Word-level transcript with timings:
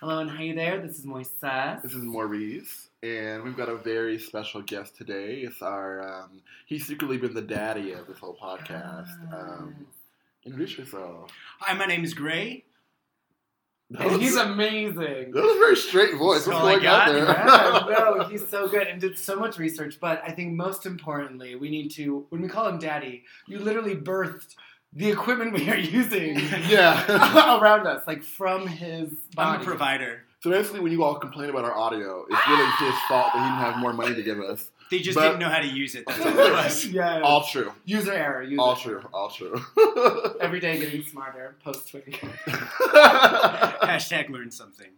Hello 0.00 0.20
and 0.20 0.30
hi 0.30 0.52
there. 0.54 0.80
This 0.80 0.98
is 0.98 1.04
Moises. 1.04 1.82
This 1.82 1.92
is 1.92 2.02
Maurice, 2.02 2.88
and 3.02 3.42
we've 3.42 3.54
got 3.54 3.68
a 3.68 3.76
very 3.76 4.18
special 4.18 4.62
guest 4.62 4.96
today. 4.96 5.40
It's 5.40 5.60
our 5.60 6.22
um, 6.22 6.40
he's 6.64 6.86
secretly 6.86 7.18
been 7.18 7.34
the 7.34 7.42
daddy 7.42 7.92
of 7.92 8.06
this 8.06 8.18
whole 8.18 8.34
podcast. 8.42 9.10
Um, 9.30 9.86
introduce 10.46 10.78
yourself. 10.78 11.30
Hi, 11.58 11.74
my 11.74 11.84
name 11.84 12.02
is 12.02 12.14
Gray. 12.14 12.64
That 13.90 14.02
and 14.02 14.12
was, 14.12 14.20
he's 14.22 14.36
amazing. 14.38 15.32
that 15.32 15.42
was 15.42 15.56
a 15.56 15.58
very 15.58 15.76
straight 15.76 16.14
voice. 16.16 16.46
That's 16.46 16.58
What's 16.62 16.64
I 16.64 16.74
going 16.76 16.86
on 16.86 17.26
got. 17.26 17.86
there? 17.86 17.94
yeah, 17.94 18.14
no, 18.20 18.24
he's 18.24 18.48
so 18.48 18.68
good 18.68 18.86
and 18.86 18.98
did 19.02 19.18
so 19.18 19.36
much 19.38 19.58
research. 19.58 19.98
But 20.00 20.22
I 20.26 20.30
think 20.30 20.54
most 20.54 20.86
importantly, 20.86 21.56
we 21.56 21.68
need 21.68 21.90
to, 21.96 22.24
when 22.30 22.40
we 22.40 22.48
call 22.48 22.66
him 22.68 22.78
daddy, 22.78 23.24
you 23.46 23.58
literally 23.58 23.96
birthed 23.96 24.54
the 24.92 25.08
equipment 25.10 25.52
we 25.58 25.68
are 25.70 25.76
using 25.76 26.38
yeah. 26.68 27.58
around 27.60 27.86
us, 27.86 28.06
like 28.06 28.22
from 28.22 28.66
his 28.66 29.10
I'm 29.36 29.54
body. 29.54 29.62
a 29.62 29.66
provider. 29.66 30.22
so 30.40 30.50
basically, 30.50 30.80
when 30.80 30.92
you 30.92 31.04
all 31.04 31.16
complain 31.16 31.50
about 31.50 31.64
our 31.64 31.74
audio, 31.74 32.24
it's 32.28 32.48
really 32.48 32.62
ah! 32.64 32.76
his 32.80 33.08
fault 33.08 33.30
that 33.34 33.42
he 33.42 33.48
didn't 33.48 33.72
have 33.72 33.76
more 33.78 33.92
money 33.92 34.14
to 34.14 34.22
give 34.22 34.40
us. 34.40 34.70
They 34.90 34.98
just 34.98 35.16
But- 35.16 35.22
didn't 35.22 35.38
know 35.38 35.48
how 35.48 35.60
to 35.60 35.68
use 35.68 35.94
it. 35.94 36.02
That's 36.04 36.18
what 36.18 36.34
it 36.36 36.52
was. 36.52 36.86
yeah. 36.92 37.20
All 37.20 37.44
true. 37.44 37.72
user 37.84 38.12
error. 38.12 38.42
User 38.42 38.60
All 38.60 38.70
error. 38.72 38.80
true. 38.80 39.02
All 39.14 39.30
true. 39.30 39.62
Every 40.40 40.58
day 40.58 40.80
getting 40.80 41.04
smarter 41.04 41.54
post 41.62 41.92
tweeting. 41.92 42.14
Hashtag 43.82 44.30
learn 44.30 44.50
something. 44.50 44.88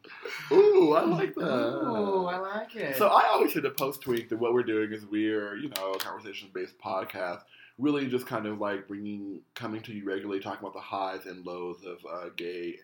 Ooh, 0.51 0.93
I 0.95 1.05
like 1.05 1.35
that. 1.35 1.45
Oh, 1.45 2.25
I 2.25 2.39
like 2.39 2.75
it. 2.75 2.97
So 2.97 3.09
I 3.09 3.27
always 3.29 3.53
say 3.53 3.61
to 3.61 3.71
post 3.71 4.01
tweet 4.01 4.31
that 4.31 4.39
what 4.39 4.55
we're 4.55 4.63
doing 4.63 4.93
is 4.93 5.05
we're, 5.05 5.57
you 5.57 5.69
know, 5.77 5.93
a 5.93 5.99
conversation 5.99 6.49
based 6.55 6.79
podcast, 6.79 7.43
really 7.79 8.07
just 8.07 8.27
kind 8.27 8.47
of 8.47 8.59
like 8.61 8.87
bringing, 8.89 9.41
coming 9.55 9.83
to 9.83 9.93
you 9.93 10.05
regularly, 10.05 10.41
talking 10.41 10.61
about 10.61 10.75
the 10.75 10.81
highs 10.81 11.27
and 11.27 11.45
lows 11.47 11.85
of 11.85 11.99
uh, 12.11 12.29
gay 12.37 12.77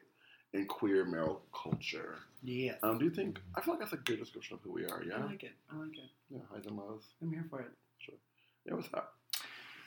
and 0.55 0.69
queer 0.69 1.05
male 1.05 1.43
culture. 1.55 2.17
yes. 2.43 2.79
Um, 2.83 2.99
do 2.99 3.05
you 3.05 3.11
think? 3.11 3.39
I 3.57 3.61
feel 3.61 3.75
like 3.75 3.81
that's 3.81 3.93
a 3.93 3.99
good 3.99 4.19
description 4.19 4.55
of 4.55 4.61
who 4.63 4.73
we 4.73 4.85
are. 4.87 5.03
Yeah. 5.07 5.17
I 5.19 5.25
like 5.27 5.43
it. 5.45 5.53
I 5.73 5.77
like 5.77 5.93
it. 5.97 6.11
yeah, 6.31 6.39
highs 6.53 6.67
and 6.67 6.77
lows. 6.77 7.03
I'm 7.23 7.31
here 7.31 7.45
for 7.51 7.61
it. 7.61 7.71
Sure. 7.99 8.15
Yeah, 8.67 8.75
what's 8.75 8.89
up? 8.95 9.15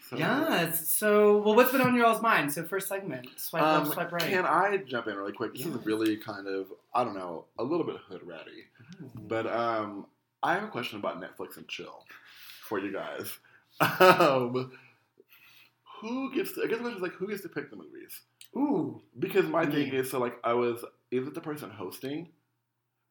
So, 0.09 0.17
Yes. 0.17 0.89
So, 0.89 1.38
well, 1.38 1.56
what's 1.56 1.72
been 1.72 1.80
on 1.81 1.95
your 1.95 2.06
all's 2.06 2.22
mind? 2.22 2.52
So, 2.52 2.64
first 2.66 2.89
segment, 2.89 3.28
swipe 3.38 3.64
Um, 3.64 3.83
left, 3.83 3.94
swipe 3.94 4.11
right. 4.11 4.22
Can 4.22 4.45
I 4.45 4.78
jump 4.86 5.08
in 5.08 5.16
really 5.16 5.31
quick? 5.31 5.54
This 5.54 5.66
Yes. 5.66 5.76
is 5.76 5.86
really 5.86 6.17
kind 6.17 6.48
of, 6.48 6.67
I 6.94 7.04
don't 7.06 7.16
know, 7.16 7.45
a 7.58 7.64
little 7.64 7.86
bit 7.86 7.95
hood 8.09 8.22
ratty. 8.23 8.66
But 9.16 9.48
um, 9.48 10.06
I 10.44 10.54
have 10.56 10.64
a 10.64 10.67
question 10.67 11.00
about 11.00 11.22
Netflix 11.22 11.56
and 11.58 11.67
chill 11.67 12.04
for 12.67 12.78
you 12.80 12.92
guys. 12.94 13.38
Um, 14.00 14.73
who 16.02 16.34
gets? 16.34 16.54
To, 16.54 16.64
I 16.64 16.68
guess 16.68 16.78
the 16.78 16.82
question 16.84 16.98
is 16.98 17.02
like, 17.02 17.14
who 17.14 17.28
gets 17.28 17.42
to 17.44 17.50
pick 17.50 17.70
the 17.70 17.76
movies? 17.78 18.20
Ooh. 18.58 19.02
Because 19.20 19.46
my 19.48 19.66
thing 19.66 19.94
is, 19.94 20.10
so 20.12 20.20
like, 20.20 20.38
I 20.44 20.54
was. 20.54 20.84
Is 21.12 21.28
it 21.28 21.34
the 21.34 21.42
person 21.42 21.70
hosting? 21.70 22.30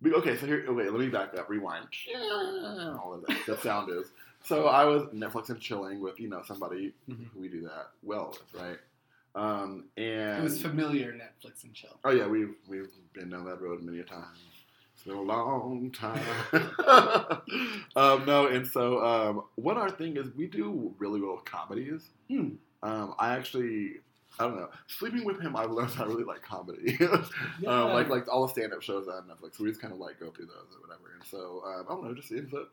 Okay, 0.05 0.37
so 0.37 0.47
here. 0.47 0.65
Okay, 0.69 0.89
let 0.91 0.99
me 1.01 1.09
back 1.09 1.37
up. 1.39 1.49
Rewind. 1.51 1.87
All 2.17 3.15
of 3.15 3.27
that. 3.27 3.39
That 3.47 3.63
sound 3.63 3.91
is. 3.91 4.07
So 4.43 4.67
I 4.69 4.85
was 4.87 5.03
Netflix 5.15 5.51
and 5.51 5.61
chilling 5.61 6.01
with 6.01 6.19
you 6.19 6.29
know 6.29 6.43
somebody 6.47 6.95
Mhm. 7.09 7.27
who 7.33 7.41
we 7.41 7.49
do 7.49 7.61
that 7.63 7.91
well 8.03 8.31
with, 8.31 8.63
right? 8.63 8.79
Um, 9.35 9.85
and 9.97 10.39
It 10.39 10.43
was 10.43 10.61
familiar 10.61 11.13
Netflix 11.13 11.63
and 11.65 11.75
chill. 11.75 11.99
Oh 12.05 12.11
yeah, 12.11 12.27
we've 12.27 12.55
we've 12.67 12.89
been 13.13 13.29
down 13.31 13.45
that 13.45 13.61
road 13.61 13.83
many 13.83 14.01
a 14.01 14.05
time. 14.05 14.25
It's 14.95 15.05
been 15.05 15.17
a 15.17 15.21
long 15.21 15.91
time. 15.93 16.25
um, 17.97 18.25
no, 18.27 18.47
and 18.47 18.67
so 18.67 19.05
um, 19.05 19.43
what 19.57 19.77
our 19.77 19.91
thing 19.91 20.17
is, 20.17 20.35
we 20.35 20.47
do 20.47 20.95
really 20.99 21.21
well 21.21 21.37
with 21.37 21.45
comedies. 21.45 22.03
Hmm. 22.29 22.51
Um, 22.83 23.14
I 23.19 23.34
actually, 23.34 23.97
I 24.39 24.45
don't 24.45 24.56
know, 24.56 24.70
sleeping 24.86 25.25
with 25.25 25.41
him, 25.41 25.55
I've 25.56 25.70
learned 25.70 25.92
I 25.98 26.05
really 26.05 26.25
like 26.25 26.42
comedy. 26.42 26.97
Yeah. 27.61 27.70
um, 27.83 27.92
like 27.92 28.09
like 28.09 28.27
all 28.33 28.47
the 28.47 28.53
stand 28.53 28.72
up 28.72 28.83
shows 28.83 29.06
on 29.09 29.25
Netflix, 29.28 29.59
we 29.59 29.69
just 29.69 29.81
kind 29.83 29.92
of 29.92 29.98
like 30.00 30.19
go 30.19 30.31
through 30.31 30.47
those 30.47 30.75
or 30.75 30.81
whatever. 30.87 31.12
And 31.14 31.25
so 31.28 31.62
um, 31.67 31.84
I 31.89 31.92
don't 31.95 32.05
know, 32.05 32.14
just 32.14 32.33
ends 32.33 32.55
up 32.55 32.70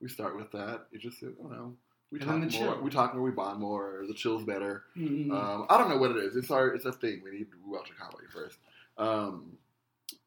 we 0.00 0.08
start 0.08 0.36
with 0.36 0.50
that. 0.52 0.86
It 0.92 1.00
just 1.00 1.22
I 1.22 1.26
don't 1.26 1.50
know. 1.50 1.74
We 2.12 2.18
And 2.20 2.28
talk 2.28 2.38
more. 2.40 2.48
chill. 2.48 2.82
We 2.82 2.90
talk 2.90 3.14
more. 3.14 3.22
We 3.22 3.30
bond 3.32 3.60
more. 3.60 4.04
The 4.08 4.14
chill's 4.14 4.44
better. 4.44 4.84
Mhm. 4.96 5.30
Um, 5.30 5.66
I 5.68 5.78
don't 5.78 5.88
know 5.90 5.98
what 5.98 6.10
it 6.12 6.16
is. 6.18 6.36
It's 6.36 6.50
our 6.50 6.68
it's 6.68 6.84
a 6.86 6.92
thing. 6.92 7.20
We 7.24 7.30
need 7.32 7.50
to 7.50 7.56
watch 7.66 7.90
a 7.90 7.94
comedy 7.94 8.26
first. 8.32 8.56
Um, 8.98 9.52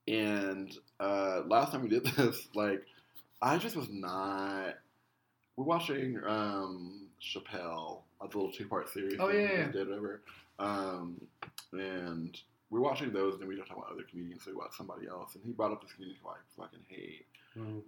and 0.08 0.78
uh, 1.00 1.42
last 1.48 1.72
time 1.72 1.81
we 1.81 1.90
did 1.90 2.03
this, 2.18 2.48
like 2.56 2.86
I 3.42 3.58
just 3.58 3.75
was 3.75 3.90
not. 3.90 4.75
We're 5.56 5.66
watching 5.66 6.19
um, 6.25 7.08
Chappelle, 7.22 8.00
a 8.24 8.28
little 8.38 8.52
two 8.52 8.68
part 8.68 8.90
series. 8.90 9.16
Oh, 9.20 9.30
yeah, 9.30 9.52
yeah. 9.52 9.72
Did 9.72 9.88
whatever. 9.90 10.22
Um, 10.60 11.20
and 11.72 12.38
we're 12.70 12.82
watching 12.82 13.12
those, 13.12 13.34
and 13.34 13.42
then 13.42 13.50
we 13.50 13.56
don't 13.56 13.66
talk 13.66 13.78
about 13.78 13.92
other 13.92 14.04
comedians. 14.10 14.44
So 14.44 14.52
we 14.52 14.58
watch 14.58 14.74
somebody 14.78 15.08
else, 15.08 15.34
and 15.36 15.44
he 15.46 15.52
brought 15.52 15.72
up 15.72 15.82
this 15.82 15.94
comedian 15.94 16.18
who 16.24 16.30
I 16.30 16.36
fucking 16.58 16.86
hate. 16.88 17.26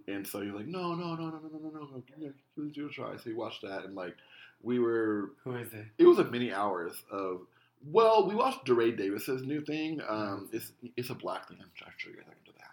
And 0.06 0.24
so 0.26 0.42
you're 0.42 0.54
like, 0.54 0.68
no, 0.68 0.94
no, 0.94 1.14
no, 1.16 1.24
no, 1.26 1.40
no, 1.42 1.48
no, 1.52 1.70
no, 1.72 1.80
no, 1.80 2.02
give 2.06 2.18
me 2.18 2.28
a, 2.28 2.32
give 2.70 2.92
try. 2.92 3.16
So 3.16 3.22
we 3.26 3.34
watched 3.34 3.62
that, 3.62 3.84
and 3.84 3.96
like 3.96 4.14
we 4.62 4.78
were 4.78 5.32
Who 5.44 5.56
is 5.56 5.72
it? 5.72 5.86
it 5.98 6.04
was 6.06 6.18
a 6.18 6.24
many 6.24 6.52
hours 6.52 6.92
of 7.10 7.46
well, 7.84 8.26
we 8.28 8.34
watched 8.34 8.64
DeRay 8.64 8.92
Davis's 8.92 9.42
new 9.42 9.60
thing. 9.60 10.00
Um, 10.08 10.48
it's 10.52 10.72
it's 10.96 11.10
a 11.10 11.14
black 11.14 11.46
thing. 11.48 11.58
I'm 11.60 11.70
trying 11.76 11.92
to 11.98 12.12
get 12.12 12.26
into 12.38 12.52
that. 12.58 12.66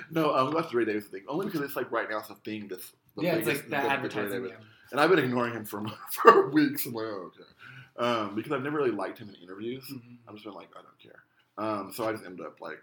no, 0.10 0.34
um, 0.34 0.48
we 0.48 0.54
watched 0.54 0.70
DeRay 0.72 0.84
Davis 0.84 1.06
thing 1.06 1.24
only 1.28 1.46
because 1.46 1.62
it's 1.62 1.76
like 1.76 1.90
right 1.90 2.08
now 2.10 2.18
it's 2.18 2.28
a 2.30 2.34
thing 2.36 2.68
that's 2.68 2.92
yeah, 3.16 3.34
it's 3.36 3.46
like 3.48 3.56
the 3.56 3.62
the- 3.64 3.70
the 3.70 3.76
advertising. 3.76 4.52
And 4.92 5.00
I've 5.00 5.10
been 5.10 5.18
ignoring 5.18 5.52
him 5.54 5.64
for 5.64 5.84
for 6.10 6.50
weeks. 6.50 6.86
I'm 6.86 6.92
like, 6.94 7.06
oh, 7.06 7.30
okay, 7.32 8.04
um, 8.08 8.34
because 8.34 8.52
I've 8.52 8.62
never 8.62 8.78
really 8.78 8.90
liked 8.90 9.18
him 9.18 9.28
in 9.28 9.34
interviews. 9.36 9.84
Mhm. 9.90 10.16
I've 10.26 10.34
just 10.34 10.44
been 10.44 10.54
like, 10.54 10.70
I 10.76 10.82
don't 10.82 10.98
care. 10.98 11.22
Um, 11.58 11.92
so 11.92 12.08
I 12.08 12.12
just 12.12 12.24
ended 12.24 12.44
up 12.46 12.60
like, 12.60 12.82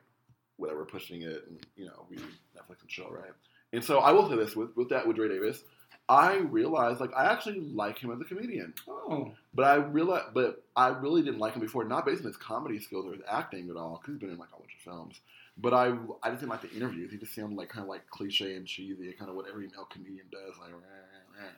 whatever, 0.57 0.85
pushing 0.85 1.21
it, 1.23 1.45
and 1.47 1.65
you 1.75 1.85
know, 1.85 2.05
we 2.09 2.17
Netflix 2.17 2.81
and 2.81 2.89
chill, 2.89 3.09
right? 3.09 3.31
And 3.73 3.83
so 3.83 3.99
I 3.99 4.11
will 4.11 4.29
say 4.29 4.35
this 4.35 4.55
with 4.55 4.75
with 4.75 4.89
that 4.89 5.05
with 5.07 5.17
DeRay 5.17 5.29
Davis, 5.29 5.63
I 6.07 6.37
realized 6.37 7.01
like 7.01 7.11
I 7.15 7.25
actually 7.25 7.59
like 7.59 7.97
him 7.99 8.11
as 8.11 8.21
a 8.21 8.23
comedian, 8.23 8.73
Oh. 8.87 9.33
but 9.53 9.63
I 9.65 9.75
realized, 9.75 10.33
but 10.33 10.63
I 10.75 10.87
really 10.89 11.21
didn't 11.21 11.39
like 11.39 11.53
him 11.53 11.61
before, 11.61 11.83
not 11.83 12.05
based 12.05 12.21
on 12.21 12.27
his 12.27 12.37
comedy 12.37 12.79
skills 12.79 13.05
or 13.05 13.11
his 13.11 13.21
acting 13.27 13.69
at 13.69 13.75
all, 13.75 13.99
because 14.01 14.13
he's 14.13 14.21
been 14.21 14.29
in 14.31 14.37
like 14.37 14.49
a 14.55 14.59
bunch 14.59 14.73
of 14.73 14.81
films. 14.81 15.19
But 15.57 15.73
I 15.73 15.87
I 16.23 16.29
just 16.29 16.39
didn't 16.41 16.49
like 16.51 16.61
the 16.61 16.71
interviews. 16.71 17.11
He 17.11 17.17
just 17.17 17.33
sounded 17.35 17.57
like 17.57 17.67
kind 17.69 17.83
of 17.83 17.89
like 17.89 18.07
cliche 18.09 18.55
and 18.55 18.65
cheesy, 18.65 19.11
kind 19.13 19.29
of 19.29 19.35
what 19.35 19.47
every 19.49 19.67
male 19.67 19.87
comedian 19.91 20.27
does, 20.31 20.55
like. 20.61 20.71
Rah, 20.71 20.77
rah, 20.77 21.43
rah. 21.43 21.49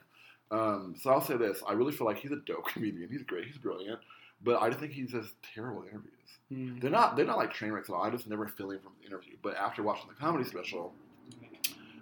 Um, 0.50 0.94
so 1.00 1.10
I'll 1.10 1.20
say 1.20 1.36
this: 1.36 1.62
I 1.66 1.72
really 1.72 1.92
feel 1.92 2.06
like 2.06 2.18
he's 2.18 2.32
a 2.32 2.36
dope 2.46 2.66
comedian. 2.72 3.08
He's 3.10 3.22
great. 3.22 3.46
He's 3.46 3.58
brilliant. 3.58 4.00
But 4.42 4.62
I 4.62 4.68
just 4.68 4.80
think 4.80 4.92
he 4.92 5.02
does 5.02 5.34
terrible 5.54 5.82
interviews. 5.82 6.12
Mm. 6.52 6.80
They're 6.80 6.90
not 6.90 7.16
they're 7.16 7.26
not 7.26 7.36
like 7.36 7.52
train 7.52 7.72
wrecks 7.72 7.90
at 7.90 7.94
all. 7.94 8.02
I 8.02 8.10
just 8.10 8.26
never 8.26 8.46
feel 8.48 8.70
him 8.70 8.80
from 8.80 8.92
the 9.00 9.06
interview. 9.06 9.34
But 9.42 9.56
after 9.56 9.82
watching 9.82 10.08
the 10.08 10.14
comedy 10.14 10.44
special, 10.44 10.94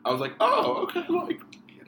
I 0.04 0.12
was 0.12 0.20
like, 0.20 0.32
oh, 0.40 0.84
okay, 0.84 1.04
like 1.08 1.40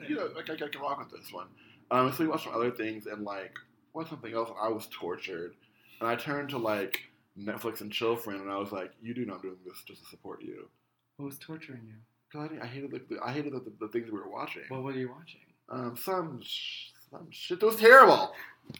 you 0.07 0.15
know, 0.15 0.29
like 0.35 0.49
I, 0.49 0.53
I 0.53 0.67
can 0.67 0.81
rock 0.81 0.99
with 0.99 1.11
this 1.11 1.31
one. 1.31 1.47
Um, 1.89 2.11
so 2.11 2.23
we 2.23 2.29
watched 2.29 2.45
some 2.45 2.55
other 2.55 2.71
things 2.71 3.05
and 3.05 3.23
like 3.23 3.55
watched 3.93 4.09
something 4.09 4.33
else. 4.33 4.49
I 4.61 4.69
was 4.69 4.87
tortured, 4.91 5.55
and 5.99 6.09
I 6.09 6.15
turned 6.15 6.49
to 6.49 6.57
like 6.57 6.99
Netflix 7.37 7.81
and 7.81 7.91
chill 7.91 8.15
friend, 8.15 8.41
and 8.41 8.51
I 8.51 8.57
was 8.57 8.71
like, 8.71 8.91
you 9.01 9.13
do 9.13 9.25
know 9.25 9.35
I'm 9.35 9.41
doing 9.41 9.57
this 9.65 9.81
just 9.87 10.03
to 10.03 10.09
support 10.09 10.41
you. 10.41 10.69
What 11.17 11.25
was 11.27 11.37
torturing 11.39 11.81
you? 11.87 11.95
Cause 12.31 12.49
I, 12.51 12.63
I 12.63 12.67
hated 12.67 12.91
the, 12.91 13.19
I 13.23 13.31
hated 13.31 13.53
the, 13.53 13.59
the, 13.59 13.73
the 13.81 13.87
things 13.89 14.09
we 14.09 14.17
were 14.17 14.29
watching. 14.29 14.63
Well, 14.69 14.81
what 14.81 14.93
were 14.93 14.99
you 14.99 15.09
watching? 15.09 15.41
Um, 15.71 15.97
some 15.97 16.39
sh- 16.43 16.89
some 17.09 17.27
shit 17.31 17.59
that 17.59 17.65
was 17.65 17.77
terrible. 17.77 18.31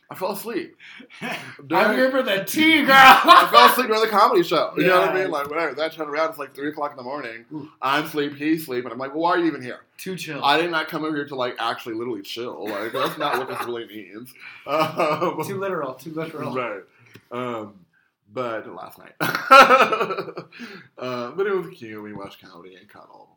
I 0.09 0.15
fell 0.15 0.31
asleep. 0.31 0.77
I 1.21 1.37
During- 1.67 1.89
remember 1.97 2.23
the 2.23 2.43
tea 2.45 2.81
girl. 2.83 2.91
I 2.95 3.47
fell 3.51 3.69
asleep 3.69 3.87
during 3.87 4.01
the 4.01 4.07
comedy 4.09 4.43
show. 4.43 4.71
You 4.77 4.87
know 4.87 4.99
what 5.01 5.09
I 5.09 5.21
mean? 5.21 5.31
Like 5.31 5.49
whatever. 5.49 5.73
Then 5.73 5.85
I 5.85 5.89
turn 5.89 6.07
around, 6.07 6.29
it's 6.29 6.37
like 6.37 6.55
three 6.55 6.69
o'clock 6.69 6.91
in 6.91 6.97
the 6.97 7.03
morning. 7.03 7.45
Ooh. 7.53 7.69
I'm 7.81 8.05
asleep, 8.05 8.35
he's 8.35 8.61
asleep, 8.63 8.85
and 8.85 8.93
I'm 8.93 8.99
like, 8.99 9.11
well, 9.13 9.23
why 9.23 9.31
are 9.31 9.39
you 9.39 9.47
even 9.47 9.61
here? 9.61 9.81
Too 9.97 10.15
chill. 10.15 10.43
I 10.45 10.61
did 10.61 10.71
not 10.71 10.87
come 10.87 11.03
over 11.03 11.15
here 11.15 11.27
to 11.27 11.35
like 11.35 11.55
actually 11.59 11.95
literally 11.95 12.21
chill. 12.21 12.67
Like 12.69 12.93
that's 12.93 13.17
not 13.17 13.37
what 13.37 13.47
this 13.49 13.61
really 13.65 13.87
means. 13.87 14.33
Um, 14.67 15.41
too 15.45 15.59
literal. 15.59 15.95
Too 15.95 16.13
literal. 16.13 16.53
right. 16.55 16.81
Um, 17.31 17.73
but 18.33 18.73
last 18.73 18.97
night. 18.97 19.13
uh, 19.19 21.31
but 21.31 21.47
it 21.47 21.53
was 21.55 21.67
cute. 21.77 22.01
We 22.01 22.13
watched 22.13 22.41
comedy 22.41 22.75
and 22.75 22.87
cuddle. 22.87 23.35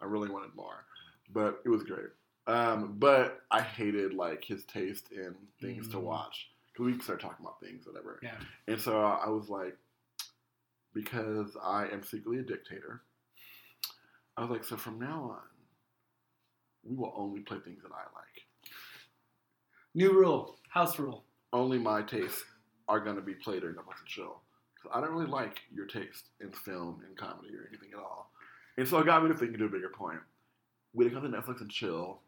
I 0.00 0.04
really 0.06 0.28
wanted 0.30 0.54
more, 0.56 0.84
but 1.32 1.60
it 1.64 1.68
was 1.68 1.84
great. 1.84 2.06
Um, 2.46 2.96
but 2.98 3.40
I 3.50 3.62
hated 3.62 4.12
like 4.14 4.44
his 4.44 4.64
taste 4.64 5.10
in 5.12 5.34
things 5.60 5.88
to 5.88 5.96
Mm. 5.96 6.02
watch. 6.02 6.50
Cause 6.76 6.84
we 6.86 6.98
start 7.00 7.20
talking 7.20 7.44
about 7.44 7.60
things, 7.60 7.86
whatever. 7.86 8.18
Yeah. 8.22 8.36
And 8.66 8.80
so 8.80 9.00
I 9.00 9.28
was 9.28 9.48
like, 9.48 9.76
because 10.92 11.56
I 11.62 11.86
am 11.88 12.02
secretly 12.02 12.38
a 12.38 12.42
dictator, 12.42 13.02
I 14.36 14.42
was 14.42 14.50
like, 14.50 14.64
so 14.64 14.76
from 14.76 14.98
now 14.98 15.22
on, 15.36 15.42
we 16.82 16.96
will 16.96 17.12
only 17.16 17.40
play 17.40 17.58
things 17.60 17.82
that 17.82 17.92
I 17.92 18.02
like. 18.14 18.70
New 19.94 20.12
rule. 20.12 20.58
House 20.68 20.98
rule. 20.98 21.24
Only 21.52 21.78
my 21.78 22.02
tastes 22.02 22.42
are 22.88 22.98
going 23.00 23.16
to 23.16 23.22
be 23.22 23.34
played 23.34 23.60
during 23.60 23.76
Netflix 23.76 24.00
and 24.00 24.08
chill. 24.08 24.40
So 24.82 24.90
I 24.92 25.00
don't 25.00 25.12
really 25.12 25.26
like 25.30 25.60
your 25.72 25.86
taste 25.86 26.30
in 26.40 26.50
film 26.52 27.02
and 27.06 27.16
comedy 27.16 27.54
or 27.56 27.66
anything 27.68 27.90
at 27.92 28.00
all. 28.00 28.32
And 28.76 28.86
so 28.86 28.98
it 28.98 29.06
got 29.06 29.22
me 29.22 29.28
to 29.30 29.34
thinking 29.38 29.58
to 29.58 29.64
a 29.66 29.68
bigger 29.68 29.88
point. 29.88 30.18
When 30.92 31.06
it 31.06 31.12
comes 31.14 31.30
to 31.30 31.36
Netflix 31.36 31.60
and 31.60 31.70
chill, 31.70 32.20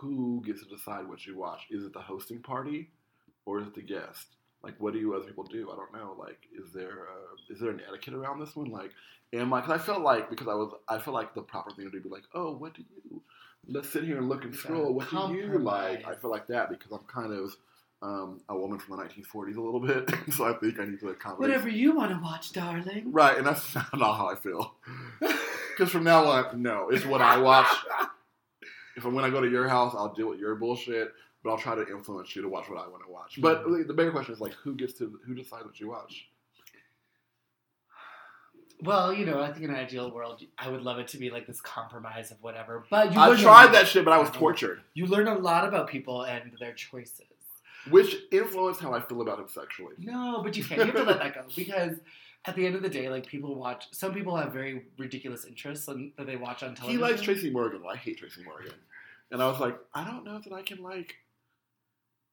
who 0.00 0.42
gets 0.44 0.62
to 0.62 0.68
decide 0.68 1.08
what 1.08 1.26
you 1.26 1.36
watch? 1.36 1.62
Is 1.70 1.84
it 1.84 1.92
the 1.92 2.00
hosting 2.00 2.40
party 2.40 2.90
or 3.44 3.60
is 3.60 3.66
it 3.66 3.74
the 3.74 3.82
guest? 3.82 4.36
like 4.66 4.74
what 4.78 4.92
do 4.92 4.98
you 4.98 5.14
other 5.14 5.24
people 5.24 5.44
do? 5.44 5.70
I 5.70 5.76
don't 5.76 5.92
know. 5.92 6.16
Like, 6.18 6.38
is 6.52 6.72
there 6.72 7.06
uh, 7.08 7.36
is 7.52 7.60
there 7.60 7.70
an 7.70 7.80
etiquette 7.88 8.14
around 8.14 8.40
this 8.40 8.56
one? 8.56 8.70
Like, 8.70 8.90
am 9.32 9.52
I? 9.52 9.60
Because 9.60 9.80
I 9.80 9.82
felt 9.82 10.02
like 10.02 10.28
because 10.28 10.48
I 10.48 10.54
was 10.54 10.72
I 10.88 10.98
felt 10.98 11.14
like 11.14 11.34
the 11.34 11.42
proper 11.42 11.70
thing 11.70 11.90
to 11.90 12.00
be 12.00 12.08
like, 12.08 12.24
oh, 12.34 12.56
what 12.56 12.74
do 12.74 12.82
you? 12.82 13.22
Let's 13.68 13.88
sit 13.88 14.04
here 14.04 14.18
and 14.18 14.28
look 14.28 14.44
and 14.44 14.54
scroll. 14.54 14.92
What 14.92 15.10
do 15.10 15.34
you 15.34 15.58
like? 15.58 16.06
I 16.06 16.14
feel 16.16 16.30
like 16.30 16.48
that 16.48 16.68
because 16.68 16.92
I'm 16.92 17.04
kind 17.06 17.32
of 17.32 17.56
um, 18.02 18.40
a 18.48 18.56
woman 18.56 18.78
from 18.78 18.96
the 18.96 19.02
1940s 19.04 19.56
a 19.56 19.60
little 19.60 19.80
bit, 19.80 20.10
so 20.32 20.44
I 20.44 20.52
think 20.54 20.78
I 20.78 20.84
need 20.84 21.00
to 21.00 21.08
accommodate. 21.08 21.40
Whatever 21.40 21.68
you 21.68 21.94
want 21.94 22.12
to 22.12 22.18
watch, 22.18 22.52
darling. 22.52 23.12
Right, 23.12 23.38
and 23.38 23.46
that's 23.46 23.74
not 23.74 23.86
how 23.92 24.28
I 24.28 24.34
feel. 24.34 24.74
Because 25.76 25.92
from 25.92 26.04
now 26.04 26.24
on, 26.24 26.62
no, 26.62 26.88
it's 26.88 27.04
what 27.04 27.20
I 27.20 27.36
watch. 27.36 27.66
If 28.96 29.04
I'm 29.04 29.14
when 29.14 29.24
I 29.24 29.30
go 29.30 29.40
to 29.40 29.48
your 29.48 29.68
house, 29.68 29.94
I'll 29.96 30.12
deal 30.14 30.28
with 30.30 30.38
your 30.40 30.54
bullshit, 30.56 31.12
but 31.44 31.50
I'll 31.50 31.58
try 31.58 31.74
to 31.74 31.86
influence 31.88 32.34
you 32.34 32.42
to 32.42 32.48
watch 32.48 32.68
what 32.68 32.78
I 32.82 32.88
want 32.88 33.02
to 33.06 33.12
watch. 33.12 33.38
But 33.40 33.64
Mm-hmm. 33.64 33.86
the 33.86 33.94
bigger 33.94 34.10
question 34.10 34.34
is 34.34 34.40
like, 34.40 34.52
who 34.54 34.74
gets 34.74 34.94
to 34.94 35.18
who 35.26 35.34
decides 35.34 35.64
what 35.66 35.78
you 35.78 35.88
watch? 35.88 36.28
Well, 38.82 39.12
you 39.12 39.24
know, 39.24 39.40
I 39.42 39.52
think 39.52 39.64
in 39.64 39.70
an 39.70 39.76
ideal 39.76 40.10
world, 40.10 40.42
I 40.58 40.68
would 40.68 40.82
love 40.82 40.98
it 40.98 41.08
to 41.08 41.18
be 41.18 41.30
like 41.30 41.46
this 41.46 41.62
compromise 41.62 42.30
of 42.30 42.36
whatever. 42.42 42.84
But 42.90 43.12
you 43.14 43.18
I 43.20 43.34
tried 43.34 43.72
that 43.72 43.88
shit, 43.88 44.04
but 44.04 44.12
I 44.12 44.18
was 44.18 44.30
tortured, 44.30 44.82
You 44.92 45.06
learn 45.06 45.28
a 45.28 45.38
lot 45.38 45.66
about 45.66 45.88
people 45.88 46.22
and 46.24 46.52
their 46.60 46.74
choices. 46.74 47.22
which 47.88 48.16
influenced 48.30 48.80
how 48.82 48.92
I 48.92 49.00
feel 49.00 49.22
about 49.22 49.38
him 49.38 49.48
sexually. 49.48 49.94
No, 49.98 50.42
but 50.42 50.56
you 50.58 50.64
can't. 50.64 50.80
You 50.80 50.86
have 50.92 50.94
to 50.96 51.02
let 51.04 51.18
that 51.20 51.34
go 51.34 51.44
because 51.56 51.96
at 52.46 52.54
the 52.54 52.66
end 52.66 52.76
of 52.76 52.82
the 52.82 52.88
day, 52.88 53.08
like 53.08 53.26
people 53.26 53.54
watch. 53.54 53.86
Some 53.92 54.14
people 54.14 54.36
have 54.36 54.52
very 54.52 54.84
ridiculous 54.98 55.44
interests 55.44 55.88
on, 55.88 56.12
that 56.16 56.26
they 56.26 56.36
watch 56.36 56.62
on 56.62 56.74
television. 56.74 57.00
He 57.00 57.04
likes 57.04 57.22
Tracy 57.22 57.50
Morgan. 57.50 57.82
Well, 57.82 57.92
I 57.92 57.96
hate 57.96 58.18
Tracy 58.18 58.42
Morgan, 58.44 58.72
and 59.30 59.42
I 59.42 59.46
was 59.46 59.60
like, 59.60 59.76
I 59.94 60.04
don't 60.04 60.24
know 60.24 60.40
that 60.42 60.52
I 60.52 60.62
can 60.62 60.82
like. 60.82 61.16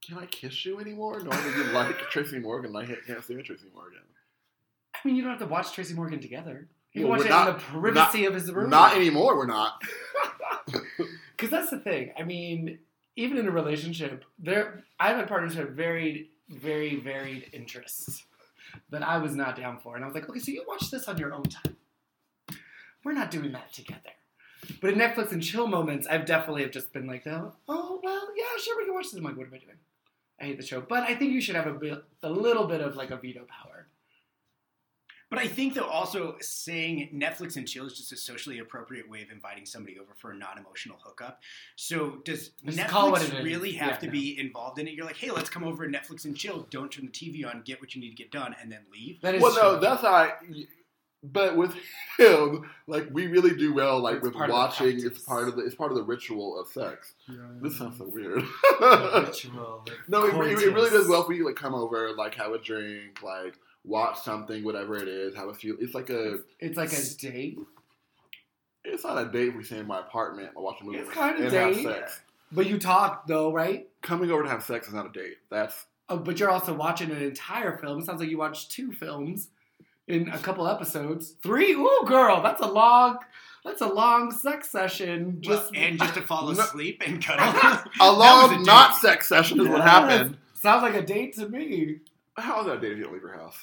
Can 0.05 0.17
I 0.17 0.25
kiss 0.25 0.65
you 0.65 0.79
anymore? 0.79 1.19
Knowing 1.19 1.29
that 1.29 1.55
you 1.55 1.63
like 1.71 1.97
Tracy 2.11 2.39
Morgan, 2.39 2.75
I 2.75 2.85
can't 2.85 3.23
stand 3.23 3.45
Tracy 3.45 3.67
Morgan. 3.73 3.99
I 4.93 5.07
mean, 5.07 5.15
you 5.15 5.21
don't 5.21 5.31
have 5.31 5.39
to 5.39 5.45
watch 5.45 5.71
Tracy 5.73 5.93
Morgan 5.93 6.19
together. 6.19 6.67
You 6.91 7.01
can 7.01 7.09
watch 7.09 7.21
it 7.21 7.25
in 7.25 7.31
not- 7.31 7.57
the 7.57 7.63
privacy 7.63 8.25
of 8.25 8.33
his 8.33 8.51
room. 8.51 8.69
Not 8.69 8.95
anymore. 8.95 9.37
We're 9.37 9.47
not. 9.47 9.81
Because 11.35 11.49
that's 11.49 11.71
the 11.71 11.79
thing. 11.79 12.13
I 12.17 12.23
mean, 12.23 12.79
even 13.17 13.37
in 13.37 13.47
a 13.47 13.51
relationship, 13.51 14.23
there 14.39 14.85
I've 14.97 15.17
had 15.17 15.27
partners 15.27 15.55
who 15.55 15.61
have 15.61 15.71
varied, 15.71 16.27
very 16.47 16.95
varied 16.95 17.49
interests 17.51 18.23
that 18.89 19.03
I 19.03 19.17
was 19.17 19.35
not 19.35 19.55
down 19.55 19.79
for, 19.79 19.95
and 19.95 20.03
I 20.03 20.07
was 20.07 20.15
like, 20.15 20.29
okay, 20.29 20.39
so 20.39 20.51
you 20.51 20.63
watch 20.67 20.89
this 20.91 21.07
on 21.07 21.17
your 21.17 21.33
own 21.33 21.43
time. 21.43 21.77
We're 23.03 23.13
not 23.13 23.31
doing 23.31 23.51
that 23.51 23.73
together. 23.73 23.99
But 24.81 24.93
in 24.93 24.99
Netflix 24.99 25.31
and 25.31 25.43
chill 25.43 25.67
moments, 25.67 26.07
I've 26.07 26.25
definitely 26.25 26.61
have 26.61 26.71
just 26.71 26.93
been 26.93 27.07
like, 27.07 27.27
oh, 27.27 27.53
oh 27.67 27.99
well, 28.01 28.27
yeah, 28.35 28.45
sure, 28.61 28.77
we 28.77 28.85
can 28.85 28.93
watch 28.93 29.05
this. 29.05 29.15
I'm 29.15 29.23
like, 29.23 29.35
what 29.35 29.47
am 29.47 29.53
I 29.53 29.57
doing? 29.57 29.77
I 30.39 30.45
hate 30.45 30.57
the 30.57 30.65
show, 30.65 30.81
but 30.81 31.03
I 31.03 31.15
think 31.15 31.33
you 31.33 31.41
should 31.41 31.55
have 31.55 31.67
a 31.67 31.73
bit, 31.73 32.03
a 32.21 32.29
little 32.29 32.65
bit 32.65 32.81
of 32.81 32.95
like 32.95 33.11
a 33.11 33.17
veto 33.17 33.45
power. 33.45 33.72
But 35.33 35.41
I 35.41 35.47
think 35.47 35.73
though 35.73 35.87
also 35.87 36.35
saying 36.41 37.09
Netflix 37.11 37.55
and 37.57 37.67
chill 37.67 37.87
is 37.87 37.93
just 37.97 38.11
a 38.11 38.17
socially 38.17 38.59
appropriate 38.59 39.09
way 39.09 39.23
of 39.23 39.31
inviting 39.31 39.65
somebody 39.65 39.97
over 39.99 40.13
for 40.15 40.29
a 40.29 40.35
non-emotional 40.35 40.97
hookup. 41.03 41.41
So 41.75 42.17
does 42.23 42.49
Just 42.63 42.87
call 42.87 43.07
it 43.07 43.11
what 43.13 43.23
it 43.23 43.31
Netflix 43.31 43.43
really 43.43 43.71
have 43.73 43.89
Yeah, 43.93 43.97
to 43.97 44.05
no. 44.05 44.11
be 44.11 44.39
involved 44.39 44.77
in 44.77 44.87
it? 44.87 44.93
You're 44.93 45.05
like, 45.07 45.17
hey, 45.17 45.31
let's 45.31 45.49
come 45.49 45.63
over 45.63 45.85
and 45.85 45.95
Netflix 45.95 46.25
and 46.25 46.37
chill. 46.37 46.67
Don't 46.69 46.91
turn 46.91 47.05
the 47.05 47.11
TV 47.11 47.43
on. 47.47 47.63
Get 47.65 47.81
what 47.81 47.95
you 47.95 48.01
need 48.01 48.11
to 48.11 48.15
get 48.15 48.31
done, 48.31 48.55
and 48.61 48.71
then 48.71 48.81
leave. 48.91 49.21
That 49.21 49.33
is 49.33 49.41
well, 49.41 49.55
no, 49.55 49.71
true. 49.71 49.79
that's 49.81 50.03
not. 50.03 50.37
But 51.23 51.55
with 51.55 51.73
him, 52.19 52.69
like 52.85 53.07
we 53.11 53.27
really 53.27 53.55
do 53.55 53.73
well, 53.73 53.99
like 54.01 54.17
It's 54.17 54.23
with 54.23 54.33
part 54.33 54.49
of 54.49 54.53
the 54.53 54.59
watching. 54.59 55.05
It's 55.05 55.19
part 55.19 55.47
of 55.47 55.55
the. 55.55 55.65
It's 55.65 55.73
part 55.73 55.89
of 55.91 55.97
the 55.97 56.03
ritual 56.03 56.59
of 56.59 56.67
sex. 56.67 57.13
This 57.61 57.77
sounds 57.77 57.97
so 57.97 58.07
weird. 58.07 58.43
Ritual, 58.81 59.83
like 59.87 59.97
no, 60.09 60.25
it, 60.25 60.35
it, 60.51 60.63
it 60.63 60.73
really 60.73 60.89
does 60.89 60.91
coitus. 60.91 61.07
well 61.07 61.23
for 61.23 61.33
you. 61.33 61.45
Like 61.45 61.55
come 61.55 61.73
over, 61.73 62.11
like 62.15 62.35
have 62.35 62.51
a 62.51 62.59
drink, 62.59 63.23
like 63.23 63.55
watch 63.85 64.19
something, 64.21 64.63
whatever 64.63 64.95
it 64.97 65.07
is. 65.07 65.35
Have 65.35 65.49
a 65.49 65.53
few. 65.53 65.77
It's 65.79 65.93
like 65.93 66.09
a. 66.09 66.39
It's 66.59 66.77
like 66.77 66.91
a 66.93 67.01
date. 67.31 67.57
It's 68.85 69.03
not 69.03 69.17
a 69.17 69.25
date. 69.31 69.49
if 69.49 69.55
We 69.55 69.63
stay 69.63 69.79
in 69.79 69.87
my 69.87 69.99
apartment, 69.99 70.49
I 70.57 70.59
watch 70.59 70.81
a 70.81 70.85
movie, 70.85 70.99
It's 70.99 71.09
kind 71.09 71.35
of 71.37 71.45
and 71.45 71.53
have 71.53 71.73
date. 71.75 71.83
sex. 71.83 72.19
But 72.51 72.67
you 72.67 72.77
talk 72.77 73.27
though, 73.27 73.51
right? 73.51 73.87
Coming 74.01 74.29
over 74.31 74.43
to 74.43 74.49
have 74.49 74.63
sex 74.63 74.87
is 74.87 74.93
not 74.93 75.05
a 75.05 75.09
date. 75.09 75.37
That's 75.49 75.85
Oh, 76.09 76.17
but 76.17 76.37
you're 76.37 76.49
also 76.49 76.73
watching 76.73 77.09
an 77.11 77.21
entire 77.21 77.77
film. 77.77 77.99
It 77.99 78.05
sounds 78.05 78.19
like 78.19 78.29
you 78.29 78.37
watched 78.37 78.71
two 78.71 78.91
films 78.91 79.47
in 80.07 80.27
a 80.29 80.37
couple 80.37 80.67
episodes. 80.67 81.35
Three? 81.41 81.71
Ooh, 81.73 82.01
girl, 82.05 82.41
that's 82.43 82.61
a 82.61 82.67
long, 82.67 83.17
that's 83.63 83.79
a 83.81 83.87
long 83.87 84.29
sex 84.29 84.69
session. 84.69 85.39
Well, 85.45 85.57
Just 85.59 85.73
and 85.73 85.97
just 85.97 86.15
to 86.15 86.21
fall 86.21 86.51
No. 86.51 86.59
asleep 86.61 87.01
and 87.05 87.23
cut 87.25 87.39
off. 87.39 87.87
a 88.01 88.11
long 88.11 88.57
date. 88.57 88.65
not 88.65 88.97
sex 88.97 89.27
session 89.27 89.61
is 89.61 89.67
what 89.69 89.81
happened. 89.81 90.37
sounds 90.55 90.83
like 90.83 90.95
a 90.95 91.01
date 91.01 91.35
to 91.37 91.47
me. 91.47 91.99
How 92.37 92.59
is 92.59 92.65
that 92.67 92.77
a 92.77 92.81
date 92.81 92.91
if 92.91 92.97
you 92.97 93.03
don't 93.05 93.13
leave 93.13 93.21
your 93.21 93.33
house? 93.37 93.55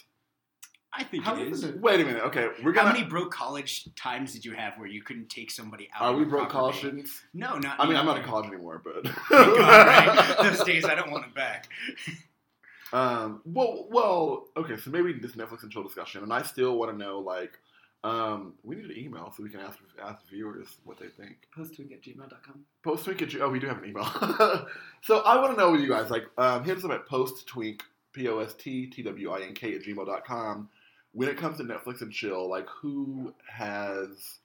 I 0.92 1.04
think 1.04 1.22
How 1.24 1.36
it 1.36 1.46
is 1.46 1.58
is. 1.58 1.64
it? 1.70 1.80
Wait 1.80 2.00
a 2.00 2.04
minute. 2.04 2.22
Okay, 2.24 2.48
we're 2.64 2.72
How 2.74 2.82
gonna. 2.82 2.94
many 2.94 3.04
broke 3.04 3.32
college 3.32 3.88
times 3.94 4.32
did 4.32 4.44
you 4.44 4.52
have 4.54 4.74
where 4.76 4.88
you 4.88 5.02
couldn't 5.02 5.28
take 5.28 5.50
somebody 5.50 5.88
out? 5.94 6.02
Are 6.02 6.16
we 6.16 6.24
broke 6.24 6.48
proper 6.48 6.52
college 6.52 6.74
date? 6.76 6.80
students? 6.80 7.22
No, 7.32 7.56
not. 7.58 7.76
I 7.78 7.86
mean, 7.86 7.96
I'm 7.96 8.06
not 8.06 8.18
in 8.18 8.24
college 8.24 8.46
anymore, 8.48 8.82
but. 8.82 9.04
God, 9.30 9.86
right? 9.86 10.36
Those 10.42 10.64
days, 10.64 10.84
I 10.84 10.94
don't 10.96 11.10
want 11.12 11.24
them 11.24 11.32
back. 11.32 11.68
Um, 12.92 13.40
well, 13.44 13.86
well, 13.88 14.46
okay, 14.56 14.76
so 14.76 14.90
maybe 14.90 15.12
this 15.12 15.32
Netflix 15.32 15.62
and 15.62 15.70
chill 15.70 15.84
discussion, 15.84 16.24
and 16.24 16.32
I 16.32 16.42
still 16.42 16.76
want 16.76 16.90
to 16.90 16.98
know, 16.98 17.20
like, 17.20 17.52
um, 18.02 18.54
we 18.64 18.74
need 18.74 18.86
an 18.86 18.98
email 18.98 19.32
so 19.36 19.42
we 19.44 19.48
can 19.50 19.60
ask 19.60 19.78
ask 20.02 20.26
viewers 20.28 20.66
what 20.84 20.98
they 20.98 21.06
think. 21.06 21.36
Posttwink 21.56 21.92
at 21.92 22.02
gmail.com. 22.02 22.64
Post 22.82 23.04
twink 23.04 23.22
at 23.22 23.32
you. 23.32 23.42
Oh, 23.42 23.50
we 23.50 23.60
do 23.60 23.68
have 23.68 23.78
an 23.82 23.88
email. 23.88 24.04
so 25.02 25.18
I 25.20 25.36
want 25.40 25.52
to 25.52 25.56
know 25.56 25.70
with 25.70 25.82
you 25.82 25.88
guys, 25.88 26.10
like, 26.10 26.24
um, 26.36 26.64
hit 26.64 26.78
us 26.78 26.84
up 26.84 26.90
at 26.90 27.06
post 27.06 27.46
twink 27.46 27.84
p 28.12 28.26
o 28.28 28.40
s 28.40 28.54
t 28.54 28.86
t 28.88 29.02
w 29.02 29.30
i 29.30 29.42
n 29.42 29.54
k 29.54 29.74
at 29.76 29.82
gmail.com. 29.84 30.68
When 31.12 31.28
it 31.28 31.36
comes 31.38 31.58
to 31.58 31.64
Netflix 31.64 32.02
and 32.02 32.12
chill, 32.12 32.48
like, 32.48 32.68
who 32.68 33.34
has 33.48 34.38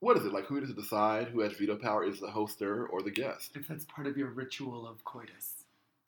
what 0.00 0.16
is 0.16 0.24
it 0.24 0.32
like? 0.32 0.46
Who 0.46 0.60
does 0.60 0.70
it 0.70 0.76
decide? 0.76 1.28
Who 1.28 1.40
has 1.40 1.52
veto 1.54 1.76
power? 1.76 2.04
Is 2.04 2.20
the 2.20 2.28
hoster 2.28 2.86
or 2.90 3.02
the 3.02 3.10
guest? 3.10 3.52
If 3.56 3.66
that's 3.66 3.84
part 3.84 4.06
of 4.06 4.16
your 4.16 4.28
ritual 4.28 4.86
of 4.86 5.04
coitus. 5.04 5.64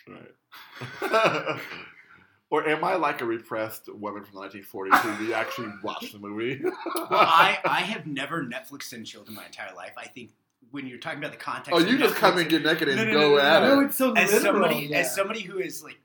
Right. 0.09 0.35
or 2.51 2.69
am 2.69 2.85
I 2.85 2.95
like 2.95 3.21
a 3.21 3.25
repressed 3.25 3.93
woman 3.93 4.25
from 4.25 4.41
the 4.41 4.49
1940s 4.49 5.01
who 5.01 5.27
we 5.27 5.35
actually 5.35 5.73
watched 5.83 6.13
the 6.13 6.19
movie? 6.19 6.61
Well, 6.65 7.07
I, 7.11 7.59
I 7.65 7.81
have 7.81 8.07
never 8.07 8.45
Netflixed 8.45 8.93
and 8.93 9.05
chilled 9.05 9.29
in 9.29 9.35
my 9.35 9.45
entire 9.47 9.75
life. 9.75 9.93
I 9.97 10.07
think 10.07 10.31
when 10.71 10.87
you're 10.87 10.99
talking 10.99 11.19
about 11.19 11.33
the 11.33 11.39
context, 11.39 11.73
oh, 11.73 11.79
you 11.79 11.99
just 11.99 12.15
Netflix 12.15 12.19
come 12.19 12.39
and 12.39 12.49
get 12.49 12.63
naked 12.63 12.89
and 12.89 12.97
No, 12.97 13.05
no, 13.05 13.13
go 13.13 13.21
no, 13.21 13.35
no, 13.35 13.39
at 13.41 13.63
No, 13.63 13.81
it. 13.81 13.85
it's 13.87 13.97
so 13.97 14.13
as 14.13 14.33
literal. 14.33 14.63
somebody 14.63 14.87
yeah. 14.87 14.99
as 14.99 15.15
somebody 15.15 15.41
who 15.41 15.59
is 15.59 15.83
like 15.83 15.99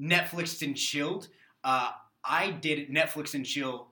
Netflixed 0.00 0.62
and 0.62 0.74
chilled, 0.74 1.28
uh, 1.64 1.90
I 2.28 2.50
did 2.50 2.90
Netflix 2.90 3.34
and 3.34 3.44
chill 3.46 3.88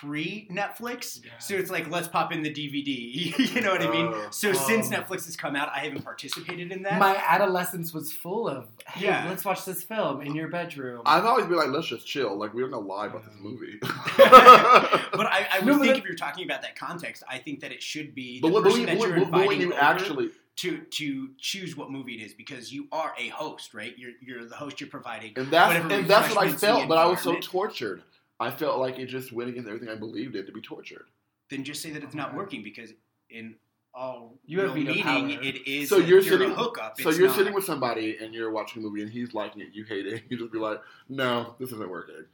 pre 0.00 0.46
Netflix, 0.52 1.24
Yeah. 1.24 1.30
so 1.38 1.54
it's 1.54 1.70
like 1.70 1.88
let's 1.90 2.08
pop 2.08 2.30
in 2.30 2.42
the 2.42 2.50
DVD. 2.52 3.38
you 3.54 3.60
know 3.62 3.70
what 3.72 3.80
I 3.80 3.90
mean? 3.90 4.10
Oh. 4.12 4.26
So 4.30 4.52
since 4.52 4.88
Um, 4.88 4.92
Netflix 4.92 5.24
has 5.24 5.34
come 5.34 5.56
out, 5.56 5.70
I 5.74 5.78
haven't 5.78 6.02
participated 6.02 6.70
in 6.72 6.82
that. 6.82 6.98
My 7.00 7.16
adolescence 7.26 7.94
was 7.94 8.12
full 8.12 8.46
of, 8.48 8.68
hey, 8.86 9.06
Yeah. 9.06 9.26
let's 9.30 9.46
watch 9.46 9.64
this 9.64 9.82
film 9.82 10.20
in 10.20 10.34
your 10.34 10.48
bedroom. 10.48 11.00
I've 11.06 11.24
always 11.24 11.46
been 11.46 11.56
like, 11.56 11.68
let's 11.68 11.86
just 11.86 12.06
chill. 12.06 12.36
Like, 12.36 12.52
we're 12.52 12.68
gonna 12.68 12.86
lie 12.86 13.06
about 13.06 13.24
this 13.24 13.34
movie. 13.40 13.78
but 13.82 15.26
I, 15.26 15.46
I 15.52 15.58
would 15.60 15.66
No, 15.66 15.74
think 15.78 15.86
that- 15.94 15.98
if 15.98 16.04
you're 16.04 16.14
talking 16.16 16.44
about 16.44 16.60
that 16.62 16.76
context, 16.76 17.22
I 17.28 17.38
think 17.38 17.60
that 17.60 17.72
it 17.72 17.82
should 17.82 18.14
be 18.14 18.40
but, 18.40 18.48
the 18.48 18.54
when, 18.54 18.62
but, 18.62 18.68
person 18.70 18.86
when, 18.86 18.98
that 18.98 18.98
you're 19.08 19.16
but 19.24 19.30
when 19.32 19.40
inviting 19.42 19.60
you 19.62 19.72
over 19.72 19.82
actually, 19.82 20.30
to 20.58 20.78
to 20.78 21.30
choose 21.38 21.76
what 21.76 21.90
movie 21.90 22.20
it 22.20 22.24
is 22.24 22.34
because 22.34 22.72
you 22.72 22.86
are 22.92 23.12
a 23.18 23.28
host, 23.28 23.74
right? 23.74 23.94
You're 23.96 24.12
you're 24.20 24.44
the 24.44 24.54
host. 24.56 24.80
You're 24.80 24.90
providing. 24.90 25.32
and 25.36 25.50
that's 25.50 25.92
and 25.92 26.06
that's 26.08 26.34
what 26.34 26.46
I 26.46 26.50
felt, 26.52 26.88
but 26.88 26.98
I 26.98 27.06
was 27.06 27.20
so 27.20 27.38
tortured. 27.40 28.02
I 28.40 28.50
felt 28.50 28.78
like 28.78 28.98
it 28.98 29.06
just 29.06 29.32
went 29.32 29.50
against 29.50 29.68
everything 29.68 29.88
I 29.88 29.96
believed 29.96 30.36
in 30.36 30.46
to 30.46 30.52
be 30.52 30.60
tortured. 30.60 31.06
Then 31.50 31.64
just 31.64 31.82
say 31.82 31.90
that 31.90 32.02
it's 32.04 32.14
not 32.14 32.34
working 32.34 32.62
because 32.62 32.92
in 33.30 33.54
all 33.94 34.34
You 34.44 34.60
have 34.60 34.74
real 34.74 34.84
meeting, 34.84 35.02
power. 35.02 35.28
it 35.42 35.66
is. 35.66 35.88
So 35.88 35.96
you're 35.96 36.20
you're 36.20 36.22
sitting- 36.22 36.50
a 36.52 36.54
hookup. 36.54 37.00
So 37.00 37.10
you're 37.10 37.28
not. 37.28 37.36
sitting 37.36 37.52
with 37.54 37.64
somebody 37.64 38.18
and 38.20 38.32
you're 38.34 38.50
watching 38.52 38.82
a 38.82 38.86
movie 38.86 39.02
and 39.02 39.10
he's 39.10 39.34
liking 39.34 39.62
it, 39.62 39.68
you 39.72 39.84
hate 39.84 40.06
it. 40.06 40.22
You 40.28 40.38
just 40.38 40.52
be 40.52 40.58
like, 40.58 40.80
no, 41.08 41.54
this 41.58 41.72
isn't 41.72 41.88
working. 41.90 42.24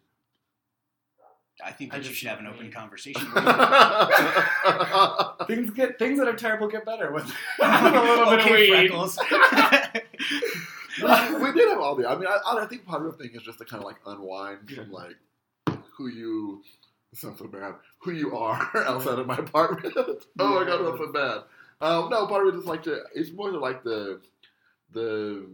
I 1.63 1.71
think 1.73 1.95
I 1.95 1.99
that 1.99 2.09
you 2.09 2.15
should 2.15 2.29
have 2.29 2.41
an 2.41 2.47
agree. 2.47 2.59
open 2.61 2.73
conversation. 2.73 3.23
things 5.47 5.71
get 5.71 5.99
things 5.99 6.19
that 6.19 6.29
are 6.29 6.35
terrible 6.37 6.69
get 6.69 6.85
better 6.85 7.13
with 7.13 7.25
a 7.63 7.91
little 7.91 8.27
bit 8.27 8.41
of 8.41 8.41
okay, 8.41 8.71
weed. 8.71 8.89
freckles. 8.89 9.19
we 11.03 11.53
did 11.53 11.69
have 11.69 11.81
all 11.81 11.95
the. 11.95 12.09
I 12.09 12.17
mean, 12.17 12.27
I, 12.29 12.39
I 12.59 12.67
think 12.67 12.85
part 12.85 13.05
of 13.07 13.17
the 13.17 13.25
thing 13.25 13.35
is 13.37 13.43
just 13.43 13.59
to 13.59 13.65
kind 13.65 13.83
of 13.83 13.87
like 13.87 13.97
unwind 14.07 14.69
from 14.71 14.91
like 14.91 15.17
who 15.97 16.09
you. 16.09 16.63
It 17.13 17.19
sounds 17.19 17.39
so 17.39 17.47
bad. 17.47 17.75
Who 18.03 18.11
you 18.13 18.37
are 18.37 18.71
outside 18.87 19.19
of 19.21 19.27
my 19.27 19.37
apartment. 19.37 19.93
oh 19.97 20.19
my 20.39 20.65
god, 20.67 20.85
that's 20.85 20.99
so 20.99 21.13
bad. 21.13 21.39
Um, 21.81 22.09
no, 22.11 22.27
part 22.27 22.47
of 22.47 22.55
it 22.55 22.59
is 22.59 22.65
like 22.65 22.83
to. 22.85 23.03
It's 23.15 23.33
more 23.33 23.51
to 23.51 23.59
like 23.59 23.85
the 23.85 24.21
the 24.93 25.47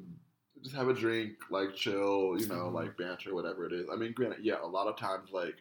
just 0.63 0.75
have 0.77 0.89
a 0.89 0.95
drink, 0.95 1.33
like 1.51 1.75
chill, 1.75 2.37
you 2.39 2.47
know, 2.47 2.67
Mhm. 2.69 2.73
like 2.75 2.97
banter, 2.97 3.35
whatever 3.35 3.67
it 3.67 3.73
is. 3.73 3.87
I 3.93 3.97
mean, 3.97 4.13
granted, 4.13 4.45
yeah, 4.45 4.57
a 4.63 4.67
lot 4.67 4.87
of 4.87 4.97
times 4.99 5.31
like 5.33 5.57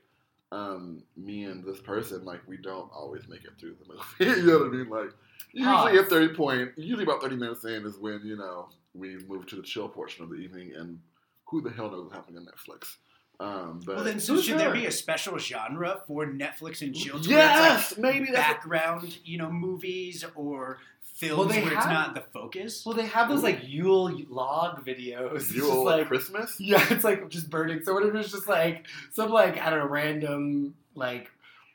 um, 0.52 1.04
me 1.16 1.44
and 1.46 1.64
this 1.64 1.80
person, 1.80 2.24
like 2.26 2.42
we 2.48 2.58
don't 2.58 2.90
always 2.94 3.28
make 3.28 3.44
it 3.44 3.52
through 3.60 3.76
the 3.80 3.94
movie. 3.94 4.40
you 4.42 4.46
know 4.48 4.60
what 4.60 4.68
I 4.68 4.70
mean? 4.72 4.90
Like 4.90 5.12
usually 5.52 5.74
Pause. 5.76 5.98
at 5.98 6.10
thirty 6.10 6.34
point, 6.34 6.72
usually 6.78 7.04
about 7.04 7.22
thirty 7.22 7.36
minutes 7.36 7.64
in 7.66 7.86
is 7.86 7.98
when 7.98 8.22
you 8.24 8.36
know 8.38 8.70
we 8.94 9.18
move 9.28 9.46
to 9.48 9.56
the 9.56 9.62
chill 9.64 9.88
portion 9.88 10.24
of 10.24 10.30
the 10.30 10.36
evening 10.38 10.74
and 10.76 11.00
who 11.46 11.62
the 11.62 11.70
hell 11.70 11.90
knows 11.92 12.04
what's 12.04 12.16
happening 12.16 12.38
on 12.40 12.46
Netflix? 12.46 12.96
Um, 13.42 13.80
but 13.86 13.96
Well, 13.96 14.04
then, 14.04 14.20
so 14.20 14.34
Who's 14.34 14.44
should 14.44 14.60
there 14.60 14.68
her? 14.70 14.74
be 14.76 14.86
a 14.86 14.92
special 14.92 15.38
genre 15.38 16.02
for 16.08 16.26
Netflix 16.28 16.82
and 16.82 16.94
chill? 16.94 17.20
to 17.22 17.30
where 17.30 17.40
it's 17.78 17.92
yes, 17.92 17.98
maybe 17.98 18.26
that's 18.26 18.36
background, 18.38 19.18
you 19.24 19.38
know, 19.38 19.50
movies 19.50 20.26
or 20.36 20.80
films 21.20 21.38
Well, 21.38 21.48
they 21.48 21.62
where 21.64 21.74
it's 21.74 21.86
not 21.86 22.16
the 22.16 22.22
focus. 22.22 22.84
Well, 22.86 22.96
they 22.96 23.06
have 23.06 23.30
those 23.30 23.44
like 23.44 23.60
Yule 23.68 24.12
log 24.30 24.86
videos. 24.86 25.34
It's 25.36 25.52
you 25.54 25.62
just 25.62 25.74
like 25.80 26.08
Christmas. 26.08 26.56
yeah, 26.60 26.86
it's 26.90 27.04
like 27.04 27.28
just 27.30 27.50
burning. 27.50 27.82
So 27.84 27.94
what 27.94 28.06
if 28.06 28.16
it's 28.16 28.32
just 28.32 28.48
like 28.48 28.86
some 29.12 29.30
like 29.32 29.58
I 29.60 29.70
don't 29.70 29.80
know 29.80 29.86
random 29.88 30.76
like 30.96 31.30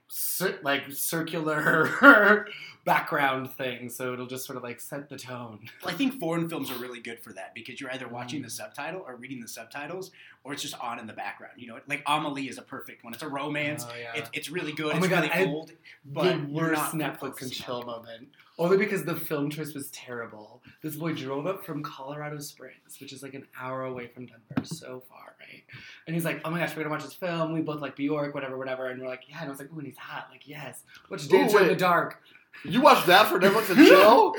cir- 0.09 0.59
like 0.63 0.85
circular 0.93 2.47
background 2.85 3.51
thing. 3.53 3.89
So 3.89 4.13
it'll 4.13 4.27
just 4.27 4.45
sort 4.47 4.57
of 4.57 4.63
like 4.63 4.81
set 4.81 5.09
the 5.09 5.17
tone. 5.17 5.61
Well, 5.83 5.93
I 5.95 5.97
think 5.97 6.19
foreign 6.21 6.49
films 6.49 6.71
are 6.71 6.77
really 6.77 7.01
good 7.01 7.21
for 7.21 7.33
that 7.33 7.55
because 7.55 7.81
you're 7.81 7.91
either 7.93 8.09
watching 8.09 8.41
Mm. 8.41 8.45
the 8.45 8.51
subtitle 8.51 9.03
or 9.07 9.17
reading 9.17 9.41
the 9.41 9.49
subtitles, 9.49 10.11
or 10.43 10.53
it's 10.53 10.63
just 10.63 10.79
on 10.81 10.99
in 10.99 11.07
the 11.07 11.13
background. 11.13 11.55
You 11.57 11.69
know, 11.69 11.79
like 11.89 12.03
Amelie 12.07 12.49
is 12.49 12.59
a 12.59 12.63
perfect 12.63 13.05
one. 13.05 13.15
It's 13.15 13.23
a 13.23 13.29
romance. 13.29 13.87
Oh, 13.89 13.95
yeah. 13.99 14.15
It, 14.23 14.29
it's 14.33 14.51
really 14.51 14.73
good. 14.73 14.87
Oh 14.95 14.99
it's 14.99 15.01
my 15.01 15.07
God, 15.09 15.23
really 15.25 15.31
I- 15.33 15.47
old. 15.47 15.73
But 16.05 16.25
the 16.25 16.31
you're 16.53 16.69
worst 16.71 16.95
not 16.95 17.15
Netflix 17.15 17.15
and 17.15 17.21
focusing 17.21 17.51
chill 17.51 17.83
moment. 17.83 18.29
Only 18.57 18.77
because 18.77 19.05
the 19.05 19.17
film 19.17 19.51
choice 19.51 19.75
was 19.75 19.91
terrible. 19.91 20.63
This 20.81 20.95
boy 20.95 21.13
drove 21.13 21.47
up 21.47 21.65
from 21.65 21.83
Colorado 21.83 22.39
Springs, 22.39 23.01
which 23.01 23.13
is 23.13 23.23
like 23.23 23.35
an 23.35 23.47
hour 23.61 23.85
away 23.85 24.07
from 24.07 24.27
Denver, 24.27 24.65
so 24.65 25.03
far, 25.09 25.35
right? 25.41 25.65
And 26.07 26.15
he's 26.15 26.25
like, 26.25 26.41
"Oh 26.45 26.51
my 26.51 26.61
gosh, 26.61 26.77
we're 26.77 26.85
gonna 26.85 26.95
watch 26.95 27.03
this 27.03 27.15
film. 27.15 27.53
We 27.53 27.63
both 27.63 27.81
like 27.81 27.97
Bjork, 27.97 28.33
whatever, 28.33 28.57
whatever." 28.57 28.87
And 28.87 29.01
we're 29.03 29.09
like, 29.09 29.29
"Yeah." 29.29 29.39
And 29.41 29.47
I 29.47 29.51
was 29.51 29.59
like, 29.59 29.73
"Ooh, 29.73 29.79
and 29.79 29.87
he's 29.89 29.97
hot. 29.97 30.29
Like, 30.31 30.47
yes. 30.47 30.83
Watch 31.11 31.33
Ooh, 31.33 31.59
in 31.59 31.69
the. 31.69 31.75
Dark. 31.75 32.23
You 32.65 32.81
watched 32.81 33.09
that 33.09 33.27
for 33.27 33.41
Netflix 33.41 33.71
and 33.77 33.79
chill? 33.89 34.35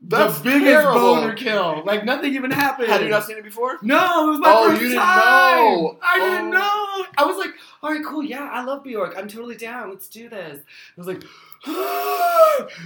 That's 0.00 0.38
the 0.38 0.44
biggest 0.44 0.64
terrible. 0.64 1.00
boner 1.00 1.34
kill. 1.34 1.82
Like 1.84 2.04
nothing 2.04 2.34
even 2.34 2.50
happened. 2.52 2.88
Had 2.88 3.02
you 3.02 3.08
not 3.08 3.24
seen 3.24 3.36
it 3.36 3.44
before? 3.44 3.78
No, 3.82 4.28
it 4.28 4.30
was 4.30 4.38
my 4.38 4.52
Oh, 4.54 4.68
first 4.68 4.80
you 4.82 4.88
didn't 4.88 5.02
time. 5.02 5.16
know. 5.18 5.98
I 6.02 6.18
didn't 6.18 6.54
Oh. 6.54 6.98
know. 7.00 7.06
I 7.18 7.24
was 7.26 7.36
like, 7.36 7.50
all 7.82 7.90
right, 7.90 8.04
cool. 8.04 8.22
Yeah, 8.22 8.48
I 8.50 8.62
love 8.62 8.84
Bjork. 8.84 9.14
I'm 9.18 9.26
totally 9.28 9.56
down. 9.56 9.90
Let's 9.90 10.08
do 10.08 10.28
this. 10.28 10.60
I 10.96 11.00
was 11.00 11.06
like, 11.08 11.22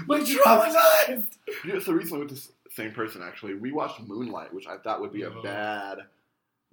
my 0.07 0.21
traumatized. 0.21 1.37
Yeah, 1.67 1.79
so 1.81 1.93
recently 1.93 2.21
with 2.21 2.31
this 2.31 2.51
same 2.75 2.93
person 2.93 3.23
actually, 3.23 3.55
we 3.55 3.73
watched 3.73 4.01
Moonlight, 4.01 4.53
which 4.55 4.67
I 4.67 4.77
thought 4.79 5.01
would 5.01 5.13
be 5.13 5.23
a 5.23 5.31
Oh. 5.31 5.43
bad 5.43 5.99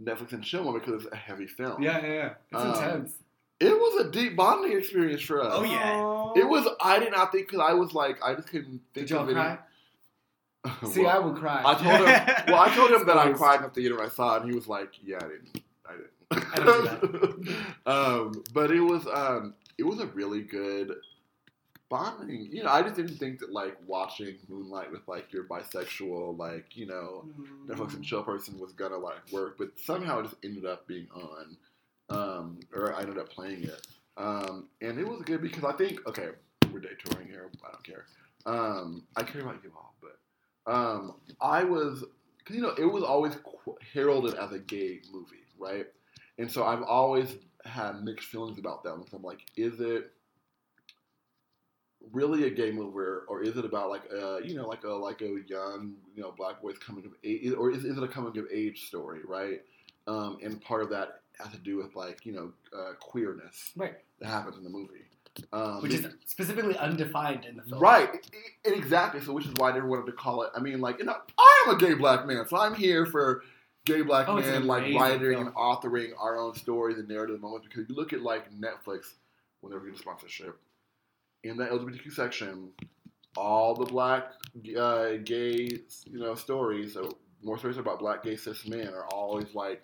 Netflix 0.01 0.31
and 0.31 0.43
chill 0.43 0.63
one 0.63 0.79
because 0.79 1.03
it's 1.03 1.13
a 1.13 1.17
heavy 1.17 1.47
film. 1.47 1.83
Yeah, 1.83 1.99
yeah, 1.99 2.13
yeah. 2.13 2.29
It's 2.51 2.61
Um, 2.61 2.67
intense. 2.69 3.13
It 3.59 3.73
was 3.77 4.05
a 4.05 4.09
deep 4.11 4.37
bonding 4.37 4.77
experience 4.77 5.21
for 5.21 5.41
us. 5.43 5.51
Oh, 5.53 5.63
yeah. 5.63 6.41
It 6.41 6.47
was. 6.47 6.65
I 6.79 6.97
did 6.99 7.11
not 7.11 7.33
think 7.33 7.47
because 7.47 7.59
I 7.59 7.73
was 7.73 7.93
like 7.93 8.17
I 8.23 8.33
just 8.35 8.47
couldn't 8.47 8.79
think 8.93 9.07
Did 9.07 9.09
y'all 9.09 9.23
of 9.29 9.35
any. 9.35 9.57
cry? 10.63 10.77
Well, 10.81 10.91
See, 10.91 11.05
I 11.05 11.19
would 11.19 11.35
cry. 11.35 11.61
I 11.65 11.73
told 11.75 12.07
him. 12.07 12.35
Well, 12.53 12.61
I 12.61 12.75
told 12.75 12.91
him 12.91 13.05
that 13.07 13.17
I 13.17 13.31
cried 13.31 13.73
theater. 13.73 14.01
I 14.01 14.09
saw 14.09 14.35
it, 14.35 14.41
and 14.41 14.51
he 14.51 14.55
was 14.55 14.67
like, 14.67 14.93
"Yeah, 15.03 15.17
I 15.17 15.27
didn't. 15.27 15.63
I 15.85 16.57
didn't." 16.59 17.55
I 17.85 17.89
um, 17.91 18.43
but 18.53 18.71
it 18.71 18.81
was. 18.81 19.07
Um, 19.07 19.53
it 19.77 19.83
was 19.83 19.99
a 19.99 20.07
really 20.07 20.41
good 20.41 20.93
bonding. 21.89 22.49
You 22.51 22.63
know, 22.63 22.69
I 22.69 22.81
just 22.81 22.95
didn't 22.95 23.17
think 23.17 23.39
that 23.39 23.51
like 23.51 23.77
watching 23.87 24.37
Moonlight 24.47 24.91
with 24.91 25.07
like 25.07 25.33
your 25.33 25.45
bisexual, 25.45 26.37
like 26.37 26.77
you 26.77 26.85
know, 26.85 27.25
Netflix 27.67 27.95
and 27.95 28.03
chill 28.03 28.23
person 28.23 28.59
was 28.59 28.73
gonna 28.73 28.97
like 28.97 29.31
work, 29.31 29.57
but 29.57 29.71
somehow 29.83 30.19
it 30.19 30.23
just 30.23 30.35
ended 30.43 30.65
up 30.65 30.87
being 30.87 31.07
on, 31.13 31.57
um, 32.09 32.59
or 32.73 32.93
I 32.93 33.01
ended 33.01 33.17
up 33.17 33.29
playing 33.29 33.63
it, 33.63 33.87
um, 34.17 34.67
and 34.81 34.99
it 34.99 35.07
was 35.07 35.21
good 35.23 35.41
because 35.41 35.63
I 35.63 35.73
think 35.73 36.05
okay, 36.07 36.29
we're 36.71 36.79
day 36.79 36.89
touring 37.03 37.27
here. 37.27 37.49
I 37.65 37.71
don't 37.71 37.83
care. 37.83 38.05
Um, 38.45 39.03
I 39.15 39.23
care 39.23 39.41
about 39.41 39.63
you 39.63 39.71
all, 39.75 39.95
but 40.01 40.18
um, 40.69 41.15
I 41.41 41.63
was, 41.63 42.03
cause, 42.45 42.55
you 42.55 42.61
know, 42.61 42.73
it 42.77 42.85
was 42.85 43.03
always 43.03 43.37
heralded 43.93 44.35
as 44.35 44.51
a 44.51 44.59
gay 44.59 45.01
movie, 45.11 45.45
right? 45.57 45.87
And 46.37 46.51
so 46.51 46.63
I've 46.63 46.83
always 46.83 47.35
had 47.65 48.03
mixed 48.03 48.27
feelings 48.27 48.59
about 48.59 48.83
them. 48.83 49.03
So 49.09 49.17
I'm 49.17 49.23
like, 49.23 49.39
is 49.57 49.79
it 49.81 50.11
really 52.11 52.45
a 52.45 52.49
gay 52.49 52.71
movie, 52.71 52.95
or, 53.27 53.43
is 53.43 53.57
it 53.57 53.65
about 53.65 53.89
like 53.89 54.03
a, 54.11 54.39
you 54.43 54.55
know, 54.55 54.67
like 54.67 54.83
a 54.83 54.89
like 54.89 55.21
a 55.21 55.39
young, 55.47 55.95
you 56.15 56.21
know, 56.21 56.33
black 56.37 56.61
boy's 56.61 56.77
coming 56.77 57.05
of 57.05 57.11
age, 57.23 57.53
or 57.53 57.71
is, 57.71 57.85
is 57.85 57.97
it 57.97 58.03
a 58.03 58.07
coming 58.07 58.37
of 58.37 58.45
age 58.51 58.87
story, 58.87 59.19
right? 59.27 59.61
Um, 60.07 60.37
and 60.41 60.61
part 60.61 60.81
of 60.81 60.89
that 60.91 61.21
has 61.39 61.51
to 61.51 61.57
do 61.57 61.77
with 61.77 61.95
like 61.95 62.25
you 62.25 62.33
know 62.33 62.51
uh, 62.77 62.93
queerness 62.99 63.71
Right. 63.75 63.95
that 64.19 64.27
happens 64.27 64.57
in 64.57 64.63
the 64.63 64.69
movie, 64.69 65.05
um, 65.53 65.81
Which 65.81 65.93
is 65.93 66.07
specifically 66.25 66.77
undefined 66.77 67.45
in 67.45 67.57
the 67.57 67.63
film. 67.63 67.81
Right, 67.81 68.09
exactly. 68.63 69.21
So, 69.21 69.33
which 69.33 69.45
is 69.45 69.53
why 69.55 69.69
I 69.71 69.73
never 69.73 69.87
wanted 69.87 70.05
to 70.07 70.11
call 70.13 70.43
it. 70.43 70.51
I 70.55 70.59
mean, 70.59 70.81
like, 70.81 70.99
you 70.99 71.05
know, 71.05 71.15
I 71.37 71.65
am 71.67 71.75
a 71.75 71.79
gay 71.79 71.93
black 71.93 72.25
man, 72.25 72.47
so 72.47 72.57
I'm 72.57 72.73
here 72.75 73.05
for 73.05 73.43
gay 73.85 74.01
black 74.01 74.27
Oh, 74.27 74.35
men, 74.35 74.67
like 74.67 74.93
writing 74.95 75.19
film. 75.33 75.47
and 75.47 75.55
authoring 75.55 76.11
our 76.19 76.37
own 76.37 76.55
stories 76.55 76.97
and 76.97 77.07
narrative 77.07 77.41
moments. 77.41 77.67
Because 77.67 77.89
you 77.89 77.95
look 77.95 78.13
at 78.13 78.21
like 78.21 78.51
Netflix, 78.53 79.13
whenever 79.61 79.85
you 79.85 79.91
get 79.91 79.99
a 79.99 80.01
sponsorship, 80.01 80.59
in 81.43 81.57
the 81.57 81.65
LGBTQ 81.65 82.11
section, 82.11 82.69
all 83.37 83.75
the 83.75 83.85
black 83.85 84.31
uh, 84.77 85.11
gay, 85.23 85.69
you 86.05 86.19
know, 86.19 86.35
stories, 86.35 86.93
so 86.93 87.17
more 87.43 87.57
stories 87.57 87.77
about 87.77 87.99
black 87.99 88.23
gay 88.23 88.35
cis 88.35 88.67
men 88.67 88.89
are 88.89 89.05
always 89.13 89.53
like 89.53 89.83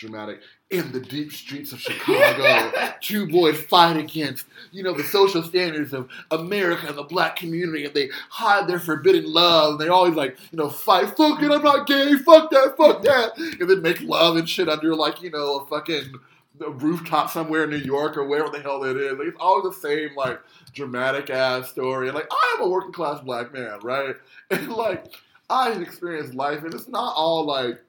dramatic 0.00 0.40
in 0.70 0.90
the 0.92 1.00
deep 1.00 1.32
streets 1.32 1.72
of 1.72 1.80
Chicago. 1.80 2.72
two 3.00 3.28
boys 3.28 3.60
fight 3.60 3.96
against, 3.96 4.46
you 4.72 4.82
know, 4.82 4.94
the 4.94 5.04
social 5.04 5.42
standards 5.42 5.92
of 5.92 6.08
America 6.30 6.86
and 6.88 6.96
the 6.96 7.02
black 7.02 7.36
community, 7.36 7.84
and 7.84 7.94
they 7.94 8.08
hide 8.30 8.66
their 8.66 8.80
forbidden 8.80 9.30
love. 9.30 9.72
And 9.72 9.80
They 9.80 9.88
always 9.88 10.14
like, 10.14 10.38
you 10.50 10.58
know, 10.58 10.70
fight, 10.70 11.16
fuck 11.16 11.42
it, 11.42 11.50
I'm 11.50 11.62
not 11.62 11.86
gay, 11.86 12.14
fuck 12.16 12.50
that, 12.50 12.74
fuck 12.76 13.02
that, 13.02 13.36
and 13.36 13.68
then 13.68 13.82
make 13.82 14.00
love 14.00 14.36
and 14.36 14.48
shit 14.48 14.68
under 14.68 14.94
like, 14.94 15.22
you 15.22 15.30
know, 15.30 15.60
a 15.60 15.66
fucking 15.66 16.14
rooftop 16.58 17.30
somewhere 17.30 17.64
in 17.64 17.70
New 17.70 17.76
York 17.76 18.16
or 18.16 18.24
wherever 18.24 18.50
the 18.50 18.60
hell 18.60 18.84
it 18.84 18.96
is. 18.96 19.18
Like, 19.18 19.28
it's 19.28 19.36
always 19.40 19.74
the 19.74 19.80
same 19.80 20.14
like 20.16 20.40
dramatic 20.72 21.30
ass 21.30 21.70
story. 21.70 22.08
And 22.08 22.14
like, 22.14 22.28
I 22.30 22.56
am 22.56 22.66
a 22.66 22.68
working 22.68 22.92
class 22.92 23.20
black 23.20 23.52
man, 23.52 23.78
right? 23.82 24.16
And 24.52 24.72
like, 24.72 25.14
I 25.48 25.70
experienced 25.72 26.34
life, 26.34 26.64
and 26.64 26.74
it's 26.74 26.88
not 26.88 27.14
all 27.16 27.44
like 27.44 27.80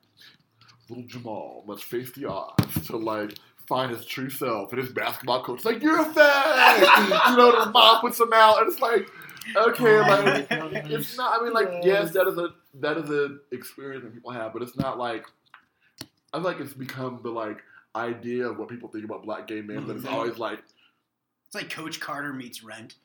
little 0.92 1.08
Jamal 1.08 1.64
must 1.68 1.84
face 1.84 2.12
the 2.14 2.26
odds 2.26 2.88
to 2.88 2.98
like 2.98 3.38
find 3.68 3.92
his 3.96 4.06
true 4.06 4.30
self. 4.30 4.72
And 4.74 4.82
his 4.82 4.92
basketball 4.92 5.44
coach 5.44 5.60
is 5.60 5.66
like, 5.66 5.82
"You're 5.82 6.00
a 6.02 6.06
fag," 6.06 6.80
you 7.32 7.38
know. 7.38 7.66
The 7.66 7.72
mom 7.72 8.02
puts 8.02 8.20
him 8.20 8.32
out, 8.34 8.62
and 8.62 8.72
it's 8.72 8.82
like, 8.82 9.08
okay, 9.56 10.00
like 10.00 10.48
it's 10.92 11.18
not. 11.18 11.40
I 11.40 11.44
mean, 11.44 11.54
like, 11.54 11.70
yes, 11.84 12.12
that 12.14 12.28
is 12.28 12.38
a 12.38 12.50
that 12.76 12.98
is 12.98 13.10
an 13.10 13.40
experience 13.52 14.04
that 14.04 14.14
people 14.14 14.32
have, 14.32 14.54
but 14.54 14.62
it's 14.62 14.76
not 14.78 14.98
like 14.98 15.26
I 16.34 16.38
feel 16.38 16.44
like 16.44 16.60
it's 16.60 16.74
become 16.74 17.20
the 17.24 17.30
like 17.32 17.60
idea 17.96 18.48
of 18.48 18.58
what 18.58 18.70
people 18.70 18.90
think 18.90 19.04
about 19.06 19.24
black 19.24 19.48
gay 19.48 19.62
men. 19.62 19.88
That 19.88 19.98
it's 19.98 20.06
Mhm. 20.06 20.14
always 20.14 20.38
like, 20.38 20.60
It's 21.48 21.56
like 21.56 21.70
Coach 21.70 22.00
Carter 22.00 22.32
meets 22.34 22.64
Rent. 22.64 22.96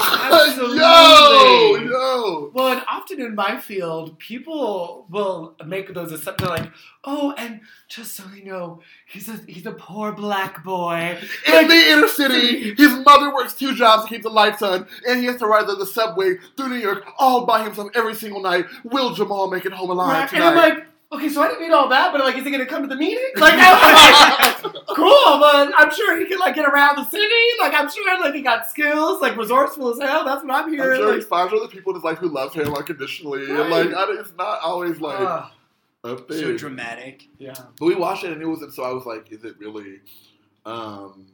Absolutely. 0.00 0.78
yo, 0.78 1.74
yo. 1.76 2.50
Well, 2.54 2.68
and 2.72 2.82
often 2.88 3.20
in 3.20 3.34
my 3.34 3.58
field, 3.60 4.18
people 4.18 5.06
will 5.10 5.54
make 5.64 5.92
those 5.94 6.10
assumptions. 6.12 6.48
They're 6.48 6.58
like, 6.58 6.72
"Oh, 7.04 7.32
and 7.38 7.60
just 7.88 8.14
so 8.16 8.24
you 8.34 8.44
know, 8.44 8.80
he's 9.06 9.28
a 9.28 9.38
he's 9.46 9.66
a 9.66 9.72
poor 9.72 10.12
black 10.12 10.64
boy." 10.64 11.18
In 11.46 11.68
the 11.68 11.74
inner 11.90 12.08
city, 12.08 12.74
his 12.74 12.92
mother 13.04 13.32
works 13.32 13.54
two 13.54 13.74
jobs 13.74 14.04
to 14.04 14.08
keep 14.08 14.22
the 14.22 14.30
lights 14.30 14.62
on, 14.62 14.86
and 15.06 15.20
he 15.20 15.26
has 15.26 15.36
to 15.36 15.46
ride 15.46 15.66
the, 15.68 15.76
the 15.76 15.86
subway 15.86 16.36
through 16.56 16.70
New 16.70 16.76
York 16.76 17.04
all 17.18 17.46
by 17.46 17.62
himself 17.62 17.90
every 17.94 18.14
single 18.14 18.40
night. 18.42 18.66
Will 18.84 19.14
Jamal 19.14 19.50
make 19.50 19.66
it 19.66 19.72
home 19.72 19.90
alive 19.90 20.08
Right? 20.08 20.20
And 20.22 20.30
tonight? 20.30 20.48
I'm 20.48 20.56
like, 20.56 20.86
"Okay, 21.12 21.28
so 21.28 21.42
I 21.42 21.48
didn't 21.48 21.62
need 21.62 21.72
all 21.72 21.88
that, 21.88 22.10
but 22.12 22.20
like, 22.22 22.36
is 22.36 22.44
he 22.44 22.50
gonna 22.50 22.66
come 22.66 22.82
to 22.82 22.88
the 22.88 22.96
meeting?" 22.96 23.30
Like, 23.36 23.54
I 23.56 23.72
like, 23.72 24.41
"Cool, 24.62 25.38
but 25.40 25.72
I'm 25.76 25.90
sure 25.90 26.18
he 26.18 26.26
can 26.26 26.38
like 26.38 26.54
get 26.54 26.66
around 26.66 26.96
the 26.96 27.04
city. 27.04 27.28
Like, 27.60 27.74
I'm 27.74 27.90
sure 27.90 28.20
like 28.20 28.34
he 28.34 28.42
got 28.42 28.68
skills, 28.68 29.20
like 29.20 29.36
resourceful 29.36 29.90
as 29.90 30.00
hell. 30.00 30.24
That's 30.24 30.44
what 30.44 30.52
I'm 30.52 30.70
I'm 30.70 30.76
sure 30.76 31.06
like, 31.06 31.16
he 31.16 31.22
finds 31.22 31.52
other 31.52 31.68
people 31.68 31.92
in 31.92 31.96
his 31.96 32.04
life 32.04 32.18
who 32.18 32.28
love 32.28 32.54
him 32.54 32.74
unconditionally, 32.74 33.50
and 33.50 33.70
like 33.70 33.92
I, 33.94 34.06
it's 34.20 34.32
not 34.38 34.60
always 34.62 35.00
like 35.00 35.20
ah, 35.20 35.52
a 36.04 36.16
thing. 36.16 36.38
So 36.38 36.56
dramatic. 36.56 37.28
yeah. 37.38 37.54
But 37.78 37.86
we 37.86 37.94
watched 37.94 38.24
it, 38.24 38.32
and 38.32 38.42
it 38.42 38.46
was 38.46 38.62
so 38.74 38.82
I 38.82 38.92
was 38.92 39.06
like, 39.06 39.30
is 39.32 39.44
it 39.44 39.58
really? 39.58 40.00
Um, 40.64 41.26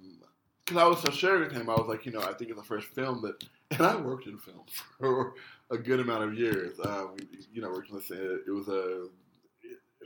because 0.69 0.83
I 0.83 0.87
was 0.87 1.01
so 1.01 1.11
sharing 1.11 1.45
with 1.45 1.53
him, 1.53 1.71
I 1.71 1.75
was 1.75 1.87
like, 1.89 2.05
you 2.05 2.13
know, 2.13 2.21
I 2.21 2.35
think 2.35 2.51
it's 2.51 2.61
the 2.61 2.67
first 2.67 2.89
film 2.89 3.23
that, 3.23 3.43
and 3.79 3.87
I 3.87 3.97
worked 3.97 4.27
in 4.27 4.39
film 4.39 4.65
for 4.99 5.35
a 5.71 5.79
good 5.79 6.01
amount 6.01 6.25
of 6.25 6.35
years. 6.35 6.79
Um, 6.85 7.17
you 7.53 7.63
know, 7.63 7.71
working 7.71 7.95
with 7.95 8.11
it, 8.11 8.43
it 8.47 8.51
was 8.51 8.69
a, 8.69 9.07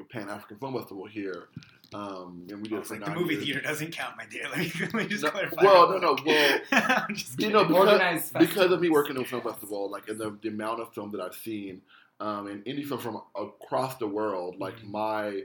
a 0.00 0.04
Pan 0.04 0.28
African 0.28 0.58
Film 0.58 0.74
Festival 0.78 1.06
here, 1.06 1.48
um, 1.94 2.46
and 2.50 2.60
we 2.62 2.68
did 2.68 2.78
I 2.78 2.80
it 2.80 2.86
for 2.86 2.94
like, 2.94 3.04
the 3.04 3.10
movie 3.14 3.34
years. 3.34 3.44
theater 3.44 3.60
doesn't 3.60 3.92
count, 3.92 4.16
my 4.16 4.24
dear. 4.26 4.44
Let 4.48 4.58
me, 4.58 4.72
let 4.80 4.94
me 4.94 5.06
just 5.06 5.22
No, 5.24 5.30
clarify. 5.30 5.62
well, 5.64 5.90
no, 5.90 5.98
no, 5.98 6.16
well, 6.24 6.60
you 7.38 7.50
know, 7.50 7.64
because, 7.64 8.30
because 8.30 8.72
of 8.72 8.80
me 8.80 8.88
working 8.88 9.16
in 9.16 9.22
a 9.22 9.24
film 9.24 9.42
festival, 9.42 9.90
like 9.90 10.08
and 10.08 10.18
the, 10.18 10.36
the 10.42 10.48
amount 10.48 10.80
of 10.80 10.92
film 10.94 11.10
that 11.12 11.20
I've 11.20 11.34
seen, 11.34 11.82
um, 12.20 12.46
and 12.46 12.64
indie 12.64 12.86
film 12.86 13.00
from 13.00 13.20
across 13.36 13.96
the 13.96 14.06
world, 14.06 14.56
like 14.58 14.76
Mhm. 14.80 14.90
my, 14.90 15.42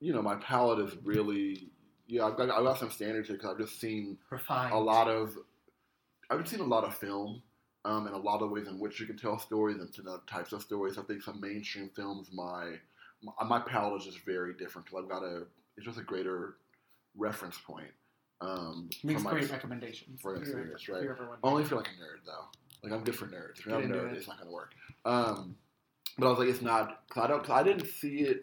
you 0.00 0.12
know, 0.12 0.22
my 0.22 0.36
palette 0.36 0.80
is 0.80 0.96
really, 1.04 1.68
yeah, 2.06 2.24
I've 2.26 2.36
got, 2.36 2.50
I've 2.50 2.64
got 2.64 2.78
some 2.78 2.90
standards 2.90 3.28
here 3.28 3.36
because 3.36 3.52
I've 3.52 3.58
just 3.58 3.80
seen 3.80 4.18
Refined. 4.30 4.72
a 4.72 4.78
lot 4.78 5.08
of, 5.08 5.36
I've 6.30 6.46
seen 6.48 6.60
a 6.60 6.64
lot 6.64 6.84
of 6.84 6.96
film, 6.96 7.42
um, 7.84 8.06
and 8.06 8.14
a 8.16 8.18
lot 8.18 8.42
of 8.42 8.50
ways 8.50 8.66
in 8.66 8.80
which 8.80 8.98
you 8.98 9.06
can 9.06 9.16
tell 9.16 9.38
stories 9.38 9.78
and 9.78 9.92
to 9.94 10.02
the 10.02 10.20
types 10.26 10.52
of 10.52 10.60
stories. 10.62 10.98
I 10.98 11.02
think 11.02 11.22
some 11.22 11.40
mainstream 11.40 11.90
films, 11.94 12.30
my 12.32 12.74
my, 13.22 13.32
my 13.46 13.60
palette 13.60 14.00
is 14.00 14.06
just 14.06 14.24
very 14.24 14.52
different 14.54 14.86
because 14.86 15.02
I've 15.04 15.08
got 15.08 15.22
a 15.22 15.44
it's 15.76 15.86
just 15.86 15.98
a 15.98 16.02
greater 16.02 16.56
reference 17.16 17.58
point. 17.58 17.90
Um, 18.40 18.90
Makes 19.02 19.22
for 19.22 19.28
my- 19.28 19.38
great 19.38 19.50
recommendations. 19.50 20.20
for 20.20 20.36
experience, 20.36 20.82
if 20.82 20.88
right. 20.88 21.38
Only 21.42 21.62
if 21.62 21.70
you're 21.70 21.78
like 21.80 21.88
a 21.88 22.02
nerd, 22.02 22.24
though. 22.26 22.44
Like 22.82 22.92
I'm 22.92 23.04
good 23.04 23.16
for 23.16 23.26
nerds. 23.26 23.58
If 23.58 23.66
you're 23.66 23.74
not 23.74 23.84
a 23.84 23.88
nerd, 23.88 24.12
it. 24.12 24.18
it's 24.18 24.28
not 24.28 24.38
gonna 24.38 24.50
work. 24.50 24.72
Um, 25.04 25.56
but 26.18 26.26
I 26.26 26.30
was 26.30 26.38
like, 26.38 26.48
it's 26.48 26.62
not. 26.62 27.08
Cause 27.08 27.24
I 27.24 27.26
don't. 27.26 27.42
Cause 27.42 27.50
I 27.50 27.62
didn't 27.62 27.86
see 27.86 28.18
it. 28.20 28.42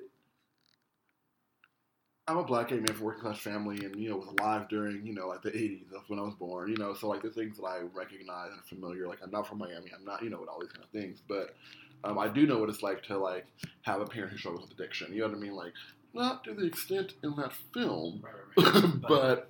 I'm 2.27 2.37
a 2.37 2.43
black 2.43 2.69
gay 2.69 2.77
man 2.77 2.87
from 2.87 3.01
a 3.01 3.05
working 3.05 3.21
class 3.21 3.37
family, 3.39 3.85
and 3.85 3.95
you 3.95 4.09
know, 4.09 4.17
was 4.17 4.29
alive 4.39 4.69
during 4.69 5.05
you 5.05 5.13
know 5.13 5.27
like 5.27 5.43
the 5.43 5.51
'80s. 5.51 5.85
That's 5.91 6.09
when 6.09 6.19
I 6.19 6.23
was 6.23 6.33
born. 6.35 6.69
You 6.69 6.77
know, 6.77 6.93
so 6.93 7.07
like 7.07 7.21
the 7.21 7.29
things 7.29 7.57
that 7.57 7.63
I 7.63 7.79
recognize 7.93 8.49
and 8.51 8.63
familiar. 8.65 9.07
Like 9.07 9.19
I'm 9.23 9.31
not 9.31 9.47
from 9.47 9.59
Miami. 9.59 9.91
I'm 9.97 10.05
not. 10.05 10.23
You 10.23 10.29
know, 10.29 10.39
with 10.39 10.49
all 10.49 10.59
these 10.59 10.71
kind 10.71 10.83
of 10.83 10.89
things, 10.91 11.21
but. 11.27 11.55
Um, 12.05 12.19
I 12.19 12.27
do 12.27 12.45
know 12.45 12.57
what 12.59 12.67
it's 12.67 12.83
like 12.83 13.01
to 13.03 13.17
like 13.17 13.45
have 13.83 14.01
a 14.01 14.05
parent 14.05 14.33
who 14.33 14.37
struggles 14.37 14.63
with 14.63 14.77
addiction. 14.77 15.13
You 15.13 15.21
know 15.21 15.29
what 15.29 15.37
I 15.37 15.39
mean? 15.39 15.55
Like, 15.55 15.71
not 16.13 16.43
to 16.45 16.53
the 16.53 16.65
extent 16.65 17.13
in 17.23 17.35
that 17.37 17.53
film, 17.73 18.23
Right, 18.23 18.33
right, 18.57 18.83
right. 18.83 19.01
but 19.07 19.49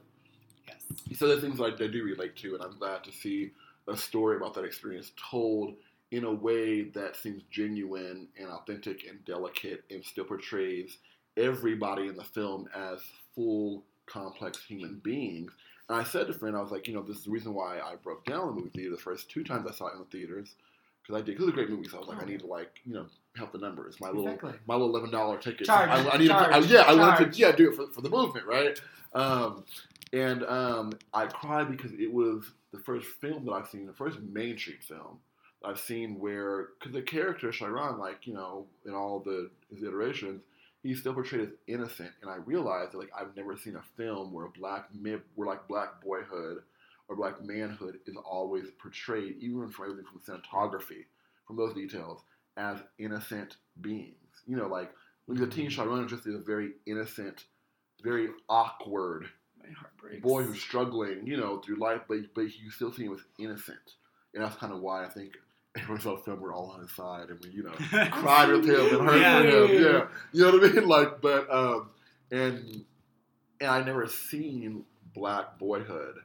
yes. 0.68 0.84
so 1.18 1.28
the 1.28 1.42
things 1.42 1.60
I, 1.62 1.66
I 1.68 1.88
do 1.88 2.04
relate 2.04 2.36
to, 2.38 2.56
and 2.56 2.64
I'm 2.64 2.78
glad 2.78 3.04
to 3.06 3.12
see 3.12 3.52
a 3.88 3.98
story 3.98 4.38
about 4.38 4.54
that 4.56 4.64
experience 4.64 5.12
told 5.32 5.76
in 6.12 6.24
a 6.24 6.32
way 6.34 6.84
that 6.84 7.16
seems 7.16 7.42
genuine 7.52 8.28
and 8.38 8.48
authentic 8.50 9.06
and 9.10 9.24
delicate 9.26 9.84
and 9.90 10.04
still 10.06 10.26
portrays 10.26 10.98
everybody 11.38 12.08
in 12.08 12.16
the 12.16 12.24
film 12.24 12.68
as 12.76 13.00
full, 13.36 13.84
complex 14.06 14.64
human 14.64 15.02
beings. 15.04 15.52
And 15.90 15.98
I 15.98 16.04
said 16.04 16.28
to 16.28 16.34
friend, 16.34 16.56
I 16.56 16.62
was 16.62 16.72
like, 16.72 16.88
you 16.88 16.94
know, 16.94 17.02
this 17.02 17.18
is 17.18 17.24
the 17.26 17.32
reason 17.32 17.54
why 17.54 17.80
I 17.80 17.96
broke 17.96 18.26
down 18.26 18.42
in 18.42 18.48
the 18.48 18.54
movie 18.54 18.70
theater 18.70 18.92
the 18.92 18.98
first 19.02 19.30
two 19.30 19.44
times 19.44 19.66
I 19.68 19.74
saw 19.74 19.88
it 19.88 19.94
in 19.94 20.00
the 20.00 20.06
theaters. 20.06 20.56
Because 21.04 21.22
I 21.22 21.26
did, 21.26 21.38
because 21.38 21.44
it 21.44 21.46
was 21.46 21.54
a 21.54 21.56
great 21.56 21.70
movie. 21.70 21.90
So 21.90 21.98
I 21.98 22.00
was 22.00 22.10
like, 22.10 22.24
I 22.24 22.26
need 22.26 22.40
to 22.40 22.48
like, 22.48 22.80
you 22.86 22.94
know, 22.94 23.08
help 23.36 23.52
the 23.52 23.58
numbers. 23.58 24.00
My 24.00 24.08
little 24.08 24.28
Exactly. 24.28 24.54
my 24.68 24.76
little 24.76 24.90
eleven 24.90 25.12
dollar 25.12 25.38
ticket. 25.38 25.68
Charge, 25.68 25.90
I, 25.90 26.10
I 26.10 26.18
needed 26.18 26.30
to, 26.30 26.36
I, 26.36 26.50
charge, 26.52 26.66
yeah, 26.68 26.82
I 26.82 26.96
wanted 26.96 27.34
to 27.34 27.40
yeah 27.40 27.52
do 27.52 27.70
it 27.72 27.76
for, 27.76 27.88
for 27.88 28.02
the 28.02 28.10
movement, 28.10 28.46
right? 28.46 28.80
Um, 29.14 29.66
and 30.14 30.44
um, 30.44 30.94
I 31.14 31.26
cried 31.26 31.70
because 31.70 31.92
it 31.94 32.12
was 32.12 32.52
the 32.72 32.80
first 32.80 33.08
film 33.20 33.46
that 33.46 33.52
I've 33.52 33.68
seen, 33.68 33.86
the 33.86 33.94
first 33.94 34.20
mainstream 34.20 34.78
film 34.80 35.20
that 35.62 35.70
I've 35.70 35.80
seen 35.80 36.20
where 36.20 36.70
because 36.80 36.94
the 36.94 37.02
character 37.02 37.52
Chiron, 37.52 37.98
like 37.98 38.26
you 38.26 38.34
know, 38.34 38.66
in 38.86 38.94
all 38.94 39.20
the 39.20 39.50
his 39.70 39.84
iterations, 39.84 40.42
he's 40.84 41.00
still 41.00 41.14
portrayed 41.14 41.42
as 41.42 41.50
innocent, 41.68 42.12
and 42.22 42.30
I 42.30 42.36
realized 42.36 42.94
that 42.94 43.00
like 43.00 43.12
I've 43.20 43.36
never 43.36 43.58
seen 43.58 43.76
a 43.76 43.84
film 43.98 44.32
where 44.32 44.48
black 44.48 44.88
mid, 44.94 45.22
where 45.36 45.48
like 45.48 45.68
black 45.68 46.02
boyhood 46.02 46.62
or 47.10 47.16
black 47.16 47.44
manhood 47.44 48.00
is 48.06 48.16
always 48.26 48.66
portrayed, 48.82 49.36
even 49.40 49.70
from 49.70 49.86
everything 49.92 50.06
from 50.12 50.22
cinematography, 50.22 51.06
from 51.46 51.58
those 51.58 51.74
details, 51.74 52.22
as 52.58 52.78
innocent 52.98 53.58
beings. 53.82 54.16
You 54.48 54.58
know, 54.58 54.68
like 54.68 54.92
when 55.26 55.38
the 55.40 55.48
teen 55.48 55.70
Chiron 55.70 56.06
is 56.06 56.12
just 56.12 56.26
a 56.28 56.38
very 56.38 56.72
innocent, 56.86 57.46
very 58.04 58.30
awkward 58.50 59.28
My 59.62 59.72
heart 59.74 59.96
breaks. 59.98 60.22
boy 60.22 60.44
who's 60.44 60.62
struggling, 60.62 61.26
you 61.28 61.38
know, 61.38 61.60
through 61.60 61.78
life, 61.78 62.02
but 62.08 62.20
but 62.36 62.42
you 62.44 62.70
still 62.72 62.92
see 62.94 63.06
him 63.06 63.14
as 63.14 63.20
innocent, 63.40 63.96
and 64.34 64.44
that's 64.44 64.56
kind 64.56 64.74
of 64.74 64.80
why 64.80 65.06
I 65.06 65.10
think 65.10 65.34
everyone 65.78 66.02
saw 66.02 66.16
the 66.16 66.22
film. 66.24 66.40
We're 66.42 66.54
all 66.54 66.72
on 66.72 66.82
his 66.82 66.92
side, 66.92 67.30
and 67.30 67.40
we, 67.44 67.50
you 67.52 67.64
know, 67.64 67.72
cried 68.12 68.50
with 68.50 68.66
him 68.66 69.00
and 69.00 69.10
hurt 69.10 69.20
Yeah. 69.22 69.42
for 69.42 69.48
him. 69.48 69.70
Yeah, 69.84 70.08
you 70.32 70.44
know 70.46 70.58
what 70.58 70.70
I 70.70 70.74
mean? 70.74 70.88
Like, 70.88 71.22
but 71.22 71.52
um, 71.54 71.90
and 72.32 72.86
and 73.62 73.70
I 73.70 73.84
never 73.84 74.08
seen 74.08 74.84
black 75.14 75.58
boyhood 75.60 76.16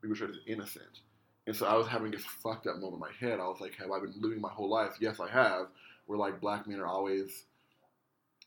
be 0.00 0.08
portrayed 0.08 0.30
as 0.30 0.36
innocent, 0.46 1.00
and 1.46 1.54
so 1.54 1.66
I 1.66 1.74
was 1.74 1.86
having 1.86 2.10
this 2.10 2.24
fucked 2.24 2.66
up 2.66 2.76
moment 2.76 2.94
in 2.94 3.00
my 3.00 3.12
head. 3.18 3.40
I 3.40 3.46
was 3.46 3.60
like, 3.60 3.74
have 3.76 3.90
I 3.90 4.00
been 4.00 4.14
living 4.20 4.40
my 4.40 4.50
whole 4.50 4.68
life? 4.68 4.96
Yes, 5.00 5.20
I 5.20 5.28
have. 5.30 5.66
Where 6.06 6.18
like 6.18 6.40
black 6.40 6.66
men 6.66 6.80
are 6.80 6.86
always 6.86 7.44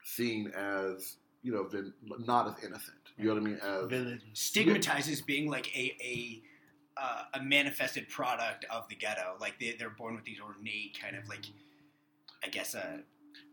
seen 0.03 0.51
as 0.55 1.17
you 1.43 1.51
know, 1.51 1.63
been 1.63 1.93
not 2.19 2.47
as 2.47 2.63
innocent. 2.63 2.97
You 3.17 3.25
know 3.25 3.33
what 3.33 3.43
I 3.43 3.45
mean? 3.45 3.59
As 3.61 3.89
Villain. 3.89 4.21
stigmatizes 4.33 5.21
being 5.21 5.49
like 5.49 5.75
a 5.75 5.95
a 6.01 6.41
uh, 6.97 7.23
a 7.35 7.43
manifested 7.43 8.09
product 8.09 8.65
of 8.69 8.87
the 8.89 8.95
ghetto. 8.95 9.35
Like 9.39 9.59
they 9.59 9.75
they're 9.77 9.89
born 9.89 10.15
with 10.15 10.23
these 10.23 10.39
ornate 10.39 10.97
kind 11.01 11.15
of 11.15 11.27
like, 11.27 11.45
I 12.43 12.49
guess 12.49 12.75
uh 12.75 12.97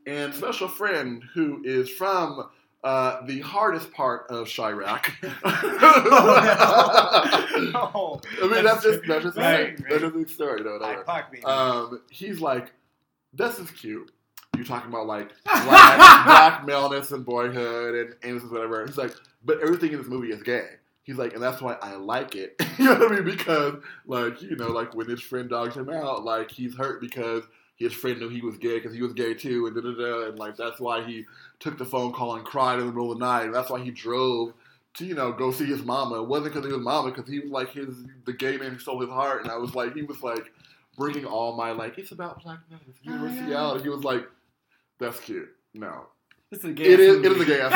and 0.07 0.35
special 0.35 0.69
friend 0.69 1.23
who 1.35 1.63
is 1.65 1.91
from 1.91 2.49
uh, 2.85 3.25
the 3.27 3.41
hardest 3.41 3.93
part 3.93 4.27
of 4.31 4.47
Chiraq. 4.47 5.11
I 8.41 8.49
mean, 8.51 8.65
that's 8.65 8.83
just 8.83 9.01
that's 9.07 9.25
just 9.25 9.37
Right, 9.37 9.77
that's 9.77 9.91
right. 9.91 10.01
just 10.01 10.15
the 10.15 10.29
story, 10.29 10.63
no. 10.63 10.79
Park. 11.05 11.45
Um, 11.45 12.01
he's 12.11 12.41
like, 12.41 12.73
this 13.33 13.59
is 13.59 13.71
cute. 13.73 14.11
You 14.57 14.65
talking 14.65 14.91
about 14.91 15.07
like 15.07 15.31
black, 15.45 15.67
black 16.27 16.67
maleness 16.67 17.11
and 17.13 17.25
boyhood 17.25 17.95
and 17.95 18.15
innocence, 18.23 18.51
whatever. 18.53 18.85
He's 18.87 18.97
like, 18.97 19.13
but 19.45 19.61
everything 19.61 19.93
in 19.93 19.99
this 19.99 20.09
movie 20.09 20.29
is 20.33 20.43
gay. 20.43 20.67
He's 21.03 21.17
like, 21.17 21.33
and 21.35 21.43
that's 21.43 21.61
why 21.63 21.77
I 21.81 21.95
like 21.97 22.35
it. 22.35 22.61
you 22.79 22.85
know 22.87 22.95
what 22.99 23.13
I 23.13 23.15
mean? 23.17 23.25
Because 23.25 23.83
like, 24.07 24.43
you 24.43 24.57
know, 24.57 24.69
like 24.69 24.95
when 24.95 25.09
his 25.09 25.21
friend 25.21 25.49
dogs 25.49 25.77
him 25.77 25.91
out, 25.91 26.25
like 26.25 26.51
he's 26.51 26.77
hurt 26.77 27.01
because 27.01 27.43
his 27.79 27.93
friend 27.95 28.19
knew 28.19 28.29
he 28.29 28.41
was 28.43 28.57
gay 28.59 28.75
because 28.75 28.93
he 28.95 29.03
was 29.03 29.13
gay 29.15 29.35
too, 29.35 29.67
and 29.67 29.75
da 29.75 29.81
da 29.83 29.93
da, 29.93 30.29
and 30.29 30.39
like 30.39 30.57
that's 30.57 30.81
why 30.81 31.03
he 31.05 31.25
took 31.61 31.79
the 31.79 31.85
phone 31.85 32.13
call 32.13 32.37
and 32.37 32.45
cried 32.45 32.81
in 32.81 32.87
the 32.87 32.93
middle 32.93 33.13
of 33.13 33.19
the 33.19 33.25
night. 33.25 33.45
And 33.45 33.55
that's 33.55 33.71
why 33.71 33.81
he 33.81 33.91
drove 33.91 34.53
to 34.95 35.05
you 35.07 35.15
know 35.15 35.33
go 35.33 35.51
see 35.53 35.65
his 35.67 35.83
mama. 35.85 36.21
It 36.23 36.27
wasn't 36.29 36.53
because 36.55 36.67
he 36.69 36.73
was 36.73 36.83
mama, 36.85 37.11
because 37.13 37.31
he 37.31 37.39
was 37.41 37.51
like 37.51 37.73
his 37.73 37.95
the 38.27 38.33
gay 38.33 38.57
man 38.57 38.73
who 38.73 38.79
stole 38.79 39.01
his 39.01 39.11
heart. 39.11 39.43
And 39.43 39.51
I 39.51 39.57
was 39.57 39.75
like, 39.75 39.95
he 39.95 40.03
was 40.03 40.23
like 40.23 40.53
bringing 40.97 41.25
all 41.25 41.57
my 41.57 41.71
like 41.71 41.97
it's 41.99 42.11
about 42.13 42.43
black 42.43 42.59
men, 42.71 42.81
it's 42.89 42.99
Oh, 43.07 43.13
universality. 43.13 43.83
He 43.85 43.89
was 43.89 44.03
like, 44.05 44.27
that's 44.99 45.21
cute. 45.21 45.49
No, 45.75 46.07
This 46.51 46.61
is 46.61 46.65
a 46.71 46.73
gay 46.73 46.85
it 46.85 46.99
is. 47.01 47.17
movie. 47.19 47.27
It 47.29 47.33
is 47.33 47.41
a 47.43 47.45
gay 47.45 47.61
ass 47.61 47.73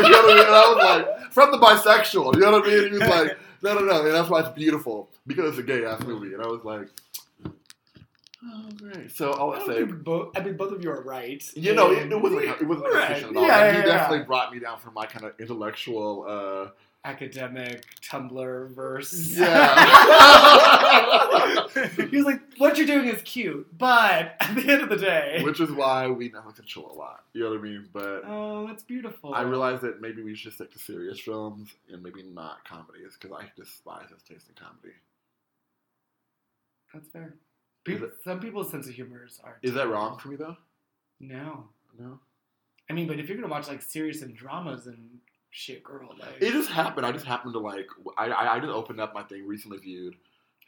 movie. 0.00 0.04
you 0.08 0.10
know 0.10 0.22
what 0.22 0.30
I 0.30 0.34
mean? 0.34 0.46
And 0.46 0.54
I 0.54 0.68
was 0.72 0.84
like, 1.22 1.32
from 1.32 1.50
the 1.52 1.58
bisexual. 1.58 2.34
You 2.34 2.40
know 2.40 2.50
what 2.52 2.64
I 2.64 2.68
mean? 2.68 2.84
He 2.92 2.98
was 2.98 3.08
like, 3.08 3.38
no, 3.62 3.74
no, 3.74 3.80
no. 3.84 4.04
And 4.04 4.12
that's 4.14 4.28
why 4.28 4.40
it's 4.40 4.48
beautiful 4.48 5.10
because 5.28 5.50
it's 5.50 5.58
a 5.58 5.62
gay 5.62 5.84
ass 5.84 6.00
movie. 6.02 6.34
And 6.34 6.42
I 6.42 6.46
was 6.48 6.64
like, 6.64 6.88
oh 8.46 8.70
great. 8.76 9.10
So 9.10 9.32
all 9.32 9.52
I 9.54 9.58
I 9.60 9.66
say. 9.66 9.78
I 9.82 9.84
mean, 9.84 10.02
both 10.02 10.72
of 10.72 10.82
you 10.82 10.90
are 10.90 11.02
right. 11.02 11.42
You 11.56 11.74
know, 11.74 11.90
it, 11.92 12.10
it 12.10 12.20
wasn't 12.20 12.42
it 12.44 12.66
wasn't 12.66 12.92
Right. 12.92 13.22
at 13.22 13.24
all. 13.24 13.32
Yeah, 13.34 13.40
Like, 13.40 13.48
yeah, 13.48 13.72
he 13.72 13.78
yeah. 13.78 13.84
definitely 13.84 14.24
brought 14.26 14.52
me 14.52 14.58
down 14.60 14.78
from 14.78 14.94
my 14.94 15.06
kind 15.06 15.24
of 15.26 15.32
intellectual. 15.40 16.24
Uh, 16.28 16.70
academic 17.06 17.84
Tumblr 18.00 18.70
verse. 18.74 19.12
yeah, 19.36 19.74
he 22.10 22.16
was 22.16 22.24
like, 22.24 22.40
"What 22.56 22.78
you're 22.78 22.86
doing 22.86 23.08
is 23.08 23.20
cute, 23.22 23.66
but 23.76 24.36
at 24.40 24.54
the 24.54 24.72
end 24.72 24.80
of 24.82 24.88
the 24.88 24.96
day, 24.96 25.40
which 25.44 25.60
is 25.60 25.70
why 25.70 26.08
we 26.08 26.30
Netflix 26.30 26.58
and 26.60 26.66
chill 26.66 26.90
a 26.90 26.94
lot. 26.94 27.24
You 27.34 27.42
know 27.44 27.50
what 27.50 27.58
I 27.58 27.62
mean? 27.62 27.88
But 27.92 28.22
oh, 28.26 28.66
that's 28.66 28.82
beautiful." 28.84 29.34
I 29.34 29.42
realized 29.42 29.82
that 29.82 30.00
maybe 30.00 30.22
we 30.22 30.34
should 30.34 30.54
stick 30.54 30.72
to 30.72 30.78
serious 30.78 31.20
films 31.20 31.68
and 31.92 32.02
maybe 32.02 32.22
not 32.22 32.64
comedies 32.66 33.18
because 33.20 33.36
I 33.38 33.50
despise 33.54 34.08
his 34.10 34.22
taste 34.22 34.48
in 34.48 34.54
comedy. 34.54 34.94
that's 36.94 37.08
fair. 37.08 37.34
People, 37.84 38.08
some 38.24 38.40
people's 38.40 38.70
sense 38.70 38.88
of 38.88 38.94
humor 38.94 39.24
is 39.26 39.40
art. 39.44 39.58
Is 39.62 39.74
that 39.74 39.88
wrong 39.88 40.18
for 40.18 40.28
me 40.28 40.36
though? 40.36 40.56
No, 41.20 41.64
No. 41.98 42.18
I 42.90 42.92
mean, 42.92 43.06
but 43.06 43.18
if 43.18 43.28
you're 43.28 43.36
gonna 43.38 43.48
watch 43.48 43.68
like 43.68 43.80
serious 43.82 44.20
and 44.22 44.34
dramas 44.36 44.86
and 44.86 45.18
shit, 45.50 45.82
girl, 45.82 46.10
like 46.18 46.40
It 46.40 46.52
just 46.52 46.68
happened. 46.70 47.06
I 47.06 47.12
just 47.12 47.24
happened 47.24 47.54
to 47.54 47.58
like. 47.60 47.86
I 48.18 48.26
I, 48.26 48.54
I 48.56 48.60
just 48.60 48.70
opened 48.72 49.00
up 49.00 49.14
my 49.14 49.22
thing 49.22 49.46
recently 49.46 49.78
viewed. 49.78 50.16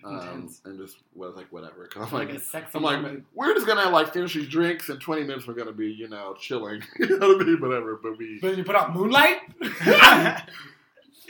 Um, 0.05 0.50
and 0.66 0.79
just 0.79 0.98
was 1.14 1.35
like 1.37 1.50
whatever 1.50 1.85
because 1.85 2.09
I'm 2.09 2.18
like, 2.18 2.29
like 2.29 2.37
a 2.37 2.40
sexy 2.40 2.72
I'm 2.76 2.83
like, 2.83 2.96
woman. 2.98 3.24
we're 3.35 3.55
just 3.55 3.66
gonna 3.66 3.88
like 3.88 4.12
finish 4.12 4.35
these 4.35 4.46
drinks 4.48 4.90
in 4.90 4.98
20 4.98 5.22
minutes. 5.22 5.46
We're 5.46 5.55
gonna 5.55 5.72
be, 5.72 5.90
you 5.90 6.09
know, 6.09 6.37
chilling. 6.38 6.83
you 6.98 7.18
know 7.18 7.29
what 7.29 7.40
I 7.40 7.44
mean? 7.44 7.61
Whatever. 7.61 7.96
But 7.96 8.18
we, 8.18 8.38
But 8.40 8.59
you 8.59 8.64
put 8.64 8.76
out 8.76 8.94
Moonlight. 8.94 9.38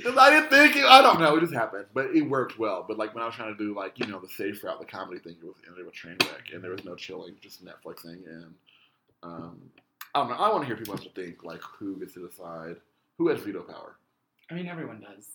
Cause 0.02 0.16
I 0.18 0.30
didn't 0.30 0.50
think 0.50 0.76
it, 0.76 0.84
I 0.84 1.00
don't 1.00 1.20
know. 1.20 1.36
It 1.36 1.40
just 1.40 1.54
happened, 1.54 1.86
but 1.94 2.14
it 2.14 2.22
worked 2.22 2.58
well. 2.58 2.84
But 2.86 2.98
like 2.98 3.14
when 3.14 3.22
I 3.22 3.26
was 3.26 3.34
trying 3.34 3.56
to 3.56 3.58
do 3.58 3.74
like 3.74 3.98
you 3.98 4.06
know 4.06 4.20
the 4.20 4.28
safe 4.28 4.62
route, 4.62 4.78
the 4.78 4.86
comedy 4.86 5.18
thing, 5.20 5.36
it 5.40 5.46
was 5.46 5.56
ended 5.66 5.84
with 5.86 5.94
train 5.94 6.16
wreck, 6.20 6.52
and 6.52 6.62
there 6.62 6.70
was 6.70 6.84
no 6.84 6.94
chilling, 6.94 7.34
just 7.40 7.64
Netflixing, 7.64 8.26
and 8.26 8.54
um, 9.22 9.58
I 10.14 10.20
don't 10.20 10.28
know. 10.28 10.36
I 10.36 10.50
want 10.50 10.62
to 10.62 10.66
hear 10.66 10.76
people 10.76 10.94
have 10.94 11.04
to 11.04 11.10
think 11.10 11.44
like 11.44 11.62
who 11.62 11.96
gets 11.98 12.14
to 12.14 12.26
decide 12.26 12.76
who 13.18 13.28
has 13.28 13.40
veto 13.40 13.62
power. 13.62 13.96
I 14.50 14.54
mean, 14.54 14.68
everyone 14.68 15.00
does. 15.00 15.26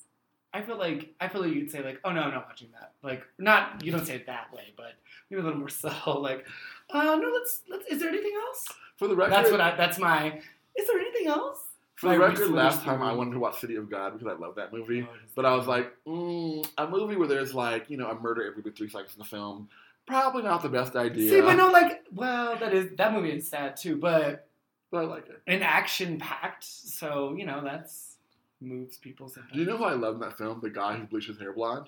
I 0.53 0.61
feel 0.61 0.77
like 0.77 1.13
I 1.19 1.27
feel 1.27 1.41
like 1.41 1.53
you'd 1.53 1.71
say 1.71 1.83
like, 1.83 1.99
"Oh 2.03 2.11
no, 2.11 2.21
I'm 2.21 2.33
not 2.33 2.45
watching 2.47 2.69
that." 2.73 2.93
Like, 3.01 3.23
not 3.37 3.83
you 3.83 3.91
don't 3.91 4.05
say 4.05 4.15
it 4.15 4.25
that 4.27 4.53
way, 4.53 4.73
but 4.75 4.93
maybe 5.29 5.41
a 5.41 5.43
little 5.43 5.59
more 5.59 5.69
subtle. 5.69 6.21
Like, 6.21 6.45
uh, 6.89 7.15
no, 7.15 7.31
let's 7.33 7.61
let's. 7.69 7.87
Is 7.87 7.99
there 7.99 8.09
anything 8.09 8.33
else? 8.47 8.67
For 8.97 9.07
the 9.07 9.15
record, 9.15 9.31
That's 9.31 9.51
what 9.51 9.61
I. 9.61 9.75
That's 9.75 9.97
my. 9.97 10.39
Is 10.75 10.87
there 10.87 10.99
anything 10.99 11.27
else? 11.27 11.59
For 12.01 12.09
the 12.13 12.19
record, 12.19 12.49
last 12.51 12.81
time 12.83 13.01
I 13.01 13.07
movie. 13.07 13.17
wanted 13.17 13.31
to 13.33 13.39
watch 13.39 13.59
City 13.59 13.75
of 13.75 13.89
God 13.89 14.13
because 14.17 14.27
I 14.27 14.39
love 14.39 14.55
that 14.55 14.73
movie. 14.73 15.07
Oh, 15.09 15.15
But 15.35 15.45
I 15.45 15.55
was 15.55 15.67
like, 15.67 15.91
mm, 16.05 16.67
a 16.77 16.87
movie 16.87 17.15
where 17.15 17.27
there's 17.27 17.53
like, 17.53 17.89
you 17.89 17.97
know, 17.97 18.09
a 18.09 18.19
murder 18.19 18.43
every 18.45 18.69
three 18.71 18.89
seconds 18.89 19.13
in 19.13 19.19
the 19.19 19.25
film, 19.25 19.69
probably 20.05 20.43
not 20.43 20.61
the 20.63 20.69
best 20.69 20.95
idea. 20.95 21.29
See, 21.29 21.41
but 21.41 21.55
no, 21.55 21.69
like, 21.71 22.03
well, 22.13 22.57
that 22.57 22.73
is 22.73 22.95
that 22.97 23.13
movie 23.13 23.31
is 23.31 23.47
sad 23.47 23.77
too, 23.77 23.95
but 23.97 24.47
but 24.91 24.97
I 25.05 25.07
like 25.07 25.27
it. 25.29 25.41
an 25.47 25.61
action 25.61 26.19
packed, 26.19 26.65
so 26.65 27.33
you 27.37 27.45
know 27.45 27.61
that's 27.63 28.17
moves 28.59 28.97
people 28.97 29.29
sometimes. 29.29 29.53
Do 29.53 29.59
you 29.59 29.65
know 29.65 29.77
who 29.77 29.85
I 29.85 29.93
love 29.93 30.15
in 30.15 30.21
that 30.21 30.37
film? 30.37 30.59
The 30.61 30.69
guy 30.69 30.95
who 30.97 31.05
bleached 31.05 31.27
his 31.29 31.39
hair 31.39 31.53
blonde. 31.53 31.87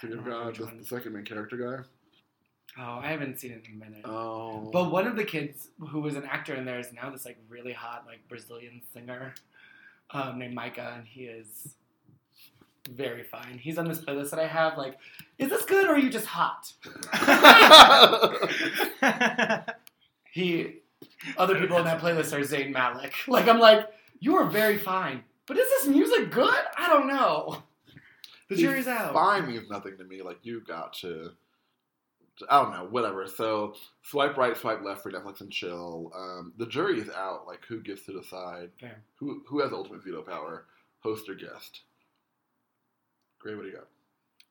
City 0.00 0.12
of 0.12 0.20
I 0.20 0.22
don't 0.22 0.30
know 0.30 0.44
God, 0.52 0.56
the, 0.56 0.78
the 0.80 0.84
second 0.86 1.12
main 1.12 1.24
character 1.24 1.56
guy. 1.56 1.84
Oh, 2.80 3.00
I 3.02 3.08
haven't 3.08 3.40
seen 3.40 3.52
it 3.52 3.64
in 3.68 3.80
a 3.80 3.84
minute. 3.84 4.02
Oh, 4.04 4.70
But 4.72 4.90
one 4.92 5.06
of 5.06 5.16
the 5.16 5.24
kids 5.24 5.68
who 5.88 6.00
was 6.00 6.14
an 6.16 6.24
actor 6.24 6.54
in 6.54 6.64
there 6.64 6.78
is 6.78 6.92
now 6.92 7.10
this 7.10 7.24
like 7.24 7.38
really 7.48 7.72
hot 7.72 8.04
like 8.06 8.26
Brazilian 8.28 8.80
singer 8.92 9.34
um, 10.10 10.38
named 10.38 10.54
Micah, 10.54 10.94
and 10.96 11.06
he 11.06 11.22
is 11.24 11.74
very 12.90 13.22
fine. 13.24 13.58
He's 13.58 13.78
on 13.78 13.88
this 13.88 13.98
playlist 13.98 14.30
that 14.30 14.38
I 14.38 14.46
have. 14.46 14.78
Like, 14.78 14.96
is 15.38 15.50
this 15.50 15.64
good 15.64 15.86
or 15.88 15.94
are 15.94 15.98
you 15.98 16.10
just 16.10 16.26
hot? 16.26 16.72
He, 20.30 20.76
other 21.36 21.58
people 21.58 21.78
in 21.78 21.84
that 21.84 22.00
playlist 22.00 22.32
are 22.32 22.40
Zayn 22.40 22.70
Malik. 22.70 23.12
Like, 23.28 23.48
I'm 23.48 23.58
like, 23.58 23.88
you 24.20 24.36
are 24.36 24.44
very 24.44 24.78
fine, 24.78 25.24
but 25.46 25.58
is 25.58 25.68
this 25.68 25.86
music 25.88 26.30
good? 26.30 26.54
I 26.76 26.88
don't 26.88 27.08
know. 27.08 27.62
The 28.48 28.56
jury's 28.56 28.86
out. 28.86 29.14
Fine 29.14 29.48
means 29.48 29.68
nothing 29.68 29.96
to 29.98 30.04
me. 30.04 30.22
Like 30.22 30.38
you 30.42 30.60
got 30.60 30.92
to, 31.00 31.32
I 32.48 32.62
don't 32.62 32.72
know, 32.72 32.86
whatever. 32.90 33.26
So 33.26 33.74
swipe 34.02 34.36
right, 34.36 34.56
swipe 34.56 34.82
left 34.82 35.02
for 35.02 35.10
Netflix 35.10 35.40
and 35.40 35.50
chill. 35.50 36.12
Um, 36.14 36.52
the 36.56 36.66
jury 36.66 37.00
is 37.00 37.10
out. 37.10 37.46
Like 37.46 37.64
who 37.66 37.80
gets 37.80 38.04
to 38.06 38.12
decide 38.12 38.70
Fair. 38.80 39.02
who 39.16 39.42
who 39.46 39.60
has 39.60 39.72
ultimate 39.72 40.04
veto 40.04 40.22
power, 40.22 40.66
host 41.00 41.28
or 41.28 41.34
guest? 41.34 41.82
Great, 43.38 43.56
what 43.56 43.62
do 43.62 43.68
you 43.68 43.74
got? 43.76 43.88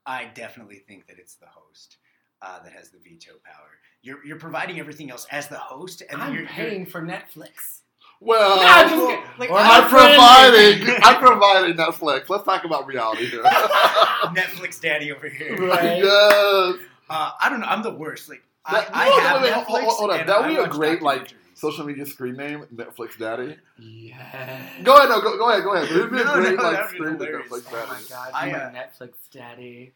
I 0.05 0.25
definitely 0.33 0.83
think 0.87 1.07
that 1.07 1.19
it's 1.19 1.35
the 1.35 1.47
host 1.47 1.97
uh, 2.41 2.63
that 2.63 2.71
has 2.71 2.89
the 2.89 2.99
veto 2.99 3.33
power. 3.43 3.79
You're 4.01 4.25
you're 4.25 4.39
providing 4.39 4.79
everything 4.79 5.11
else 5.11 5.27
as 5.31 5.47
the 5.47 5.57
host, 5.57 6.01
and 6.09 6.21
then 6.21 6.29
I'm 6.29 6.33
you're, 6.33 6.45
paying 6.45 6.85
for 6.85 7.01
Netflix. 7.01 7.81
Well, 8.19 8.57
No, 8.57 8.63
I'm 8.65 8.89
just 8.89 9.07
kidding. 9.07 9.25
Like, 9.37 9.51
or 9.51 9.59
I'm 9.59 9.83
I'm 9.83 9.89
providing. 9.89 10.95
I'm 11.03 11.21
providing 11.21 11.77
Netflix. 11.77 12.29
Let's 12.29 12.43
talk 12.43 12.63
about 12.63 12.87
reality 12.87 13.27
here. 13.27 13.43
Netflix 13.43 14.81
daddy 14.81 15.11
over 15.11 15.29
here. 15.29 15.55
Right. 15.67 15.97
yes. 16.03 16.75
Uh, 17.09 17.31
I 17.41 17.49
don't 17.49 17.59
know. 17.59 17.67
I'm 17.67 17.83
the 17.83 17.93
worst. 17.93 18.29
Like 18.29 18.43
That- 18.69 18.89
I, 18.93 19.05
I 19.05 19.09
no, 19.09 19.19
have 19.19 19.41
wait, 19.41 19.51
wait, 19.51 19.53
Netflix. 19.53 19.65
hold- 19.83 19.97
hold 19.97 20.11
on. 20.11 20.19
and 20.21 20.29
That 20.29 20.39
would 20.41 20.47
be 20.49 20.55
a 20.61 20.67
great, 20.67 21.01
like. 21.01 21.33
Social 21.55 21.85
media 21.87 22.05
screen 22.05 22.35
name, 22.35 22.65
Netflix 22.71 23.17
Daddy. 23.17 23.57
Yes. 23.79 24.73
Go 24.83 24.95
ahead, 24.95 25.09
no, 25.09 25.21
go, 25.21 25.39
go 25.39 25.49
ahead, 25.49 25.63
go 25.63 25.73
ahead. 25.73 25.89
It 25.89 25.95
would 26.01 26.11
be 26.11 26.19
a 26.21 26.23
great 26.23 26.55
no, 26.55 26.63
like 26.63 26.87
screen 26.89 27.13
hilarious. 27.15 27.47
Netflix 27.49 27.63
Daddy. 27.71 27.77
Oh 27.81 27.87
my 27.87 27.93
Daddy. 27.95 28.05
god, 28.09 28.31
I, 28.35 28.45
I'm 28.49 28.53
uh, 28.53 28.57
a 28.57 28.71
Netflix 29.07 29.13
daddy. 29.31 29.93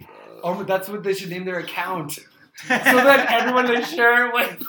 Uh, 0.00 0.06
Oh, 0.44 0.62
that's 0.62 0.88
what 0.88 1.02
they 1.02 1.14
should 1.14 1.30
name 1.30 1.44
their 1.44 1.58
account. 1.58 2.12
so 2.12 2.68
then 2.68 3.26
everyone 3.28 3.66
they 3.66 3.82
share 3.82 4.28
it 4.28 4.34
with, 4.34 4.50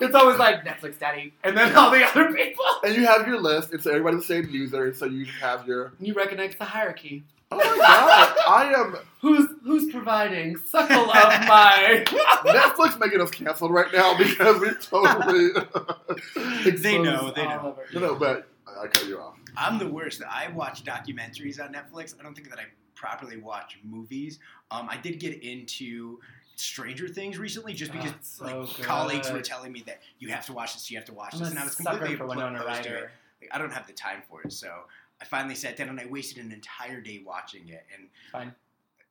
it's 0.00 0.14
always 0.14 0.38
like 0.38 0.64
Netflix 0.64 0.98
daddy, 0.98 1.32
and 1.42 1.56
then 1.56 1.74
all 1.74 1.90
the 1.90 2.04
other 2.04 2.32
people. 2.32 2.64
and 2.84 2.94
you 2.94 3.06
have 3.06 3.26
your 3.26 3.40
list, 3.40 3.72
and 3.72 3.82
so 3.82 3.90
everybody's 3.90 4.20
the 4.20 4.26
same 4.26 4.48
user, 4.50 4.84
and 4.86 4.96
so 4.96 5.06
you 5.06 5.24
have 5.40 5.66
your. 5.66 5.92
You 5.98 6.14
recognize 6.14 6.54
the 6.56 6.64
hierarchy. 6.64 7.24
Oh 7.50 7.56
my 7.56 7.76
god, 7.76 8.36
I 8.48 8.72
am 8.74 8.96
Who's 9.24 9.48
who's 9.62 9.90
providing 9.90 10.58
suckle 10.58 11.10
of 11.10 11.10
my? 11.48 12.04
Netflix 12.44 13.00
making 13.00 13.22
us 13.22 13.30
canceled 13.30 13.70
right 13.72 13.90
now 13.90 14.18
because 14.18 14.60
we 14.60 14.68
totally. 14.82 15.50
They 16.76 16.98
know, 16.98 17.30
they 17.34 17.44
know. 17.44 17.78
no, 17.94 18.00
no, 18.00 18.14
but 18.16 18.48
I 18.66 18.86
cut 18.86 19.06
you 19.06 19.18
off. 19.18 19.36
I'm 19.56 19.78
the 19.78 19.88
worst. 19.88 20.22
I 20.28 20.48
watch 20.48 20.84
documentaries 20.84 21.58
on 21.58 21.72
Netflix. 21.72 22.14
I 22.18 22.22
don't 22.22 22.34
think 22.34 22.50
that 22.50 22.58
I 22.58 22.64
properly 22.94 23.38
watch 23.38 23.78
movies. 23.82 24.40
Um, 24.70 24.88
I 24.90 24.98
did 24.98 25.18
get 25.18 25.42
into 25.42 26.18
Stranger 26.56 27.08
Things 27.08 27.38
recently, 27.38 27.72
just 27.72 27.92
because 27.92 28.10
it's 28.10 28.28
so 28.36 28.44
like 28.44 28.76
good. 28.76 28.84
colleagues 28.84 29.32
were 29.32 29.40
telling 29.40 29.72
me 29.72 29.82
that 29.86 30.00
you 30.18 30.28
have 30.28 30.44
to 30.46 30.52
watch 30.52 30.74
this, 30.74 30.90
you 30.90 30.98
have 30.98 31.06
to 31.06 31.14
watch 31.14 31.32
I'm 31.32 31.40
this, 31.40 31.48
a 31.48 31.50
and 31.52 31.60
I 31.60 31.64
was 31.64 31.76
sucker 31.76 31.90
completely 31.90 32.16
for 32.16 32.24
opposed 32.24 32.36
Winona 32.38 32.58
to 32.58 32.64
it. 32.64 32.68
Ryder. 32.68 33.10
Like, 33.40 33.50
I 33.52 33.58
don't 33.58 33.72
have 33.72 33.86
the 33.86 33.92
time 33.94 34.22
for 34.28 34.42
it, 34.42 34.52
so 34.52 34.68
I 35.24 35.26
finally 35.26 35.54
sat 35.54 35.76
down 35.78 35.88
and 35.88 35.98
I 35.98 36.04
wasted 36.04 36.44
an 36.44 36.52
entire 36.52 37.00
day 37.00 37.22
watching 37.24 37.68
it. 37.68 37.86
And 37.96 38.08
Fine. 38.30 38.54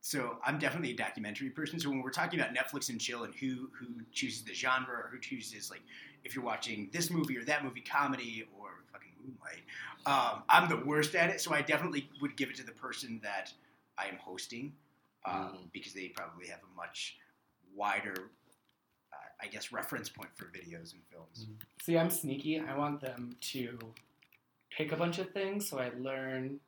so 0.01 0.37
I'm 0.45 0.59
definitely 0.59 0.91
a 0.91 0.95
documentary 0.95 1.49
person. 1.49 1.79
So 1.79 1.89
when 1.89 2.03
we're 2.03 2.11
talking 2.11 2.39
about 2.39 2.53
Netflix 2.53 2.89
and 2.89 3.01
chill 3.01 3.23
and 3.23 3.33
who 3.33 3.69
who 3.79 3.87
chooses 4.11 4.43
the 4.43 4.53
genre 4.53 4.93
or 4.95 5.09
who 5.11 5.19
chooses 5.19 5.71
like 5.71 5.81
if 6.23 6.35
you're 6.35 6.45
watching 6.45 6.89
this 6.93 7.09
movie 7.09 7.35
or 7.37 7.43
that 7.45 7.63
movie, 7.63 7.81
comedy 7.81 8.47
or 8.59 8.69
fucking 8.91 9.09
Moonlight, 9.19 9.63
um, 10.05 10.43
I'm 10.49 10.69
the 10.69 10.85
worst 10.85 11.15
at 11.15 11.29
it. 11.31 11.41
So 11.41 11.51
I 11.53 11.61
definitely 11.63 12.07
would 12.21 12.37
give 12.37 12.49
it 12.49 12.55
to 12.57 12.63
the 12.63 12.71
person 12.73 13.19
that 13.23 13.51
I 13.97 14.05
am 14.07 14.17
hosting 14.17 14.73
um, 15.25 15.33
Mm. 15.33 15.71
because 15.73 15.93
they 15.93 16.09
probably 16.09 16.47
have 16.47 16.59
a 16.59 16.75
much 16.77 17.17
wider, 17.75 18.13
uh, 19.11 19.15
I 19.41 19.47
guess, 19.47 19.71
reference 19.71 20.09
point 20.09 20.29
for 20.35 20.45
videos 20.45 20.93
and 20.93 21.01
films. 21.11 21.47
See, 21.81 21.97
I'm 21.97 22.09
sneaky. 22.11 22.59
I 22.59 22.77
want 22.77 23.01
them 23.01 23.35
to 23.39 23.79
pick 24.77 24.91
a 24.91 24.95
bunch 24.95 25.19
of 25.19 25.31
things 25.31 25.69
so 25.69 25.79
I 25.79 25.91
learn 25.97 26.59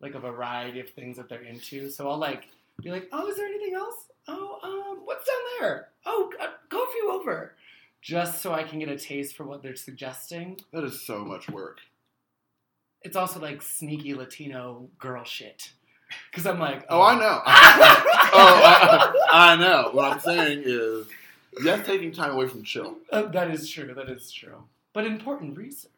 like 0.00 0.14
a 0.14 0.20
variety 0.20 0.80
of 0.80 0.90
things 0.90 1.16
that 1.16 1.28
they're 1.28 1.42
into. 1.42 1.88
So 1.88 2.10
I'll 2.10 2.18
like 2.18 2.48
be 2.82 2.90
like, 2.90 3.08
oh, 3.12 3.28
is 3.28 3.36
there 3.36 3.46
anything 3.46 3.74
else? 3.74 3.94
Oh, 4.28 4.58
um, 4.62 5.00
what's 5.04 5.26
down 5.26 5.36
there? 5.60 5.88
Oh, 6.04 6.32
uh, 6.40 6.48
go 6.68 6.82
a 6.82 6.92
few 6.92 7.10
over. 7.12 7.54
Just 8.00 8.42
so 8.42 8.52
I 8.52 8.64
can 8.64 8.80
get 8.80 8.88
a 8.88 8.98
taste 8.98 9.36
for 9.36 9.44
what 9.44 9.62
they're 9.62 9.76
suggesting. 9.76 10.60
That 10.72 10.82
is 10.82 11.02
so 11.06 11.24
much 11.24 11.48
work. 11.48 11.78
It's 13.02 13.16
also 13.16 13.40
like 13.40 13.62
sneaky 13.62 14.14
Latino 14.14 14.88
girl 14.98 15.24
shit. 15.24 15.70
Because 16.30 16.46
I'm 16.46 16.58
like, 16.58 16.84
Oh, 16.88 17.00
I 17.00 17.14
know. 17.14 17.42
oh, 17.46 18.60
I, 18.64 19.14
I 19.32 19.56
know. 19.56 19.90
What 19.92 20.12
I'm 20.12 20.20
saying 20.20 20.62
is, 20.66 21.06
yes, 21.62 21.86
taking 21.86 22.12
time 22.12 22.32
away 22.32 22.48
from 22.48 22.64
chill. 22.64 22.96
Uh, 23.10 23.22
that 23.22 23.50
is 23.50 23.68
true. 23.68 23.94
That 23.94 24.08
is 24.08 24.30
true. 24.30 24.64
But 24.92 25.06
important 25.06 25.56
research. 25.56 25.91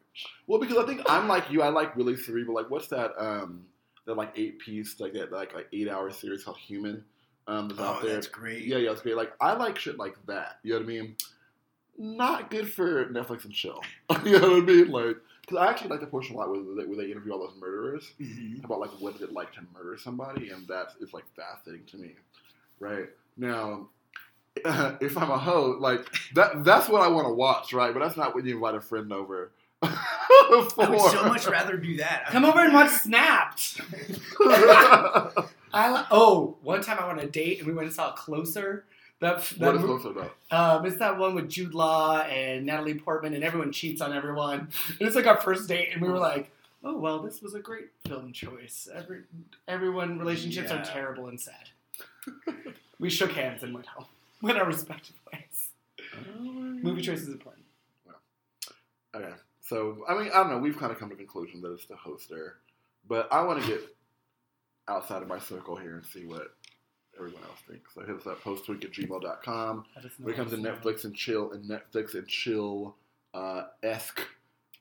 Well, 0.47 0.59
because 0.59 0.77
I 0.77 0.85
think 0.85 1.01
I'm 1.07 1.27
like 1.27 1.49
you. 1.51 1.61
I 1.61 1.69
like 1.69 1.95
really 1.95 2.15
cerebral. 2.15 2.55
Like, 2.55 2.69
what's 2.69 2.87
that? 2.89 3.11
Um, 3.17 3.65
that 4.05 4.15
like 4.15 4.33
eight 4.35 4.59
piece, 4.59 4.99
like 4.99 5.13
that, 5.13 5.31
like 5.31 5.53
like 5.55 5.67
eight 5.73 5.89
hour 5.89 6.11
series 6.11 6.43
called 6.43 6.57
Human. 6.57 7.03
Um, 7.47 7.67
that's 7.69 7.79
Oh, 7.79 7.83
out 7.83 8.01
there. 8.01 8.13
that's 8.13 8.27
great. 8.27 8.63
Yeah, 8.65 8.77
yeah, 8.77 8.91
it's 8.91 9.01
great. 9.01 9.15
Like, 9.15 9.33
I 9.39 9.53
like 9.53 9.77
shit 9.77 9.97
like 9.97 10.15
that. 10.27 10.59
You 10.63 10.73
know 10.73 10.79
what 10.79 10.85
I 10.85 10.87
mean? 10.87 11.15
Not 11.97 12.49
good 12.49 12.71
for 12.71 13.05
Netflix 13.05 13.45
and 13.45 13.53
chill. 13.53 13.81
you 14.25 14.39
know 14.39 14.49
what 14.51 14.57
I 14.63 14.65
mean? 14.65 14.87
Like, 14.89 15.17
because 15.41 15.57
I 15.57 15.67
actually 15.69 15.89
like 15.89 16.01
the 16.01 16.07
portion 16.07 16.35
a 16.35 16.39
lot 16.39 16.49
where 16.49 16.59
they, 16.75 16.85
where 16.85 16.97
they 16.97 17.11
interview 17.11 17.31
all 17.33 17.39
those 17.39 17.55
murderers 17.59 18.11
Mhm. 18.19 18.63
about 18.65 18.79
like 18.79 18.89
what 18.99 19.15
is 19.15 19.21
it 19.21 19.31
like 19.31 19.53
to 19.53 19.61
murder 19.73 19.97
somebody, 19.97 20.49
and 20.49 20.67
that 20.67 20.87
is 20.87 21.03
it's 21.03 21.13
like 21.13 21.25
fascinating 21.35 21.85
to 21.87 21.97
me. 21.97 22.15
Right 22.79 23.09
now, 23.37 23.87
if 24.55 25.17
I'm 25.17 25.29
a 25.31 25.37
hoe, 25.37 25.77
like 25.79 26.05
that, 26.33 26.63
that's 26.63 26.89
what 26.89 27.01
I 27.01 27.07
want 27.07 27.27
to 27.27 27.33
watch, 27.33 27.73
right? 27.73 27.93
But 27.93 27.99
that's 28.01 28.17
not 28.17 28.35
when 28.35 28.45
you 28.45 28.55
invite 28.55 28.75
a 28.75 28.81
friend 28.81 29.11
over. 29.13 29.51
I 29.87 30.87
would 30.89 31.01
so 31.11 31.23
much 31.25 31.47
rather 31.47 31.77
do 31.77 31.97
that. 31.97 32.25
Come 32.27 32.45
over 32.45 32.59
and 32.59 32.73
watch 32.73 32.89
Snapped. 32.91 33.81
I 35.73 35.91
li- 35.91 36.05
oh, 36.11 36.55
one 36.61 36.81
time 36.81 36.97
I 36.99 37.07
went 37.07 37.19
on 37.19 37.25
a 37.25 37.29
date 37.29 37.59
and 37.59 37.67
we 37.67 37.73
went 37.73 37.87
and 37.87 37.95
saw 37.95 38.11
Closer. 38.13 38.85
That, 39.21 39.41
that 39.43 39.59
what 39.59 39.75
is 39.75 39.81
mo- 39.81 39.91
also 39.93 40.09
about? 40.09 40.35
um, 40.51 40.85
it's 40.85 40.97
that 40.97 41.17
one 41.17 41.35
with 41.35 41.49
Jude 41.49 41.73
Law 41.73 42.19
and 42.21 42.65
Natalie 42.65 42.95
Portman, 42.95 43.33
and 43.33 43.43
everyone 43.45 43.71
cheats 43.71 44.01
on 44.01 44.13
everyone. 44.13 44.67
And 44.89 45.01
it's 45.01 45.15
like 45.15 45.25
our 45.25 45.39
first 45.39 45.69
date, 45.69 45.89
and 45.93 46.01
we 46.01 46.09
were 46.09 46.19
like, 46.19 46.51
"Oh 46.83 46.97
well, 46.97 47.19
this 47.19 47.41
was 47.41 47.53
a 47.53 47.59
great 47.61 47.87
film 48.07 48.33
choice. 48.33 48.89
Every 48.93 49.21
everyone 49.69 50.19
relationships 50.19 50.69
Yeah. 50.69 50.81
are 50.81 50.85
terrible 50.85 51.27
and 51.27 51.39
sad." 51.39 51.69
we 52.99 53.09
shook 53.09 53.31
hands 53.31 53.63
and 53.63 53.73
went 53.73 53.85
home, 53.87 54.05
went 54.41 54.57
our 54.57 54.65
respective 54.65 55.15
ways. 55.31 55.69
Movie 56.37 57.01
choice 57.01 57.21
is 57.21 57.29
important. 57.29 57.65
Okay, 59.15 59.33
so 59.67 60.05
I 60.07 60.13
mean, 60.17 60.29
I 60.33 60.35
don't 60.37 60.49
know. 60.49 60.57
We've 60.59 60.77
kind 60.77 60.91
of 60.91 60.99
come 60.99 61.09
to 61.09 61.15
the 61.15 61.23
conclusion 61.23 61.61
that 61.61 61.71
it's 61.73 61.85
the 61.85 61.95
hoster, 61.95 62.53
but 63.07 63.27
I 63.31 63.41
want 63.43 63.61
to 63.61 63.67
get 63.67 63.81
outside 64.87 65.21
of 65.21 65.27
my 65.27 65.39
circle 65.39 65.75
here 65.75 65.95
and 65.95 66.05
see 66.05 66.25
what 66.25 66.53
everyone 67.17 67.43
else 67.43 67.59
thinks. 67.67 67.93
So 67.93 68.01
hit 68.01 68.15
us 68.15 68.27
up 68.27 68.41
posttwink 68.43 68.83
at 68.83 68.91
gmail.com. 68.91 69.85
When 70.19 70.33
it 70.33 70.37
comes 70.37 70.51
to 70.51 70.57
Netflix 70.57 71.05
and 71.05 71.15
chill 71.15 71.51
and 71.53 71.69
Netflix 71.69 72.13
and 72.13 72.27
chill 72.27 72.95
uh, 73.33 73.63
esque 73.83 74.21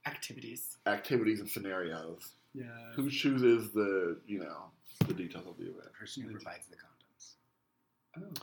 activities. 0.06 0.76
activities 0.86 1.40
and 1.40 1.48
scenarios, 1.48 2.32
Yeah. 2.52 2.64
who 2.94 3.08
chooses 3.10 3.70
the 3.72 4.18
you 4.26 4.40
know 4.40 4.64
the 5.06 5.14
details 5.14 5.46
of 5.46 5.56
the 5.56 5.64
event? 5.64 5.84
The 5.84 5.90
person 5.98 6.22
who 6.24 6.30
provides 6.32 6.66
the 6.66 6.76
condoms. 6.76 7.32
Oh. 8.38 8.42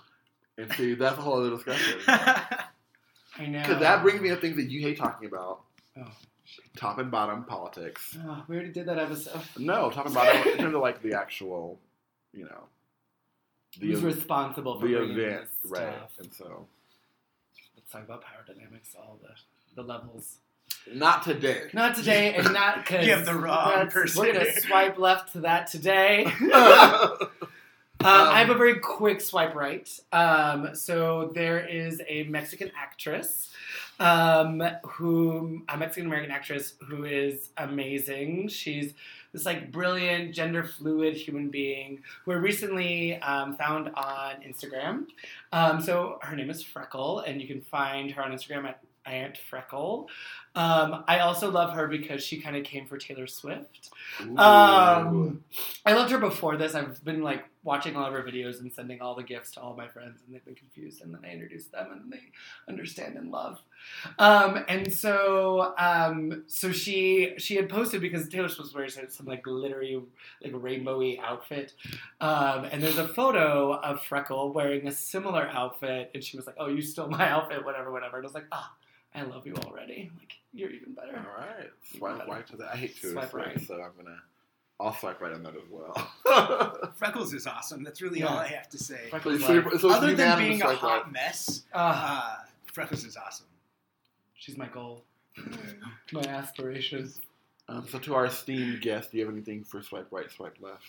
And 0.57 0.71
see, 0.73 0.95
that's 0.95 1.17
a 1.17 1.21
whole 1.21 1.39
other 1.39 1.51
discussion. 1.51 1.99
I 2.07 3.45
know. 3.47 3.61
Because 3.61 3.79
that 3.79 4.01
brings 4.03 4.21
me 4.21 4.29
to 4.29 4.35
things 4.35 4.55
that 4.57 4.69
you 4.69 4.81
hate 4.81 4.97
talking 4.97 5.27
about. 5.27 5.61
Oh. 5.97 6.07
Top 6.75 6.97
and 6.99 7.09
bottom 7.11 7.43
politics. 7.45 8.17
Oh, 8.25 8.43
we 8.47 8.55
already 8.55 8.71
did 8.71 8.85
that 8.87 8.97
episode. 8.99 9.41
No, 9.57 9.89
top 9.89 10.05
and 10.05 10.15
bottom 10.15 10.47
in 10.51 10.57
terms 10.57 10.75
of 10.75 10.81
like 10.81 11.01
the 11.01 11.13
actual, 11.17 11.79
you 12.33 12.43
know, 12.45 12.63
the 13.79 13.87
Who's 13.87 13.99
ev- 13.99 14.03
responsible 14.03 14.79
for 14.79 14.87
the 14.87 14.93
bringing 14.95 15.17
event, 15.19 15.47
this 15.63 15.71
right? 15.71 15.93
stuff? 15.95 16.11
And 16.19 16.33
so, 16.33 16.67
Let's 17.75 17.89
talk 17.91 18.03
about 18.03 18.21
power 18.23 18.43
dynamics, 18.47 18.95
all 18.97 19.19
the 19.21 19.29
the 19.75 19.87
levels. 19.87 20.37
not 20.93 21.23
today. 21.23 21.63
Not 21.73 21.95
today, 21.95 22.33
and 22.35 22.53
not 22.53 22.77
because 22.85 23.05
You 23.05 23.13
have 23.13 23.25
the 23.25 23.35
wrong 23.35 23.87
person 23.87 24.21
We're 24.21 24.33
gonna 24.33 24.51
swipe 24.59 24.97
left 24.97 25.33
to 25.33 25.41
that 25.41 25.67
today. 25.67 26.25
Um, 26.25 26.31
um, 26.51 27.27
I 28.01 28.39
have 28.39 28.49
a 28.49 28.55
very 28.55 28.79
quick 28.79 29.21
swipe 29.21 29.53
right. 29.55 29.87
Um, 30.11 30.75
so 30.75 31.31
there 31.35 31.59
is 31.65 32.01
a 32.07 32.23
Mexican 32.23 32.71
actress, 32.77 33.50
um, 34.01 34.63
who 34.83 35.61
a 35.69 35.77
Mexican 35.77 36.07
American 36.07 36.31
actress 36.31 36.73
who 36.87 37.05
is 37.05 37.49
amazing. 37.57 38.47
She's 38.47 38.93
this 39.31 39.45
like 39.45 39.71
brilliant 39.71 40.33
gender 40.33 40.63
fluid 40.63 41.15
human 41.15 41.49
being 41.49 42.01
who 42.25 42.31
I 42.31 42.35
recently 42.35 43.21
um, 43.21 43.55
found 43.55 43.91
on 43.95 44.41
Instagram. 44.41 45.05
Um, 45.53 45.79
so 45.79 46.17
her 46.23 46.35
name 46.35 46.49
is 46.49 46.63
Freckle, 46.63 47.19
and 47.19 47.39
you 47.39 47.47
can 47.47 47.61
find 47.61 48.11
her 48.11 48.23
on 48.23 48.31
Instagram 48.31 48.65
at 48.65 48.81
Aunt 49.05 49.37
Freckle. 49.37 50.07
Um, 50.53 51.05
I 51.07 51.19
also 51.19 51.49
love 51.49 51.73
her 51.75 51.87
because 51.87 52.23
she 52.23 52.41
kind 52.41 52.57
of 52.57 52.63
came 52.65 52.85
for 52.85 52.97
Taylor 52.97 53.25
Swift. 53.25 53.89
Um, 54.35 55.45
I 55.85 55.93
loved 55.93 56.11
her 56.11 56.17
before 56.17 56.57
this. 56.57 56.75
I've 56.75 57.01
been 57.05 57.21
like 57.21 57.45
watching 57.63 57.95
all 57.95 58.05
of 58.05 58.13
her 58.13 58.23
videos 58.23 58.59
and 58.59 58.71
sending 58.71 59.01
all 59.01 59.15
the 59.15 59.23
gifts 59.23 59.51
to 59.51 59.61
all 59.61 59.75
my 59.75 59.87
friends, 59.87 60.19
and 60.25 60.35
they've 60.35 60.43
been 60.43 60.55
confused. 60.55 61.01
And 61.01 61.13
then 61.13 61.21
I 61.23 61.31
introduced 61.31 61.71
them, 61.71 61.87
and 61.93 62.11
they 62.11 62.19
understand 62.67 63.15
and 63.15 63.31
love. 63.31 63.61
Um, 64.19 64.65
and 64.67 64.91
so, 64.91 65.73
um, 65.77 66.43
so 66.47 66.73
she 66.73 67.33
she 67.37 67.55
had 67.55 67.69
posted 67.69 68.01
because 68.01 68.27
Taylor 68.27 68.49
Swift 68.49 68.75
wears 68.75 68.97
some 69.07 69.27
like 69.27 69.43
glittery, 69.43 70.01
like 70.43 70.51
rainbowy 70.51 71.17
outfit, 71.21 71.73
um, 72.19 72.65
and 72.65 72.83
there's 72.83 72.97
a 72.97 73.07
photo 73.07 73.73
of 73.75 74.01
Freckle 74.01 74.51
wearing 74.51 74.85
a 74.87 74.91
similar 74.91 75.47
outfit, 75.47 76.11
and 76.13 76.21
she 76.21 76.35
was 76.35 76.45
like, 76.45 76.57
"Oh, 76.59 76.67
you 76.67 76.81
stole 76.81 77.07
my 77.07 77.29
outfit, 77.29 77.63
whatever, 77.63 77.89
whatever." 77.89 78.17
And 78.17 78.25
I 78.25 78.27
was 78.27 78.35
like, 78.35 78.47
"Ah, 78.51 78.73
I 79.13 79.23
love 79.23 79.45
you 79.45 79.55
already. 79.55 80.11
Like 80.17 80.40
you're 80.53 80.69
even 80.69 80.93
better." 80.93 81.17
All 81.17 81.45
right, 81.45 81.69
swipe 81.97 82.27
right 82.27 82.47
to 82.47 82.57
that. 82.57 82.69
I 82.73 82.77
hate 82.77 82.95
to 83.01 83.11
Swipe 83.11 83.29
swipe 83.31 83.45
right. 83.47 83.61
so 83.61 83.75
I'm 83.75 83.91
gonna. 83.97 84.17
I'll 84.79 84.95
swipe 84.95 85.21
right 85.21 85.31
on 85.33 85.43
that 85.43 85.53
as 85.55 85.61
well. 85.69 86.91
Freckles 86.95 87.33
is 87.35 87.45
awesome. 87.45 87.83
That's 87.83 88.01
really 88.01 88.21
Yeah. 88.21 88.25
all 88.27 88.37
I 88.39 88.47
have 88.47 88.67
to 88.69 88.79
say. 88.79 89.09
Freckle's 89.11 89.45
so, 89.45 89.53
like, 89.53 89.79
so 89.79 89.91
Other 89.91 90.15
than 90.15 90.39
being 90.39 90.61
a 90.63 90.73
hot 90.73 91.03
right. 91.03 91.11
mess, 91.11 91.63
ah, 91.73 92.41
uh, 92.41 92.45
Freckles 92.73 93.03
is 93.05 93.15
awesome. 93.15 93.45
she's 94.33 94.57
my 94.57 94.65
goal, 94.67 95.03
my 96.11 96.21
aspirations. 96.23 97.19
Um, 97.69 97.87
so 97.87 97.99
to 97.99 98.15
our 98.15 98.25
esteemed 98.25 98.81
guest, 98.81 99.11
do 99.11 99.19
you 99.19 99.25
have 99.25 99.31
anything 99.33 99.63
for 99.63 99.83
swipe 99.83 100.07
right, 100.11 100.29
swipe 100.31 100.57
left? 100.59 100.83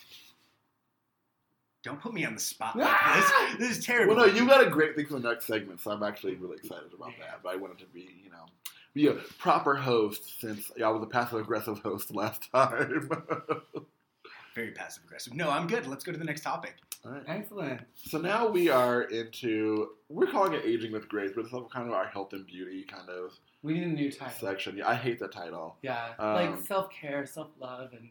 Don't 1.83 2.01
put 2.01 2.13
me 2.13 2.25
on 2.25 2.33
the 2.33 2.39
spot 2.39 2.75
like 2.77 2.87
Ah! 2.89 3.55
this. 3.59 3.67
This 3.69 3.77
is 3.77 3.85
terrible. 3.85 4.15
Well, 4.15 4.27
no, 4.27 4.33
you 4.33 4.47
got 4.47 4.65
a 4.65 4.69
great 4.69 4.95
thing 4.95 5.05
for 5.05 5.19
the 5.19 5.29
next 5.29 5.45
segment, 5.45 5.81
so 5.81 5.91
I'm 5.91 6.01
actually 6.01 6.35
really 6.35 6.57
excited 6.57 6.93
about 6.93 7.11
that. 7.19 7.41
But 7.43 7.49
I 7.53 7.55
wanted 7.57 7.77
to 7.79 7.85
be, 7.87 8.09
you 8.23 8.31
know, 8.31 8.45
be 8.93 9.07
a 9.07 9.13
proper 9.13 9.75
host 9.75 10.39
since 10.39 10.71
I 10.83 10.89
was 10.89 11.01
a 11.03 11.07
passive 11.07 11.39
aggressive 11.39 11.79
host 11.79 12.13
last 12.13 12.51
time. 12.51 13.09
Very 14.55 14.71
passive 14.71 15.03
aggressive. 15.05 15.33
No, 15.33 15.49
I'm 15.49 15.65
good. 15.65 15.87
Let's 15.87 16.03
go 16.03 16.11
to 16.11 16.17
the 16.17 16.23
next 16.23 16.41
topic. 16.41 16.75
All 17.03 17.11
right. 17.11 17.23
Excellent. 17.27 17.81
So 17.95 18.19
now 18.19 18.47
we 18.47 18.69
are 18.69 19.01
into 19.03 19.89
we're 20.09 20.27
calling 20.27 20.53
it 20.53 20.63
aging 20.63 20.91
with 20.91 21.09
grace, 21.09 21.31
but 21.35 21.41
it's 21.45 21.51
kind 21.73 21.87
of 21.87 21.93
our 21.93 22.05
health 22.05 22.33
and 22.33 22.45
beauty 22.45 22.83
kind 22.83 23.09
of 23.09 23.31
We 23.63 23.73
need 23.73 23.83
a 23.83 23.87
new 23.87 24.11
title. 24.11 24.33
section. 24.39 24.77
Yeah, 24.77 24.87
I 24.89 24.93
hate 24.95 25.19
that 25.19 25.31
title. 25.31 25.77
Yeah, 25.81 26.09
Um, 26.19 26.33
like 26.35 26.63
self 26.65 26.91
care, 26.91 27.25
self 27.25 27.47
love, 27.59 27.93
and 27.93 28.09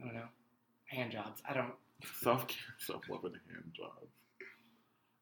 I 0.00 0.04
don't 0.04 0.14
know, 0.14 0.28
hand 0.84 1.10
jobs. 1.10 1.42
I 1.48 1.52
don't. 1.52 1.72
Self 2.22 2.46
care, 2.46 2.74
self 2.78 3.02
love, 3.10 3.24
and 3.24 3.34
hand 3.50 3.72
jobs. 3.76 4.06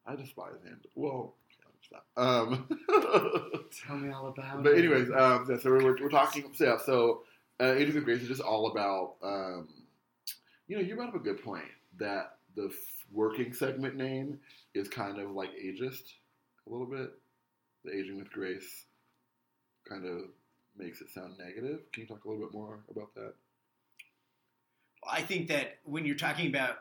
I 0.05 0.15
despise 0.15 0.53
hand. 0.63 0.85
Well, 0.93 1.33
yeah, 1.37 1.44
stop. 1.44 1.44
Um, 2.17 2.67
Tell 3.85 3.97
me 3.97 4.11
all 4.11 4.27
about 4.27 4.63
but 4.63 4.71
it. 4.71 4.75
But 4.75 4.77
anyways, 4.77 5.09
um, 5.09 5.47
yeah, 5.49 5.57
so 5.57 5.69
we're, 5.71 5.83
we're 5.83 6.09
talking. 6.09 6.51
So, 6.53 6.65
yeah, 6.65 6.77
so 6.83 7.21
uh, 7.59 7.73
aging 7.73 7.95
with 7.95 8.05
grace 8.05 8.21
is 8.21 8.27
just 8.27 8.41
all 8.41 8.71
about. 8.71 9.15
Um, 9.23 9.67
you 10.67 10.77
know, 10.77 10.83
you 10.83 10.95
brought 10.95 11.09
up 11.09 11.15
a 11.15 11.19
good 11.19 11.43
point 11.43 11.65
that 11.97 12.37
the 12.55 12.67
f- 12.71 13.05
working 13.11 13.53
segment 13.53 13.95
name 13.95 14.39
is 14.73 14.87
kind 14.87 15.19
of 15.19 15.31
like 15.31 15.51
ageist 15.51 16.13
a 16.67 16.71
little 16.71 16.87
bit. 16.87 17.11
The 17.83 17.95
aging 17.95 18.17
with 18.17 18.31
grace 18.31 18.85
kind 19.87 20.05
of 20.05 20.23
makes 20.77 21.01
it 21.01 21.09
sound 21.09 21.37
negative. 21.37 21.81
Can 21.91 22.03
you 22.03 22.07
talk 22.07 22.25
a 22.25 22.29
little 22.29 22.43
bit 22.45 22.53
more 22.53 22.79
about 22.89 23.13
that? 23.15 23.33
I 25.07 25.21
think 25.21 25.49
that 25.49 25.77
when 25.83 26.05
you're 26.05 26.15
talking 26.15 26.47
about 26.47 26.77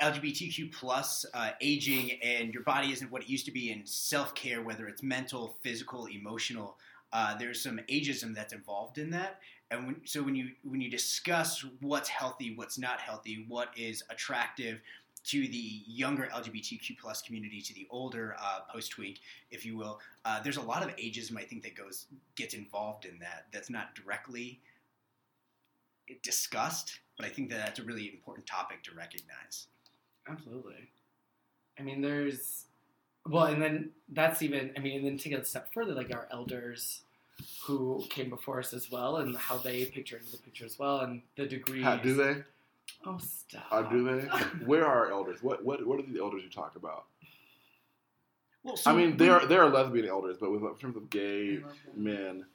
LGBTQ 0.00 0.72
plus 0.72 1.24
uh, 1.34 1.50
aging 1.60 2.18
and 2.22 2.52
your 2.52 2.62
body 2.64 2.92
isn't 2.92 3.10
what 3.12 3.22
it 3.22 3.28
used 3.28 3.46
to 3.46 3.52
be, 3.52 3.70
in 3.70 3.86
self 3.86 4.34
care, 4.34 4.62
whether 4.62 4.86
it's 4.86 5.02
mental, 5.02 5.56
physical, 5.62 6.06
emotional, 6.06 6.76
uh, 7.14 7.36
there's 7.38 7.62
some 7.62 7.78
ageism 7.88 8.34
that's 8.34 8.52
involved 8.52 8.98
in 8.98 9.10
that. 9.10 9.38
And 9.70 9.86
when, 9.86 9.96
so 10.04 10.22
when 10.22 10.34
you 10.34 10.50
when 10.64 10.80
you 10.80 10.90
discuss 10.90 11.64
what's 11.80 12.08
healthy, 12.08 12.54
what's 12.56 12.76
not 12.76 13.00
healthy, 13.00 13.46
what 13.48 13.68
is 13.76 14.02
attractive 14.10 14.80
to 15.26 15.48
the 15.48 15.82
younger 15.86 16.28
LGBTQ 16.34 16.98
plus 16.98 17.22
community, 17.22 17.62
to 17.62 17.72
the 17.72 17.86
older 17.88 18.36
uh, 18.38 18.60
post 18.70 18.90
twink, 18.90 19.20
if 19.50 19.64
you 19.64 19.76
will, 19.76 20.00
uh, 20.24 20.42
there's 20.42 20.58
a 20.58 20.62
lot 20.62 20.82
of 20.82 20.94
ageism 20.96 21.38
I 21.38 21.44
think 21.44 21.62
that 21.62 21.76
goes 21.76 22.06
gets 22.34 22.52
involved 22.52 23.06
in 23.06 23.18
that. 23.20 23.46
That's 23.52 23.70
not 23.70 23.94
directly 23.94 24.60
discussed, 26.22 26.98
but 27.16 27.24
I 27.24 27.30
think 27.30 27.48
that 27.50 27.64
that's 27.64 27.78
a 27.78 27.84
really 27.84 28.10
important 28.10 28.46
topic 28.46 28.82
to 28.82 28.94
recognize. 28.94 29.68
Absolutely. 30.28 30.88
I 31.78 31.82
mean, 31.82 32.00
there's 32.00 32.66
well, 33.26 33.44
and 33.44 33.60
then 33.62 33.90
that's 34.12 34.42
even. 34.42 34.72
I 34.76 34.80
mean, 34.80 34.98
and 34.98 35.06
then 35.06 35.18
take 35.18 35.32
it 35.32 35.40
a 35.40 35.44
step 35.44 35.72
further, 35.72 35.94
like 35.94 36.14
our 36.14 36.28
elders 36.30 37.02
who 37.62 38.04
came 38.10 38.30
before 38.30 38.60
us 38.60 38.72
as 38.72 38.90
well, 38.90 39.16
and 39.16 39.36
how 39.36 39.56
they 39.58 39.86
picture 39.86 40.16
into 40.16 40.30
the 40.30 40.38
picture 40.38 40.64
as 40.64 40.78
well, 40.78 41.00
and 41.00 41.22
the 41.36 41.46
degree. 41.46 41.82
How, 41.82 41.96
do 41.96 42.14
they? 42.14 42.42
Oh, 43.06 43.18
stop. 43.18 43.66
Uh, 43.70 43.82
do 43.82 44.04
they? 44.04 44.26
Where 44.66 44.86
are 44.86 45.06
our 45.06 45.12
elders? 45.12 45.42
What 45.42 45.64
what 45.64 45.84
what 45.86 45.98
are 45.98 46.02
the 46.02 46.20
elders 46.20 46.42
you 46.44 46.50
talk 46.50 46.76
about? 46.76 47.06
Well, 48.62 48.78
I 48.86 48.94
mean, 48.94 49.16
there 49.16 49.32
are 49.32 49.46
there 49.46 49.62
are 49.62 49.70
lesbian 49.70 50.06
elders, 50.06 50.36
but 50.38 50.50
with, 50.50 50.62
in 50.62 50.74
terms 50.76 50.96
of 50.96 51.10
gay 51.10 51.60
men, 51.94 52.46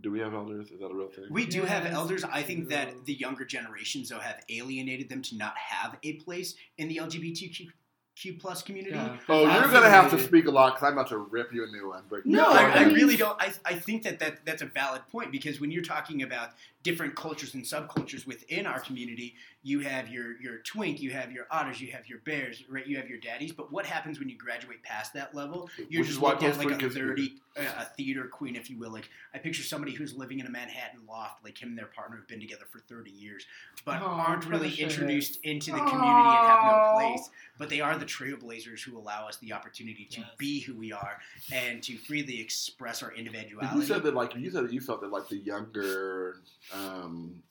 do 0.00 0.10
we 0.10 0.20
have 0.20 0.34
elders? 0.34 0.70
Is 0.70 0.80
that 0.80 0.86
a 0.86 0.94
real 0.94 1.08
thing? 1.08 1.24
We 1.30 1.46
do 1.46 1.62
have 1.62 1.86
elders. 1.86 2.22
I 2.24 2.42
think 2.42 2.68
true. 2.68 2.76
that 2.76 3.06
the 3.06 3.14
younger 3.14 3.44
generations, 3.44 4.10
though, 4.10 4.18
have 4.18 4.42
alienated 4.48 5.08
them 5.08 5.22
to 5.22 5.36
not 5.36 5.56
have 5.56 5.96
a 6.02 6.14
place 6.14 6.54
in 6.76 6.88
the 6.88 6.96
LGBTQ 6.96 7.68
Q 8.16 8.32
plus 8.38 8.62
community. 8.62 8.96
Yeah. 8.96 9.18
oh, 9.28 9.42
you're 9.42 9.70
gonna 9.70 9.90
have 9.90 10.10
to 10.10 10.18
speak 10.18 10.46
a 10.46 10.50
lot 10.50 10.74
because 10.74 10.86
I'm 10.86 10.94
about 10.94 11.08
to 11.08 11.18
rip 11.18 11.52
you 11.52 11.64
a 11.64 11.66
new 11.66 11.90
one. 11.90 12.04
But 12.08 12.24
No, 12.24 12.44
No, 12.44 12.50
I, 12.50 12.62
I 12.62 12.78
I 12.78 12.82
really 12.84 13.16
don't. 13.16 13.40
I, 13.40 13.52
I 13.66 13.74
think 13.74 14.04
that, 14.04 14.18
that 14.20 14.44
that's 14.46 14.62
a 14.62 14.66
valid 14.66 15.02
point 15.12 15.30
because 15.30 15.60
when 15.60 15.70
you're 15.70 15.84
talking 15.84 16.22
about 16.22 16.52
different 16.82 17.14
cultures 17.14 17.52
and 17.52 17.62
subcultures 17.62 18.26
within 18.26 18.64
our 18.64 18.80
community, 18.80 19.34
you 19.66 19.80
have 19.80 20.08
your 20.08 20.40
your 20.40 20.58
twink, 20.58 21.00
you 21.02 21.10
have 21.10 21.32
your 21.32 21.46
otters, 21.50 21.80
you 21.80 21.90
have 21.90 22.06
your 22.06 22.20
bears, 22.20 22.62
right? 22.68 22.86
You 22.86 22.96
have 22.98 23.08
your 23.08 23.18
daddies. 23.18 23.50
But 23.50 23.72
what 23.72 23.84
happens 23.84 24.20
when 24.20 24.28
you 24.28 24.38
graduate 24.38 24.80
past 24.84 25.12
that 25.14 25.34
level? 25.34 25.68
You're 25.88 26.02
Which 26.02 26.08
just 26.08 26.10
is 26.10 26.18
why 26.20 26.30
looked 26.30 26.44
at 26.44 26.56
like 26.58 26.80
a 26.82 26.88
thirty, 26.88 27.34
uh, 27.58 27.62
a 27.80 27.84
theater 27.96 28.28
queen, 28.28 28.54
if 28.54 28.70
you 28.70 28.78
will. 28.78 28.92
Like 28.92 29.08
I 29.34 29.38
picture 29.38 29.64
somebody 29.64 29.92
who's 29.92 30.14
living 30.14 30.38
in 30.38 30.46
a 30.46 30.50
Manhattan 30.50 31.00
loft, 31.08 31.42
like 31.42 31.60
him 31.60 31.70
and 31.70 31.78
their 31.78 31.86
partner 31.86 32.16
have 32.16 32.28
been 32.28 32.38
together 32.38 32.64
for 32.70 32.78
thirty 32.78 33.10
years, 33.10 33.44
but 33.84 34.00
Aw, 34.00 34.04
aren't 34.06 34.44
really 34.46 34.68
precious. 34.68 34.78
introduced 34.98 35.40
into 35.42 35.72
the 35.72 35.80
community 35.80 36.36
and 36.36 36.46
have 36.46 36.64
no 36.64 36.92
place. 36.94 37.28
But 37.58 37.68
they 37.68 37.80
are 37.80 37.98
the 37.98 38.04
trailblazers 38.06 38.82
who 38.84 38.96
allow 38.96 39.26
us 39.26 39.38
the 39.38 39.52
opportunity 39.52 40.04
to 40.12 40.20
Yes. 40.20 40.30
be 40.38 40.60
who 40.60 40.74
we 40.76 40.92
are 40.92 41.18
and 41.52 41.82
to 41.82 41.96
freely 41.96 42.40
express 42.40 43.02
our 43.02 43.12
individuality. 43.14 43.80
you 43.80 43.84
said 43.84 44.04
that 44.04 44.14
like 44.14 44.36
you 44.36 44.48
said 44.50 44.62
that 44.64 44.72
you 44.72 44.80
felt 44.80 45.00
that 45.00 45.10
like 45.10 45.28
the 45.28 45.38
younger 45.38 46.36
um, 46.72 47.42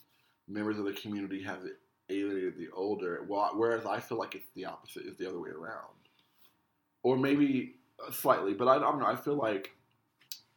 members 0.47 0.77
of 0.79 0.85
the 0.85 0.93
community 0.93 1.41
have 1.43 1.59
alienated 2.09 2.57
the 2.57 2.69
older. 2.73 3.25
Whereas 3.27 3.85
I 3.85 3.99
feel 3.99 4.17
like 4.17 4.35
it's 4.35 4.49
the 4.55 4.65
opposite. 4.65 5.03
It's 5.05 5.17
the 5.17 5.27
other 5.27 5.39
way 5.39 5.49
around, 5.49 5.95
or 7.03 7.17
maybe 7.17 7.75
slightly. 8.11 8.53
But 8.53 8.67
I, 8.67 8.75
I 8.75 8.79
don't 8.79 8.99
know. 8.99 9.05
I 9.05 9.15
feel 9.15 9.35
like, 9.35 9.71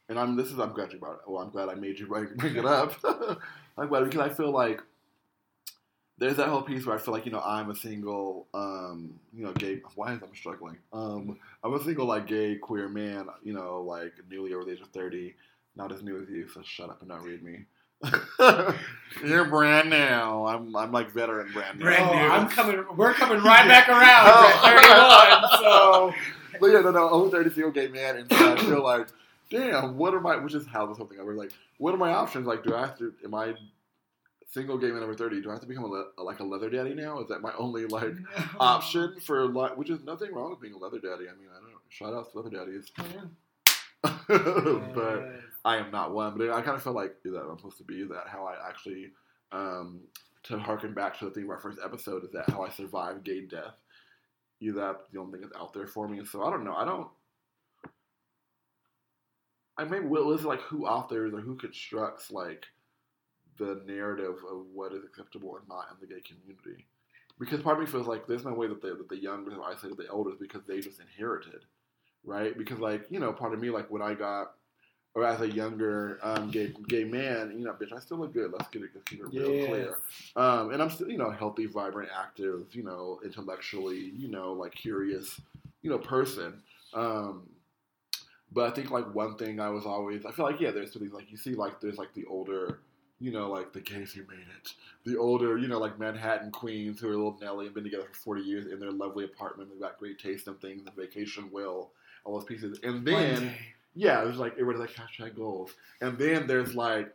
and 0.09 0.19
I'm 0.19 0.37
this 0.37 0.49
is 0.49 0.59
I'm 0.59 0.73
glad 0.73 0.93
you 0.93 0.99
brought 0.99 1.15
it. 1.15 1.21
Well, 1.27 1.43
I'm 1.43 1.51
glad 1.51 1.69
I 1.69 1.75
made 1.75 1.99
you 1.99 2.07
bring, 2.07 2.29
bring 2.37 2.57
it 2.57 2.67
up. 2.67 2.93
I'm 3.79 3.89
glad 3.89 4.05
because 4.05 4.21
I 4.21 4.29
feel 4.29 4.51
like 4.51 4.81
there's 6.19 6.37
that 6.37 6.49
whole 6.49 6.63
piece 6.63 6.85
where 6.85 6.97
I 6.97 6.99
feel 6.99 7.15
like 7.15 7.27
you 7.27 7.33
know 7.33 7.41
I'm 7.41 7.71
a 7.71 7.77
single, 7.77 8.49
um, 8.53 9.15
you 9.33 9.45
know, 9.45 9.53
gay. 9.53 9.81
Why 9.95 10.13
is 10.13 10.23
I'm 10.23 10.35
struggling? 10.35 10.79
Um, 10.93 11.39
I'm 11.63 11.75
a 11.75 11.83
single 11.83 12.07
like 12.07 12.27
gay 12.27 12.57
queer 12.57 12.89
man, 12.89 13.29
you 13.43 13.53
know, 13.53 13.81
like 13.81 14.15
newly 14.29 14.53
over 14.53 14.65
the 14.65 14.73
age 14.73 14.81
of 14.81 14.89
thirty, 14.89 15.37
not 15.77 15.93
as 15.93 16.03
new 16.03 16.21
as 16.21 16.29
you. 16.29 16.49
So 16.49 16.61
shut 16.63 16.91
up 16.91 17.01
and 17.01 17.11
don't 17.11 17.23
read 17.23 17.43
me. 17.43 17.67
You're 19.25 19.45
brand 19.47 19.91
new. 19.91 19.97
I'm 19.97 20.75
I'm 20.77 20.93
like 20.93 21.11
veteran 21.11 21.53
brand 21.53 21.79
new. 21.79 21.85
Brand 21.85 22.09
oh, 22.09 22.15
new. 22.15 22.29
I'm 22.29 22.49
coming. 22.49 22.85
We're 22.97 23.15
coming 23.15 23.43
right 23.43 23.67
back 23.67 23.89
around. 23.89 24.27
Oh. 24.27 24.63
at 24.65 25.51
31. 25.51 25.59
So 25.61 26.15
But 26.61 26.67
yeah, 26.69 26.81
no, 26.81 26.91
no, 26.91 27.09
over 27.11 27.31
thirty 27.31 27.51
single 27.51 27.71
gay 27.73 27.89
man, 27.89 28.17
and 28.17 28.33
I 28.33 28.57
feel 28.57 28.83
like, 28.83 29.09
damn, 29.51 29.97
what 29.97 30.15
are 30.15 30.21
my? 30.21 30.37
Which 30.37 30.55
is 30.55 30.67
how 30.67 30.87
this 30.87 30.97
whole 30.99 31.07
thing. 31.07 31.21
I 31.21 31.23
was 31.23 31.37
like, 31.37 31.53
what 31.79 31.95
are 31.95 31.99
my 31.99 32.13
options? 32.13 32.47
Like, 32.47 32.63
do 32.65 32.75
I 32.75 32.81
have 32.81 32.99
to? 32.99 33.13
Am 33.25 33.35
I 33.35 33.55
single 34.51 34.79
gay 34.79 34.89
man 34.89 35.01
number 35.01 35.15
thirty? 35.15 35.41
Do 35.41 35.51
I 35.51 35.53
have 35.53 35.61
to 35.63 35.67
become 35.67 35.85
a 35.85 35.89
le- 35.89 36.07
like 36.19 36.41
a 36.41 36.45
leather 36.45 36.71
daddy 36.71 36.95
now? 36.95 37.21
Is 37.21 37.29
that 37.29 37.41
my 37.43 37.53
only 37.59 37.87
like 37.87 38.15
option 38.61 39.19
for 39.21 39.47
like? 39.49 39.77
Which 39.77 39.91
is 39.91 40.03
nothing 40.05 40.33
wrong 40.35 40.51
with 40.51 40.61
being 40.61 40.75
a 40.75 40.79
leather 40.79 40.99
daddy. 40.99 41.25
I 41.29 41.35
mean, 41.39 41.49
I 41.51 41.61
don't. 41.61 41.75
Shout 41.89 42.15
out 42.15 42.31
to 42.33 42.39
leather 42.39 42.51
daddies. 42.57 42.91
but 44.29 45.21
Yes. 45.33 45.43
I 45.69 45.77
am 45.77 45.91
not 45.91 46.15
one. 46.15 46.39
But 46.39 46.51
I 46.51 46.63
kind 46.63 46.77
of 46.77 46.83
feel 46.83 46.95
like 46.95 47.17
is 47.25 47.33
that 47.33 47.43
I'm 47.43 47.59
supposed 47.59 47.77
to 47.77 47.85
be. 47.85 48.01
Is 48.01 48.09
that 48.09 48.25
how 48.27 48.47
I 48.47 48.55
actually, 48.67 49.11
um, 49.53 50.01
to 50.45 50.59
harken 50.59 50.95
back 50.95 51.19
to 51.19 51.29
the 51.29 51.43
of 51.43 51.51
our 51.51 51.59
first 51.59 51.79
episode, 51.85 52.25
is 52.25 52.31
that 52.31 52.49
how 52.49 52.63
I 52.63 52.71
survived 52.71 53.23
gay 53.23 53.43
death? 53.43 53.75
Is 54.63 54.77
that 54.77 54.97
the 55.13 55.21
only 55.21 55.33
thing 55.33 55.43
that's 55.43 55.61
out 55.61 55.75
there 55.75 55.87
for 55.87 56.09
me? 56.09 56.25
So 56.25 56.43
I 56.43 56.51
don't 56.51 56.65
know. 56.65 56.75
I 56.75 56.87
don't. 56.87 57.09
I 59.77 59.85
maybe 59.85 60.07
will 60.07 60.33
is 60.33 60.45
like 60.45 60.63
who 60.63 60.87
authors 60.87 61.35
or 61.35 61.41
who 61.41 61.55
constructs 61.55 62.31
like 62.31 62.65
the 63.59 63.83
narrative 63.87 64.37
of 64.51 64.65
what 64.73 64.95
is 64.95 65.05
acceptable 65.05 65.51
or 65.51 65.63
not 65.69 65.87
in 65.93 66.01
the 66.01 66.13
gay 66.15 66.23
community. 66.23 66.87
Because 67.39 67.61
part 67.61 67.77
of 67.77 67.85
me 67.85 67.91
feels 67.91 68.07
like 68.07 68.27
there's 68.27 68.45
no 68.45 68.55
way 68.55 68.69
that 68.69 68.81
the, 68.81 68.89
that 68.89 69.09
the 69.09 69.23
younger 69.23 69.51
have 69.51 69.61
isolated 69.61 69.99
the 69.99 70.09
elders 70.11 70.39
because 70.41 70.63
they 70.67 70.81
just 70.81 70.99
inherited, 70.99 71.61
right? 72.25 72.57
Because 72.57 72.79
like 72.79 73.05
you 73.11 73.21
know, 73.21 73.35
part 73.35 73.53
of 73.53 73.61
me 73.61 73.69
like 73.69 73.91
when 73.91 74.03
I 74.03 74.15
got 74.15 74.55
or 75.15 75.25
as 75.25 75.41
a 75.41 75.51
younger 75.51 76.19
um, 76.23 76.51
gay 76.51 76.73
gay 76.87 77.05
man, 77.05 77.55
you 77.59 77.65
know, 77.65 77.73
bitch, 77.73 77.93
I 77.93 77.99
still 77.99 78.19
look 78.19 78.33
good. 78.33 78.53
Let's 78.53 78.69
get 78.69 78.83
it, 78.83 78.91
let's 78.95 79.09
keep 79.09 79.21
it 79.21 79.27
real 79.33 79.53
Yes. 79.53 79.67
clear. 79.67 79.99
Um, 80.37 80.71
and 80.73 80.83
I'm 80.83 80.91
still, 80.91 81.09
you 81.11 81.19
know, 81.19 81.31
healthy, 81.31 81.67
vibrant, 81.67 82.11
active, 82.17 82.67
you 82.73 82.83
know, 82.85 83.21
intellectually, 83.25 84.13
you 84.17 84.29
know, 84.29 84.53
like 84.53 84.75
curious, 84.75 85.41
you 85.83 85.91
know, 85.91 85.99
person. 85.99 86.63
Um, 86.95 87.49
but 88.53 88.71
I 88.71 88.75
think 88.75 88.91
like 88.91 89.15
one 89.15 89.37
thing 89.37 89.61
I 89.61 89.71
was 89.71 89.85
always, 89.85 90.25
I 90.25 90.31
feel 90.33 90.45
like 90.45 90.61
yeah, 90.61 90.71
there's 90.71 90.95
these 90.95 91.13
like 91.13 91.31
you 91.31 91.37
see 91.37 91.55
like 91.55 91.81
there's 91.81 91.99
like 91.99 92.15
the 92.15 92.25
older, 92.27 92.81
you 93.21 93.31
know, 93.33 93.51
like 93.51 93.73
the 93.73 93.81
gays 93.81 94.13
who 94.13 94.21
made 94.23 94.47
it, 94.57 94.73
the 95.05 95.19
older, 95.19 95.59
you 95.59 95.69
know, 95.69 95.79
like 95.79 95.99
Manhattan 95.99 96.51
queens 96.51 97.01
who 97.01 97.09
are 97.09 97.17
little 97.17 97.39
Nelly 97.41 97.67
and 97.67 97.75
been 97.75 97.85
together 97.85 98.07
for 98.13 98.19
40 98.19 98.43
years 98.43 98.67
in 98.73 98.79
their 98.79 98.93
lovely 98.93 99.25
apartment. 99.25 99.71
They've 99.71 99.81
got 99.81 99.99
great 99.99 100.19
taste 100.19 100.47
in 100.47 100.55
things, 100.55 100.83
and 100.87 100.95
vacation 100.95 101.51
will, 101.51 101.91
all 102.25 102.39
those 102.39 102.45
pieces, 102.45 102.79
and 102.83 103.07
then. 103.07 103.55
Yeah, 103.99 104.23
there's 104.23 104.39
like 104.39 104.53
everybody's 104.53 104.81
like 104.81 104.95
hashtag 104.95 105.35
goals, 105.35 105.73
and 106.01 106.17
then 106.17 106.47
there's 106.47 106.77
like 106.77 107.13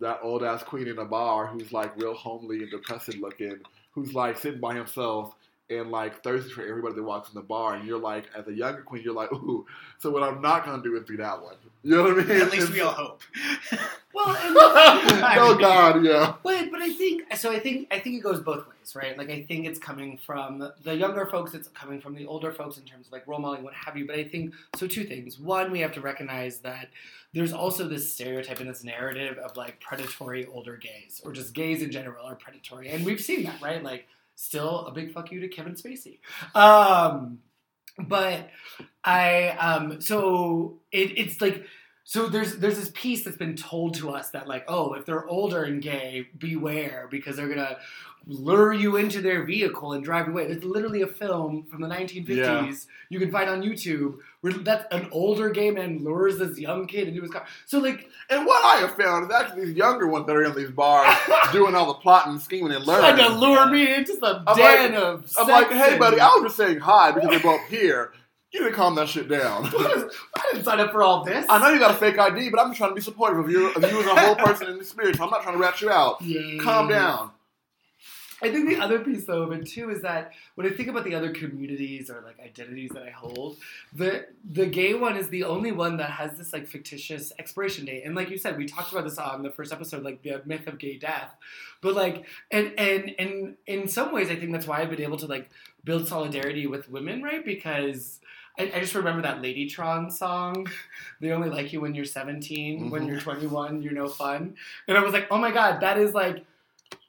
that 0.00 0.20
old 0.22 0.44
ass 0.44 0.62
queen 0.62 0.86
in 0.86 0.98
a 0.98 1.04
bar 1.06 1.46
who's 1.46 1.72
like 1.72 1.96
real 1.96 2.12
homely 2.12 2.58
and 2.58 2.70
depressing 2.70 3.22
looking, 3.22 3.58
who's 3.92 4.12
like 4.12 4.36
sitting 4.36 4.60
by 4.60 4.74
himself 4.74 5.34
and 5.68 5.90
like 5.90 6.22
thirsty 6.22 6.50
for 6.50 6.66
everybody 6.66 6.94
that 6.94 7.02
walks 7.02 7.28
in 7.28 7.34
the 7.34 7.42
bar, 7.42 7.74
and 7.74 7.86
you're 7.86 7.98
like, 7.98 8.24
as 8.36 8.46
a 8.46 8.52
younger 8.52 8.82
queen, 8.82 9.02
you're 9.02 9.14
like, 9.14 9.32
ooh. 9.32 9.66
So 9.98 10.10
what 10.10 10.22
I'm 10.22 10.40
not 10.40 10.64
gonna 10.64 10.82
do 10.82 10.96
is 10.96 11.04
be 11.04 11.16
that 11.16 11.42
one. 11.42 11.56
You 11.82 11.96
know 11.96 12.02
what 12.02 12.12
I 12.12 12.24
mean? 12.24 12.42
At 12.42 12.52
least 12.52 12.72
we 12.72 12.80
all 12.80 12.92
hope. 12.92 13.22
Well, 14.16 14.34
and 14.34 14.56
oh 14.56 15.58
God, 15.60 16.02
yeah. 16.02 16.36
But 16.42 16.70
but 16.70 16.80
I 16.80 16.90
think 16.90 17.24
so. 17.36 17.52
I 17.52 17.58
think 17.58 17.88
I 17.90 17.98
think 17.98 18.16
it 18.16 18.22
goes 18.22 18.40
both 18.40 18.66
ways, 18.66 18.96
right? 18.96 19.16
Like 19.18 19.28
I 19.28 19.42
think 19.42 19.66
it's 19.66 19.78
coming 19.78 20.16
from 20.16 20.72
the 20.84 20.96
younger 20.96 21.26
folks. 21.26 21.52
It's 21.52 21.68
coming 21.68 22.00
from 22.00 22.14
the 22.14 22.24
older 22.26 22.50
folks 22.50 22.78
in 22.78 22.84
terms 22.84 23.08
of 23.08 23.12
like 23.12 23.26
role 23.26 23.38
modeling, 23.38 23.62
what 23.62 23.74
have 23.74 23.94
you. 23.94 24.06
But 24.06 24.16
I 24.16 24.24
think 24.24 24.54
so. 24.74 24.86
Two 24.86 25.04
things. 25.04 25.38
One, 25.38 25.70
we 25.70 25.80
have 25.80 25.92
to 25.92 26.00
recognize 26.00 26.60
that 26.60 26.88
there's 27.34 27.52
also 27.52 27.86
this 27.86 28.10
stereotype 28.10 28.58
and 28.58 28.70
this 28.70 28.82
narrative 28.82 29.36
of 29.36 29.54
like 29.58 29.80
predatory 29.80 30.46
older 30.46 30.78
gays, 30.78 31.20
or 31.22 31.32
just 31.32 31.52
gays 31.52 31.82
in 31.82 31.90
general 31.90 32.24
are 32.24 32.36
predatory, 32.36 32.88
and 32.88 33.04
we've 33.04 33.20
seen 33.20 33.44
that, 33.44 33.60
right? 33.60 33.82
Like 33.82 34.08
still 34.36 34.86
a 34.86 34.92
big 34.92 35.12
fuck 35.12 35.32
you 35.32 35.40
to 35.40 35.48
Kevin 35.48 35.74
Spacey. 35.74 36.20
Um, 36.54 37.40
but 37.98 38.50
I 39.04 39.48
um 39.50 40.00
so 40.00 40.80
it, 40.92 41.18
it's 41.18 41.40
like 41.40 41.64
so 42.08 42.28
there's 42.28 42.56
there's 42.58 42.78
this 42.78 42.92
piece 42.94 43.24
that's 43.24 43.36
been 43.36 43.56
told 43.56 43.94
to 43.94 44.10
us 44.10 44.30
that 44.30 44.46
like 44.46 44.64
oh 44.68 44.94
if 44.94 45.04
they're 45.04 45.26
older 45.26 45.64
and 45.64 45.82
gay 45.82 46.28
beware 46.38 47.08
because 47.10 47.34
they're 47.36 47.48
gonna 47.48 47.76
lure 48.28 48.72
you 48.72 48.96
into 48.96 49.20
their 49.22 49.44
vehicle 49.44 49.92
and 49.92 50.02
drive 50.02 50.26
away. 50.26 50.48
There's 50.48 50.64
literally 50.64 51.02
a 51.02 51.06
film 51.06 51.62
from 51.70 51.80
the 51.80 51.86
1950s 51.86 52.26
Yeah. 52.28 52.72
you 53.08 53.20
can 53.20 53.30
find 53.30 53.48
on 53.48 53.62
YouTube 53.62 54.18
where 54.40 54.52
that's 54.52 54.84
an 54.92 55.08
older 55.12 55.48
gay 55.50 55.70
man 55.70 56.02
lures 56.02 56.36
this 56.38 56.58
young 56.58 56.86
kid 56.88 57.06
into 57.06 57.22
his 57.22 57.30
car. 57.30 57.44
So 57.66 57.78
like 57.78 58.08
And 58.28 58.44
what 58.44 58.64
I 58.64 58.80
have 58.80 58.96
found 58.96 59.26
is 59.30 59.36
actually 59.36 59.66
these 59.66 59.76
younger 59.76 60.08
ones 60.08 60.26
that 60.26 60.34
are 60.34 60.42
in 60.44 60.56
these 60.56 60.70
bars 60.72 61.14
doing 61.52 61.76
all 61.76 61.86
the 61.86 61.94
plotting, 61.94 62.32
and 62.32 62.40
scheming, 62.40 62.72
and 62.72 62.84
learning. 62.84 63.16
trying 63.16 63.30
to 63.32 63.38
lure 63.38 63.66
me 63.70 63.94
into 63.94 64.16
some 64.16 64.42
I'm 64.46 64.56
den 64.56 64.92
like- 64.94 65.00
of 65.02 65.32
I'm 65.38 65.46
like, 65.46 65.70
hey, 65.70 65.96
buddy, 65.96 66.18
I 66.18 66.26
was 66.34 66.42
just 66.44 66.56
saying 66.56 66.80
hi 66.80 67.12
because 67.12 67.30
they're 67.30 67.38
both 67.40 67.64
here. 67.68 68.12
You 68.56 68.64
need 68.64 68.70
to 68.70 68.74
calm 68.74 68.94
that 68.94 69.06
shit 69.06 69.28
down. 69.28 69.66
I 69.78 70.08
didn't 70.50 70.64
sign 70.64 70.80
up 70.80 70.90
for 70.90 71.02
all 71.02 71.22
this. 71.22 71.44
I 71.46 71.58
know 71.58 71.68
you 71.68 71.78
got 71.78 71.90
a 71.90 71.98
fake 71.98 72.18
ID, 72.18 72.48
but 72.48 72.58
I'm 72.58 72.68
just 72.68 72.78
trying 72.78 72.90
to 72.90 72.94
be 72.94 73.02
supportive 73.02 73.38
of 73.38 73.50
you, 73.50 73.68
of 73.68 73.82
you 73.82 74.00
as 74.00 74.06
a 74.06 74.18
whole 74.18 74.34
person 74.34 74.68
in 74.68 74.78
the 74.78 74.84
spirit. 74.84 75.16
So 75.16 75.24
I'm 75.24 75.30
not 75.30 75.42
trying 75.42 75.56
to 75.56 75.60
rat 75.60 75.82
you 75.82 75.90
out. 75.90 76.22
Yeah. 76.22 76.62
Calm 76.62 76.88
down. 76.88 77.32
I 78.42 78.50
think 78.50 78.68
the 78.68 78.76
other 78.76 78.98
piece 79.00 79.24
though 79.24 79.42
of 79.42 79.52
it 79.52 79.66
too 79.66 79.90
is 79.90 80.02
that 80.02 80.32
when 80.56 80.66
I 80.66 80.70
think 80.70 80.88
about 80.88 81.04
the 81.04 81.14
other 81.14 81.32
communities 81.32 82.10
or 82.10 82.20
like 82.20 82.38
identities 82.38 82.90
that 82.92 83.02
I 83.02 83.10
hold, 83.10 83.56
the 83.94 84.26
the 84.44 84.66
gay 84.66 84.92
one 84.92 85.16
is 85.16 85.28
the 85.28 85.44
only 85.44 85.72
one 85.72 85.96
that 85.98 86.10
has 86.10 86.36
this 86.36 86.52
like 86.52 86.66
fictitious 86.66 87.32
expiration 87.38 87.86
date. 87.86 88.04
And 88.04 88.14
like 88.14 88.28
you 88.28 88.36
said, 88.36 88.58
we 88.58 88.66
talked 88.66 88.92
about 88.92 89.04
this 89.04 89.18
on 89.18 89.42
the 89.42 89.50
first 89.50 89.72
episode, 89.72 90.02
like 90.02 90.22
the 90.22 90.42
myth 90.44 90.66
of 90.66 90.78
gay 90.78 90.98
death. 90.98 91.34
But 91.80 91.94
like 91.94 92.26
and 92.50 92.72
and 92.78 93.14
and 93.18 93.56
in 93.66 93.88
some 93.88 94.12
ways 94.12 94.30
I 94.30 94.36
think 94.36 94.52
that's 94.52 94.66
why 94.66 94.82
I've 94.82 94.90
been 94.90 95.00
able 95.00 95.18
to 95.18 95.26
like 95.26 95.50
build 95.84 96.06
solidarity 96.06 96.66
with 96.66 96.90
women, 96.90 97.22
right? 97.22 97.44
Because 97.44 98.20
I, 98.58 98.72
I 98.74 98.80
just 98.80 98.94
remember 98.94 99.22
that 99.22 99.42
Ladytron 99.42 100.12
song. 100.12 100.66
They 101.20 101.30
only 101.30 101.50
like 101.50 101.72
you 101.72 101.80
when 101.80 101.94
you're 101.94 102.04
17. 102.04 102.90
When 102.90 103.02
Mhm. 103.04 103.08
you're 103.08 103.20
21, 103.20 103.82
you're 103.82 103.92
no 103.92 104.08
fun. 104.08 104.54
And 104.88 104.96
I 104.96 105.02
was 105.02 105.12
like, 105.12 105.26
oh 105.30 105.38
my 105.38 105.50
god, 105.50 105.80
that 105.80 105.98
is 105.98 106.14
like 106.14 106.44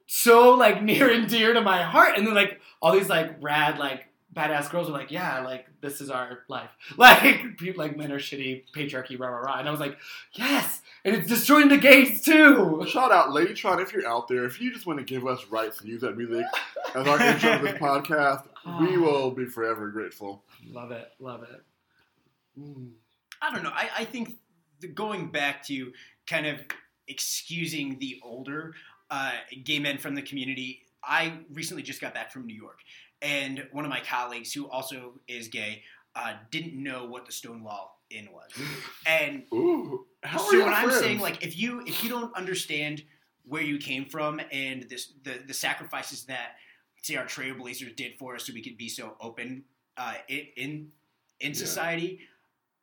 so 0.07 0.51
like 0.55 0.81
near 0.91 1.09
and 1.11 1.27
dear 1.29 1.53
to 1.53 1.61
my 1.61 1.81
heart. 1.83 2.17
And 2.17 2.25
then 2.27 2.33
like 2.33 2.59
all 2.81 2.91
these 2.93 3.09
like 3.09 3.35
rad 3.41 3.77
like 3.79 4.06
badass 4.37 4.69
girls 4.69 4.87
were 4.87 4.97
like, 4.97 5.11
yeah, 5.11 5.41
like 5.41 5.65
this 5.81 5.99
is 5.99 6.09
our 6.09 6.39
life. 6.47 6.69
Like 6.97 7.57
people 7.57 7.83
like 7.83 7.97
men 7.97 8.11
are 8.11 8.19
shitty, 8.19 8.63
patriarchy, 8.75 9.19
rah 9.19 9.27
rah 9.27 9.39
rah. 9.39 9.59
And 9.59 9.67
I 9.67 9.71
was 9.71 9.79
like, 9.79 9.97
yes, 10.33 10.81
and 11.03 11.15
it's 11.15 11.27
destroying 11.27 11.69
the 11.69 11.77
gays 11.77 12.23
too. 12.23 12.85
Shout 12.87 13.11
out, 13.11 13.29
Ladytron, 13.29 13.81
if 13.81 13.93
you're 13.93 14.07
out 14.07 14.27
there, 14.27 14.45
if 14.45 14.61
you 14.61 14.73
just 14.73 14.85
want 14.85 14.99
to 14.99 15.05
give 15.05 15.25
us 15.25 15.45
rights 15.47 15.79
to 15.79 15.87
use 15.87 16.01
that 16.01 16.17
music 16.17 16.45
as 16.95 17.07
our 17.07 17.21
intro 17.21 17.57
to 17.57 17.63
this 17.63 17.73
podcast, 17.79 18.45
we 18.79 18.97
will 18.97 19.31
be 19.31 19.45
forever 19.45 19.89
grateful. 19.89 20.43
Love 20.69 20.91
it, 20.91 21.09
love 21.19 21.43
it. 21.43 21.63
Mm. 22.59 22.91
I 23.41 23.53
don't 23.53 23.63
know. 23.63 23.71
I, 23.73 23.89
I 23.99 24.05
think 24.05 24.35
the, 24.79 24.87
going 24.87 25.31
back 25.31 25.63
to 25.67 25.91
kind 26.25 26.45
of 26.45 26.59
excusing 27.07 27.99
the 27.99 28.19
older 28.23 28.73
uh, 29.09 29.31
gay 29.63 29.79
men 29.79 29.97
from 29.97 30.15
the 30.15 30.21
community, 30.21 30.81
I 31.07 31.39
recently 31.53 31.83
just 31.83 32.01
got 32.01 32.13
back 32.13 32.31
from 32.31 32.45
New 32.45 32.55
York, 32.55 32.79
and 33.21 33.67
one 33.71 33.85
of 33.85 33.89
my 33.89 34.01
colleagues, 34.01 34.53
who 34.53 34.67
also 34.69 35.13
is 35.27 35.47
gay, 35.47 35.83
uh, 36.15 36.33
didn't 36.51 36.75
know 36.81 37.05
what 37.05 37.25
the 37.25 37.31
Stonewall 37.31 37.99
Inn 38.09 38.29
was, 38.31 38.51
and 39.05 39.43
Ooh, 39.53 40.05
how 40.23 40.37
so 40.39 40.59
what 40.63 40.73
I'm 40.73 40.91
saying 40.91 41.19
like 41.19 41.43
if 41.45 41.57
you 41.57 41.81
if 41.85 42.03
you 42.03 42.09
don't 42.09 42.35
understand 42.35 43.03
where 43.45 43.61
you 43.61 43.77
came 43.77 44.05
from 44.05 44.41
and 44.51 44.83
this 44.89 45.13
the 45.23 45.39
the 45.45 45.53
sacrifices 45.53 46.23
that 46.25 46.55
say 47.03 47.15
our 47.15 47.25
trailblazers 47.25 47.95
did 47.95 48.17
for 48.19 48.35
us 48.35 48.45
so 48.45 48.53
we 48.53 48.61
could 48.61 48.77
be 48.77 48.89
so 48.89 49.15
open 49.21 49.63
uh, 49.97 50.15
in 50.27 50.45
in, 50.57 50.91
in 51.39 51.49
Yeah. 51.49 51.53
society, 51.53 52.19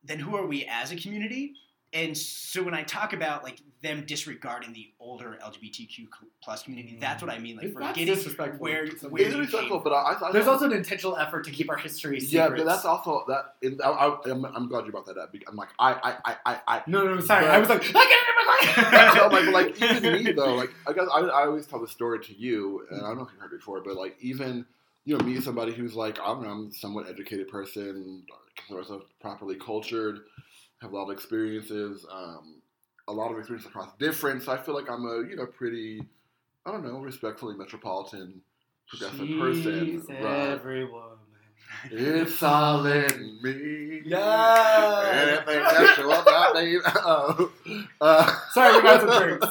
then 0.02 0.18
who 0.20 0.36
are 0.36 0.46
we 0.46 0.64
as 0.66 0.92
a 0.92 0.96
community? 0.96 1.54
And 1.94 2.18
so 2.18 2.64
when 2.64 2.74
I 2.74 2.82
talk 2.82 3.12
about 3.12 3.44
like 3.44 3.60
them 3.82 4.04
disregarding 4.04 4.72
the 4.72 4.90
older 4.98 5.38
LGBTQ 5.40 6.08
plus 6.42 6.64
community, 6.64 6.96
mm. 6.96 7.00
that's 7.00 7.22
what 7.22 7.30
I 7.30 7.38
mean. 7.38 7.56
Like 7.56 7.66
That's 7.66 7.74
forgetting 7.74 8.06
disrespectful. 8.06 8.58
where 8.58 8.86
to 8.88 9.08
where 9.08 9.22
it's 9.22 9.34
you 9.34 9.40
respectful, 9.40 9.78
but 9.78 9.92
I, 9.92 10.16
I 10.20 10.32
There's 10.32 10.48
also 10.48 10.64
an 10.66 10.72
intentional 10.72 11.16
effort 11.16 11.44
to 11.44 11.52
keep 11.52 11.70
our 11.70 11.76
history 11.76 12.18
secret. 12.18 12.36
yeah, 12.36 12.48
but 12.48 12.66
that's 12.66 12.84
also 12.84 13.24
that. 13.28 13.54
In, 13.62 13.80
I, 13.80 13.90
I, 13.90 14.18
I'm, 14.30 14.44
I'm 14.44 14.68
glad 14.68 14.86
you 14.86 14.90
brought 14.90 15.06
that 15.06 15.18
up. 15.18 15.30
because 15.30 15.46
I'm 15.48 15.56
like, 15.56 15.68
I, 15.78 15.92
I, 15.92 16.16
I, 16.24 16.36
I, 16.44 16.60
I 16.66 16.82
no, 16.88 17.04
no, 17.04 17.14
no, 17.14 17.20
sorry. 17.20 17.44
But- 17.46 17.54
I 17.54 17.58
was 17.60 17.68
like, 17.68 17.82
I 17.82 17.92
get 17.92 17.96
it. 17.96 18.28
in 18.28 18.46
my 18.46 19.12
life. 19.12 19.14
no, 19.14 19.52
like, 19.52 19.78
like 19.78 19.82
even 19.94 20.24
me 20.24 20.32
though, 20.32 20.54
like 20.54 20.70
I 20.88 20.92
guess 20.92 21.06
I, 21.12 21.20
I 21.20 21.46
always 21.46 21.66
tell 21.66 21.80
the 21.80 21.88
story 21.88 22.18
to 22.24 22.36
you, 22.36 22.84
and 22.90 23.02
I 23.02 23.08
don't 23.08 23.18
know 23.18 23.24
if 23.24 23.32
you've 23.32 23.40
heard 23.40 23.52
it 23.52 23.58
before, 23.58 23.80
but 23.82 23.94
like 23.94 24.16
even 24.20 24.66
you 25.04 25.16
know 25.16 25.24
me, 25.24 25.40
somebody 25.40 25.72
who's 25.72 25.94
like 25.94 26.18
I 26.18 26.26
don't 26.26 26.42
know, 26.42 26.48
I'm 26.48 26.68
a 26.70 26.72
somewhat 26.72 27.08
educated 27.08 27.46
person, 27.46 28.24
consider 28.56 28.80
myself 28.80 29.02
properly 29.20 29.54
cultured, 29.56 30.20
have 30.84 30.92
a 30.92 30.96
lot 30.96 31.04
of 31.04 31.10
experiences, 31.10 32.06
um, 32.12 32.60
a 33.08 33.12
lot 33.12 33.32
of 33.32 33.38
experience 33.38 33.66
across 33.66 33.88
different. 33.98 34.42
So 34.42 34.52
I 34.52 34.56
feel 34.58 34.74
like 34.74 34.88
I'm 34.90 35.04
a 35.04 35.28
you 35.28 35.36
know 35.36 35.46
pretty, 35.46 36.02
I 36.66 36.70
don't 36.70 36.84
know, 36.84 36.98
respectfully 37.00 37.56
metropolitan 37.56 38.40
progressive 38.88 39.28
person. 39.40 39.86
She's 40.00 40.08
Right. 40.08 40.22
every 40.50 40.84
woman. 40.84 41.18
It's 41.90 42.42
all 42.42 42.84
in 42.86 43.38
me. 43.42 44.02
Yeah. 44.04 45.40
Anything 45.46 45.64
sexual 45.86 46.12
about 46.12 46.54
me. 46.54 46.78
Oh. 46.86 47.50
Uh, 48.00 48.36
Sorry, 48.52 48.76
we 48.76 48.82
got 48.82 49.00
some 49.00 49.22
drinks. 49.22 49.46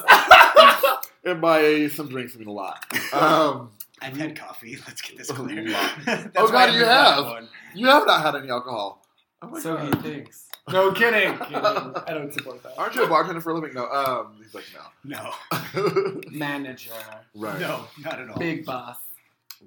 and 1.24 1.40
by 1.40 1.88
some 1.88 2.08
drinks, 2.08 2.34
I 2.34 2.38
mean 2.38 2.48
a 2.48 2.52
lot. 2.52 2.84
Um, 3.12 3.70
I've 4.00 4.16
had 4.16 4.38
coffee. 4.38 4.76
Let's 4.86 5.02
get 5.02 5.18
this 5.18 5.30
A 5.30 5.34
clear. 5.34 5.64
Oh, 6.36 6.48
God, 6.50 6.72
you 6.74 6.84
have. 6.84 7.44
you 7.74 7.86
have 7.88 8.06
not 8.06 8.22
had 8.22 8.36
any 8.36 8.48
alcohol. 8.50 9.04
Oh 9.42 9.48
my 9.50 9.60
so 9.60 9.76
he 9.76 9.90
thinks. 9.92 10.43
No 10.72 10.92
kidding. 10.92 11.36
kidding. 11.38 11.54
I 11.56 12.04
don't 12.08 12.32
support 12.32 12.62
that. 12.62 12.72
Aren't 12.78 12.94
you 12.94 13.04
a 13.04 13.08
bartender 13.08 13.40
for 13.40 13.50
a 13.50 13.54
living? 13.54 13.74
No. 13.74 13.86
Um, 13.90 14.36
he's 14.42 14.54
like, 14.54 14.64
No, 15.04 15.30
no. 15.74 16.20
Manager, 16.30 16.90
right. 17.34 17.60
no, 17.60 17.84
not 18.02 18.20
at 18.20 18.30
all. 18.30 18.38
big 18.38 18.64
boss, 18.64 18.96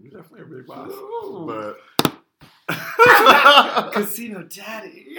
You're 0.01 0.21
definitely 0.21 0.55
a 0.55 0.57
big 0.57 0.67
boss. 0.67 0.91
Ooh. 0.91 1.45
But. 1.47 1.77
casino 3.93 4.43
daddy. 4.43 5.17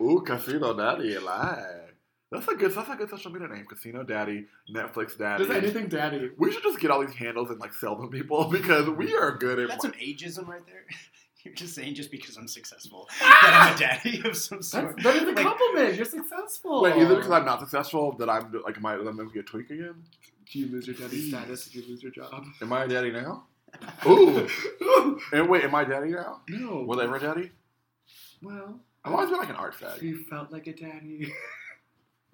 Ooh, 0.00 0.20
Casino 0.26 0.74
Daddy 0.76 1.14
alive. 1.14 1.92
That's 2.30 2.48
a 2.48 2.54
good. 2.54 2.72
That's 2.74 2.90
a 2.90 2.96
good 2.96 3.08
social 3.08 3.30
media 3.30 3.46
name. 3.48 3.64
Casino 3.64 4.02
Daddy, 4.02 4.46
Netflix 4.74 5.16
Daddy. 5.16 5.44
Just 5.44 5.56
anything 5.56 5.86
daddy. 5.88 6.30
We 6.36 6.50
should 6.50 6.64
just 6.64 6.80
get 6.80 6.90
all 6.90 7.00
these 7.00 7.14
handles 7.14 7.50
and 7.50 7.60
like 7.60 7.72
sell 7.72 7.94
them 7.94 8.10
people 8.10 8.44
because 8.50 8.88
we 8.90 9.14
are 9.14 9.30
good 9.38 9.60
at. 9.60 9.68
That's 9.68 9.82
some 9.82 9.92
ageism 9.92 10.48
right 10.48 10.66
there. 10.66 10.84
You're 11.46 11.54
just 11.54 11.74
saying 11.74 11.94
just 11.94 12.10
because 12.10 12.36
I'm 12.36 12.48
successful 12.48 13.06
that 13.20 13.50
I'm 13.52 13.74
a 13.74 13.78
daddy 13.78 14.22
of 14.28 14.36
some 14.36 14.62
sort. 14.62 14.96
That's, 14.96 15.02
that 15.04 15.16
is 15.16 15.22
a 15.22 15.32
Like- 15.32 15.44
compliment. 15.44 15.94
You're 15.96 16.04
successful. 16.06 16.82
Wait, 16.82 16.96
is 16.96 17.10
it 17.10 17.14
because 17.16 17.30
I'm 17.30 17.44
not 17.44 17.60
successful 17.60 18.12
that 18.18 18.28
I'm 18.30 18.50
like, 18.64 18.76
am 18.78 18.86
I, 18.86 18.94
am 18.94 19.00
I 19.08 19.12
going 19.12 19.28
to 19.28 19.34
get 19.34 19.46
tweak 19.46 19.70
again? 19.70 19.94
Do 20.50 20.58
you 20.58 20.68
lose 20.68 20.86
your 20.86 20.96
daddy 20.96 21.28
status 21.30 21.66
if 21.66 21.74
you 21.76 21.82
lose 21.88 22.02
your 22.02 22.12
job? 22.12 22.44
Am 22.62 22.72
I 22.72 22.84
a 22.84 22.88
daddy 22.88 23.10
now? 23.12 23.44
Ooh. 24.06 24.46
And 25.32 25.48
wait, 25.48 25.64
am 25.64 25.74
I 25.74 25.84
daddy 25.84 26.10
now? 26.10 26.40
no. 26.48 26.82
Was 26.82 26.98
I 26.98 27.04
ever 27.04 27.16
a 27.16 27.20
daddy? 27.20 27.50
Well, 28.42 28.80
I've 29.04 29.12
always 29.12 29.30
been 29.30 29.38
like 29.38 29.48
an 29.50 29.56
art 29.56 29.74
fag. 29.74 30.00
you 30.02 30.24
felt 30.30 30.50
like 30.52 30.66
a 30.66 30.72
daddy. 30.72 31.32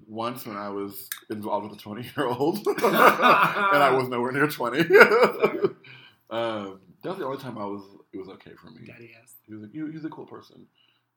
Once 0.06 0.44
when 0.46 0.56
I 0.56 0.68
was 0.70 1.08
involved 1.30 1.68
with 1.70 1.78
a 1.78 1.82
20 1.82 2.02
year 2.16 2.26
old, 2.26 2.58
and 2.66 2.76
I 2.96 3.90
was 3.96 4.08
nowhere 4.08 4.32
near 4.32 4.48
20. 4.48 4.78
um, 6.30 6.80
that 7.02 7.08
was 7.10 7.18
the 7.18 7.24
only 7.24 7.38
time 7.38 7.58
I 7.58 7.64
was. 7.64 7.82
It 8.12 8.18
was 8.18 8.28
okay 8.28 8.52
for 8.60 8.70
me. 8.70 8.86
daddy 8.86 9.12
ass. 9.20 9.34
He 9.46 9.54
was, 9.54 9.64
a, 9.64 9.68
he, 9.72 9.92
he's 9.92 10.04
a 10.04 10.08
cool 10.08 10.26
person. 10.26 10.66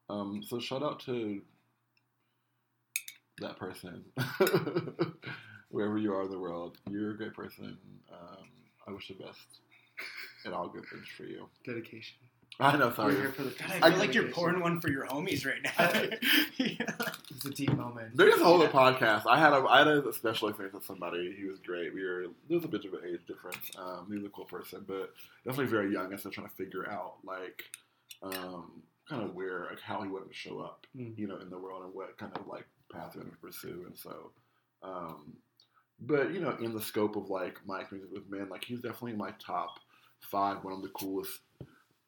Um, 0.10 0.42
so 0.46 0.60
shout 0.60 0.84
out 0.84 1.00
to 1.02 1.42
that 3.40 3.58
person, 3.58 4.04
wherever 5.70 5.98
you 5.98 6.14
are 6.14 6.24
in 6.24 6.30
the 6.32 6.40
world. 6.40 6.78
You're 6.90 7.12
a 7.12 7.18
great 7.18 7.34
person. 7.34 7.78
Um, 8.12 8.48
I 8.88 8.92
wish 8.92 9.08
the 9.08 9.16
best 9.16 9.40
and 10.46 10.54
all 10.54 10.68
good 10.68 10.84
things 10.92 11.08
for 11.18 11.24
you. 11.24 11.48
Dedication. 11.66 12.18
I 12.60 12.78
know, 12.78 12.94
sorry. 12.94 13.16
We're 13.16 13.22
here 13.22 13.32
for 13.32 13.44
the 13.44 13.50
God, 13.50 13.72
I 13.82 13.88
I- 13.88 13.90
feel 13.92 14.00
like 14.00 14.14
you're 14.14 14.28
pouring 14.30 14.62
one 14.62 14.80
for 14.80 14.90
your 14.90 15.06
homies 15.08 15.46
right 15.46 15.62
now. 15.64 16.18
It's 17.36 17.46
a 17.46 17.50
deep 17.50 17.74
moment. 17.76 18.16
There's 18.16 18.40
a 18.40 18.44
whole 18.44 18.62
other 18.62 18.72
podcast. 18.72 19.24
I 19.28 19.38
had 19.40 19.54
a 19.54 19.66
I 19.68 19.80
had 19.80 19.88
a 19.88 20.14
special 20.14 20.48
experience 20.48 20.76
with 20.76 20.86
somebody. 20.86 21.36
He 21.38 21.46
was 21.46 21.60
great. 21.60 21.94
We 21.94 22.06
were 22.06 22.28
there 22.48 22.58
was 22.58 22.64
a 22.64 22.68
bit 22.70 22.86
of 22.86 22.94
an 22.94 23.00
age 23.08 23.22
difference. 23.28 23.58
Um, 23.78 24.06
he 24.10 24.16
was 24.16 24.26
a 24.26 24.30
cool 24.30 24.46
person, 24.46 24.86
but 24.88 25.12
definitely 25.44 25.72
very 25.72 25.92
young 25.92 26.12
and 26.12 26.20
still 26.20 26.32
trying 26.32 26.48
to 26.48 26.54
figure 26.56 26.88
out 26.90 27.16
like 27.26 27.64
um, 28.22 28.84
kind 29.10 29.24
of 29.24 29.34
where 29.34 29.66
like 29.72 29.82
how 29.82 30.02
he 30.04 30.10
wanted 30.10 30.30
to 30.30 30.34
show 30.36 30.60
up, 30.60 30.86
Mm. 30.96 31.18
you 31.18 31.28
know, 31.28 31.38
in 31.38 31.50
the 31.50 31.58
world 31.58 31.84
and 31.84 31.94
what 31.94 32.18
kind 32.18 32.32
of 32.38 32.48
like 32.48 32.66
path 32.94 33.14
he 33.14 33.20
wanted 33.20 33.32
to 33.32 33.38
pursue. 33.38 33.84
And 33.88 33.98
so, 33.98 34.32
um, 34.84 35.34
but 36.00 36.32
you 36.34 36.40
know, 36.40 36.56
in 36.62 36.74
the 36.74 36.82
scope 36.82 37.16
of 37.16 37.30
like 37.30 37.58
my 37.66 37.82
experience 37.82 38.12
with 38.14 38.30
men, 38.30 38.48
like 38.50 38.64
he's 38.64 38.80
definitely 38.82 39.14
my 39.18 39.32
top 39.44 39.80
five. 40.22 40.64
One 40.64 40.74
of 40.74 40.82
the 40.84 40.90
coolest. 40.90 41.40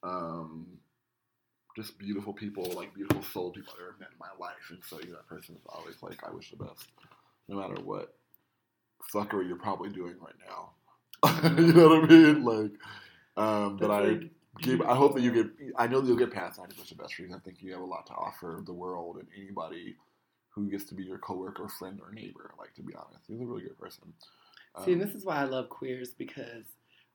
Um, 0.06 0.68
just 1.76 1.98
beautiful 1.98 2.34
people, 2.34 2.72
like 2.74 2.94
beautiful 2.94 3.24
soul 3.24 3.52
people 3.52 3.74
I've 3.76 3.82
ever 3.82 3.96
met 4.00 4.10
in 4.12 4.18
my 4.20 4.30
life. 4.40 4.70
And 4.70 4.80
so, 4.88 5.00
you 5.00 5.08
know, 5.08 5.18
that 5.18 5.28
person 5.28 5.56
is 5.56 5.62
always 5.68 5.96
like, 6.02 6.24
I 6.26 6.32
wish 6.32 6.52
the 6.52 6.58
best, 6.64 6.88
no 7.50 7.58
matter 7.58 7.76
what 7.84 8.16
fuckery 9.14 9.48
you're 9.48 9.58
probably 9.58 9.90
doing 9.90 10.16
right 10.22 10.36
now. 10.48 10.72
you 11.58 11.74
know 11.74 11.90
what 11.90 12.04
I 12.04 12.08
mean? 12.08 12.44
Like, 12.46 12.72
um, 13.36 13.78
but 13.78 13.92
I 13.92 14.30
give, 14.62 14.82
I 14.82 14.96
hope 14.96 15.16
that 15.16 15.22
you 15.22 15.32
get, 15.34 15.48
I 15.78 15.88
know 15.88 16.00
that 16.00 16.08
you'll 16.08 16.18
get 16.18 16.32
past 16.32 16.58
that. 16.58 16.64
I 16.64 16.80
wish 16.80 16.90
the 16.90 16.96
best 16.96 17.16
for 17.16 17.24
you. 17.24 17.36
I 17.36 17.40
think 17.40 17.62
you 17.62 17.74
have 17.74 17.82
a 17.82 17.86
lot 17.86 18.06
to 18.08 18.14
offer 18.14 18.62
the 18.66 18.74
world 18.74 19.18
and 19.18 19.28
anybody 19.38 19.96
who 20.50 20.70
gets 20.70 20.86
to 20.86 20.96
be 20.96 21.04
your 21.04 21.18
coworker, 21.18 21.68
friend, 21.68 22.00
or 22.02 22.14
neighbor. 22.14 22.52
Like, 22.58 22.74
to 22.76 22.82
be 22.84 22.94
honest, 22.96 23.26
he's 23.28 23.42
a 23.42 23.46
really 23.46 23.64
good 23.64 23.78
person. 23.78 24.14
See, 24.86 24.94
and 24.94 25.02
Um, 25.02 25.08
this 25.08 25.16
is 25.16 25.26
why 25.26 25.38
I 25.38 25.44
love 25.44 25.70
queers 25.70 26.12
because 26.18 26.66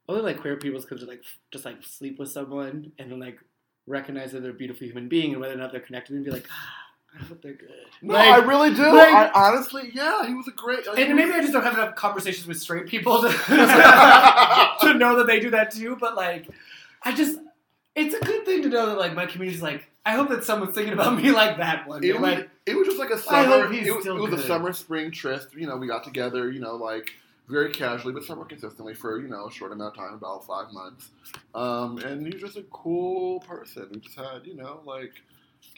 only 0.08 0.22
like 0.22 0.40
queer 0.40 0.56
people 0.56 0.80
could 0.82 0.98
just 0.98 1.08
like 1.08 1.22
just 1.52 1.64
like 1.64 1.82
sleep 1.84 2.18
with 2.18 2.30
someone 2.30 2.92
and 2.98 3.10
then 3.12 3.20
like 3.20 3.38
recognize 3.86 4.32
that 4.32 4.40
they're 4.42 4.50
a 4.50 4.54
beautiful 4.54 4.86
human 4.86 5.08
being 5.08 5.32
and 5.32 5.40
whether 5.40 5.54
or 5.54 5.56
not 5.56 5.70
they're 5.72 5.80
connected 5.80 6.14
and 6.16 6.24
be 6.24 6.30
like, 6.30 6.46
ah, 6.50 6.74
I 7.20 7.24
hope 7.24 7.42
they're 7.42 7.54
good. 7.54 7.70
no, 8.02 8.14
Like- 8.14 8.28
I 8.28 8.36
really 8.38 8.74
do. 8.74 8.82
like- 8.82 9.08
I 9.12 9.30
honestly, 9.34 9.90
yeah, 9.94 10.26
he 10.26 10.34
was 10.34 10.46
a 10.48 10.52
great. 10.52 10.86
Like, 10.86 10.98
and 10.98 11.14
maybe 11.16 11.32
I 11.32 11.40
just 11.40 11.52
don't 11.52 11.62
have 11.64 11.74
enough 11.74 11.94
conversations 11.96 12.46
with 12.46 12.58
straight 12.60 12.86
people 12.86 13.20
to, 13.22 13.28
to 14.82 14.94
know 14.94 15.16
that 15.16 15.26
they 15.26 15.40
do 15.40 15.50
that 15.50 15.70
too. 15.72 15.96
But 16.00 16.14
like, 16.16 16.48
I 17.02 17.12
just, 17.14 17.38
it's 17.94 18.14
a 18.14 18.20
good 18.20 18.44
thing 18.44 18.62
to 18.62 18.68
know 18.68 18.86
that 18.86 18.98
like 18.98 19.14
my 19.14 19.26
community's 19.26 19.62
like, 19.62 19.86
I 20.06 20.12
hope 20.12 20.28
that 20.30 20.44
someone's 20.44 20.74
thinking 20.74 20.92
about 20.94 21.20
me 21.20 21.30
like 21.32 21.58
that 21.58 21.86
one. 21.86 22.02
It 22.04 22.12
was, 22.14 22.22
Like, 22.22 22.48
it 22.66 22.74
was 22.76 22.86
just 22.86 22.98
like 22.98 23.10
a 23.10 23.18
summer. 23.18 23.72
it 23.72 23.94
was, 23.94 24.06
it 24.06 24.14
was 24.14 24.32
a 24.32 24.46
summer 24.46 24.72
spring 24.72 25.10
tryst. 25.10 25.54
You 25.54 25.66
know, 25.66 25.76
we 25.76 25.86
got 25.86 26.04
together. 26.04 26.50
You 26.50 26.60
know, 26.60 26.76
like 26.76 27.10
very 27.50 27.70
casually, 27.72 28.12
but 28.12 28.24
somewhat 28.24 28.48
consistently 28.48 28.94
for 28.94 29.20
you 29.20 29.28
know 29.28 29.46
a 29.46 29.50
short 29.50 29.72
amount 29.72 29.96
of 29.96 30.02
time, 30.02 30.14
about 30.14 30.46
five 30.46 30.72
months. 30.72 31.10
Um, 31.54 31.98
and 31.98 32.26
he 32.26 32.32
was 32.32 32.42
just 32.42 32.56
a 32.56 32.62
cool 32.70 33.40
person. 33.40 33.88
We 33.92 34.00
just 34.00 34.16
had 34.18 34.46
you 34.46 34.54
know 34.54 34.80
like 34.84 35.12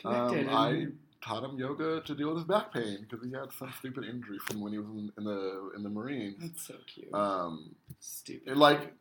um. 0.05 0.49
I 0.51 0.87
taught 1.23 1.45
him 1.45 1.57
yoga 1.57 2.01
to 2.05 2.14
deal 2.16 2.29
with 2.31 2.39
his 2.39 2.47
back 2.47 2.73
pain 2.75 3.07
because 3.09 3.25
he 3.25 3.33
had 3.33 3.53
some 3.57 3.73
stupid 3.79 4.05
injury 4.05 4.39
from 4.39 4.61
when 4.61 4.73
he 4.73 4.79
was 4.79 4.89
in, 4.89 5.12
in 5.16 5.25
the 5.25 5.70
in 5.77 5.83
the 5.83 5.89
Marines. 5.89 6.37
that's 6.41 6.66
so 6.66 6.75
cute. 6.87 7.14
Um, 7.14 7.75
stupid. 8.01 8.57
like 8.57 8.93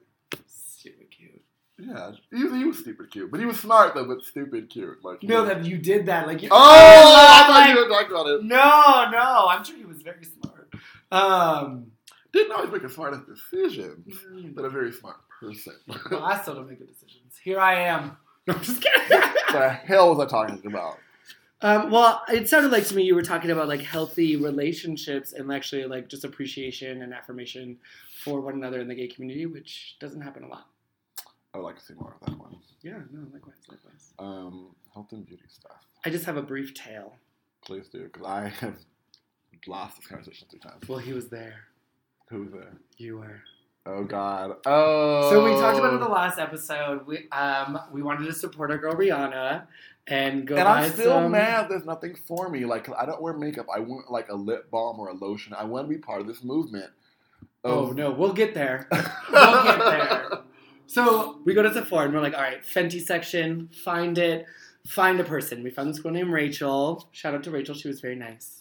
stupid 0.45 1.09
cute. 1.09 1.41
yeah, 1.79 2.11
he 2.31 2.43
was, 2.43 2.53
he 2.53 2.63
was 2.63 2.77
stupid 2.79 3.09
cute, 3.11 3.31
but 3.31 3.39
he 3.39 3.45
was 3.45 3.59
smart 3.59 3.95
though, 3.95 4.05
but 4.05 4.23
stupid 4.23 4.69
cute. 4.69 5.03
Like 5.03 5.23
No, 5.23 5.45
that 5.45 5.65
you 5.65 5.77
did 5.79 6.05
that. 6.05 6.27
Like, 6.27 6.43
you, 6.43 6.49
Oh, 6.51 6.55
I 6.55 7.47
thought 7.47 7.49
like, 7.49 7.69
you 7.69 7.81
were 7.81 7.89
talking 7.89 8.11
about 8.11 8.27
it. 8.27 8.43
No, 8.43 9.09
no, 9.11 9.47
I'm 9.49 9.63
sure 9.63 9.77
he 9.77 9.85
was 9.85 10.01
very 10.03 10.23
smart. 10.23 10.71
Um, 11.11 11.90
Didn't 12.33 12.51
always 12.53 12.71
make 12.71 12.81
the 12.81 12.89
smartest 12.89 13.23
decisions. 13.27 14.15
but 14.55 14.63
a 14.65 14.69
very 14.69 14.91
smart 14.91 15.17
person. 15.39 15.73
well, 16.09 16.23
I 16.23 16.39
still 16.41 16.55
don't 16.55 16.69
make 16.69 16.79
the 16.79 16.85
decisions. 16.85 17.37
Here 17.43 17.59
I 17.59 17.75
am. 17.81 18.17
No, 18.47 18.55
I'm 18.55 18.63
just 18.63 18.81
kidding. 18.81 19.07
the 19.51 19.69
hell 19.69 20.15
was 20.15 20.25
I 20.25 20.27
talking 20.27 20.65
about? 20.65 20.97
um, 21.61 21.91
well, 21.91 22.23
it 22.27 22.49
sounded 22.49 22.71
like 22.71 22.87
to 22.87 22.95
me 22.95 23.03
you 23.03 23.13
were 23.13 23.21
talking 23.21 23.51
about 23.51 23.67
like 23.67 23.81
healthy 23.81 24.35
relationships 24.35 25.31
and 25.33 25.51
actually 25.53 25.85
like 25.85 26.07
just 26.07 26.23
appreciation 26.23 27.03
and 27.03 27.13
affirmation 27.13 27.77
for 28.23 28.41
one 28.41 28.55
another 28.55 28.79
in 28.81 28.87
the 28.87 28.95
gay 28.95 29.07
community, 29.07 29.45
which 29.45 29.95
doesn't 29.99 30.21
happen 30.21 30.43
a 30.43 30.47
lot. 30.47 30.65
I 31.53 31.59
would 31.59 31.65
like 31.65 31.75
to 31.77 31.83
see 31.83 31.93
more 31.93 32.15
of 32.19 32.25
that 32.27 32.39
one. 32.39 32.55
Yeah, 32.81 32.93
no, 33.11 33.27
likewise, 33.31 33.57
likewise. 33.69 34.13
Um, 34.17 34.75
health 34.91 35.11
and 35.11 35.23
beauty 35.23 35.43
stuff. 35.47 35.77
I 36.03 36.09
just 36.09 36.25
have 36.25 36.37
a 36.37 36.41
brief 36.41 36.73
tale. 36.73 37.13
Please 37.63 37.89
do, 37.89 38.05
because 38.05 38.25
I 38.25 38.47
have 38.47 38.77
lost 39.67 39.97
this 39.97 40.07
conversation 40.07 40.47
three 40.49 40.59
times. 40.59 40.89
Well, 40.89 40.97
he 40.97 41.13
was 41.13 41.29
there. 41.29 41.65
Who 42.31 42.41
was 42.41 42.51
there? 42.51 42.73
You 42.97 43.17
were. 43.19 43.41
Oh 43.85 44.03
God. 44.03 44.57
Oh. 44.65 45.29
So 45.29 45.43
we 45.43 45.51
talked 45.51 45.77
about 45.79 45.91
it 45.91 45.95
in 45.95 45.99
the 46.01 46.07
last 46.07 46.39
episode. 46.39 47.05
We 47.07 47.27
um 47.31 47.79
we 47.91 48.01
wanted 48.01 48.25
to 48.25 48.33
support 48.33 48.71
our 48.71 48.77
girl 48.77 48.93
Rihanna 48.93 49.65
and 50.07 50.45
go 50.47 50.55
And 50.55 50.67
I'm 50.67 50.91
still 50.91 51.21
some. 51.21 51.31
mad. 51.31 51.67
There's 51.69 51.85
nothing 51.85 52.15
for 52.27 52.49
me. 52.49 52.65
Like 52.65 52.87
I 52.97 53.05
don't 53.05 53.21
wear 53.21 53.33
makeup. 53.33 53.67
I 53.75 53.79
want 53.79 54.09
like 54.11 54.29
a 54.29 54.35
lip 54.35 54.69
balm 54.71 54.99
or 54.99 55.09
a 55.09 55.13
lotion. 55.13 55.53
I 55.53 55.63
want 55.65 55.87
to 55.87 55.89
be 55.89 55.97
part 55.99 56.21
of 56.21 56.27
this 56.27 56.43
movement. 56.43 56.89
Oh 57.63 57.89
of- 57.89 57.95
no, 57.95 58.11
we'll 58.11 58.33
get 58.33 58.53
there. 58.53 58.87
We'll 59.31 59.63
get 59.63 59.79
there. 59.79 60.29
So 60.87 61.39
we 61.45 61.53
go 61.53 61.61
to 61.63 61.73
Sephora 61.73 62.05
and 62.05 62.13
we're 62.13 62.19
like, 62.21 62.33
all 62.35 62.41
right, 62.41 62.61
Fenty 62.63 63.01
section, 63.01 63.69
find 63.83 64.17
it, 64.17 64.45
find 64.85 65.19
a 65.21 65.23
person. 65.23 65.63
We 65.63 65.69
found 65.69 65.89
this 65.89 65.99
girl 65.99 66.11
named 66.11 66.31
Rachel. 66.31 67.07
Shout 67.13 67.33
out 67.33 67.43
to 67.43 67.51
Rachel, 67.51 67.73
she 67.75 67.87
was 67.87 68.01
very 68.01 68.15
nice. 68.15 68.60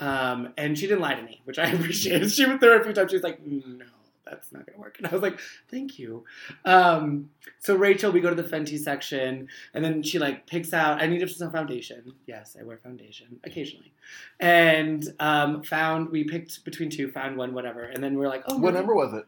Um, 0.00 0.52
and 0.56 0.78
she 0.78 0.86
didn't 0.86 1.00
lie 1.00 1.14
to 1.14 1.22
me, 1.22 1.40
which 1.44 1.58
I 1.58 1.66
appreciated. 1.72 2.30
She 2.30 2.46
went 2.46 2.60
there 2.60 2.80
a 2.80 2.84
few 2.84 2.92
times. 2.92 3.10
She 3.10 3.16
was 3.16 3.24
like, 3.24 3.44
no, 3.44 3.84
that's 4.24 4.52
not 4.52 4.66
gonna 4.66 4.78
work. 4.78 4.98
And 4.98 5.06
I 5.06 5.10
was 5.10 5.22
like, 5.22 5.40
thank 5.70 5.98
you. 5.98 6.24
Um, 6.64 7.30
so 7.58 7.74
Rachel, 7.74 8.12
we 8.12 8.20
go 8.20 8.28
to 8.32 8.40
the 8.40 8.48
Fenty 8.48 8.78
section, 8.78 9.48
and 9.74 9.84
then 9.84 10.02
she 10.02 10.18
like 10.18 10.46
picks 10.46 10.72
out. 10.72 11.02
I 11.02 11.06
needed 11.06 11.28
some 11.30 11.50
foundation. 11.50 12.12
Yes, 12.26 12.56
I 12.60 12.62
wear 12.64 12.76
foundation 12.76 13.40
occasionally, 13.44 13.92
and 14.38 15.04
um, 15.18 15.62
found 15.62 16.10
we 16.10 16.24
picked 16.24 16.64
between 16.64 16.90
two, 16.90 17.10
found 17.10 17.36
one, 17.36 17.54
whatever, 17.54 17.82
and 17.82 18.02
then 18.04 18.16
we're 18.16 18.28
like, 18.28 18.44
oh, 18.46 18.58
What 18.58 18.74
number 18.74 18.94
was 18.94 19.14
it? 19.14 19.24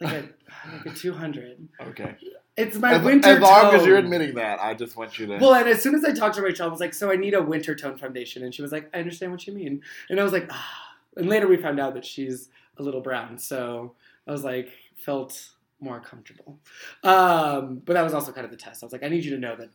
like 0.00 0.12
a 0.14 0.28
like 0.76 0.86
a 0.86 0.90
two 0.98 1.12
hundred. 1.12 1.68
Okay. 1.80 2.14
It's 2.60 2.76
my 2.76 2.94
As, 2.94 3.02
winter 3.02 3.28
as 3.28 3.40
long 3.40 3.74
as 3.74 3.86
you're 3.86 3.98
admitting 3.98 4.34
that, 4.34 4.60
I 4.60 4.74
just 4.74 4.96
want 4.96 5.18
you 5.18 5.26
to. 5.26 5.38
Well, 5.38 5.54
and 5.54 5.68
as 5.68 5.82
soon 5.82 5.94
as 5.94 6.04
I 6.04 6.12
talked 6.12 6.36
to 6.36 6.42
Rachel, 6.42 6.66
I 6.66 6.70
was 6.70 6.80
like, 6.80 6.94
"So 6.94 7.10
I 7.10 7.16
need 7.16 7.34
a 7.34 7.42
winter 7.42 7.74
tone 7.74 7.96
foundation," 7.96 8.42
and 8.42 8.54
she 8.54 8.62
was 8.62 8.72
like, 8.72 8.88
"I 8.94 8.98
understand 8.98 9.32
what 9.32 9.46
you 9.46 9.52
mean." 9.52 9.82
And 10.08 10.20
I 10.20 10.24
was 10.24 10.32
like, 10.32 10.46
"Ah." 10.50 10.96
And 11.16 11.28
later 11.28 11.48
we 11.48 11.56
found 11.56 11.80
out 11.80 11.94
that 11.94 12.04
she's 12.04 12.48
a 12.76 12.82
little 12.82 13.00
brown, 13.00 13.38
so 13.38 13.94
I 14.26 14.32
was 14.32 14.44
like, 14.44 14.70
felt 14.96 15.50
more 15.80 16.00
comfortable. 16.00 16.58
Um, 17.02 17.82
but 17.84 17.94
that 17.94 18.02
was 18.02 18.14
also 18.14 18.32
kind 18.32 18.44
of 18.44 18.50
the 18.50 18.56
test. 18.56 18.82
I 18.82 18.86
was 18.86 18.92
like, 18.92 19.02
"I 19.02 19.08
need 19.08 19.24
you 19.24 19.32
to 19.32 19.38
know 19.38 19.56
that 19.56 19.70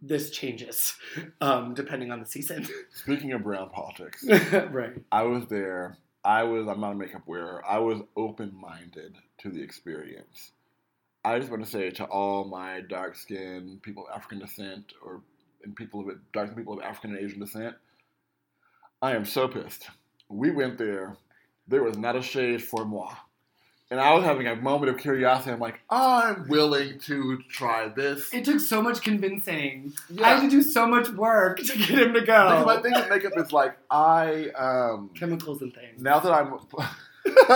this 0.00 0.30
changes 0.30 0.94
um, 1.40 1.74
depending 1.74 2.10
on 2.10 2.20
the 2.20 2.26
season." 2.26 2.66
Speaking 2.92 3.32
of 3.32 3.42
brown 3.42 3.70
politics, 3.70 4.24
right. 4.70 4.92
I 5.10 5.22
was 5.22 5.46
there. 5.46 5.98
I 6.24 6.44
was. 6.44 6.66
I'm 6.68 6.80
not 6.80 6.92
a 6.92 6.94
makeup 6.94 7.22
wearer. 7.26 7.62
I 7.66 7.78
was 7.78 8.00
open 8.16 8.54
minded 8.58 9.16
to 9.38 9.50
the 9.50 9.62
experience. 9.62 10.52
I 11.24 11.38
just 11.38 11.50
want 11.50 11.64
to 11.64 11.70
say 11.70 11.90
to 11.90 12.04
all 12.04 12.44
my 12.44 12.80
dark 12.82 13.16
skinned 13.16 13.82
people 13.82 14.06
of 14.06 14.14
African 14.16 14.38
descent, 14.40 14.92
or 15.04 15.22
and 15.62 15.74
people 15.74 16.00
of 16.00 16.16
dark 16.32 16.54
people 16.54 16.74
of 16.74 16.82
African 16.84 17.16
and 17.16 17.24
Asian 17.24 17.40
descent, 17.40 17.74
I 19.00 19.12
am 19.14 19.24
so 19.24 19.48
pissed. 19.48 19.88
We 20.28 20.50
went 20.50 20.76
there. 20.78 21.16
There 21.66 21.82
was 21.82 21.96
not 21.96 22.16
a 22.16 22.22
shade 22.22 22.62
for 22.62 22.84
moi. 22.84 23.14
And 23.90 24.00
I 24.00 24.12
was 24.14 24.24
having 24.24 24.46
a 24.46 24.56
moment 24.56 24.90
of 24.90 24.98
curiosity. 24.98 25.52
I'm 25.52 25.60
like, 25.60 25.80
I'm 25.88 26.48
willing 26.48 26.98
to 27.00 27.38
try 27.48 27.88
this. 27.88 28.32
It 28.34 28.44
took 28.44 28.58
so 28.60 28.82
much 28.82 29.02
convincing. 29.02 29.92
Yeah. 30.10 30.26
I 30.26 30.28
had 30.34 30.40
to 30.42 30.50
do 30.50 30.62
so 30.62 30.86
much 30.86 31.08
work 31.10 31.58
to 31.58 31.78
get 31.78 31.88
him 31.90 32.12
to 32.14 32.20
Because 32.20 32.60
go. 32.60 32.64
my 32.66 32.82
thing 32.82 32.92
with 32.92 33.08
makeup 33.08 33.32
is 33.36 33.52
like 33.52 33.76
I 33.90 34.48
um 34.58 35.10
Chemicals 35.14 35.62
and 35.62 35.72
things. 35.74 36.00
now 36.02 36.18
that 36.18 36.32
I'm 36.32 36.58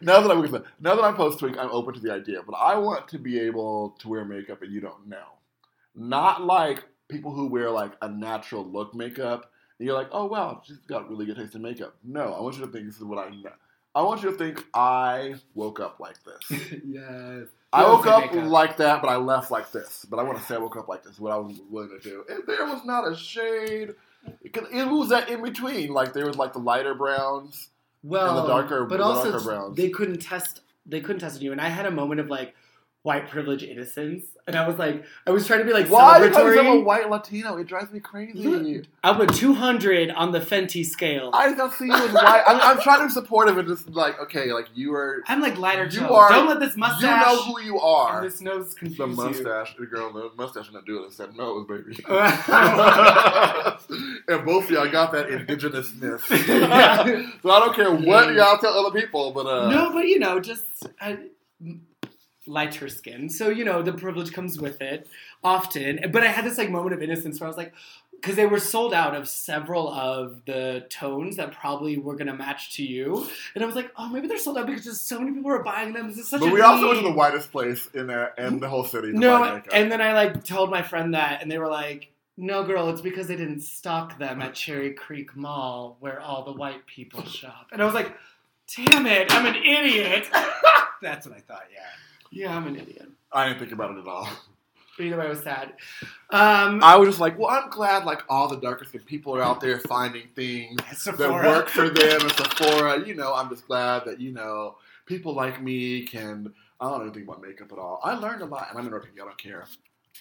now 0.00 0.20
that 0.20 0.30
I'm 0.30 0.64
now 0.80 0.94
that 0.94 1.04
I'm 1.04 1.16
posttwink, 1.16 1.58
I'm 1.58 1.70
open 1.70 1.94
to 1.94 2.00
the 2.00 2.12
idea. 2.12 2.42
But 2.42 2.54
I 2.54 2.76
want 2.78 3.08
to 3.08 3.18
be 3.18 3.38
able 3.40 3.90
to 4.00 4.08
wear 4.08 4.24
makeup 4.24 4.62
and 4.62 4.72
you 4.72 4.80
don't 4.80 5.06
know. 5.06 5.26
not 5.94 6.42
like 6.42 6.84
people 7.08 7.32
who 7.32 7.46
wear 7.46 7.70
like 7.70 7.92
a 8.02 8.08
natural 8.08 8.64
look 8.64 8.94
makeup. 8.94 9.50
And 9.78 9.86
you're 9.86 9.96
like, 9.96 10.08
oh 10.12 10.26
wow, 10.26 10.62
she's 10.64 10.78
got 10.78 11.08
really 11.10 11.26
good 11.26 11.36
taste 11.36 11.54
in 11.54 11.62
makeup. 11.62 11.94
No, 12.02 12.32
I 12.32 12.40
want 12.40 12.56
you 12.56 12.64
to 12.64 12.72
think 12.72 12.86
this 12.86 12.96
is 12.96 13.04
what 13.04 13.18
I 13.18 13.30
know. 13.30 13.52
I 13.94 14.02
want 14.02 14.22
you 14.22 14.30
to 14.30 14.36
think 14.36 14.64
I 14.74 15.36
would 15.54 15.80
up 15.80 16.00
like 16.00 16.16
this. 16.22 16.60
yes. 16.86 17.46
I 17.72 17.82
woke 17.82 18.06
up 18.06 18.32
makeup. 18.32 18.50
like 18.50 18.76
that, 18.78 19.02
but 19.02 19.08
I 19.08 19.16
left 19.16 19.50
like 19.50 19.72
this. 19.72 20.06
But 20.08 20.18
I 20.18 20.22
want 20.22 20.38
to 20.38 20.44
say 20.44 20.54
I 20.54 20.58
woke 20.58 20.76
up 20.76 20.88
like 20.88 21.02
this. 21.02 21.18
What 21.18 21.32
I 21.32 21.36
was 21.36 21.60
willing 21.70 21.90
to 21.90 21.98
do, 21.98 22.24
and 22.28 22.42
there 22.46 22.66
was 22.66 22.84
not 22.84 23.10
a 23.10 23.16
shade. 23.16 23.94
It, 24.42 24.56
it 24.72 24.88
was 24.88 25.10
that 25.10 25.28
in 25.28 25.42
between. 25.42 25.92
Like 25.92 26.12
there 26.12 26.26
was 26.26 26.36
like 26.36 26.52
the 26.52 26.58
lighter 26.58 26.94
browns. 26.94 27.68
Well, 28.02 28.46
darker- 28.46 28.84
but 28.84 28.98
the 28.98 29.04
also 29.04 29.32
darker 29.32 29.44
browns. 29.44 29.76
they 29.76 29.90
couldn't 29.90 30.18
test. 30.18 30.60
They 30.84 31.00
couldn't 31.00 31.20
test 31.20 31.36
on 31.36 31.42
you, 31.42 31.52
and 31.52 31.60
I 31.60 31.68
had 31.68 31.86
a 31.86 31.90
moment 31.90 32.20
of 32.20 32.28
like 32.28 32.54
white 33.06 33.28
privilege 33.28 33.62
innocence, 33.62 34.24
and 34.48 34.56
I 34.56 34.66
was 34.66 34.78
like, 34.78 35.04
I 35.28 35.30
was 35.30 35.46
trying 35.46 35.60
to 35.60 35.64
be 35.64 35.72
like 35.72 35.86
Why? 35.86 36.18
I'm 36.34 36.66
a 36.66 36.80
white 36.80 37.08
Latino. 37.08 37.56
It 37.56 37.68
drives 37.68 37.92
me 37.92 38.00
crazy. 38.00 38.82
I 39.04 39.14
put 39.14 39.32
200 39.32 40.10
on 40.10 40.32
the 40.32 40.40
Fenty 40.40 40.84
scale. 40.84 41.30
I 41.32 41.54
don't 41.54 41.72
see 41.72 41.86
you 41.86 41.94
as 41.94 42.10
white. 42.12 42.42
I'm, 42.44 42.60
I'm 42.60 42.82
trying 42.82 43.02
to 43.02 43.06
be 43.06 43.12
supportive 43.12 43.58
and 43.58 43.68
just 43.68 43.88
like, 43.90 44.18
okay, 44.22 44.52
like 44.52 44.66
you 44.74 44.92
are. 44.92 45.22
I'm 45.28 45.40
like 45.40 45.56
lighter 45.56 45.84
You 45.86 46.08
are- 46.08 46.30
Don't 46.30 46.48
let 46.48 46.58
this 46.58 46.76
mustache. 46.76 47.02
You 47.02 47.36
know 47.36 47.42
who 47.44 47.60
you 47.62 47.78
are. 47.78 48.16
and 48.18 48.26
this 48.26 48.40
nose 48.40 48.74
confuse 48.74 48.98
The 48.98 49.06
you. 49.06 49.14
mustache, 49.14 49.76
the 49.78 49.86
girl, 49.86 50.12
the 50.12 50.32
mustache, 50.36 50.64
should 50.64 50.74
not 50.74 50.84
doing 50.84 51.04
it. 51.04 51.12
Said 51.12 51.36
no, 51.36 51.62
baby. 51.62 51.96
and 54.28 54.44
both 54.44 54.64
of 54.64 54.70
y'all 54.70 54.90
got 54.90 55.12
that 55.12 55.28
indigenousness. 55.28 56.22
so 57.42 57.50
I 57.50 57.60
don't 57.60 57.74
care 57.76 57.92
what 57.92 58.34
y'all 58.34 58.58
tell 58.58 58.74
other 58.84 58.98
people, 59.00 59.30
but 59.30 59.46
uh, 59.46 59.70
no, 59.70 59.92
but 59.92 60.08
you 60.08 60.18
know, 60.18 60.40
just 60.40 60.64
uh, 61.00 61.14
lighter 62.46 62.88
skin. 62.88 63.28
So 63.28 63.48
you 63.48 63.64
know, 63.64 63.82
the 63.82 63.92
privilege 63.92 64.32
comes 64.32 64.60
with 64.60 64.80
it 64.80 65.08
often. 65.42 66.10
But 66.12 66.22
I 66.22 66.28
had 66.28 66.44
this 66.44 66.58
like 66.58 66.70
moment 66.70 66.94
of 66.94 67.02
innocence 67.02 67.40
where 67.40 67.46
I 67.46 67.50
was 67.50 67.56
like, 67.56 67.72
because 68.20 68.36
they 68.36 68.46
were 68.46 68.58
sold 68.58 68.94
out 68.94 69.14
of 69.14 69.28
several 69.28 69.88
of 69.92 70.44
the 70.46 70.86
tones 70.88 71.36
that 71.36 71.52
probably 71.52 71.96
were 71.98 72.16
gonna 72.16 72.34
match 72.34 72.74
to 72.76 72.84
you, 72.84 73.26
and 73.54 73.62
I 73.62 73.66
was 73.66 73.76
like, 73.76 73.92
oh, 73.96 74.08
maybe 74.08 74.26
they're 74.26 74.38
sold 74.38 74.58
out 74.58 74.66
because 74.66 74.84
just 74.84 75.06
so 75.08 75.18
many 75.18 75.32
people 75.32 75.50
are 75.50 75.62
buying 75.62 75.92
them. 75.92 76.08
This 76.08 76.18
is 76.18 76.28
such 76.28 76.40
but 76.40 76.52
we 76.52 76.60
also 76.60 76.88
went 76.88 77.00
to 77.00 77.06
the 77.06 77.12
whitest 77.12 77.52
place 77.52 77.88
in 77.94 78.06
there 78.06 78.32
in 78.38 78.58
the 78.58 78.68
whole 78.68 78.84
city. 78.84 79.12
No, 79.12 79.60
and 79.72 79.90
then 79.90 80.00
I 80.00 80.12
like 80.12 80.44
told 80.44 80.70
my 80.70 80.82
friend 80.82 81.14
that, 81.14 81.42
and 81.42 81.50
they 81.50 81.58
were 81.58 81.68
like, 81.68 82.10
"No, 82.36 82.64
girl, 82.64 82.88
it's 82.88 83.00
because 83.00 83.28
they 83.28 83.36
didn't 83.36 83.60
stock 83.60 84.18
them 84.18 84.40
at 84.42 84.54
Cherry 84.54 84.92
Creek 84.92 85.36
Mall, 85.36 85.96
where 86.00 86.20
all 86.20 86.44
the 86.44 86.52
white 86.52 86.86
people 86.86 87.24
shop." 87.24 87.68
And 87.72 87.82
I 87.82 87.84
was 87.84 87.94
like, 87.94 88.16
"Damn 88.76 89.06
it, 89.06 89.32
I'm 89.32 89.46
an 89.46 89.56
idiot." 89.56 90.28
That's 91.02 91.26
what 91.26 91.36
I 91.36 91.40
thought. 91.40 91.66
Yeah. 91.72 91.84
Yeah, 92.30 92.56
I'm 92.56 92.66
an 92.66 92.76
idiot. 92.76 93.08
I 93.32 93.48
didn't 93.48 93.60
think 93.60 93.72
about 93.72 93.96
it 93.96 94.00
at 94.00 94.06
all. 94.06 94.28
But 94.96 95.04
either 95.04 95.18
way, 95.18 95.26
I 95.26 95.28
was 95.28 95.42
sad. 95.42 95.74
Um, 96.30 96.82
I 96.82 96.96
was 96.96 97.10
just 97.10 97.20
like, 97.20 97.38
well, 97.38 97.50
I'm 97.50 97.68
glad 97.68 98.04
like 98.06 98.22
all 98.30 98.48
the 98.48 98.56
darker 98.56 98.86
skinned 98.86 99.04
people 99.04 99.36
are 99.36 99.42
out 99.42 99.60
there 99.60 99.78
finding 99.78 100.28
things 100.34 100.80
that 101.04 101.18
work 101.18 101.68
for 101.68 101.90
them 101.90 102.22
and 102.22 102.32
Sephora. 102.32 103.06
You 103.06 103.14
know, 103.14 103.34
I'm 103.34 103.50
just 103.50 103.66
glad 103.66 104.06
that 104.06 104.20
you 104.20 104.32
know 104.32 104.76
people 105.04 105.34
like 105.34 105.62
me 105.62 106.04
can. 106.06 106.50
I 106.80 106.88
don't 106.88 106.98
know 107.00 107.04
anything 107.04 107.24
about 107.24 107.42
makeup 107.42 107.70
at 107.72 107.78
all. 107.78 108.00
I 108.02 108.14
learned 108.14 108.40
a 108.40 108.46
lot, 108.46 108.68
and 108.70 108.78
I'm 108.78 108.86
interrupting 108.86 109.12
you. 109.14 109.22
I 109.22 109.26
don't 109.26 109.36
care. 109.36 109.66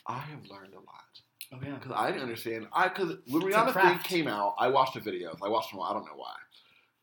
I 0.07 0.17
have 0.17 0.45
learned 0.49 0.73
a 0.73 0.77
lot 0.79 1.21
oh 1.53 1.59
yeah, 1.63 1.75
because 1.75 1.91
I 1.95 2.07
didn't 2.11 2.23
understand. 2.23 2.67
I 2.73 2.87
because 2.89 3.17
when 3.27 3.43
It's 3.43 3.55
Rihanna 3.55 3.73
thing 3.73 3.99
came 3.99 4.27
out, 4.27 4.55
I 4.59 4.67
watched 4.67 4.95
the 4.95 4.99
videos. 4.99 5.37
I 5.43 5.47
watched 5.47 5.71
them. 5.71 5.79
all. 5.79 5.89
I 5.89 5.93
don't 5.93 6.05
know 6.05 6.15
why. 6.15 6.35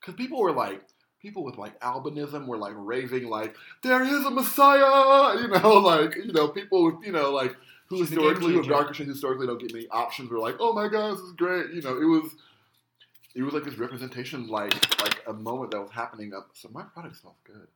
Because 0.01 0.15
people 0.15 0.41
were 0.41 0.53
like. 0.53 0.83
People 1.23 1.45
with 1.45 1.57
like 1.57 1.79
albinism 1.81 2.47
were 2.47 2.59
like 2.59 2.75
raving 2.77 3.29
like 3.29 3.55
there 3.83 4.03
is 4.03 4.25
a 4.25 4.31
messiah, 4.31 5.39
you 5.41 5.49
know, 5.49 5.75
like 5.79 6.17
you 6.17 6.33
know 6.33 6.49
people 6.49 6.85
with 6.85 7.07
you 7.07 7.13
know 7.13 7.31
like 7.31 7.55
who 7.87 7.99
She's 7.99 8.11
historically 8.11 8.57
with 8.57 8.65
changer. 8.65 8.71
darker 8.71 8.95
shades 8.95 9.11
historically 9.11 9.47
don't 9.47 9.61
get 9.61 9.73
many 9.73 9.87
options 9.89 10.31
were 10.31 10.39
like 10.39 10.57
oh 10.59 10.73
my 10.73 10.89
god 10.89 11.13
this 11.13 11.21
is 11.21 11.33
great, 11.33 11.71
you 11.71 11.83
know 11.83 11.97
it 11.97 12.05
was 12.05 12.33
it 13.35 13.43
was 13.43 13.55
like 13.55 13.65
this 13.65 13.79
representation 13.79 14.49
like 14.49 14.73
like 15.01 15.23
a 15.27 15.33
moment 15.33 15.71
that 15.71 15.81
was 15.81 15.91
happening 15.91 16.35
up. 16.35 16.51
So 16.55 16.69
my 16.73 16.83
product 16.83 17.17
smells 17.17 17.37
good. 17.45 17.69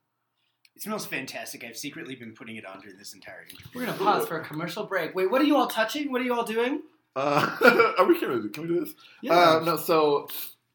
It 0.74 0.82
smells 0.82 1.06
fantastic. 1.06 1.64
I've 1.64 1.76
secretly 1.76 2.14
been 2.16 2.34
putting 2.34 2.56
it 2.56 2.66
on 2.66 2.80
during 2.80 2.98
this 2.98 3.14
entire 3.14 3.42
interview. 3.42 3.66
we're 3.74 3.86
gonna 3.86 3.96
pause 3.96 4.26
for 4.26 4.40
a 4.40 4.44
commercial 4.44 4.84
break. 4.84 5.14
Wait, 5.14 5.30
what 5.30 5.40
are 5.40 5.44
you 5.44 5.56
all 5.56 5.68
touching? 5.68 6.12
What 6.12 6.20
are 6.20 6.24
you 6.24 6.34
all 6.34 6.44
doing? 6.44 6.82
Uh, 7.14 7.94
are 7.98 8.04
we 8.04 8.18
can 8.18 8.42
we, 8.42 8.48
can 8.50 8.62
we 8.64 8.68
do 8.68 8.84
this? 8.84 8.94
Uh, 9.30 9.62
no, 9.64 9.76
so 9.76 10.28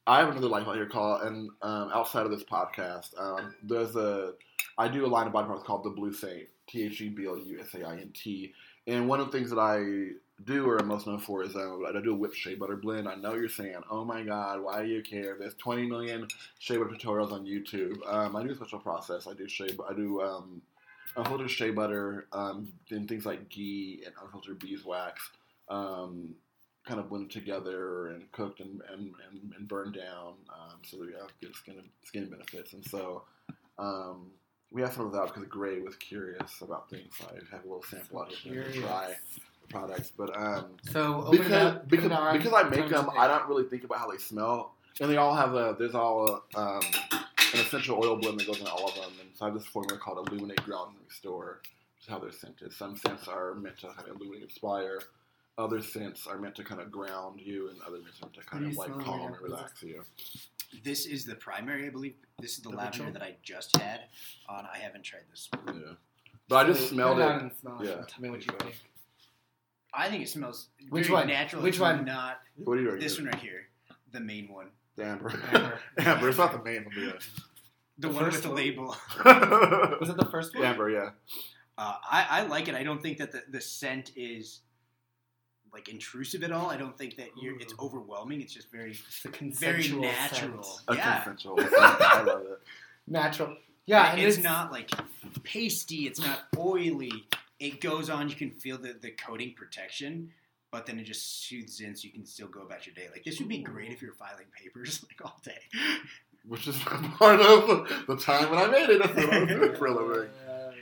I 0.08 0.20
have 0.20 0.30
another 0.30 0.48
life 0.48 0.68
out 0.68 0.76
here 0.76 0.88
called, 0.88 1.22
and 1.24 1.50
um, 1.62 1.92
outside 1.94 2.26
of 2.26 2.32
this 2.32 2.44
podcast, 2.44 3.20
um, 3.20 3.54
there's 3.64 3.96
a 3.96 4.34
I 4.78 4.88
do 4.88 5.06
a 5.06 5.08
line 5.08 5.28
of 5.28 5.34
body 5.34 5.46
products 5.46 5.66
called 5.66 5.84
the 5.84 5.92
Blue 5.92 6.14
Saint, 6.14 6.48
T 6.68 6.84
H 6.84 7.02
E 7.02 7.10
B 7.10 7.28
L 7.28 7.38
U 7.38 7.60
S 7.60 7.74
A 7.76 7.86
I 7.86 7.94
N 7.94 8.12
T, 8.14 8.54
and 8.88 9.08
one 9.08 9.20
of 9.20 9.28
the 9.28 9.32
things 9.32 9.50
that 9.52 9.60
I 9.60 10.18
do 10.46 10.68
or 10.68 10.80
am 10.80 10.88
most 10.88 11.06
known 11.06 11.20
for 11.20 11.44
is 11.44 11.56
uh, 11.56 11.78
I 11.88 12.02
do 12.02 12.14
a 12.14 12.16
whipped 12.16 12.36
shea 12.36 12.56
butter 12.56 12.76
blend. 12.76 13.08
I 13.08 13.16
know 13.16 13.36
you're 13.36 13.50
saying, 13.50 13.76
"Oh 13.90 14.04
my 14.04 14.24
God, 14.24 14.62
why 14.62 14.82
do 14.82 14.88
you 14.88 15.04
care?" 15.04 15.36
There's 15.40 15.54
20 15.56 15.88
million 15.88 16.28
shea 16.60 16.78
butter 16.78 16.96
tutorials 16.96 17.32
on 17.32 17.46
YouTube. 17.46 17.98
Um, 18.12 18.36
I 18.36 18.44
do 18.44 18.52
a 18.52 18.56
special 18.56 18.80
process. 18.80 19.28
I 19.28 19.34
do 19.34 19.48
shea. 19.48 19.70
I 19.88 19.94
do 19.94 20.22
um, 20.22 20.62
unfiltered 21.16 21.52
shea 21.52 21.70
butter, 21.70 22.28
um, 22.34 22.74
and 22.90 23.08
things 23.08 23.26
like 23.26 23.50
ghee 23.50 24.02
and 24.06 24.16
unfiltered 24.24 24.60
beeswax. 24.60 25.30
Um, 25.70 26.36
kind 26.86 27.00
of 27.00 27.10
blended 27.10 27.32
together 27.32 28.08
and 28.08 28.32
cooked 28.32 28.60
and, 28.60 28.82
and, 28.92 29.14
and, 29.30 29.54
and 29.58 29.68
burned 29.68 29.94
down 29.94 30.34
um, 30.50 30.78
so 30.84 30.98
that 30.98 31.08
we 31.08 31.14
have 31.14 31.30
good 31.40 31.56
skin 31.56 31.76
skin 32.04 32.30
benefits. 32.30 32.74
And 32.74 32.84
so 32.86 33.24
um, 33.78 34.32
we 34.72 34.82
have 34.82 34.94
some 34.94 35.06
of 35.06 35.12
that 35.14 35.28
because 35.28 35.46
Gray 35.48 35.80
was 35.80 35.96
curious 35.98 36.62
about 36.62 36.90
things. 36.90 37.14
So 37.18 37.26
I 37.30 37.56
have 37.56 37.66
a 37.66 37.68
little 37.68 37.84
sample 37.84 38.22
out 38.22 38.32
here 38.32 38.64
to 38.64 38.82
try 38.82 39.14
the 39.62 39.68
products. 39.68 40.12
But 40.18 40.36
um, 40.36 40.66
So 40.92 41.28
because 41.30 41.52
up, 41.52 41.88
because, 41.90 42.10
because 42.34 42.54
I 42.54 42.64
make 42.70 42.90
them, 42.90 43.10
I 43.18 43.28
don't 43.28 43.48
really 43.48 43.66
think 43.66 43.84
about 43.84 44.00
how 44.00 44.10
they 44.10 44.18
smell. 44.18 44.74
And 45.00 45.10
they 45.10 45.18
all 45.18 45.36
have 45.36 45.54
a 45.56 45.76
there's 45.78 45.96
all 45.96 46.42
a, 46.56 46.60
um, 46.60 46.82
an 47.12 47.60
essential 47.60 48.04
oil 48.04 48.16
blend 48.18 48.40
that 48.40 48.48
goes 48.48 48.60
in 48.60 48.68
all 48.68 48.88
of 48.88 48.96
them. 48.96 49.12
And 49.20 49.30
so 49.36 49.46
I 49.46 49.50
have 49.50 49.58
this 49.58 49.68
formula 49.68 50.00
called 50.00 50.28
Illuminate 50.28 50.64
Ground 50.64 50.96
and 50.96 51.06
Restore, 51.08 51.62
which 51.64 52.04
is 52.06 52.10
how 52.10 52.20
they're 52.20 52.32
scented. 52.32 52.74
Some 52.74 52.98
scents 52.98 53.28
are 53.28 53.54
meant 53.56 53.80
to 53.80 53.88
of 53.88 54.08
illuminate, 54.08 54.44
inspire. 54.44 55.00
Other 55.58 55.82
scents 55.82 56.28
are 56.28 56.40
meant 56.40 56.56
to 56.56 56.64
kind 56.64 56.82
of 56.82 56.92
ground 56.92 57.40
you, 57.44 57.70
and 57.70 57.78
other 57.86 57.98
scents 57.98 58.20
are 58.22 58.26
meant 58.26 58.34
to 58.36 58.42
kind 58.46 58.66
of 58.68 58.78
like 58.78 59.00
calm 59.06 59.28
and 59.34 59.42
relax 59.42 59.84
you. 59.84 60.02
This 60.84 61.06
is 61.06 61.26
the 61.26 61.36
primary, 61.36 61.86
I 61.88 61.90
believe. 61.90 62.16
This 62.40 62.54
is 62.58 62.60
the, 62.64 62.70
The 62.70 62.78
lavender 62.78 63.04
ritual? 63.06 63.14
that 63.14 63.22
I 63.22 63.36
just 63.44 63.76
had 63.78 64.02
on. 64.48 64.66
I 64.74 64.78
haven't 64.78 65.04
tried 65.04 65.24
this. 65.30 65.50
Yeah, 65.68 65.74
but 66.48 66.56
I 66.66 66.70
just 66.70 66.82
So 66.82 66.88
smelled 66.96 67.20
it. 67.20 67.24
on 67.24 67.40
and 67.42 67.52
smell 67.60 67.82
it. 67.82 67.86
Yeah. 67.88 68.06
Tell 68.08 68.22
me 68.22 68.30
what 68.30 68.46
you 68.46 68.54
think. 68.60 68.76
I 69.94 70.10
think 70.10 70.24
it 70.24 70.30
smells 70.30 70.70
Which 70.90 71.08
very 71.08 71.16
one? 71.20 71.28
natural. 71.28 71.62
Which 71.62 71.80
one? 71.80 72.06
Not 72.06 72.40
What 72.56 72.78
are 72.78 72.82
you 72.82 72.98
this 72.98 73.18
one 73.18 73.28
right 73.28 73.36
here, 73.36 73.68
the 74.14 74.22
main 74.22 74.48
one, 74.48 74.68
The 74.96 75.04
amber. 75.06 75.30
Amber. 75.52 75.80
amber. 75.98 76.30
It's 76.30 76.38
not 76.38 76.54
the 76.54 76.64
main 76.64 76.86
one. 76.86 76.96
the, 76.96 77.20
The 78.00 78.08
one 78.10 78.24
first 78.24 78.36
with 78.38 78.44
the 78.44 78.50
one? 78.50 78.56
label. 78.58 78.96
Was 80.00 80.10
it 80.10 80.16
the 80.16 80.30
first 80.32 80.56
one? 80.56 80.64
amber. 80.64 80.90
Yeah. 80.90 81.10
Uh, 81.78 81.96
I, 82.10 82.26
I 82.30 82.42
like 82.44 82.70
it. 82.70 82.76
I 82.76 82.84
don't 82.84 83.02
think 83.04 83.18
that 83.18 83.34
the, 83.34 83.44
the 83.50 83.60
scent 83.60 84.12
is 84.16 84.62
like 85.74 85.88
intrusive 85.90 86.44
at 86.44 86.52
all. 86.52 86.70
I 86.70 86.78
don't 86.78 86.98
think 86.98 87.18
that 87.18 87.30
you're, 87.42 87.60
it's 87.60 87.74
overwhelming. 87.80 88.42
It's 88.42 88.54
just 88.54 88.72
very 88.72 88.92
It's 88.92 89.26
a 89.26 89.30
very 89.30 89.38
consensual 89.84 90.02
natural. 90.02 90.64
scent. 90.64 90.84
A 90.90 90.96
Yeah, 90.96 91.20
consensual. 91.24 91.56
I 91.60 92.24
love 92.24 92.42
it. 92.42 92.60
Natural. 93.08 93.56
Yeah, 93.86 94.12
and 94.12 94.22
it's, 94.22 94.38
it's, 94.38 94.44
not 94.44 94.72
like 94.72 94.92
pasty. 95.44 96.08
It's 96.08 96.20
not 96.20 96.42
oily. 96.58 97.12
It 97.60 97.82
goes 97.82 98.10
on. 98.10 98.30
You 98.30 98.36
can 98.36 98.52
feel 98.52 98.78
the, 98.78 98.94
the 98.94 99.12
coating 99.12 99.54
protection, 99.56 100.30
but 100.72 100.86
then 100.86 101.00
it 101.00 101.04
just 101.04 101.48
soothes 101.48 101.80
in, 101.82 101.96
so 101.96 102.06
you 102.06 102.12
can 102.14 102.26
still 102.26 102.48
go 102.48 102.62
about 102.62 102.86
your 102.86 102.96
day. 102.96 103.08
Like 103.12 103.24
this 103.24 103.40
would 103.40 103.50
be 103.50 103.60
great 103.60 103.92
if 103.92 104.02
you're 104.02 104.14
filing 104.14 104.46
papers 104.56 105.04
like 105.10 105.26
all 105.26 105.40
day. 105.44 105.60
Which 106.48 106.68
is 106.68 106.78
part 107.18 107.40
of 107.40 108.06
the 108.08 108.18
time 108.18 108.50
when 108.50 108.60
I 108.60 108.68
made 108.68 108.90
it. 108.90 109.02
That's 109.02 109.16
what 109.16 109.34
I 109.34 109.40
was 109.40 109.50
doing 109.50 109.76
for 109.76 109.88
a 109.88 109.94
living. 109.94 110.30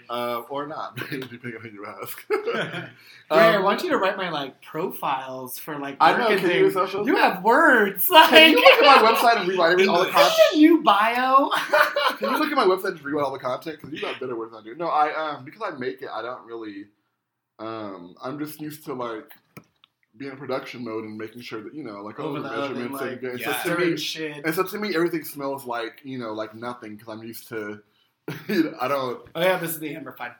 Uh, 0.09 0.41
or 0.49 0.65
not, 0.65 0.95
depending 0.97 1.55
on 1.55 1.61
who 1.61 1.69
you 1.69 1.85
ask. 1.85 2.25
Ray, 2.29 2.89
I 3.29 3.55
Um, 3.57 3.63
want 3.63 3.83
you 3.83 3.89
to 3.91 3.97
write 3.97 4.17
my 4.17 4.29
like 4.31 4.59
profiles 4.61 5.59
for 5.59 5.77
like. 5.77 5.97
I 5.99 6.13
know. 6.17 6.23
work 6.23 6.31
and 6.31 6.41
Can 6.41 6.49
you 6.49 6.55
use 6.65 6.73
social? 6.73 7.05
You 7.05 7.15
have 7.17 7.43
words 7.43 8.09
like. 8.09 8.29
Can 8.31 8.51
you 8.51 8.55
look 8.57 8.83
at 8.83 9.03
my 9.03 9.07
website 9.11 9.39
and 9.41 9.47
rewrite 9.47 9.73
every, 9.73 9.87
all 9.87 10.03
the 10.03 10.09
content? 10.09 10.33
a 10.53 10.57
new 10.57 10.81
bio. 10.81 11.51
Can 12.17 12.31
you 12.31 12.39
look 12.39 12.51
at 12.51 12.55
my 12.57 12.65
website 12.65 12.93
and 12.93 13.03
rewrite 13.03 13.23
all 13.23 13.31
the 13.31 13.37
content? 13.37 13.77
Because 13.77 13.93
you 13.93 14.01
got 14.01 14.19
better 14.19 14.35
words 14.35 14.51
than 14.51 14.61
I 14.61 14.63
do. 14.63 14.73
No, 14.75 14.87
I 14.87 15.13
um 15.35 15.45
because 15.45 15.61
I 15.63 15.77
make 15.77 16.01
it, 16.01 16.09
I 16.11 16.23
don't 16.23 16.43
really. 16.45 16.85
Um, 17.59 18.15
I'm 18.23 18.39
just 18.39 18.59
used 18.59 18.85
to 18.85 18.93
like 18.93 19.31
being 20.17 20.31
in 20.31 20.37
production 20.37 20.83
mode 20.83 21.03
and 21.03 21.17
making 21.17 21.41
sure 21.43 21.61
that 21.61 21.75
you 21.75 21.83
know, 21.83 22.01
like 22.01 22.19
all 22.19 22.29
Over 22.29 22.39
the 22.39 22.49
the 22.49 22.55
oven, 22.55 22.71
measurements 22.77 23.01
like, 23.01 23.11
and, 23.21 23.23
and 23.31 23.39
yeah. 23.39 23.63
so 23.63 23.75
to 23.75 23.85
me, 23.85 23.95
shit. 23.97 24.43
and 24.43 24.55
so 24.55 24.63
to 24.63 24.77
me, 24.79 24.95
everything 24.95 25.23
smells 25.23 25.65
like 25.65 26.01
you 26.03 26.17
know, 26.17 26.33
like 26.33 26.55
nothing 26.55 26.95
because 26.95 27.09
I'm 27.13 27.21
used 27.23 27.47
to. 27.49 27.81
You 28.47 28.63
know, 28.63 28.77
I 28.79 28.87
don't. 28.87 29.21
Oh 29.35 29.41
yeah, 29.41 29.57
this 29.57 29.71
is 29.71 29.79
the 29.79 29.95
amber 29.95 30.11
fine. 30.13 30.31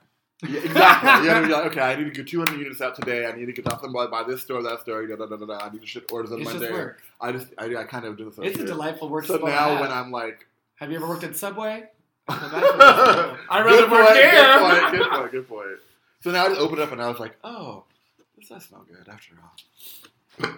Yeah, 0.48 0.60
exactly. 0.62 1.28
You 1.48 1.48
like, 1.54 1.66
okay, 1.72 1.82
I 1.82 1.96
need 1.96 2.06
to 2.06 2.12
get 2.12 2.28
200 2.28 2.58
units 2.60 2.80
out 2.82 2.96
today. 2.96 3.26
I 3.26 3.34
need 3.34 3.48
to 3.48 3.52
get 3.52 3.72
off 3.72 3.82
them 3.82 3.92
by, 3.92 4.08
by 4.08 4.24
this 4.24 4.42
store, 4.42 4.64
that 4.64 4.80
store. 4.82 5.06
Da, 5.06 5.16
da, 5.18 5.26
da, 5.26 5.36
da, 5.36 5.46
da. 5.46 5.58
I 5.66 5.70
need 5.70 5.82
to 5.82 5.88
ship 5.88 6.10
orders 6.14 6.32
on 6.32 6.40
It's 6.40 6.50
just 6.50 6.62
Monday. 6.62 6.74
work. 6.78 7.02
I 7.20 7.32
just, 7.34 7.48
I, 7.58 7.76
I 7.76 7.84
kind 7.84 8.06
of 8.06 8.16
do 8.18 8.26
this. 8.30 8.36
It's 8.42 8.60
a 8.60 8.66
delightful 8.66 9.10
work. 9.10 9.26
So 9.26 9.36
now 9.38 9.82
when 9.82 9.92
I'm 9.92 10.12
like, 10.12 10.48
have 10.76 10.92
you 10.92 10.96
ever 10.98 11.08
worked 11.10 11.26
at 11.26 11.36
Subway? 11.36 11.84
I'd 12.30 13.36
I'd 13.50 13.66
rather 13.66 13.90
work 13.92 14.08
Good 14.08 14.16
there. 14.16 14.60
point, 14.60 14.92
good 14.92 15.10
point, 15.12 15.32
good 15.32 15.50
point. 15.50 15.80
So 16.22 16.32
now 16.32 16.46
I 16.46 16.50
just 16.50 16.62
opened 16.62 16.80
it 16.80 16.84
up 16.84 16.92
and 16.94 17.02
I 17.02 17.10
was 17.10 17.20
like, 17.20 17.36
oh, 17.44 17.84
This 18.38 18.48
does 18.50 18.64
smell 18.66 18.86
good 18.88 19.12
after 19.12 19.34
all. 19.44 20.52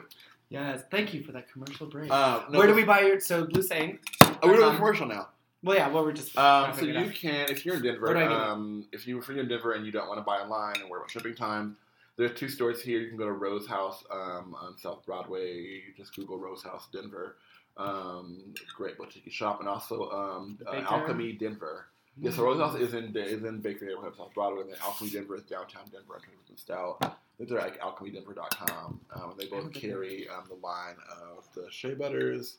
Yes, 0.50 0.84
thank 0.92 1.14
you 1.14 1.24
for 1.24 1.32
that 1.32 1.50
commercial 1.52 1.88
break. 1.88 2.12
Uh, 2.12 2.42
no, 2.50 2.60
Where 2.60 2.68
do 2.68 2.76
we 2.76 2.84
buy 2.84 3.02
your 3.02 3.20
so 3.22 3.46
Blue 3.46 3.62
Saint? 3.62 4.00
Oh, 4.22 4.38
we're 4.44 4.58
doing 4.58 4.74
a 4.74 4.76
commercial 4.76 5.08
now. 5.08 5.30
Well, 5.64 5.78
yeah, 5.78 5.90
well, 5.90 6.04
we're 6.04 6.14
just. 6.14 6.38
Um, 6.38 6.74
so 6.76 6.86
you 6.86 7.00
up. 7.00 7.14
can, 7.14 7.50
if 7.50 7.66
you're 7.66 7.76
in 7.76 7.84
Denver, 7.84 8.14
do 8.14 8.20
I 8.20 8.24
get 8.24 8.32
um, 8.32 8.86
if 8.92 9.08
you 9.08 9.20
if 9.20 9.28
you're 9.28 9.38
in 9.38 9.48
Denver 9.48 9.74
and 9.74 9.86
you 9.86 9.92
don't 9.92 10.08
want 10.08 10.20
to 10.20 10.24
buy 10.24 10.38
online 10.38 10.82
and 10.82 10.90
worry 10.90 11.00
about 11.00 11.12
shipping 11.12 11.36
time, 11.36 11.78
there's 12.18 12.38
two 12.38 12.50
stores 12.50 12.82
here. 12.82 13.00
You 13.00 13.10
can 13.10 13.18
go 13.18 13.26
to 13.26 13.32
Rose 13.32 13.68
House 13.68 14.04
um, 14.12 14.56
on 14.60 14.78
South 14.78 15.06
Broadway. 15.06 15.82
Just 15.96 16.16
Google 16.16 16.40
Rose 16.40 16.64
House 16.64 16.88
Denver. 16.92 17.38
Um, 17.78 18.54
great 18.76 18.98
boutique 18.98 19.32
shop, 19.32 19.60
and 19.60 19.70
also 19.70 20.10
um, 20.10 20.58
The 20.60 20.70
uh? 20.70 20.94
Alchemy 20.94 21.34
Denver. 21.34 21.88
Yeah, 22.20 22.32
so 22.32 22.44
Rose 22.44 22.60
House 22.60 22.80
is 22.80 22.94
in 22.94 23.16
is 23.16 23.44
in 23.44 23.62
Baker 23.62 23.86
neighborhood, 23.86 24.16
South 24.18 24.34
Broadway, 24.34 24.62
and 24.62 24.72
then 24.72 24.78
Alchemy 24.82 25.12
Denver 25.12 25.36
is 25.36 25.44
downtown 25.44 25.84
Denver. 25.92 26.16
I 26.18 26.20
think 26.20 26.34
it's 26.50 26.62
Stout. 26.62 27.18
They're 27.40 27.60
at 27.60 27.80
alchemydenver.com. 27.80 29.00
Um, 29.16 29.34
they 29.38 29.48
both 29.48 29.74
carry 29.74 30.28
um, 30.30 30.44
the 30.48 30.56
line 30.56 30.96
of 31.10 31.48
the 31.56 31.66
shea 31.72 31.94
butters, 31.94 32.58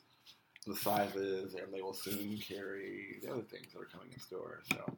the 0.63 0.75
sizes, 0.75 1.55
and 1.55 1.73
they 1.73 1.81
will 1.81 1.93
soon 1.93 2.37
carry 2.37 3.19
the 3.21 3.31
other 3.31 3.41
things 3.41 3.67
that 3.73 3.79
are 3.79 3.85
coming 3.85 4.07
in 4.13 4.19
store. 4.19 4.61
So, 4.71 4.97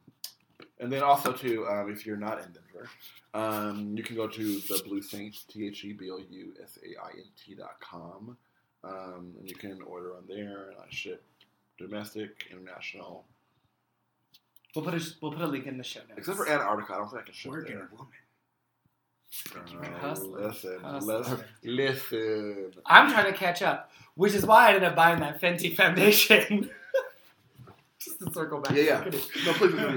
and 0.80 0.92
then 0.92 1.04
also 1.04 1.32
too, 1.32 1.66
um, 1.68 1.92
if 1.92 2.06
you're 2.06 2.18
not 2.18 2.40
in 2.40 2.46
Denver, 2.54 2.90
um, 3.34 3.94
you 3.98 4.04
can 4.04 4.16
go 4.16 4.28
to 4.28 4.60
the 4.62 4.82
Blue 4.86 5.02
Saint 5.02 5.36
T 5.48 5.68
H 5.68 5.84
E 5.86 5.94
B 5.94 6.10
O 6.12 6.18
U 6.18 6.54
S 6.62 6.78
A 6.84 7.02
I 7.04 7.10
N 7.18 7.26
T 7.44 7.56
dot 7.56 7.80
com, 7.80 8.38
um, 8.84 9.34
and 9.40 9.50
you 9.50 9.56
can 9.56 9.82
order 9.82 10.16
on 10.16 10.24
there, 10.28 10.70
and 10.70 10.78
I 10.80 10.86
ship 10.90 11.24
domestic, 11.78 12.46
international, 12.52 13.26
We'll 14.76 14.84
put 14.84 14.94
a 14.94 15.02
we'll 15.22 15.32
put 15.32 15.42
a 15.42 15.48
link 15.48 15.68
in 15.68 15.78
the 15.78 15.86
show 15.86 16.02
notes. 16.02 16.12
except 16.18 16.36
for 16.38 16.50
Antarctica. 16.50 16.96
I 16.96 16.98
don't 16.98 17.10
think 17.10 17.22
I 17.22 17.26
can 17.26 17.34
ship 17.34 17.50
Working 17.52 17.76
there. 17.78 17.90
woman. 17.94 18.08
Listen, 20.04 20.80
listen, 21.02 21.44
listen. 21.64 22.72
I'm 22.86 23.12
trying 23.12 23.32
to 23.32 23.38
catch 23.38 23.62
up, 23.62 23.92
which 24.16 24.34
is 24.34 24.46
why 24.46 24.66
I 24.66 24.68
ended 24.70 24.84
up 24.84 24.96
buying 24.96 25.20
that 25.20 25.42
Fenty 25.42 25.76
foundation. 25.76 26.70
Just 28.00 28.20
to 28.20 28.32
circle 28.32 28.60
back. 28.62 28.76
Yeah, 28.76 28.84
yeah. 28.84 28.98
Look 29.00 29.08
at 29.08 29.14
it. 29.16 29.30
No, 29.46 29.54
please, 29.54 29.74
no, 29.74 29.88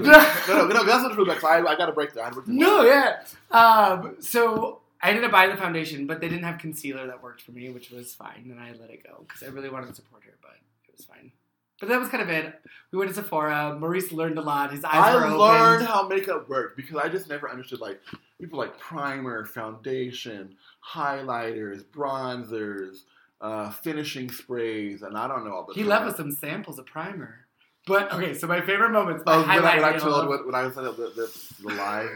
no, 0.47 0.67
no, 0.67 0.83
that's 0.83 1.03
not 1.03 1.13
true. 1.13 1.25
Like, 1.25 1.43
I, 1.43 1.59
I 1.59 1.75
got 1.75 1.85
to 1.85 1.91
break 1.91 2.13
that. 2.13 2.21
I 2.21 2.23
had 2.25 2.33
to 2.33 2.41
break 2.41 2.47
that. 2.47 2.53
No, 2.53 2.83
yeah. 2.83 3.21
Um, 3.51 4.15
so 4.19 4.79
I 5.01 5.09
ended 5.09 5.23
up 5.23 5.31
buying 5.31 5.51
the 5.51 5.57
foundation, 5.57 6.07
but 6.07 6.19
they 6.19 6.27
didn't 6.27 6.43
have 6.43 6.57
concealer 6.57 7.05
that 7.07 7.21
worked 7.21 7.41
for 7.41 7.51
me, 7.51 7.69
which 7.69 7.91
was 7.91 8.13
fine, 8.15 8.49
and 8.49 8.59
I 8.59 8.71
let 8.79 8.89
it 8.89 9.03
go 9.03 9.23
because 9.27 9.43
I 9.43 9.47
really 9.47 9.69
wanted 9.69 9.87
to 9.87 9.95
support 9.95 10.23
her, 10.23 10.33
but 10.41 10.55
it 10.87 10.97
was 10.97 11.05
fine. 11.05 11.31
But 11.79 11.89
that 11.89 11.99
was 11.99 12.09
kind 12.09 12.21
of 12.21 12.29
it. 12.29 12.59
We 12.91 12.97
went 12.97 13.09
to 13.09 13.15
Sephora. 13.15 13.77
Maurice 13.79 14.11
learned 14.11 14.37
a 14.37 14.41
lot. 14.41 14.71
His 14.71 14.83
eyes 14.83 14.93
I 14.95 15.15
were 15.15 15.37
learned 15.37 15.85
how 15.85 16.07
makeup 16.07 16.49
worked 16.49 16.75
because 16.75 16.97
I 16.97 17.07
just 17.07 17.29
never 17.29 17.49
understood 17.49 17.79
like 17.79 18.01
people 18.39 18.59
like 18.59 18.77
primer, 18.79 19.45
foundation, 19.45 20.55
highlighters, 20.93 21.83
bronzers, 21.85 23.03
uh, 23.41 23.69
finishing 23.71 24.29
sprays, 24.29 25.01
and 25.03 25.17
I 25.17 25.27
don't 25.27 25.45
know 25.45 25.53
all 25.53 25.65
the. 25.65 25.73
He 25.73 25.83
left 25.83 26.05
us 26.05 26.17
some 26.17 26.31
samples 26.31 26.79
of 26.79 26.85
primer. 26.85 27.45
But 27.87 28.11
okay, 28.13 28.33
so 28.33 28.45
my 28.45 28.61
favorite 28.61 28.91
moments, 28.91 29.23
Oh, 29.25 29.39
when 29.41 29.49
I, 29.49 29.75
when 29.77 29.83
I 29.85 29.97
told 29.97 30.27
when, 30.27 30.45
when 30.45 30.53
I 30.53 30.63
was 30.63 30.77
at 30.77 30.83
the, 30.83 30.91
the, 30.91 31.31
the 31.63 31.73
live. 31.73 32.09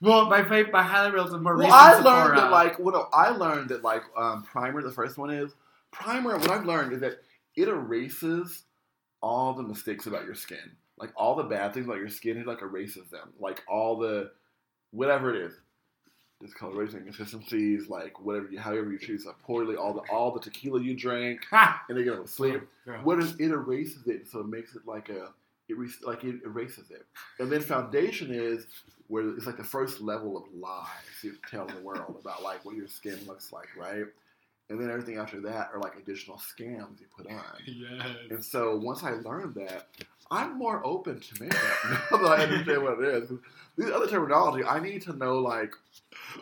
well, 0.00 0.28
my 0.28 0.42
favorite, 0.42 0.72
my 0.72 0.82
highlight 0.82 1.12
reels 1.12 1.32
of 1.32 1.42
Maurice. 1.42 1.68
Well, 1.68 1.72
I 1.72 1.98
learned 2.00 2.38
that 2.38 2.50
like 2.50 2.78
well, 2.78 2.94
no, 2.94 3.08
I 3.12 3.28
learned 3.28 3.68
that 3.68 3.82
like 3.84 4.02
um, 4.16 4.42
primer. 4.44 4.82
The 4.82 4.90
first 4.90 5.18
one 5.18 5.30
is 5.30 5.52
primer. 5.92 6.38
What 6.38 6.50
I've 6.50 6.64
learned 6.64 6.94
is 6.94 7.00
that 7.00 7.18
it 7.54 7.68
erases 7.68 8.62
all 9.24 9.54
the 9.54 9.62
mistakes 9.62 10.06
about 10.06 10.26
your 10.26 10.34
skin, 10.34 10.70
like 10.98 11.10
all 11.16 11.34
the 11.34 11.44
bad 11.44 11.72
things 11.72 11.86
about 11.86 11.96
your 11.98 12.10
skin. 12.10 12.36
It 12.36 12.46
like 12.46 12.60
erases 12.60 13.08
them, 13.10 13.32
like 13.40 13.62
all 13.66 13.96
the 13.96 14.30
whatever 14.90 15.34
it 15.34 15.40
is, 15.40 15.54
discoloration, 16.42 16.98
inconsistencies, 16.98 17.88
like 17.88 18.20
whatever 18.20 18.48
you, 18.50 18.58
however 18.58 18.90
you 18.92 18.98
choose, 18.98 19.24
like 19.24 19.38
poorly, 19.38 19.76
all 19.76 19.94
the 19.94 20.02
all 20.12 20.30
the 20.30 20.40
tequila 20.40 20.80
you 20.80 20.94
drank, 20.94 21.40
Ha! 21.50 21.82
and 21.88 21.96
they 21.96 22.04
go 22.04 22.20
to 22.22 22.28
sleep. 22.28 22.60
Oh, 22.62 22.92
Girl. 22.92 23.00
What 23.02 23.18
is 23.18 23.32
it 23.40 23.50
erases 23.50 24.06
it, 24.06 24.28
so 24.30 24.40
it 24.40 24.46
makes 24.48 24.76
it 24.76 24.82
like 24.86 25.08
a 25.08 25.28
it 25.70 25.78
re- 25.78 25.88
like 26.02 26.22
it 26.24 26.42
erases 26.44 26.90
it. 26.90 27.06
And 27.38 27.50
then 27.50 27.62
foundation 27.62 28.28
is 28.30 28.66
where 29.08 29.26
it's 29.30 29.46
like 29.46 29.56
the 29.56 29.64
first 29.64 30.02
level 30.02 30.36
of 30.36 30.44
lies 30.54 30.86
you 31.22 31.36
tell 31.50 31.66
the 31.66 31.80
world 31.80 32.16
about 32.20 32.42
like 32.42 32.62
what 32.66 32.76
your 32.76 32.88
skin 32.88 33.18
looks 33.26 33.52
like, 33.52 33.68
right? 33.76 34.04
And 34.70 34.80
then 34.80 34.90
everything 34.90 35.18
after 35.18 35.40
that 35.42 35.70
are 35.74 35.80
like 35.80 35.96
additional 35.96 36.38
scams 36.38 36.98
you 37.00 37.06
put 37.16 37.26
on. 37.30 37.42
Yes. 37.66 38.16
And 38.30 38.44
so 38.44 38.76
once 38.76 39.02
I 39.02 39.12
learned 39.12 39.54
that, 39.56 39.88
I'm 40.30 40.58
more 40.58 40.80
open 40.86 41.20
to 41.20 41.42
makeup 41.42 41.60
now 42.10 42.16
that 42.18 42.30
I 42.40 42.42
understand 42.44 42.82
what 42.82 42.98
it 43.00 43.22
is. 43.22 43.30
These 43.76 43.90
other 43.90 44.06
terminology, 44.08 44.64
I 44.64 44.80
need 44.80 45.02
to 45.02 45.12
know 45.12 45.38
like 45.38 45.72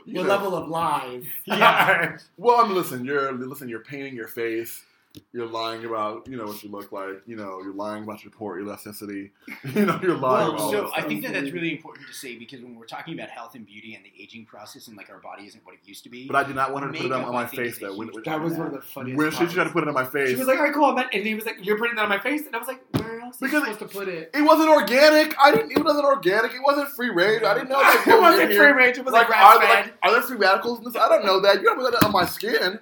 you 0.07 0.15
What 0.19 0.23
know- 0.25 0.29
level 0.29 0.55
of 0.55 0.69
lies? 0.69 1.25
Yeah. 1.47 2.17
well, 2.37 2.61
I'm 2.65 2.75
listen. 2.75 3.05
You're 3.05 3.33
listen. 3.33 3.69
You're 3.69 3.81
painting 3.81 4.15
your 4.15 4.29
face. 4.29 4.85
You're 5.33 5.47
lying 5.47 5.85
about 5.85 6.27
you 6.27 6.37
know 6.39 6.45
what 6.47 6.63
you 6.63 6.71
look 6.71 6.91
like. 6.93 7.23
You 7.27 7.37
know 7.37 7.61
you're 7.63 7.75
lying 7.75 8.05
about 8.05 8.25
your 8.25 8.31
poor 8.33 8.59
elasticity. 8.59 9.33
You 9.75 9.87
know 9.87 9.99
you're 10.03 10.17
lying. 10.17 10.55
Well, 10.55 10.71
about 10.71 10.91
so 10.91 10.91
I 10.95 11.03
think 11.03 11.23
that 11.25 11.33
that's 11.35 11.51
really 11.51 11.71
important 11.73 12.07
to 12.09 12.15
say 12.15 12.37
because 12.37 12.61
when 12.63 12.75
we're 12.77 12.87
talking 12.87 13.15
about 13.15 13.29
health 13.29 13.55
and 13.55 13.65
beauty 13.67 13.95
and 13.95 14.05
the 14.05 14.13
aging 14.23 14.45
process 14.47 14.89
and 14.89 14.97
like 14.97 15.11
our 15.11 15.19
body 15.19 15.47
isn't 15.47 15.65
what 15.65 15.75
it 15.75 15.81
used 15.85 16.05
to 16.05 16.11
be. 16.11 16.27
But 16.27 16.37
I 16.37 16.45
did 16.45 16.57
not 16.57 16.73
want 16.73 16.87
her 16.87 16.93
to 16.93 16.97
put 16.99 17.07
it 17.07 17.13
on, 17.13 17.25
on 17.25 17.33
my 17.33 17.47
face 17.47 17.79
though. 17.79 17.95
When, 17.95 18.11
That 18.25 18.41
was 18.41 18.55
one 18.55 18.67
of 18.69 18.73
the 18.73 18.81
funniest. 18.81 19.19
when 19.19 19.31
she 19.31 19.37
parts. 19.39 19.53
tried 19.55 19.65
to 19.65 19.71
put 19.71 19.83
it 19.83 19.89
on 19.89 19.95
my 19.95 20.05
face, 20.05 20.31
She 20.31 20.37
was 20.37 20.47
like, 20.49 20.59
"All 20.59 20.65
right, 20.65 20.75
cool." 20.75 20.85
I'm 20.87 20.99
at, 20.99 21.15
and 21.15 21.27
he 21.27 21.35
was 21.35 21.45
like, 21.47 21.65
"You're 21.65 21.79
putting 21.79 21.97
that 21.97 22.03
on 22.03 22.09
my 22.09 22.19
face," 22.19 22.47
and 22.47 22.55
I 22.55 22.59
was 22.59 22.69
like, 22.69 22.83
"Where 22.99 23.21
else 23.21 23.41
am 23.43 23.49
I 23.49 23.51
Because 23.51 23.63
supposed 23.75 23.93
to 23.93 23.99
put 23.99 24.09
it?" 24.09 24.31
it 24.35 24.43
wasn't 24.43 24.71
organic. 24.71 25.35
I 25.39 25.51
didn't. 25.53 25.73
It 25.73 25.85
wasn't 25.85 26.05
organic. 26.07 26.53
It 26.55 26.61
wasn't 26.65 26.89
free 26.89 27.11
range. 27.11 27.43
I 27.43 27.55
didn't 27.55 27.69
know. 27.69 27.79
Like, 27.81 28.07
it 28.07 28.13
was 28.13 28.21
wasn't 28.21 28.55
free 28.55 28.67
range. 28.73 28.99
It 28.99 29.05
was 29.05 29.13
Like, 29.13 29.29
like 29.29 29.39
are, 29.41 29.59
there, 29.61 29.69
like, 29.83 29.95
are 30.03 30.13
there 30.13 30.23
free 30.23 30.37
radicals 30.39 30.79
in 30.79 30.85
this? 30.85 30.97
I 30.97 31.09
don't 31.09 31.25
know 31.25 31.41
that. 31.41 31.57
You 31.61 31.65
don't 31.65 31.79
put 31.79 31.93
that 31.93 32.05
on 32.05 32.13
my 32.13 32.25
skin. 32.27 32.79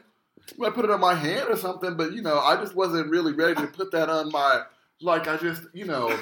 Might 0.59 0.75
put 0.75 0.85
it 0.85 0.91
on 0.91 1.01
my 1.01 1.15
hand 1.15 1.49
or 1.49 1.57
something, 1.57 1.97
but 1.97 2.13
you 2.13 2.23
know, 2.23 2.39
I 2.39 2.57
just 2.57 2.75
wasn't 2.75 3.11
really 3.11 3.33
ready 3.33 3.55
to 3.55 3.67
put 3.67 3.91
that 3.93 4.09
on 4.09 4.31
my. 4.31 4.63
Like, 5.01 5.27
I 5.29 5.37
just, 5.39 5.63
you 5.73 5.87
know, 5.87 6.15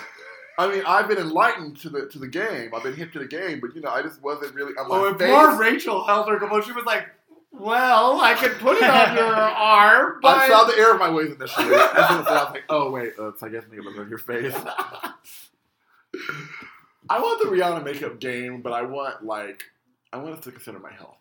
I 0.59 0.69
mean, 0.69 0.83
I've 0.87 1.09
been 1.09 1.19
enlightened 1.19 1.79
to 1.81 1.89
the 1.89 2.07
to 2.09 2.19
the 2.19 2.29
game. 2.29 2.71
I've 2.75 2.83
been 2.83 2.95
hip 2.95 3.13
to 3.13 3.19
the 3.19 3.27
game, 3.27 3.61
but 3.61 3.75
you 3.75 3.81
know, 3.81 3.91
I 3.91 4.03
just 4.03 4.23
wasn't 4.23 4.55
really 4.55 4.73
on 4.75 4.87
Oh, 4.91 5.15
face. 5.15 5.29
poor 5.29 5.57
Rachel 5.57 6.05
held 6.07 6.29
her 6.29 6.39
composure. 6.39 6.67
She 6.67 6.73
was 6.73 6.85
like, 6.85 7.07
"Well, 7.51 8.21
I 8.21 8.35
could 8.35 8.53
put 8.59 8.77
it 8.77 8.85
on 8.85 9.17
your 9.17 9.35
arm, 9.35 10.19
but 10.23 10.37
I 10.39 10.49
saw 10.49 10.65
the 10.65 10.77
error 10.79 10.93
of 10.95 11.01
my 11.01 11.11
ways 11.11 11.33
initially. 11.35 11.67
I 11.75 12.17
was 12.19 12.53
like, 12.55 12.65
oh 12.69 12.91
wait, 12.91 13.15
so 13.17 13.35
I 13.43 13.49
guess 13.49 13.65
maybe 13.71 13.83
look 13.83 13.99
on 13.99 14.09
your 14.09 14.19
face. 14.19 14.55
I 17.11 17.21
want 17.21 17.41
the 17.43 17.49
Rihanna 17.49 17.85
makeup 17.85 18.21
game, 18.21 18.61
but 18.63 18.73
I 18.73 18.83
want 18.83 19.25
like 19.25 19.63
I 20.13 20.19
want 20.19 20.35
us 20.35 20.45
to 20.45 20.53
consider 20.53 20.79
my 20.79 20.93
health. 20.93 21.18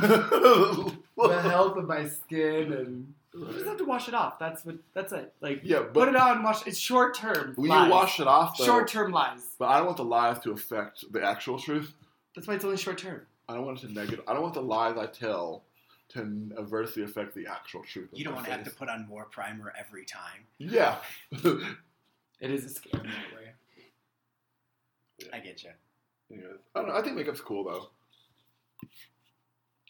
the 1.16 1.40
health 1.42 1.76
of 1.76 1.86
my 1.86 2.08
skin, 2.08 2.72
and 2.72 3.14
you 3.34 3.52
just 3.52 3.66
have 3.66 3.78
to 3.78 3.84
wash 3.84 4.08
it 4.08 4.14
off. 4.14 4.38
That's 4.38 4.64
what. 4.64 4.76
That's 4.94 5.12
it. 5.12 5.32
Like, 5.40 5.60
Yeah, 5.62 5.82
put 5.92 6.08
it 6.08 6.16
on, 6.16 6.42
wash. 6.42 6.66
It's 6.66 6.78
short 6.78 7.14
term. 7.14 7.54
when 7.56 7.70
you 7.70 7.90
wash 7.90 8.20
it 8.20 8.26
off, 8.26 8.56
short 8.56 8.88
term 8.88 9.12
lies. 9.12 9.54
but 9.58 9.66
I 9.68 9.76
don't 9.78 9.86
want 9.86 9.96
the 9.98 10.04
lies 10.04 10.38
to 10.40 10.52
affect 10.52 11.10
the 11.12 11.22
actual 11.22 11.58
truth. 11.58 11.92
That's 12.34 12.46
why 12.46 12.54
it's 12.54 12.64
only 12.64 12.76
short 12.76 12.98
term. 12.98 13.22
I 13.48 13.54
don't 13.54 13.66
want 13.66 13.82
it 13.82 13.88
to 13.88 13.92
negative. 13.92 14.24
I 14.26 14.32
don't 14.32 14.42
want 14.42 14.54
the 14.54 14.62
lies 14.62 14.96
I 14.96 15.06
tell 15.06 15.64
to 16.10 16.50
adversely 16.58 17.02
affect 17.02 17.34
the 17.34 17.46
actual 17.46 17.82
truth. 17.82 18.08
you 18.12 18.24
don't 18.24 18.32
my 18.34 18.38
want 18.38 18.46
to 18.46 18.52
have 18.52 18.64
to 18.64 18.70
put 18.70 18.88
on 18.88 19.06
more 19.08 19.24
primer 19.26 19.72
every 19.78 20.04
time. 20.04 20.44
Yeah. 20.58 20.96
It 22.40 22.50
is 22.50 22.64
a 22.64 22.68
scam 22.68 22.92
that 23.02 23.04
way. 23.34 23.52
I 25.32 25.38
get 25.38 25.62
you. 25.62 25.70
Anyways, 26.30 26.58
I 26.74 26.80
don't 26.80 26.88
know. 26.88 26.94
I 26.96 27.02
think 27.02 27.16
makeup's 27.16 27.40
cool 27.40 27.64
though. 27.64 27.90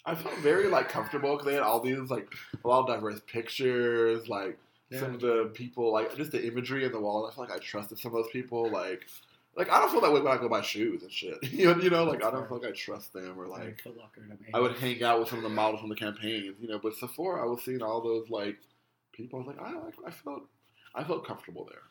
I 0.05 0.14
felt 0.14 0.36
very 0.38 0.66
like 0.68 0.88
comfortable 0.88 1.32
because 1.32 1.46
they 1.46 1.55
had 1.55 1.62
all 1.62 1.80
these 1.80 2.11
like 2.11 2.28
a 2.64 2.68
lot 2.68 2.80
of 2.80 2.86
diverse 2.88 3.20
pictures, 3.26 4.28
like 4.28 4.59
some 4.98 5.14
of 5.14 5.20
the 5.20 5.50
people, 5.55 5.92
like 5.92 6.16
just 6.16 6.32
the 6.32 6.44
imagery 6.46 6.84
in 6.84 6.92
the 6.92 7.00
wall. 7.00 7.26
I 7.26 7.34
feel 7.34 7.44
like 7.44 7.53
I 7.55 7.59
trusted 7.59 7.98
some 7.98 8.14
of 8.14 8.22
those 8.22 8.30
people. 8.32 8.68
Like, 8.70 9.07
like 9.57 9.70
I 9.70 9.78
don't 9.80 9.90
feel 9.90 10.00
that 10.00 10.12
way 10.12 10.20
when 10.20 10.32
I 10.32 10.36
go 10.38 10.48
buy 10.48 10.61
shoes 10.61 11.03
and 11.03 11.11
shit. 11.12 11.38
you 11.53 11.66
know, 11.72 11.80
you 11.80 11.88
know, 11.88 12.05
like 12.05 12.24
I 12.24 12.30
don't 12.30 12.48
feel 12.48 12.59
like 12.59 12.68
I 12.68 12.72
trust 12.72 13.12
them 13.12 13.38
or 13.38 13.46
like 13.46 13.80
Foot 13.82 13.96
Locker 13.96 14.22
to 14.22 14.28
me. 14.28 14.36
I 14.53 14.59
would 14.61 14.76
hang 14.76 15.03
out 15.03 15.20
with 15.20 15.28
some 15.28 15.38
of 15.38 15.44
the 15.44 15.50
models 15.50 15.80
from 15.80 15.88
the 15.88 15.94
campaigns. 15.96 16.57
You 16.61 16.68
know, 16.68 16.78
but 16.82 16.94
Sephora, 16.96 17.42
I 17.42 17.46
was 17.46 17.62
seeing 17.64 17.80
all 17.82 18.00
those 18.03 18.28
like 18.28 18.59
people. 19.12 19.38
I 19.40 19.44
was 19.46 19.57
like, 19.57 19.64
I 19.66 19.72
like, 19.72 19.94
I 20.07 20.11
felt, 20.11 20.42
I 20.94 21.05
felt 21.05 21.26
comfortable 21.26 21.66
there, 21.70 21.82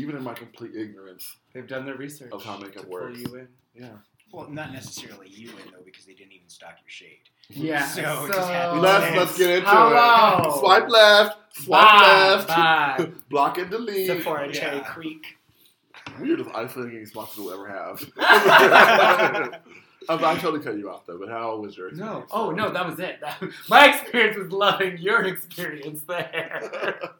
even 0.00 0.16
in 0.16 0.22
my 0.22 0.34
complete 0.34 0.74
ignorance. 0.76 1.36
They've 1.52 1.66
done 1.66 1.84
their 1.84 1.96
research 1.96 2.30
Of 2.32 2.44
how 2.44 2.58
makeup 2.58 2.86
works. 2.86 3.18
you 3.18 3.34
in. 3.34 3.48
Yeah. 3.74 3.96
Well, 4.32 4.48
not 4.50 4.72
necessarily 4.72 5.28
you 5.28 5.50
in 5.50 5.70
though, 5.72 5.82
because 5.84 6.04
they 6.04 6.12
didn't 6.14 6.32
even 6.32 6.48
stock 6.48 6.74
your 6.82 6.88
shade. 6.90 7.20
Yeah. 7.48 7.86
So, 7.86 8.02
So, 8.02 8.24
it 8.26 8.32
just 8.32 8.48
happens. 8.50 8.82
Let's 8.82 9.16
let's 9.16 9.38
get 9.38 9.50
into 9.58 9.68
Hello. 9.70 10.42
it. 10.54 10.58
Swipe 10.60 10.88
left. 10.88 11.38
Swipe 11.56 11.82
Bye, 11.82 12.34
left. 12.34 12.48
bye. 12.48 13.08
Block 13.30 13.58
and 13.58 13.70
delete. 13.70 14.06
Sephora 14.08 14.46
Yeah. 14.48 14.52
Cherry 14.52 14.80
Creek. 14.80 15.24
We're 16.20 16.36
just 16.36 16.50
isolating 16.54 16.96
any 16.96 17.04
sponsors 17.06 17.38
we'll 17.44 17.52
ever 17.54 17.68
have. 17.68 18.02
Um, 20.08 20.24
I 20.24 20.36
totally 20.36 20.62
cut 20.62 20.76
you 20.78 20.88
off 20.88 21.04
though. 21.06 21.18
But 21.18 21.28
how 21.28 21.56
was 21.56 21.76
your 21.76 21.90
No. 21.92 22.26
Oh 22.30 22.50
no, 22.50 22.70
that 22.70 22.86
was 22.86 22.98
it. 23.00 23.20
That- 23.20 23.42
my 23.68 23.88
experience 23.88 24.36
was 24.38 24.52
loving 24.52 24.98
your 24.98 25.24
experience 25.24 26.02
there. 26.02 26.60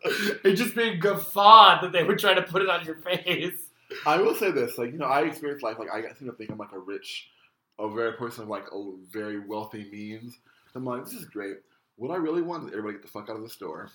and 0.45 0.57
just 0.57 0.77
being 0.77 1.01
guffawed 1.01 1.83
that 1.83 1.93
they 1.93 2.05
would 2.05 2.19
try 2.19 2.35
to 2.35 2.43
put 2.43 2.63
it 2.63 2.69
on 2.69 2.85
your 2.85 2.95
face. 2.97 3.66
I 4.05 4.19
will 4.19 4.35
say 4.35 4.51
this, 4.51 4.79
like 4.79 4.93
you 4.93 4.99
know, 4.99 5.07
I 5.07 5.23
experienced 5.23 5.65
life 5.65 5.79
like 5.79 5.91
I 5.93 6.03
seem 6.15 6.29
to 6.29 6.35
think 6.35 6.51
I'm 6.51 6.59
like 6.59 6.73
a 6.73 6.79
rich, 6.79 7.31
a 7.79 7.89
very 7.89 8.13
person 8.13 8.45
of 8.45 8.49
like 8.49 8.67
a 8.73 8.93
very 9.11 9.39
wealthy 9.39 9.89
means. 9.91 10.39
I'm 10.75 10.85
like, 10.85 11.05
this 11.05 11.15
is 11.15 11.25
great. 11.25 11.57
What 11.97 12.11
I 12.11 12.17
really 12.17 12.43
want 12.43 12.65
is 12.65 12.71
everybody 12.71 12.95
get 12.95 13.03
the 13.03 13.09
fuck 13.09 13.31
out 13.31 13.37
of 13.37 13.43
the 13.43 13.49
store. 13.49 13.89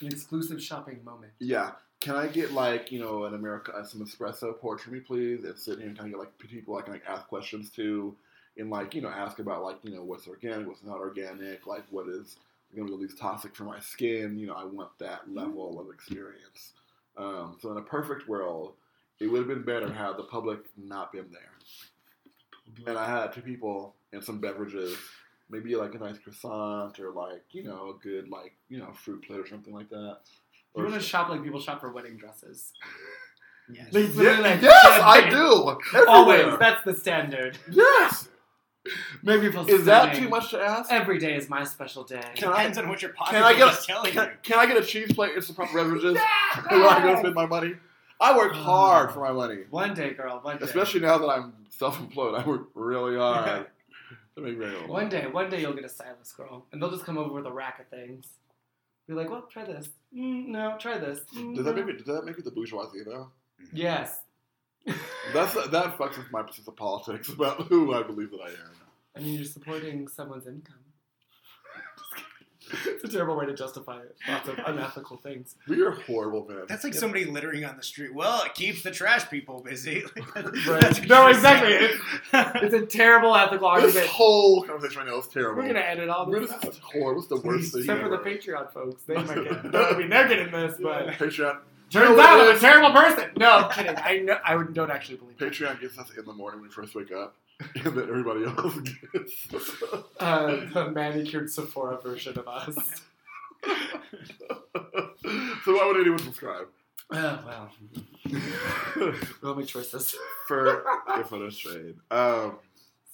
An 0.00 0.06
exclusive 0.06 0.62
shopping 0.62 1.02
moment. 1.04 1.32
Yeah. 1.40 1.72
Can 2.00 2.14
I 2.14 2.28
get 2.28 2.52
like 2.52 2.92
you 2.92 3.00
know 3.00 3.24
an 3.24 3.34
America 3.34 3.72
uh, 3.72 3.84
some 3.84 4.04
espresso 4.04 4.58
poured 4.58 4.80
for 4.80 4.90
me, 4.90 5.00
please? 5.00 5.44
And 5.44 5.58
sit 5.58 5.78
here 5.78 5.88
and 5.88 5.98
kind 5.98 6.12
of 6.12 6.18
get 6.18 6.20
like 6.20 6.38
people 6.38 6.76
I 6.76 6.82
can 6.82 6.92
like 6.92 7.02
ask 7.08 7.26
questions 7.26 7.70
to, 7.70 8.14
and 8.56 8.70
like 8.70 8.94
you 8.94 9.00
know 9.00 9.08
ask 9.08 9.38
about 9.38 9.62
like 9.62 9.78
you 9.82 9.94
know 9.94 10.04
what's 10.04 10.28
organic, 10.28 10.68
what's 10.68 10.84
not 10.84 10.98
organic, 10.98 11.66
like 11.66 11.84
what 11.90 12.08
is 12.08 12.36
going 12.74 12.88
to 12.88 12.96
be 12.96 13.02
least 13.02 13.18
toxic 13.18 13.54
for 13.54 13.64
my 13.64 13.80
skin. 13.80 14.38
You 14.38 14.48
know, 14.48 14.54
I 14.54 14.64
want 14.64 14.90
that 14.98 15.32
level 15.32 15.80
of 15.80 15.92
experience. 15.92 16.72
Um, 17.16 17.56
so 17.60 17.70
in 17.70 17.78
a 17.78 17.82
perfect 17.82 18.28
world, 18.28 18.74
it 19.20 19.26
would 19.28 19.38
have 19.38 19.48
been 19.48 19.62
better 19.64 19.92
had 19.92 20.16
the 20.16 20.24
public 20.24 20.60
not 20.76 21.12
been 21.12 21.26
there, 21.30 22.86
and 22.86 22.98
I 22.98 23.06
had 23.06 23.32
two 23.32 23.42
people 23.42 23.94
and 24.12 24.22
some 24.22 24.40
beverages. 24.40 24.96
Maybe 25.50 25.76
like 25.76 25.94
a 25.94 25.98
nice 25.98 26.18
croissant 26.18 26.98
or 26.98 27.12
like 27.12 27.44
you 27.52 27.64
know 27.64 27.90
a 27.90 28.02
good 28.02 28.28
like 28.30 28.54
you 28.68 28.78
know 28.78 28.92
fruit 28.94 29.22
plate 29.26 29.40
or 29.40 29.46
something 29.46 29.74
like 29.74 29.90
that. 29.90 30.18
You 30.74 30.82
Or 30.82 30.84
want 30.84 30.94
to 30.94 31.00
shop 31.06 31.28
like 31.28 31.44
people 31.44 31.60
shop 31.60 31.80
for 31.80 31.92
wedding 31.92 32.16
dresses. 32.16 32.72
Yes. 33.72 33.86
They- 33.92 34.02
Yeah, 34.22 34.40
like, 34.40 34.60
yes. 34.60 34.74
I 34.84 35.30
do. 35.30 35.78
Everywhere. 35.98 36.06
Always. 36.08 36.58
That's 36.58 36.84
the 36.84 36.94
standard. 36.94 37.56
Yes. 37.70 38.28
Maybe 39.22 39.46
people 39.46 39.66
Is 39.66 39.86
that 39.86 40.14
too 40.16 40.28
much 40.28 40.50
to 40.50 40.60
ask? 40.60 40.92
Every 40.92 41.18
day 41.18 41.34
is 41.34 41.48
my 41.48 41.64
special 41.64 42.04
day. 42.04 42.20
Can 42.34 42.48
I- 42.50 42.56
Depends 42.58 42.76
on 42.76 42.88
what 42.90 43.00
your 43.00 43.12
pocket 43.14 43.36
Can 43.36 43.42
I 43.42 43.52
is 43.52 43.56
get 43.56 43.84
telling 43.84 44.12
can, 44.12 44.24
you. 44.26 44.30
can 44.42 44.58
I 44.58 44.66
get 44.66 44.76
a 44.76 44.84
cheese 44.84 45.10
plate 45.14 45.34
and 45.34 45.42
some 45.42 45.56
proper 45.56 45.78
beverages 45.78 46.12
when 46.68 46.82
I 46.82 47.00
go 47.02 47.18
spend 47.20 47.34
my 47.34 47.46
money? 47.46 47.72
I 48.20 48.36
work 48.36 48.52
hard 48.54 49.12
for 49.12 49.20
my 49.20 49.32
money, 49.32 49.64
One 49.70 49.92
day, 49.94 50.14
girl. 50.14 50.38
One 50.42 50.58
day. 50.58 50.64
especially 50.64 51.00
now 51.00 51.18
that 51.18 51.28
I'm 51.28 51.52
self-employed. 51.70 52.34
I 52.34 52.46
work 52.46 52.68
really 52.74 53.16
hard 53.18 53.66
to 54.36 54.40
make 54.42 54.56
very 54.58 54.72
little. 54.72 54.88
One 54.88 55.08
day, 55.08 55.26
one 55.26 55.50
day 55.50 55.60
you'll 55.60 55.74
get 55.74 55.84
a 55.84 55.88
stylist 55.88 56.36
girl, 56.36 56.66
and 56.72 56.80
they'll 56.80 56.90
just 56.90 57.04
come 57.04 57.18
over 57.18 57.34
with 57.34 57.46
a 57.46 57.52
rack 57.52 57.80
of 57.80 57.88
things. 57.88 58.26
Be 59.06 59.14
like, 59.14 59.28
well, 59.30 59.42
try 59.42 59.64
this. 59.64 59.88
Mm, 60.16 60.46
no, 60.48 60.76
try 60.78 60.96
this. 60.96 61.20
Mm, 61.36 61.54
Does 61.56 61.64
that 61.66 61.76
no. 61.76 61.84
make 61.84 61.86
me? 61.86 61.92
Does 62.02 62.06
that 62.06 62.24
make 62.24 62.38
me 62.38 62.42
the 62.42 62.50
bourgeoisie 62.50 63.02
though? 63.04 63.30
Yes. 63.72 64.20
That's 65.32 65.54
that 65.54 65.98
fucks 65.98 66.16
with 66.16 66.30
my 66.30 66.42
sense 66.50 66.66
of 66.68 66.76
politics 66.76 67.28
about 67.28 67.62
who 67.68 67.94
I 67.94 68.02
believe 68.02 68.30
that 68.30 68.40
I 68.40 68.48
am. 68.48 68.70
I 69.16 69.20
mean, 69.20 69.34
you're 69.34 69.44
supporting 69.44 70.08
someone's 70.08 70.46
income. 70.46 70.76
it's 72.86 73.04
a 73.04 73.08
terrible 73.08 73.36
way 73.36 73.46
to 73.46 73.54
justify 73.54 74.00
it. 74.00 74.16
Lots 74.28 74.48
of 74.48 74.58
unethical 74.66 75.16
things. 75.18 75.56
We 75.68 75.82
are 75.82 75.92
horrible 75.92 76.46
men. 76.48 76.62
That's 76.68 76.84
like 76.84 76.92
Yep. 76.94 77.00
somebody 77.00 77.24
littering 77.24 77.64
on 77.64 77.76
the 77.76 77.82
street. 77.82 78.14
Well, 78.14 78.42
it 78.44 78.54
keeps 78.54 78.82
the 78.82 78.90
trash 78.90 79.28
people 79.30 79.60
busy. 79.60 80.02
Right. 80.66 81.08
No, 81.08 81.26
exactly. 81.28 81.72
saying. 82.32 82.50
It's 82.62 82.74
a 82.74 82.86
terrible 82.86 83.34
ethical 83.36 83.66
argument. 83.66 83.94
this 83.94 84.02
argument. 84.02 84.08
whole 84.16 84.62
conversation 84.62 84.98
right 85.02 85.08
now 85.08 85.18
is 85.18 85.26
terrible. 85.28 85.62
We're 85.62 85.68
gonna 85.68 85.80
edit 85.80 86.08
all 86.08 86.26
We're 86.26 86.40
this 86.40 86.50
just 86.62 86.78
horrible. 86.80 87.20
It's 87.20 87.28
the 87.28 87.40
worst 87.40 87.72
thing 87.72 87.82
Except 87.82 88.00
for 88.02 88.08
the. 88.08 88.18
Patreon 88.18 88.72
folks. 88.72 89.02
They 89.04 89.14
might 89.14 89.44
get 89.44 89.64
no, 89.72 89.82
I 89.84 89.96
mean, 89.98 90.08
they're 90.08 90.28
getting 90.28 90.50
this, 90.50 90.76
but 90.82 91.08
Patreon. 91.08 91.58
turns 91.90 92.18
out 92.18 92.40
it 92.40 92.50
I'm 92.50 92.56
a 92.56 92.58
terrible 92.58 92.92
person. 92.92 93.30
No, 93.36 93.50
I'm 93.50 93.70
kidding. 93.70 93.94
I 93.96 94.18
know, 94.18 94.38
I 94.44 94.62
don't 94.72 94.90
actually 94.90 95.16
believe 95.18 95.38
that. 95.38 95.52
Patreon 95.52 95.80
gets 95.80 95.98
us 95.98 96.10
in 96.16 96.24
the 96.24 96.32
morning 96.32 96.60
when 96.60 96.68
we 96.68 96.74
first 96.74 96.94
wake 96.94 97.12
up, 97.12 97.36
and 97.84 97.96
then 97.96 98.08
everybody 98.08 98.44
else 98.44 98.74
gets. 98.80 99.82
Uh, 100.20 100.66
the 100.72 100.90
manicured 100.90 101.50
Sephora 101.50 102.00
version 102.02 102.38
of 102.38 102.48
us. 102.48 102.74
so 103.64 105.72
why 105.72 105.86
would 105.86 106.00
anyone 106.00 106.18
subscribe? 106.18 106.66
Uh, 107.10 107.38
well, 107.46 107.70
we'll 109.42 109.54
make 109.54 109.66
choices. 109.66 110.14
For 110.48 110.84
the 111.16 111.24
photo 111.24 111.50
trade. 111.50 111.96
Um, 112.10 112.56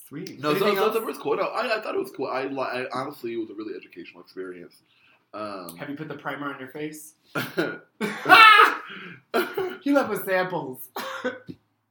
Sweet. 0.08 0.40
no, 0.40 0.54
so, 0.54 0.66
Anything 0.66 0.76
so 0.76 0.84
else? 0.84 0.94
that 0.94 1.04
was 1.04 1.18
cool. 1.18 1.36
No, 1.36 1.42
I, 1.44 1.78
I 1.78 1.80
thought 1.80 1.94
it 1.94 1.98
was 2.00 2.10
cool. 2.10 2.26
I, 2.28 2.42
I 2.42 2.86
honestly, 2.92 3.34
it 3.34 3.36
was 3.36 3.50
a 3.50 3.54
really 3.54 3.74
educational 3.76 4.22
experience. 4.22 4.76
Um, 5.34 5.76
Have 5.76 5.90
you 5.90 5.96
put 5.96 6.08
the 6.08 6.14
primer 6.14 6.52
on 6.52 6.58
your 6.58 6.68
face? 6.70 7.14
You 9.82 9.94
left 9.94 10.10
with 10.10 10.24
samples. 10.24 10.88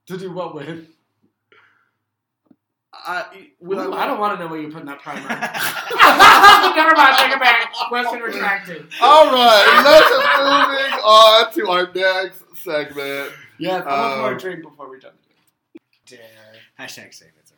to 0.06 0.18
do 0.18 0.32
what 0.32 0.54
with? 0.54 0.86
When 3.60 3.78
Ooh, 3.80 3.94
I, 3.94 4.04
I 4.04 4.08
don't 4.08 4.20
want 4.20 4.38
to 4.38 4.44
know 4.44 4.50
where 4.52 4.60
you 4.62 4.70
put 4.70 4.82
in 4.82 4.88
that 4.88 5.00
primer. 5.00 5.22
Never 6.76 6.96
mind, 6.96 7.16
take 7.18 7.32
it 7.32 7.40
back. 7.40 7.74
Question 7.90 8.20
retracted. 8.22 8.88
All 9.02 9.26
right, 9.32 9.82
let's 9.86 10.10
moving 10.40 10.94
on 11.04 11.54
to 11.54 11.70
our 11.70 11.92
next 11.94 12.44
segment. 12.64 13.32
Yeah, 13.58 13.78
I 13.86 14.10
want 14.10 14.20
more 14.22 14.32
Um, 14.34 14.38
drink 14.38 14.64
before 14.64 14.90
we 14.90 15.00
jump 15.00 15.16
into 15.16 15.36
it. 15.76 16.20
Dare. 16.22 16.88
Hashtag 16.88 17.14
save 17.14 17.30
it's 17.40 17.52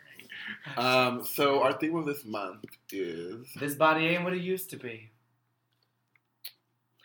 alright. 0.78 1.08
Um, 1.08 1.24
so 1.24 1.62
our 1.62 1.74
theme 1.74 1.96
of 1.96 2.06
this 2.06 2.26
month 2.26 2.66
is 2.92 3.48
This 3.60 3.76
body 3.76 4.06
ain't 4.08 4.24
what 4.24 4.34
it 4.34 4.42
used 4.42 4.70
to 4.72 4.78
be. 4.78 5.10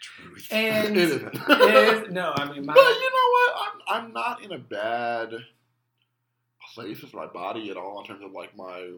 Truth. 0.01 0.49
And 0.51 0.97
it 0.97 1.03
isn't. 1.11 1.35
is 1.35 2.11
no, 2.13 2.33
I 2.37 2.51
mean 2.51 2.65
my 2.65 2.75
But 2.75 2.85
you 2.85 3.11
know 3.11 3.29
what? 3.33 3.55
I'm 3.61 4.05
I'm 4.05 4.13
not 4.13 4.43
in 4.43 4.53
a 4.53 4.59
bad 4.59 5.35
place 6.77 7.01
with 7.01 7.15
my 7.15 7.27
body 7.27 7.71
at 7.71 7.79
all 7.79 8.01
in 8.01 8.07
terms 8.07 8.23
of 8.23 8.33
like 8.33 8.55
my, 8.57 8.93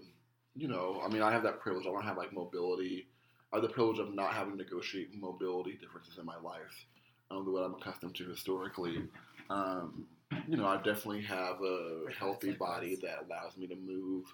you 0.57 0.69
know, 0.69 1.01
I 1.05 1.09
mean 1.09 1.23
I 1.23 1.31
have 1.33 1.45
that 1.45 1.61
privilege. 1.61 1.87
I 1.87 1.93
don't 1.93 2.05
have 2.05 2.17
like 2.17 2.33
mobility. 2.33 3.07
I 3.53 3.57
have 3.57 3.63
the 3.63 3.69
privilege 3.73 4.01
of 4.01 4.13
not 4.15 4.35
having 4.35 4.59
to 4.59 4.65
negotiate 4.65 5.15
mobility 5.15 5.79
differences 5.81 6.19
in 6.19 6.27
my 6.27 6.37
life, 6.37 6.87
um, 7.31 7.45
the 7.45 7.53
what 7.53 7.63
I'm 7.63 7.75
accustomed 7.75 8.17
to 8.17 8.29
historically. 8.29 9.05
Um, 9.49 10.07
you 10.49 10.57
know, 10.57 10.67
I 10.67 10.77
definitely 10.77 11.23
have 11.23 11.63
a 11.63 12.03
healthy 12.19 12.53
body 12.53 12.99
that 13.03 13.27
allows 13.27 13.57
me 13.57 13.69
to 13.69 13.77
move 13.77 14.25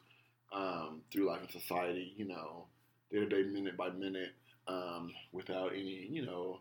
um, 0.52 1.02
through 1.12 1.28
life 1.28 1.42
and 1.42 1.50
society. 1.50 2.14
You 2.16 2.28
know, 2.28 2.66
day 3.12 3.20
to 3.20 3.28
day, 3.28 3.42
minute 3.42 3.76
by 3.76 3.90
minute, 3.90 4.32
um, 4.66 5.12
without 5.32 5.72
any, 5.72 6.08
you 6.10 6.24
know, 6.24 6.60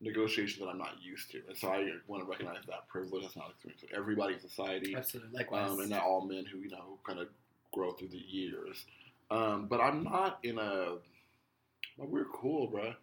negotiation 0.00 0.64
that 0.64 0.70
I'm 0.70 0.78
not 0.78 0.96
used 1.00 1.30
to. 1.32 1.40
And 1.48 1.56
so 1.56 1.68
I 1.68 1.88
want 2.06 2.22
to 2.22 2.28
recognize 2.28 2.64
that 2.66 2.88
privilege. 2.88 3.22
That's 3.22 3.36
not 3.36 3.50
experience 3.50 3.82
with 3.82 3.92
everybody 3.94 4.34
in 4.34 4.40
society, 4.40 4.94
absolutely 4.94 5.36
likewise. 5.38 5.70
um, 5.70 5.80
and 5.80 5.90
not 5.90 6.02
all 6.02 6.26
men 6.26 6.44
who 6.44 6.58
you 6.58 6.70
know 6.70 6.98
kind 7.06 7.18
of 7.18 7.28
grow 7.72 7.92
through 7.92 8.08
the 8.08 8.18
years. 8.18 8.84
Um, 9.30 9.66
but 9.66 9.80
I'm 9.80 10.04
not 10.04 10.38
in 10.42 10.58
a. 10.58 10.96
Well, 11.96 12.08
we're 12.08 12.26
cool, 12.26 12.66
bro. 12.68 12.94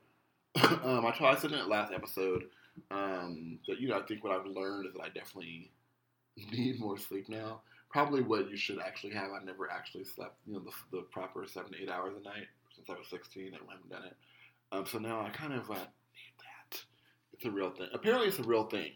um, 0.83 1.05
I 1.05 1.11
tried. 1.11 1.37
I 1.37 1.39
said 1.39 1.51
in 1.51 1.57
that 1.57 1.69
last 1.69 1.91
episode 1.91 2.43
um, 2.91 3.59
that 3.67 3.79
you 3.79 3.89
know 3.89 3.97
I 3.97 4.01
think 4.03 4.23
what 4.23 4.33
I've 4.33 4.45
learned 4.45 4.87
is 4.87 4.93
that 4.93 5.01
I 5.01 5.09
definitely 5.09 5.71
need 6.51 6.79
more 6.79 6.97
sleep 6.97 7.29
now. 7.29 7.61
Probably 7.89 8.21
what 8.21 8.49
you 8.49 8.57
should 8.57 8.79
actually 8.79 9.13
have. 9.13 9.31
I 9.31 9.43
never 9.43 9.69
actually 9.69 10.05
slept, 10.05 10.35
you 10.47 10.53
know, 10.53 10.61
the, 10.61 10.97
the 10.97 11.03
proper 11.11 11.45
seven 11.45 11.73
to 11.73 11.81
eight 11.81 11.91
hours 11.91 12.15
a 12.19 12.23
night 12.23 12.47
since 12.75 12.89
I 12.89 12.93
was 12.93 13.07
16. 13.11 13.53
I 13.53 13.71
haven't 13.71 13.89
done 13.91 14.03
it. 14.03 14.15
Um, 14.71 14.87
so 14.87 14.97
now 14.97 15.21
I 15.21 15.29
kind 15.29 15.53
of 15.53 15.69
uh, 15.69 15.75
that. 15.75 15.91
It's 17.43 17.49
a 17.49 17.51
real 17.51 17.71
thing. 17.71 17.87
Apparently, 17.93 18.27
it's 18.29 18.39
a 18.39 18.43
real 18.43 18.63
thing. 18.63 18.91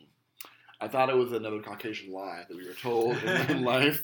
I 0.79 0.87
thought 0.87 1.09
it 1.09 1.17
was 1.17 1.33
another 1.33 1.59
Caucasian 1.59 2.13
lie 2.13 2.45
that 2.47 2.55
we 2.55 2.65
were 2.65 2.73
told 2.75 3.17
in, 3.17 3.63
life, 3.65 4.01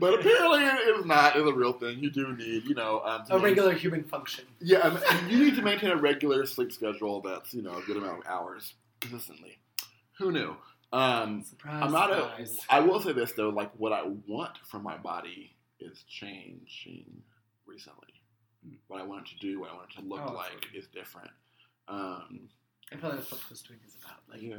but 0.00 0.14
apparently 0.14 0.64
it 0.64 0.98
is 0.98 1.04
not. 1.06 1.36
It's 1.36 1.48
a 1.48 1.52
real 1.52 1.74
thing. 1.74 2.00
You 2.00 2.10
do 2.10 2.34
need, 2.36 2.64
you 2.64 2.74
know, 2.74 3.00
um, 3.04 3.22
a 3.30 3.38
regular 3.38 3.72
human 3.74 4.02
function. 4.02 4.44
Yeah, 4.60 4.78
um, 4.78 4.98
and 5.08 5.30
you 5.30 5.38
need 5.44 5.54
to 5.54 5.62
maintain 5.62 5.90
a 5.90 5.96
regular 5.96 6.44
sleep 6.46 6.72
schedule 6.72 7.20
that's 7.20 7.54
you 7.54 7.62
know 7.62 7.76
a 7.76 7.82
good 7.82 7.96
amount 7.96 8.18
of 8.20 8.26
hours 8.26 8.74
consistently. 9.00 9.58
Who 10.18 10.32
knew? 10.32 10.56
Um, 10.92 11.44
Surprise! 11.44 11.82
I'm 11.84 11.92
not 11.92 12.10
a. 12.10 12.30
I 12.68 12.80
will 12.80 12.98
say 13.00 13.12
this 13.12 13.30
though, 13.34 13.50
like 13.50 13.70
what 13.76 13.92
I 13.92 14.02
want 14.26 14.58
from 14.68 14.82
my 14.82 14.96
body 14.96 15.54
is 15.78 16.02
changing 16.08 17.22
recently. 17.66 18.08
What 18.88 19.00
I 19.00 19.04
want 19.04 19.28
it 19.28 19.30
to 19.34 19.38
do, 19.38 19.60
what 19.60 19.70
I 19.70 19.74
want 19.74 19.90
it 19.96 20.00
to 20.00 20.08
look 20.08 20.22
Oh, 20.26 20.32
like, 20.32 20.66
is 20.74 20.88
different. 20.88 21.30
Um, 21.86 22.48
I 22.92 22.96
feel 22.96 23.10
like 23.10 23.18
that's 23.18 23.32
what 23.32 23.40
Posttwink 23.40 23.86
is 23.86 23.96
about. 24.02 24.20
Like 24.30 24.42
yeah. 24.42 24.56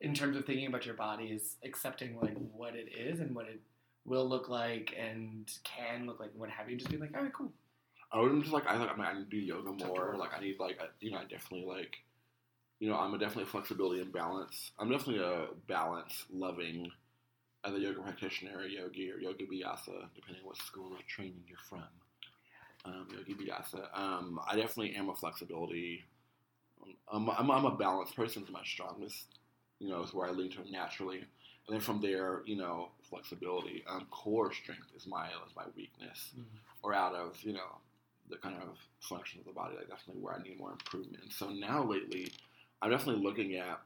in 0.00 0.14
terms 0.14 0.36
of 0.36 0.44
thinking 0.44 0.66
about 0.66 0.86
your 0.86 0.94
body 0.94 1.26
is 1.26 1.56
accepting 1.64 2.18
like 2.20 2.36
what 2.52 2.74
it 2.74 2.88
is 2.96 3.20
and 3.20 3.34
what 3.34 3.46
it 3.46 3.60
will 4.04 4.28
look 4.28 4.48
like 4.48 4.94
and 4.98 5.50
can 5.64 6.06
look 6.06 6.20
like 6.20 6.30
and 6.30 6.40
what 6.40 6.50
have 6.50 6.70
you. 6.70 6.76
Just 6.76 6.90
being 6.90 7.00
like, 7.00 7.14
all 7.14 7.22
right, 7.22 7.32
cool. 7.32 7.52
I 8.12 8.20
would 8.20 8.40
just 8.40 8.52
like 8.52 8.66
I 8.66 8.76
like 8.76 8.90
I, 8.90 8.96
mean, 8.96 9.04
I 9.04 9.12
need 9.14 9.30
to 9.30 9.30
do 9.30 9.36
yoga 9.36 9.72
more. 9.72 10.14
Like 10.16 10.30
I 10.36 10.40
need 10.40 10.58
like 10.58 10.78
I, 10.80 10.86
you 11.00 11.10
know 11.10 11.18
I 11.18 11.24
definitely 11.24 11.66
like 11.66 11.96
you 12.78 12.88
know 12.88 12.96
I'm 12.96 13.12
a 13.14 13.18
definitely 13.18 13.46
flexibility 13.46 14.00
and 14.00 14.12
balance. 14.12 14.70
I'm 14.78 14.90
definitely 14.90 15.22
a 15.22 15.48
balance 15.68 16.24
loving 16.30 16.90
as 17.64 17.74
a 17.74 17.80
yoga 17.80 18.00
practitioner, 18.00 18.62
a 18.64 18.70
yogi 18.70 19.10
or 19.10 19.18
yoga 19.18 19.44
vyasa, 19.46 20.08
depending 20.14 20.42
on 20.42 20.48
what 20.48 20.56
school 20.58 20.94
of 20.94 21.04
training 21.06 21.42
you're 21.48 21.58
from. 21.68 21.82
Um, 22.84 23.08
yogi 23.12 23.34
vyasa. 23.34 23.88
Um, 23.92 24.38
I 24.48 24.54
definitely 24.54 24.94
am 24.94 25.08
a 25.08 25.14
flexibility. 25.14 26.04
I'm, 27.12 27.28
I'm, 27.30 27.50
I'm 27.50 27.64
a 27.64 27.76
balanced 27.76 28.16
person. 28.16 28.42
Is 28.42 28.50
my 28.50 28.64
strongest. 28.64 29.38
You 29.78 29.88
know, 29.90 30.02
is 30.02 30.14
where 30.14 30.28
I 30.28 30.32
lean 30.32 30.50
to 30.52 30.70
naturally, 30.70 31.18
and 31.18 31.26
then 31.68 31.80
from 31.80 32.00
there, 32.00 32.42
you 32.46 32.56
know, 32.56 32.88
flexibility. 33.10 33.84
Um, 33.88 34.06
core 34.10 34.52
strength 34.52 34.86
is 34.96 35.06
my 35.06 35.26
is 35.26 35.54
my 35.54 35.64
weakness, 35.76 36.32
Mhm. 36.38 36.44
or 36.82 36.94
out 36.94 37.14
of 37.14 37.36
you 37.42 37.52
know 37.52 37.78
the 38.28 38.36
kind 38.38 38.56
of 38.62 38.78
function 39.00 39.38
of 39.40 39.46
the 39.46 39.52
body, 39.52 39.76
like 39.76 39.88
definitely 39.88 40.22
where 40.22 40.34
I 40.34 40.42
need 40.42 40.58
more 40.58 40.72
improvement. 40.72 41.22
And 41.22 41.32
so 41.32 41.50
now 41.50 41.84
lately, 41.84 42.32
I'm 42.82 42.90
definitely 42.90 43.22
looking 43.22 43.54
at. 43.56 43.80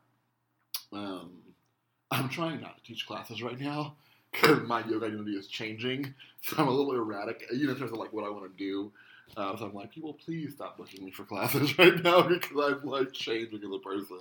Um, 0.92 1.42
I'm 2.12 2.28
trying 2.28 2.61
not 2.61 2.76
to 2.76 2.82
teach 2.82 3.07
classes 3.07 3.42
right 3.42 3.59
now 3.59 3.94
because 4.32 4.66
my 4.66 4.84
yoga 4.86 5.07
identity 5.07 5.32
is 5.36 5.46
changing, 5.48 6.14
so 6.42 6.57
I'm 6.59 6.68
a 6.68 6.70
little 6.70 6.92
erratic, 6.94 7.44
you 7.53 7.66
know, 7.66 7.72
in 7.72 7.78
terms 7.78 7.92
of 7.92 7.98
like 7.98 8.12
what 8.12 8.24
I 8.24 8.30
want 8.30 8.51
to 8.51 8.57
do. 8.64 8.92
Uh, 9.37 9.57
so 9.57 9.66
I'm 9.66 9.74
like, 9.74 9.93
people, 9.93 10.14
please 10.14 10.55
stop 10.55 10.76
booking 10.76 11.05
me 11.05 11.11
for 11.11 11.24
classes 11.24 11.78
right 11.78 12.03
now 12.03 12.22
because 12.22 12.51
I'm 12.57 12.85
like 12.85 13.12
changing 13.12 13.59
as 13.59 13.70
a 13.72 13.78
person. 13.78 14.20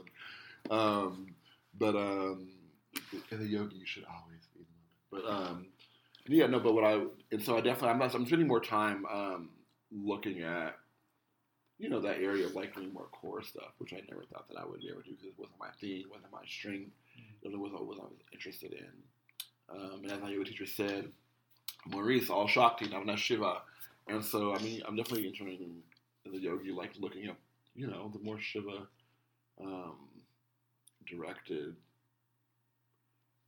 Um, 0.70 1.36
but 1.78 1.96
um, 1.96 2.50
as 3.32 3.40
a 3.40 3.48
yogi, 3.48 3.78
you 3.78 3.86
should 3.86 4.06
always 4.06 4.46
be. 4.56 4.66
But 5.12 5.26
um, 5.26 5.68
yeah, 6.28 6.48
no. 6.48 6.60
But 6.60 6.74
what 6.74 6.84
I 6.84 7.02
and 7.32 7.42
so 7.42 7.58
I 7.58 7.62
definitely 7.62 7.90
I'm, 7.90 8.00
not, 8.00 8.14
I'm 8.14 8.26
spending 8.26 8.48
more 8.48 8.60
time 8.60 9.06
um, 9.12 9.50
looking 9.92 10.42
at 10.42 10.76
you 11.80 11.90
know 11.90 12.02
that 12.02 12.18
area 12.18 12.46
of 12.46 12.54
like 12.56 12.76
doing 12.76 12.94
more 12.94 13.08
core 13.12 13.42
stuff, 13.42 13.72
which 13.80 13.94
I 13.94 14.02
never 14.10 14.24
thought 14.26 14.48
that 14.50 14.58
I 14.58 14.66
would 14.66 14.82
be 14.82 14.90
able 14.90 15.02
to 15.02 15.10
do 15.10 15.16
because 15.16 15.28
it 15.28 15.34
wasn't 15.38 15.60
my 15.60 15.70
thing, 15.80 16.04
wasn't 16.10 16.32
my 16.32 16.46
strength, 16.48 16.92
it 17.42 17.58
wasn't 17.58 17.88
what 17.88 17.98
I 18.00 18.04
was 18.04 18.12
interested 18.32 18.74
in. 18.74 18.88
Um, 19.70 20.02
and 20.04 20.12
as 20.12 20.22
my 20.22 20.30
yoga 20.30 20.46
teacher 20.46 20.66
said, 20.66 21.10
Maurice, 21.88 22.30
all 22.30 22.48
Shakti, 22.48 22.88
Navana 22.88 23.18
Shiva. 23.18 23.62
And 24.10 24.24
so, 24.26 24.56
I 24.56 24.60
mean, 24.60 24.82
I'm 24.88 24.96
definitely 24.96 25.28
entering 25.28 25.84
in 26.26 26.32
the 26.32 26.40
yogi, 26.40 26.72
like 26.72 26.92
looking 27.00 27.26
at, 27.26 27.36
you 27.76 27.88
know, 27.88 28.10
the 28.12 28.20
more 28.20 28.40
Shiva 28.40 28.88
um, 29.62 29.98
directed 31.08 31.76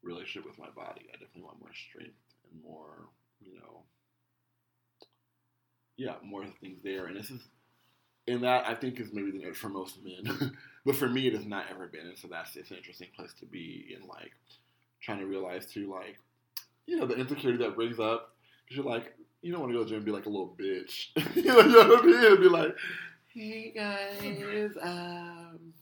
relationship 0.04 0.48
with 0.48 0.60
my 0.60 0.70
body. 0.70 1.08
I 1.10 1.14
definitely 1.14 1.44
want 1.44 1.60
more 1.60 1.74
strength 1.74 2.16
and 2.52 2.64
more, 2.64 3.08
you 3.40 3.56
know, 3.56 3.84
yeah, 5.98 6.16
more 6.24 6.46
things 6.62 6.80
there. 6.84 7.08
And 7.08 7.18
this 7.18 7.32
is, 7.32 7.42
and 8.28 8.44
that 8.44 8.68
I 8.68 8.76
think 8.76 9.00
is 9.00 9.14
maybe 9.14 9.32
the 9.32 9.44
note 9.44 9.56
for 9.56 9.70
most 9.70 9.98
men, 10.04 10.56
but 10.86 10.96
for 10.96 11.10
me, 11.10 11.28
it 11.28 11.34
has 11.34 11.46
not 11.46 11.66
ever 11.72 11.88
been. 11.88 12.08
And 12.08 12.18
so 12.18 12.28
that's 12.28 12.56
it's 12.56 12.72
an 12.72 12.78
interesting 12.78 13.10
place 13.16 13.34
to 13.40 13.46
be 13.46 13.96
in, 13.96 14.08
like 14.08 14.32
trying 15.02 15.20
to 15.20 15.26
realize 15.26 15.66
too, 15.66 15.92
like 15.92 16.18
you 16.86 16.98
know, 16.98 17.06
the 17.06 17.16
insecurity 17.16 17.64
that 17.64 17.76
brings 17.76 18.00
up 18.00 18.36
because 18.64 18.78
you're 18.78 18.86
like, 18.92 19.14
you 19.42 19.52
don't 19.52 19.62
want 19.62 19.74
to 19.74 19.78
go 19.78 19.84
to 19.84 19.86
the 19.86 19.90
gym 19.90 19.98
and 19.98 20.06
be 20.06 20.12
like 20.12 20.26
a 20.26 20.30
little 20.30 20.56
bitch, 20.58 21.08
you, 21.36 21.44
know, 21.44 21.56
what 21.56 22.04
I 22.04 22.06
mean? 22.06 22.26
And 22.26 22.40
be 22.40 22.50
like, 22.50 22.76
hey 23.28 23.72
guys, 23.76 24.72
um, 24.82 25.74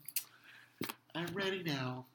I'm 1.16 1.34
ready 1.34 1.64
now. 1.64 2.06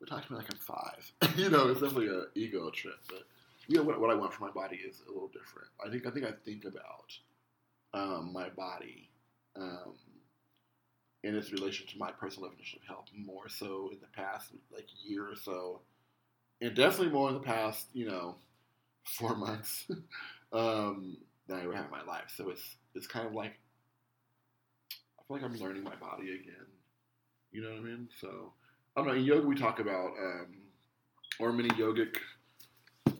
We're 0.00 0.06
talking 0.06 0.36
like 0.36 0.46
I'm 0.50 0.58
five. 0.58 1.12
you 1.36 1.50
know, 1.50 1.68
it's 1.68 1.80
definitely 1.80 2.08
an 2.08 2.26
ego 2.34 2.70
trip, 2.70 2.98
but 3.08 3.24
you 3.66 3.76
know 3.76 3.82
what, 3.82 4.00
what 4.00 4.10
I 4.10 4.14
want 4.14 4.32
for 4.32 4.44
my 4.44 4.50
body 4.50 4.76
is 4.76 5.02
a 5.06 5.12
little 5.12 5.28
different. 5.28 5.68
I 5.84 5.90
think 5.90 6.06
I 6.06 6.10
think 6.10 6.26
I 6.26 6.32
think 6.44 6.64
about 6.64 7.12
um, 7.92 8.32
my 8.32 8.48
body 8.50 9.10
um, 9.56 9.94
in 11.22 11.36
its 11.36 11.52
relation 11.52 11.86
to 11.88 11.98
my 11.98 12.10
personal 12.12 12.48
definition 12.48 12.80
of 12.82 12.88
health 12.88 13.06
more 13.14 13.48
so 13.48 13.90
in 13.92 13.98
the 14.00 14.06
past 14.14 14.52
like 14.72 14.86
year 15.04 15.24
or 15.24 15.36
so, 15.36 15.80
and 16.60 16.74
definitely 16.74 17.12
more 17.12 17.28
in 17.28 17.34
the 17.34 17.40
past 17.40 17.86
you 17.92 18.06
know 18.06 18.36
four 19.04 19.36
months 19.36 19.86
um, 20.52 21.16
than 21.46 21.58
I 21.58 21.64
ever 21.64 21.74
have 21.74 21.86
in 21.86 21.90
my 21.90 22.02
life. 22.02 22.32
So 22.36 22.50
it's 22.50 22.76
it's 22.94 23.06
kind 23.06 23.26
of 23.26 23.34
like 23.34 23.58
I 25.18 25.22
feel 25.26 25.36
like 25.36 25.44
I'm 25.44 25.56
learning 25.58 25.84
my 25.84 25.96
body 25.96 26.34
again. 26.34 26.66
You 27.52 27.62
know 27.62 27.70
what 27.70 27.78
I 27.78 27.82
mean? 27.82 28.08
So 28.20 28.52
I 28.96 29.00
don't 29.00 29.08
know. 29.08 29.14
In 29.14 29.24
yoga, 29.24 29.46
we 29.46 29.56
talk 29.56 29.80
about 29.80 30.10
um, 30.18 30.56
or 31.38 31.52
many 31.52 31.68
yogic 31.70 32.16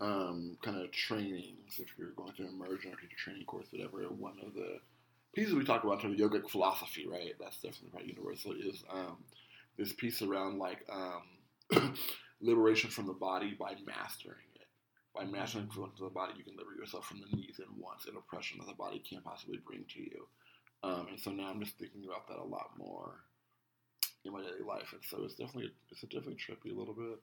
um, 0.01 0.57
kind 0.62 0.83
of 0.83 0.91
trainings. 0.93 1.78
If 1.78 1.89
you're 1.99 2.11
going 2.11 2.33
to 2.35 2.49
immersion 2.49 2.93
or 2.93 2.97
teacher 2.97 3.16
training 3.16 3.45
course, 3.47 3.66
whatever, 3.70 4.03
one 4.09 4.37
of 4.47 4.55
the 4.55 4.78
pieces 5.35 5.55
we 5.55 5.64
talk 5.64 5.85
about 5.85 5.95
in 5.95 6.01
terms 6.01 6.20
of 6.20 6.31
yogic 6.31 6.51
philosophy, 6.51 7.07
right? 7.07 7.35
That's 7.41 7.57
definitely 7.57 7.91
right. 7.95 8.07
Universal 8.07 8.53
is 8.53 8.83
um, 8.93 9.18
this 9.78 9.93
piece 9.93 10.22
around 10.22 10.59
like 10.59 10.85
um, 10.93 11.95
liberation 12.41 12.91
from 12.91 13.07
the 13.07 13.12
body 13.12 13.57
by 13.59 13.74
mastering 13.87 14.50
By 15.15 15.23
of 15.23 15.29
the 15.99 16.11
body, 16.15 16.35
you 16.39 16.45
can 16.45 16.57
liberate 16.57 16.79
yourself 16.79 17.07
from 17.07 17.21
the 17.21 17.37
needs 17.37 17.59
and 17.59 17.69
wants 17.79 18.07
and 18.07 18.17
oppression 18.17 18.59
that 18.59 18.69
the 18.69 18.75
body 18.75 19.03
can't 19.09 19.25
possibly 19.25 19.59
bring 19.67 19.85
to 19.95 20.01
you. 20.01 20.27
Um, 20.83 21.09
and 21.11 21.21
so 21.21 21.31
now 21.31 21.51
I'm 21.51 21.61
just 21.61 21.79
thinking 21.79 22.05
about 22.07 22.29
that 22.29 22.39
a 22.39 22.45
lot 22.45 22.71
more 22.79 23.17
in 24.25 24.33
my 24.33 24.41
daily 24.41 24.63
life, 24.67 24.93
and 24.93 25.03
so 25.05 25.25
it's 25.25 25.35
definitely 25.35 25.73
it's 25.91 26.03
a 26.03 26.07
definitely 26.07 26.37
trippy 26.37 26.75
a 26.75 26.79
little 26.79 26.95
bit. 26.95 27.19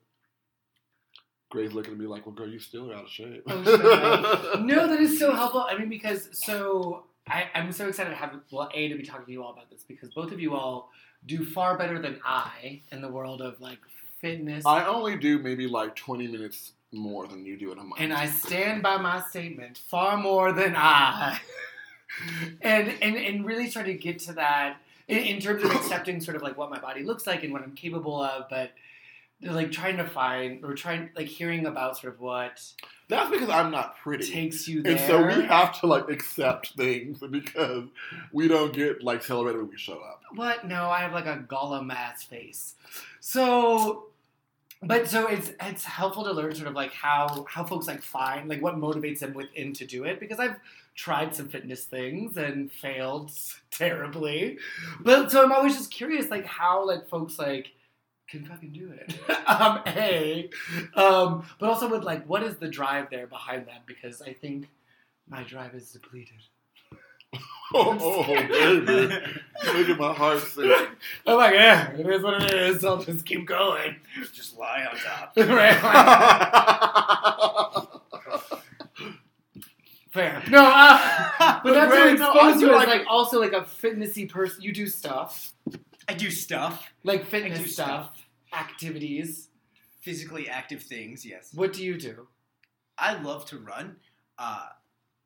Gray's 1.50 1.74
looking 1.74 1.94
at 1.94 2.00
me 2.00 2.08
like, 2.08 2.26
"Well, 2.26 2.36
girl, 2.36 2.50
you 2.50 2.60
still 2.60 2.92
are 2.92 2.96
out 2.96 3.06
of 3.06 3.10
shape." 3.10 3.44
Oh, 3.48 4.60
no, 4.64 4.88
that 4.88 5.00
is 5.00 5.18
so 5.18 5.34
helpful. 5.34 5.66
I 5.68 5.78
mean, 5.78 5.90
because 5.90 6.30
so 6.34 7.06
I, 7.28 7.46
I'm 7.56 7.72
so 7.72 7.88
excited 7.88 8.12
to 8.12 8.16
have 8.16 8.36
well, 8.52 8.70
a 8.74 8.88
to 8.90 8.96
be 8.96 9.04
talking 9.04 9.26
to 9.26 9.32
you 9.32 9.44
all 9.44 9.54
about 9.54 9.70
this 9.70 9.84
because 9.84 10.10
both 10.10 10.32
of 10.32 10.40
you 10.40 10.56
all 10.56 10.92
do 11.26 11.46
far 11.46 11.78
better 11.78 12.00
than 12.00 12.20
I 12.24 12.82
in 12.92 13.02
the 13.02 13.10
world 13.10 13.42
of 13.42 13.60
like 13.60 13.80
fitness. 14.22 14.66
I 14.66 14.86
only 14.86 15.18
do 15.18 15.40
maybe 15.40 15.68
like 15.68 15.96
20 15.96 16.28
minutes 16.28 16.74
more 16.92 17.28
than 17.28 17.46
you 17.46 17.58
do 17.58 17.72
in 17.72 17.78
a 17.80 17.84
month. 17.84 18.00
and 18.02 18.14
I 18.14 18.28
stand 18.28 18.82
by 18.82 18.98
my 18.98 19.22
statement 19.30 19.78
far 19.78 20.18
more 20.18 20.52
than 20.54 20.74
I. 20.76 21.40
and 22.62 22.94
and 23.02 23.16
and 23.18 23.46
really 23.46 23.70
try 23.70 23.84
to 23.84 23.94
get 23.94 24.20
to 24.20 24.34
that 24.34 24.78
in, 25.08 25.18
in 25.18 25.40
terms 25.42 25.64
of 25.64 25.72
accepting 25.72 26.22
sort 26.22 26.38
of 26.38 26.42
like 26.44 26.58
what 26.58 26.70
my 26.70 26.80
body 26.80 27.04
looks 27.04 27.28
like 27.28 27.44
and 27.44 27.52
what 27.52 27.62
I'm 27.62 27.74
capable 27.76 28.22
of, 28.24 28.46
but 28.50 28.72
like 29.42 29.72
trying 29.72 29.98
to 29.98 30.06
find 30.06 30.64
or 30.66 30.74
trying 30.74 31.10
like 31.16 31.28
hearing 31.28 31.68
about 31.68 31.98
sort 31.98 32.14
of 32.14 32.20
what 32.20 32.60
That's 33.08 33.30
because 33.30 33.50
I'm 33.50 33.70
not 33.70 33.98
pretty. 33.98 34.26
takes 34.32 34.68
you 34.68 34.82
there. 34.82 34.94
And 34.94 35.02
so 35.02 35.24
we 35.28 35.44
have 35.46 35.80
to 35.82 35.88
like 35.88 36.10
accept 36.10 36.70
things 36.76 37.20
because 37.20 37.84
we 38.32 38.48
don't 38.48 38.74
get 38.74 39.04
like 39.04 39.24
celebrated 39.24 39.60
when 39.62 39.70
we 39.70 39.78
show 39.78 39.94
up. 40.00 40.22
What? 40.34 40.66
No, 40.68 40.90
I 40.90 41.00
have 41.02 41.14
like 41.14 41.28
a 41.28 41.38
Gollum 41.48 41.94
ass 41.94 42.24
face. 42.24 42.74
So, 43.20 44.08
but 44.84 45.08
so 45.08 45.28
it's 45.28 45.52
it's 45.62 45.84
helpful 45.84 46.24
to 46.24 46.32
learn 46.32 46.54
sort 46.54 46.68
of 46.68 46.76
like 46.76 46.94
how 46.94 47.46
how 47.50 47.64
folks 47.64 47.88
like 47.88 48.02
find 48.02 48.48
like 48.48 48.62
what 48.62 48.76
motivates 48.76 49.20
them 49.20 49.34
within 49.34 49.74
to 49.74 49.86
do 49.86 50.04
it 50.04 50.20
because 50.20 50.40
I've 50.40 50.56
tried 50.96 51.36
some 51.36 51.48
fitness 51.48 51.86
things 51.86 52.38
and 52.38 52.72
failed 52.72 53.32
terribly. 53.72 54.58
But 55.02 55.32
so 55.32 55.44
I'm 55.44 55.52
always 55.52 55.76
just 55.76 55.92
curious 55.92 56.30
like 56.30 56.46
how 56.46 56.86
like 56.86 57.08
folks 57.08 57.40
like 57.40 57.72
can 58.28 58.46
fucking 58.46 58.74
do 58.74 58.92
it. 58.92 59.18
um, 59.48 59.82
a, 59.88 60.50
um, 60.96 61.46
but 61.60 61.70
also 61.70 61.90
with 61.90 62.04
like 62.04 62.26
what 62.28 62.44
is 62.44 62.58
the 62.58 62.68
drive 62.68 63.10
there 63.10 63.28
behind 63.28 63.68
that 63.68 63.86
because 63.86 64.22
I 64.22 64.34
think 64.34 64.68
my 65.30 65.44
drive 65.44 65.74
is 65.76 65.92
depleted. 65.92 66.44
Oh, 67.74 67.97
oh 67.99 68.26
baby. 68.47 69.13
Look 69.65 69.89
at 69.89 69.97
my 69.99 70.13
heart 70.13 70.39
sing. 70.39 70.72
I'm 71.26 71.36
like, 71.38 71.53
yeah, 71.53 71.91
it 71.91 72.07
is 72.07 72.22
what 72.24 72.41
it 72.43 72.53
is. 72.53 72.86
I'll 72.86 73.03
just 73.03 73.26
keep 73.26 73.45
going. 73.45 73.97
Just 74.34 74.57
lie 74.57 74.86
on 74.89 74.95
top. 74.97 75.34
right? 75.38 75.78
Fair. 80.11 80.41
No, 80.49 80.63
uh, 80.63 81.59
but 81.63 81.74
that's 81.74 81.91
what 81.91 81.99
Right, 82.05 82.18
no, 82.18 82.32
exposed 82.32 82.57
I 82.57 82.59
you 82.61 82.72
like- 82.76 82.88
like 82.88 83.05
also 83.09 83.39
like 83.39 83.53
a 83.53 83.61
fitnessy 83.61 84.30
person. 84.30 84.61
You 84.61 84.72
do 84.74 84.88
stuff 84.88 85.53
I 86.07 86.13
do 86.13 86.32
stuff, 86.32 86.89
like 87.03 87.22
I 87.22 87.26
fitness 87.26 87.59
do 87.59 87.68
stuff, 87.68 88.11
activities. 88.53 89.49
physically 90.01 90.47
active 90.47 90.82
things. 90.82 91.26
Yes, 91.26 91.51
What 91.53 91.74
do 91.74 91.84
you 91.84 91.97
do? 91.97 92.28
I 92.97 93.22
love 93.22 93.45
to 93.47 93.57
run. 93.59 93.97
Uh, 94.39 94.68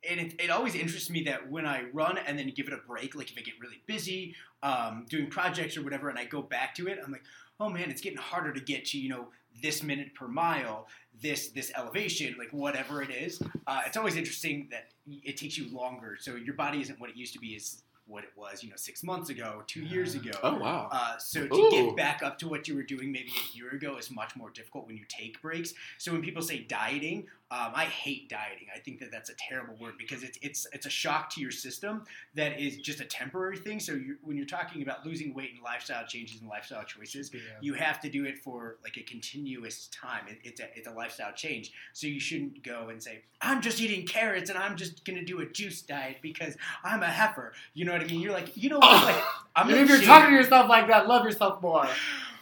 and 0.10 0.20
it, 0.20 0.36
it 0.40 0.50
always 0.50 0.76
interests 0.76 1.10
me 1.10 1.24
that 1.24 1.50
when 1.50 1.66
I 1.66 1.84
run 1.94 2.18
and 2.18 2.38
then 2.38 2.52
give 2.56 2.68
it 2.68 2.74
a 2.74 2.88
break, 2.88 3.16
like 3.16 3.32
if 3.32 3.38
I 3.38 3.42
get 3.42 3.54
really 3.60 3.82
busy 3.86 4.36
um, 4.64 5.06
doing 5.10 5.30
projects 5.30 5.78
or 5.78 5.84
whatever, 5.84 6.10
and 6.10 6.18
I 6.18 6.26
go 6.26 6.42
back 6.42 6.76
to 6.76 6.88
it, 6.88 7.00
I'm 7.04 7.12
like, 7.12 7.24
oh 7.60 7.70
man, 7.70 7.92
it's 7.92 8.02
getting 8.02 8.18
harder 8.18 8.52
to 8.54 8.60
get 8.60 8.86
to 8.86 9.00
you 9.00 9.10
know 9.10 9.28
this 9.62 9.84
minute 9.84 10.16
per 10.16 10.28
mile, 10.28 10.88
this 11.22 11.50
this 11.50 11.72
elevation, 11.76 12.36
like 12.38 12.50
whatever 12.52 13.02
it 13.02 13.12
is. 13.12 13.42
Uh, 13.68 13.82
it's 13.86 13.98
always 13.98 14.16
interesting 14.16 14.68
that 14.72 14.90
it 15.08 15.38
takes 15.38 15.58
you 15.58 15.74
longer, 15.76 16.18
so 16.20 16.36
your 16.36 16.56
body 16.56 16.82
isn't 16.82 17.00
what 17.00 17.10
it 17.10 17.16
used 17.16 17.34
to 17.34 17.40
be. 17.40 17.50
Is 17.50 17.84
what 18.08 18.24
it 18.24 18.32
was, 18.36 18.62
you 18.62 18.70
know, 18.70 18.76
six 18.76 19.04
months 19.04 19.30
ago, 19.30 19.64
two 19.68 19.82
years 19.82 20.16
ago. 20.16 20.32
oh 20.44 20.58
wow. 20.58 20.90
Uh, 20.92 21.18
so 21.18 21.48
to 21.48 21.56
Ooh. 21.56 21.72
get 21.72 21.96
back 21.96 22.22
up 22.22 22.38
to 22.40 22.48
what 22.48 22.68
you 22.68 22.76
were 22.76 22.84
doing 22.84 23.12
maybe 23.12 23.32
a 23.32 23.58
year 23.58 23.70
ago 23.70 23.98
is 23.98 24.12
much 24.12 24.36
more 24.36 24.50
difficult 24.50 24.86
when 24.86 24.98
you 24.98 25.06
take 25.08 25.42
breaks. 25.42 25.74
So 25.98 26.12
when 26.12 26.22
people 26.22 26.42
say 26.42 26.60
dieting, 26.60 27.28
um, 27.52 27.74
I 27.76 27.84
hate 27.84 28.30
dieting. 28.30 28.68
I 28.74 28.80
think 28.80 29.00
that 29.02 29.12
that's 29.12 29.30
a 29.30 29.34
terrible 29.36 29.76
word 29.76 29.96
because 29.98 30.24
it's 30.24 30.40
it's 30.42 30.68
it's 30.72 30.86
a 30.86 30.90
shock 30.90 31.30
to 31.32 31.42
your 31.42 31.52
system 31.52 32.06
that 32.34 32.58
is 32.58 32.78
just 32.78 33.02
a 33.02 33.06
temporary 33.06 33.58
thing. 33.58 33.82
So 33.82 33.92
you 33.92 34.16
when 34.24 34.38
you're 34.38 34.46
talking 34.46 34.82
about 34.82 35.06
losing 35.06 35.34
weight 35.34 35.52
and 35.54 35.62
lifestyle 35.62 36.08
changes 36.08 36.40
and 36.40 36.50
lifestyle 36.50 36.86
choices, 36.86 37.30
you 37.60 37.74
have 37.74 38.00
to 38.02 38.10
do 38.10 38.24
it 38.24 38.38
for 38.38 38.78
like 38.84 38.96
a 38.96 39.02
continuous 39.04 39.90
time. 39.90 40.28
It, 40.30 40.38
it's 40.46 40.62
a 40.62 40.70
it's 40.76 40.88
a 40.88 40.92
lifestyle 40.92 41.34
change. 41.34 41.74
So 41.92 42.08
you 42.08 42.22
shouldn't 42.22 42.64
go 42.64 42.88
and 42.88 43.04
say 43.04 43.24
I'm 43.42 43.62
just 43.62 43.82
eating 43.82 44.08
carrots 44.08 44.50
and 44.50 44.58
I'm 44.58 44.78
just 44.78 45.04
gonna 45.04 45.26
do 45.26 45.42
a 45.42 45.46
juice 45.46 45.82
diet 45.82 46.18
because 46.22 46.56
I'm 46.86 47.04
a 47.04 47.08
heifer. 47.08 47.52
You 47.74 47.84
know 47.84 47.92
what 47.92 48.02
I 48.02 48.06
mean? 48.06 48.22
You're 48.22 48.32
like 48.32 48.56
you 48.56 48.70
know 48.70 48.80
what? 48.80 49.04
Like 49.04 49.22
I'm 49.58 49.70
if 49.72 49.90
you're 49.90 50.02
talking 50.02 50.30
to 50.30 50.36
yourself 50.36 50.70
like 50.70 50.88
that, 50.88 51.10
love 51.10 51.26
yourself 51.26 51.62
more. 51.62 51.86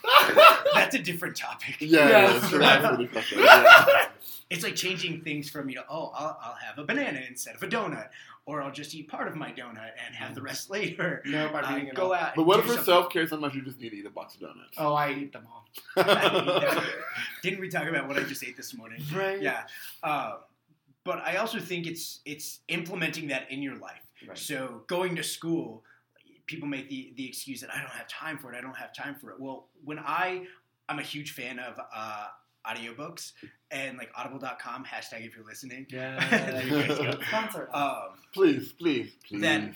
That's 0.73 0.95
a 0.95 0.99
different 0.99 1.35
topic. 1.35 1.75
yeah, 1.79 2.07
Yes. 2.09 2.33
that's 2.41 2.49
true. 2.49 2.59
That's 2.59 3.31
really. 3.31 3.43
Yeah. 3.45 4.05
It's 4.51 4.63
like 4.63 4.75
changing 4.75 5.21
things 5.21 5.47
from 5.47 5.69
you 5.69 5.75
know, 5.75 5.83
oh, 5.87 6.11
I'll, 6.15 6.35
I'll 6.41 6.55
have 6.55 6.79
a 6.79 6.83
banana 6.83 7.21
instead 7.29 7.53
of 7.55 7.61
a 7.61 7.67
donut, 7.67 8.07
or 8.47 8.63
I'll 8.63 8.71
just 8.71 8.95
eat 8.95 9.07
part 9.07 9.27
of 9.27 9.35
my 9.35 9.51
donut 9.51 9.91
and 10.03 10.15
have 10.15 10.33
the 10.33 10.41
rest 10.41 10.71
later. 10.71 11.21
No, 11.23 11.49
by 11.49 11.61
Uh, 11.61 11.75
being 11.75 11.91
go 11.93 12.15
out. 12.15 12.33
But 12.35 12.47
what 12.47 12.59
if 12.59 12.65
for 12.65 12.81
self 12.83 13.11
care, 13.11 13.27
sometimes 13.27 13.53
you 13.53 13.61
just 13.61 13.79
need 13.79 13.91
to 13.91 13.97
eat 13.97 14.07
a 14.07 14.09
box 14.09 14.33
of 14.33 14.41
donuts? 14.41 14.73
Oh, 14.79 14.93
I 15.03 15.11
eat 15.13 15.33
them 15.33 15.45
all. 15.53 15.67
Didn't 17.43 17.59
we 17.59 17.69
talk 17.69 17.87
about 17.87 18.07
what 18.07 18.17
I 18.17 18.23
just 18.23 18.43
ate 18.43 18.57
this 18.57 18.73
morning? 18.75 19.03
Right. 19.13 19.39
Yeah. 19.39 19.63
Uh, 20.01 20.37
but 21.03 21.19
I 21.19 21.35
also 21.37 21.59
think 21.59 21.85
it's 21.85 22.19
it's 22.25 22.59
implementing 22.69 23.27
that 23.27 23.51
in 23.51 23.61
your 23.61 23.75
life. 23.75 24.01
Right. 24.27 24.35
So 24.37 24.81
going 24.87 25.15
to 25.17 25.23
school, 25.23 25.83
people 26.49 26.67
make 26.67 26.89
the 26.89 27.13
the 27.15 27.25
excuse 27.27 27.61
that 27.61 27.69
I 27.73 27.77
don't 27.79 27.91
have 27.91 28.07
time 28.07 28.37
for 28.39 28.51
it. 28.51 28.57
I 28.57 28.61
don't 28.61 28.75
have 28.75 28.91
time 28.93 29.15
for 29.21 29.29
it. 29.31 29.39
Well, 29.39 29.67
when 29.85 29.99
I 29.99 30.45
I'm 30.89 30.97
a 30.99 31.03
huge 31.03 31.31
fan 31.33 31.59
of 31.59 31.75
uh, 31.95 32.25
audiobooks 32.67 33.33
and 33.71 33.97
like 33.99 34.09
audible.com 34.15 34.83
hashtag 34.83 35.25
if 35.27 35.35
you're 35.35 35.45
listening. 35.45 35.85
Yeah. 35.89 36.63
You 36.65 36.87
go. 36.87 37.19
Sponsor. 37.27 37.69
Um, 37.73 38.09
Please, 38.33 38.73
please, 38.73 39.11
please. 39.27 39.41
Then- 39.41 39.75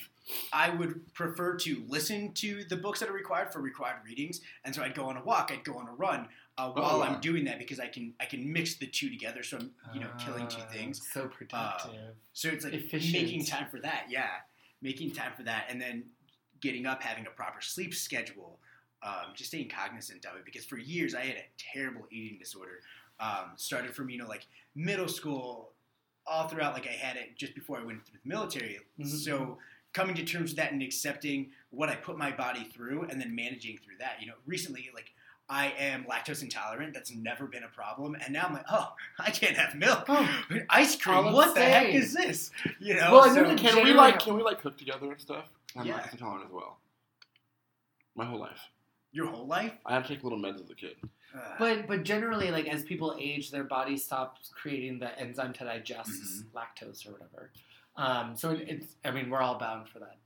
I 0.53 0.69
would 0.69 1.13
prefer 1.13 1.57
to 1.57 1.83
listen 1.89 2.31
to 2.35 2.63
the 2.69 2.77
books 2.77 3.01
that 3.01 3.09
are 3.09 3.13
required 3.13 3.51
for 3.51 3.59
required 3.59 3.97
readings, 4.05 4.39
and 4.63 4.73
so 4.73 4.81
I'd 4.81 4.95
go 4.95 5.03
on 5.07 5.17
a 5.17 5.21
walk, 5.23 5.51
I'd 5.51 5.65
go 5.65 5.73
on 5.77 5.89
a 5.89 5.91
run 5.91 6.29
uh, 6.57 6.69
while 6.71 7.01
Oh. 7.01 7.03
I'm 7.03 7.19
doing 7.19 7.43
that 7.45 7.59
because 7.59 7.77
I 7.81 7.87
can 7.87 8.13
I 8.21 8.25
can 8.25 8.41
mix 8.53 8.75
the 8.75 8.87
two 8.87 9.09
together, 9.09 9.43
so 9.43 9.57
I'm 9.57 9.71
you 9.93 9.99
know 9.99 10.07
killing 10.17 10.47
two 10.47 10.61
Ah, 10.61 10.71
things. 10.71 11.01
So 11.13 11.27
productive. 11.27 12.15
So 12.31 12.47
it's 12.47 12.63
like 12.63 12.73
Efficient. 12.73 13.21
making 13.21 13.43
time 13.45 13.67
for 13.69 13.79
that, 13.81 14.05
yeah, 14.09 14.29
making 14.81 15.11
time 15.11 15.33
for 15.35 15.43
that, 15.43 15.65
and 15.69 15.81
then 15.81 16.05
getting 16.63 16.87
up, 16.87 17.03
having 17.03 17.27
a 17.27 17.29
proper 17.29 17.61
sleep 17.61 17.93
schedule, 17.93 18.57
um, 19.03 19.33
just 19.35 19.49
staying 19.51 19.69
cognizant 19.69 20.25
of 20.25 20.37
it. 20.37 20.45
Because 20.45 20.65
for 20.65 20.77
years 20.77 21.13
I 21.13 21.21
had 21.21 21.35
a 21.35 21.45
terrible 21.57 22.07
eating 22.09 22.39
disorder. 22.39 22.79
Um, 23.19 23.51
started 23.57 23.93
from 23.95 24.09
you 24.09 24.17
know 24.17 24.27
like 24.27 24.47
middle 24.73 25.07
school, 25.07 25.73
all 26.25 26.47
throughout. 26.47 26.73
Like 26.73 26.87
I 26.87 26.93
had 26.93 27.17
it 27.17 27.37
just 27.37 27.53
before 27.53 27.77
I 27.79 27.83
went 27.83 28.03
through 28.05 28.19
the 28.23 28.27
military. 28.27 28.79
Mhm. 28.99 29.07
So 29.07 29.59
coming 29.93 30.15
to 30.15 30.23
terms 30.25 30.51
with 30.51 30.57
that 30.57 30.71
and 30.71 30.81
accepting 30.81 31.51
what 31.69 31.89
I 31.89 31.95
put 31.95 32.17
my 32.17 32.31
body 32.31 32.63
through, 32.73 33.03
and 33.03 33.21
then 33.21 33.35
managing 33.35 33.77
through 33.77 33.97
that. 33.99 34.19
You 34.21 34.27
know, 34.27 34.35
recently 34.47 34.89
like. 34.95 35.12
I 35.49 35.73
am 35.77 36.05
lactose 36.05 36.41
intolerant. 36.41 36.93
That's 36.93 37.13
never 37.13 37.45
been 37.47 37.63
a 37.63 37.67
problem. 37.67 38.15
And 38.15 38.33
now 38.33 38.45
I'm 38.47 38.53
like, 38.53 38.65
oh, 38.71 38.93
I 39.19 39.29
can't 39.29 39.57
have 39.57 39.75
milk. 39.75 40.05
Oh. 40.07 40.43
Ice 40.69 40.95
cream. 40.95 41.17
I'll 41.17 41.33
What 41.33 41.53
the 41.53 41.61
heck 41.61 41.93
is 41.93 42.13
this? 42.13 42.49
You 42.79 42.95
know. 42.95 43.11
Well, 43.11 43.23
and 43.25 43.33
so- 43.35 43.43
then 43.43 43.57
Can 43.57 43.83
we 43.83 43.93
like 43.93 44.19
can 44.19 44.35
we 44.35 44.43
like 44.43 44.61
cook 44.61 44.77
together 44.77 45.11
and 45.11 45.19
stuff? 45.19 45.49
I'm 45.75 45.85
Yeah. 45.85 45.99
lactose 45.99 46.13
intolerant 46.13 46.45
as 46.45 46.51
well. 46.51 46.77
My 48.15 48.25
whole 48.25 48.39
life. 48.39 48.69
your 49.11 49.27
whole 49.27 49.45
life. 49.45 49.73
I 49.85 49.93
had 49.93 50.05
to 50.05 50.13
take 50.15 50.23
little 50.23 50.39
meds 50.39 50.63
as 50.63 50.69
a 50.71 50.75
kid. 50.75 50.95
Uh, 51.35 51.39
But 51.59 51.87
but 51.87 52.03
generally, 52.03 52.49
like 52.51 52.67
as 52.67 52.83
people 52.83 53.15
age, 53.19 53.51
their 53.51 53.63
body 53.63 53.97
stops 53.97 54.49
creating 54.53 54.99
the 54.99 55.17
enzyme 55.19 55.53
to 55.53 55.63
digest 55.65 56.09
Mm-hmm. 56.11 56.57
lactose 56.57 57.07
or 57.07 57.11
whatever. 57.11 57.51
Um, 57.95 58.35
so 58.35 58.51
it, 58.51 58.65
it's 58.67 58.95
I 59.05 59.11
mean 59.11 59.29
we're 59.29 59.41
all 59.41 59.59
bound 59.59 59.87
for 59.89 59.99
that. 59.99 60.17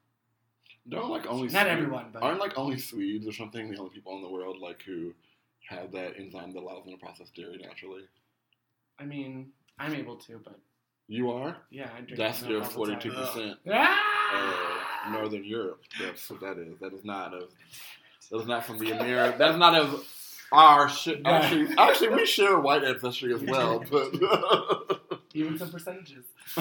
Don't 0.89 1.09
like 1.09 1.25
only 1.27 1.47
Not 1.49 1.63
Swede- 1.63 1.67
everyone, 1.67 2.05
but 2.13 2.23
aren't 2.23 2.39
like 2.39 2.57
only 2.57 2.77
Swedes 2.79 3.27
or 3.27 3.33
something 3.33 3.69
the 3.71 3.77
only 3.77 3.91
people 3.91 4.15
in 4.15 4.21
the 4.21 4.29
world 4.29 4.57
like 4.59 4.81
who 4.83 5.13
have 5.69 5.91
that 5.91 6.13
enzyme 6.17 6.53
that 6.53 6.59
allows 6.61 6.85
them 6.85 6.93
to 6.93 6.99
process 6.99 7.29
dairy 7.35 7.57
naturally. 7.57 8.03
I 8.99 9.05
mean 9.05 9.51
I'm 9.79 9.93
able 9.93 10.15
to, 10.15 10.39
but 10.43 10.59
You 11.07 11.31
are. 11.31 11.57
yeah, 11.69 11.89
I 11.95 12.01
drink 12.01 12.17
That's 12.17 12.41
your 12.43 12.63
forty-two 12.63 13.11
percent. 13.11 13.57
Ah! 13.69 14.03
Uh, 15.07 15.11
Northern 15.11 15.43
Europe. 15.45 15.81
That's 16.01 16.29
what 16.29 16.39
that 16.41 16.57
is. 16.57 16.79
That 16.79 16.93
is 16.93 17.03
not 17.05 17.33
of. 17.33 17.49
That 18.31 18.39
is 18.41 18.47
not 18.47 18.65
from 18.65 18.77
the 18.79 18.91
American. 18.91 19.37
That's 19.39 19.57
not 19.57 19.73
of 19.75 20.05
our 20.51 20.89
shit. 20.89 21.21
Yeah. 21.23 21.31
Actually, 21.31 21.75
actually, 21.77 22.09
we 22.09 22.25
share 22.25 22.59
white 22.59 22.83
ancestry 22.83 23.33
as 23.33 23.41
well, 23.47 23.83
but. 23.91 24.99
Even 25.33 25.57
some 25.57 25.69
percentages. 25.71 26.25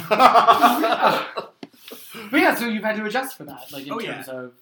But 2.31 2.41
yeah, 2.41 2.55
so 2.55 2.67
you've 2.67 2.85
had 2.85 2.97
to 2.97 3.05
adjust 3.05 3.37
for 3.37 3.45
that, 3.45 3.71
like 3.73 3.87
in 3.87 3.93
Oh, 3.93 4.01
yeah. 4.01 4.15
terms 4.23 4.29
of 4.29 4.53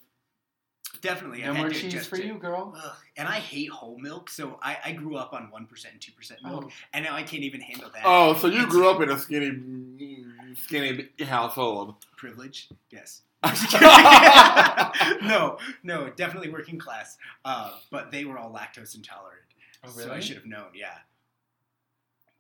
definitely. 1.00 1.42
I 1.44 1.48
no 1.48 1.52
had 1.54 1.60
more 1.62 1.68
to 1.70 1.74
cheese 1.74 1.92
adjust 1.94 2.08
for 2.10 2.16
to- 2.16 2.26
you, 2.26 2.34
girl. 2.34 2.74
Ugh, 2.76 2.92
and 3.16 3.28
I 3.28 3.36
hate 3.40 3.70
whole 3.70 3.98
milk, 3.98 4.30
so 4.30 4.58
I, 4.62 4.78
I 4.84 4.92
grew 4.92 5.16
up 5.16 5.32
on 5.32 5.50
one 5.50 5.66
percent 5.66 5.92
and 5.94 6.00
two 6.00 6.12
percent 6.12 6.42
milk, 6.42 6.64
Oh, 6.66 6.70
and 6.92 7.04
now 7.04 7.14
I 7.14 7.22
can't 7.22 7.42
even 7.42 7.60
handle 7.60 7.90
that. 7.92 8.02
oh, 8.04 8.34
so 8.34 8.46
you 8.48 8.66
grew 8.66 8.88
up 8.88 9.00
in 9.02 9.10
a 9.10 9.18
skinny, 9.18 10.24
skinny 10.56 11.08
household. 11.24 11.94
privilege, 12.16 12.68
yes. 12.90 13.22
no, 15.22 15.58
no, 15.82 16.08
definitely 16.16 16.48
working 16.50 16.78
class. 16.78 17.16
Uh, 17.44 17.72
but 17.90 18.10
they 18.10 18.24
were 18.24 18.38
all 18.38 18.50
lactose 18.52 18.94
intolerant, 18.94 19.40
Oh, 19.84 19.90
so 19.90 20.10
I 20.12 20.20
should 20.20 20.36
have 20.36 20.46
known. 20.46 20.68
Yeah. 20.74 20.94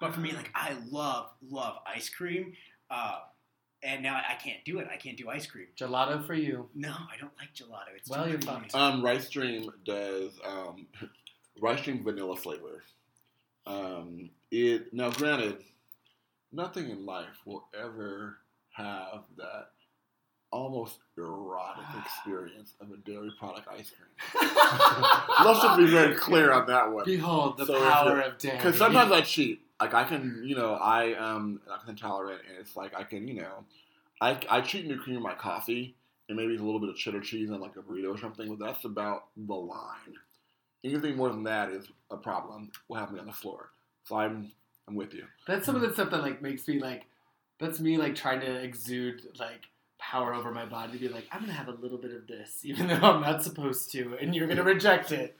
But 0.00 0.14
for 0.14 0.20
me, 0.20 0.32
like 0.32 0.50
I 0.54 0.74
love 0.90 1.30
love 1.50 1.76
ice 1.86 2.08
cream, 2.08 2.54
uh, 2.90 3.18
and 3.84 4.02
now 4.02 4.16
I 4.28 4.34
can't 4.34 4.64
do 4.64 4.78
it. 4.78 4.88
I 4.92 4.96
can't 4.96 5.16
do 5.16 5.28
ice 5.28 5.46
cream. 5.46 5.66
gelato 5.76 6.24
for 6.26 6.34
you. 6.34 6.68
No, 6.74 6.90
I 6.90 7.16
don't 7.20 7.32
like 7.38 7.54
gelato. 7.54 7.94
It's 7.96 8.08
Well, 8.08 8.24
too 8.24 8.30
you're 8.30 8.38
creamy. 8.40 8.68
fucked. 8.68 8.74
Um, 8.74 9.04
Rice 9.04 9.28
Dream 9.28 9.70
does 9.84 10.32
um, 10.44 10.86
Rice 11.60 11.82
Dream 11.82 12.02
vanilla 12.02 12.36
flavor. 12.36 12.82
Um, 13.66 14.30
it 14.50 14.92
now, 14.92 15.10
granted, 15.10 15.58
nothing 16.52 16.90
in 16.90 17.06
life 17.06 17.38
will 17.44 17.66
ever 17.78 18.38
have 18.72 19.22
that 19.36 19.68
almost 20.50 20.98
erotic 21.16 21.84
experience 22.04 22.74
of 22.80 22.90
a 22.92 22.96
dairy 22.98 23.32
product 23.38 23.66
ice 23.68 23.90
cream. 23.90 24.50
Let's 25.44 25.60
just 25.62 25.78
be 25.78 25.86
very 25.86 26.14
clear 26.14 26.52
on 26.52 26.66
that 26.66 26.92
one. 26.92 27.04
Behold 27.04 27.56
the 27.58 27.66
So 27.66 27.74
if 27.76 27.82
power 27.92 28.20
of 28.20 28.38
dairy. 28.38 28.56
Because 28.56 28.78
sometimes 28.78 29.10
I 29.12 29.20
cheat. 29.22 29.60
Like 29.84 29.92
I 29.92 30.04
can, 30.04 30.40
you 30.42 30.56
know, 30.56 30.74
I 30.74 31.12
um, 31.12 31.60
am 31.66 31.72
lactose 31.78 31.90
intolerant, 31.90 32.40
and 32.48 32.58
it's 32.58 32.74
like 32.74 32.94
I 32.94 33.02
can, 33.02 33.28
you 33.28 33.34
know, 33.34 33.64
I 34.18 34.38
I 34.48 34.62
cheat 34.62 34.86
new 34.86 34.98
cream 34.98 35.16
in 35.16 35.22
my 35.22 35.34
coffee, 35.34 35.94
and 36.28 36.38
maybe 36.38 36.56
a 36.56 36.62
little 36.62 36.80
bit 36.80 36.88
of 36.88 36.96
cheddar 36.96 37.20
cheese 37.20 37.50
and 37.50 37.60
like 37.60 37.76
a 37.76 37.80
burrito 37.80 38.14
or 38.14 38.18
something. 38.18 38.48
But 38.48 38.64
that's 38.64 38.86
about 38.86 39.26
the 39.36 39.54
line. 39.54 40.14
Anything 40.82 41.16
more 41.16 41.28
than 41.28 41.44
that 41.44 41.68
is 41.68 41.86
a 42.10 42.16
problem. 42.16 42.72
Will 42.88 42.96
have 42.96 43.12
me 43.12 43.20
on 43.20 43.26
the 43.26 43.32
floor. 43.32 43.68
So 44.04 44.16
I'm 44.16 44.52
I'm 44.88 44.94
with 44.94 45.12
you. 45.12 45.24
That's 45.46 45.66
some 45.66 45.76
of 45.76 45.82
the 45.82 45.92
stuff 45.92 46.10
that 46.10 46.22
like 46.22 46.40
makes 46.40 46.66
me 46.66 46.80
like. 46.80 47.02
That's 47.60 47.78
me 47.78 47.98
like 47.98 48.14
trying 48.14 48.40
to 48.40 48.52
exude 48.52 49.20
like 49.38 49.66
power 50.10 50.34
over 50.34 50.50
my 50.50 50.64
body 50.64 50.92
to 50.92 50.98
be 50.98 51.08
like 51.08 51.26
I'm 51.32 51.40
gonna 51.40 51.52
have 51.52 51.68
a 51.68 51.72
little 51.72 51.98
bit 51.98 52.12
of 52.12 52.26
this 52.26 52.60
even 52.64 52.88
though 52.88 52.94
I'm 52.96 53.20
not 53.22 53.42
supposed 53.42 53.90
to 53.92 54.16
and 54.20 54.34
you're 54.34 54.46
gonna 54.46 54.62
reject 54.62 55.12
it. 55.12 55.36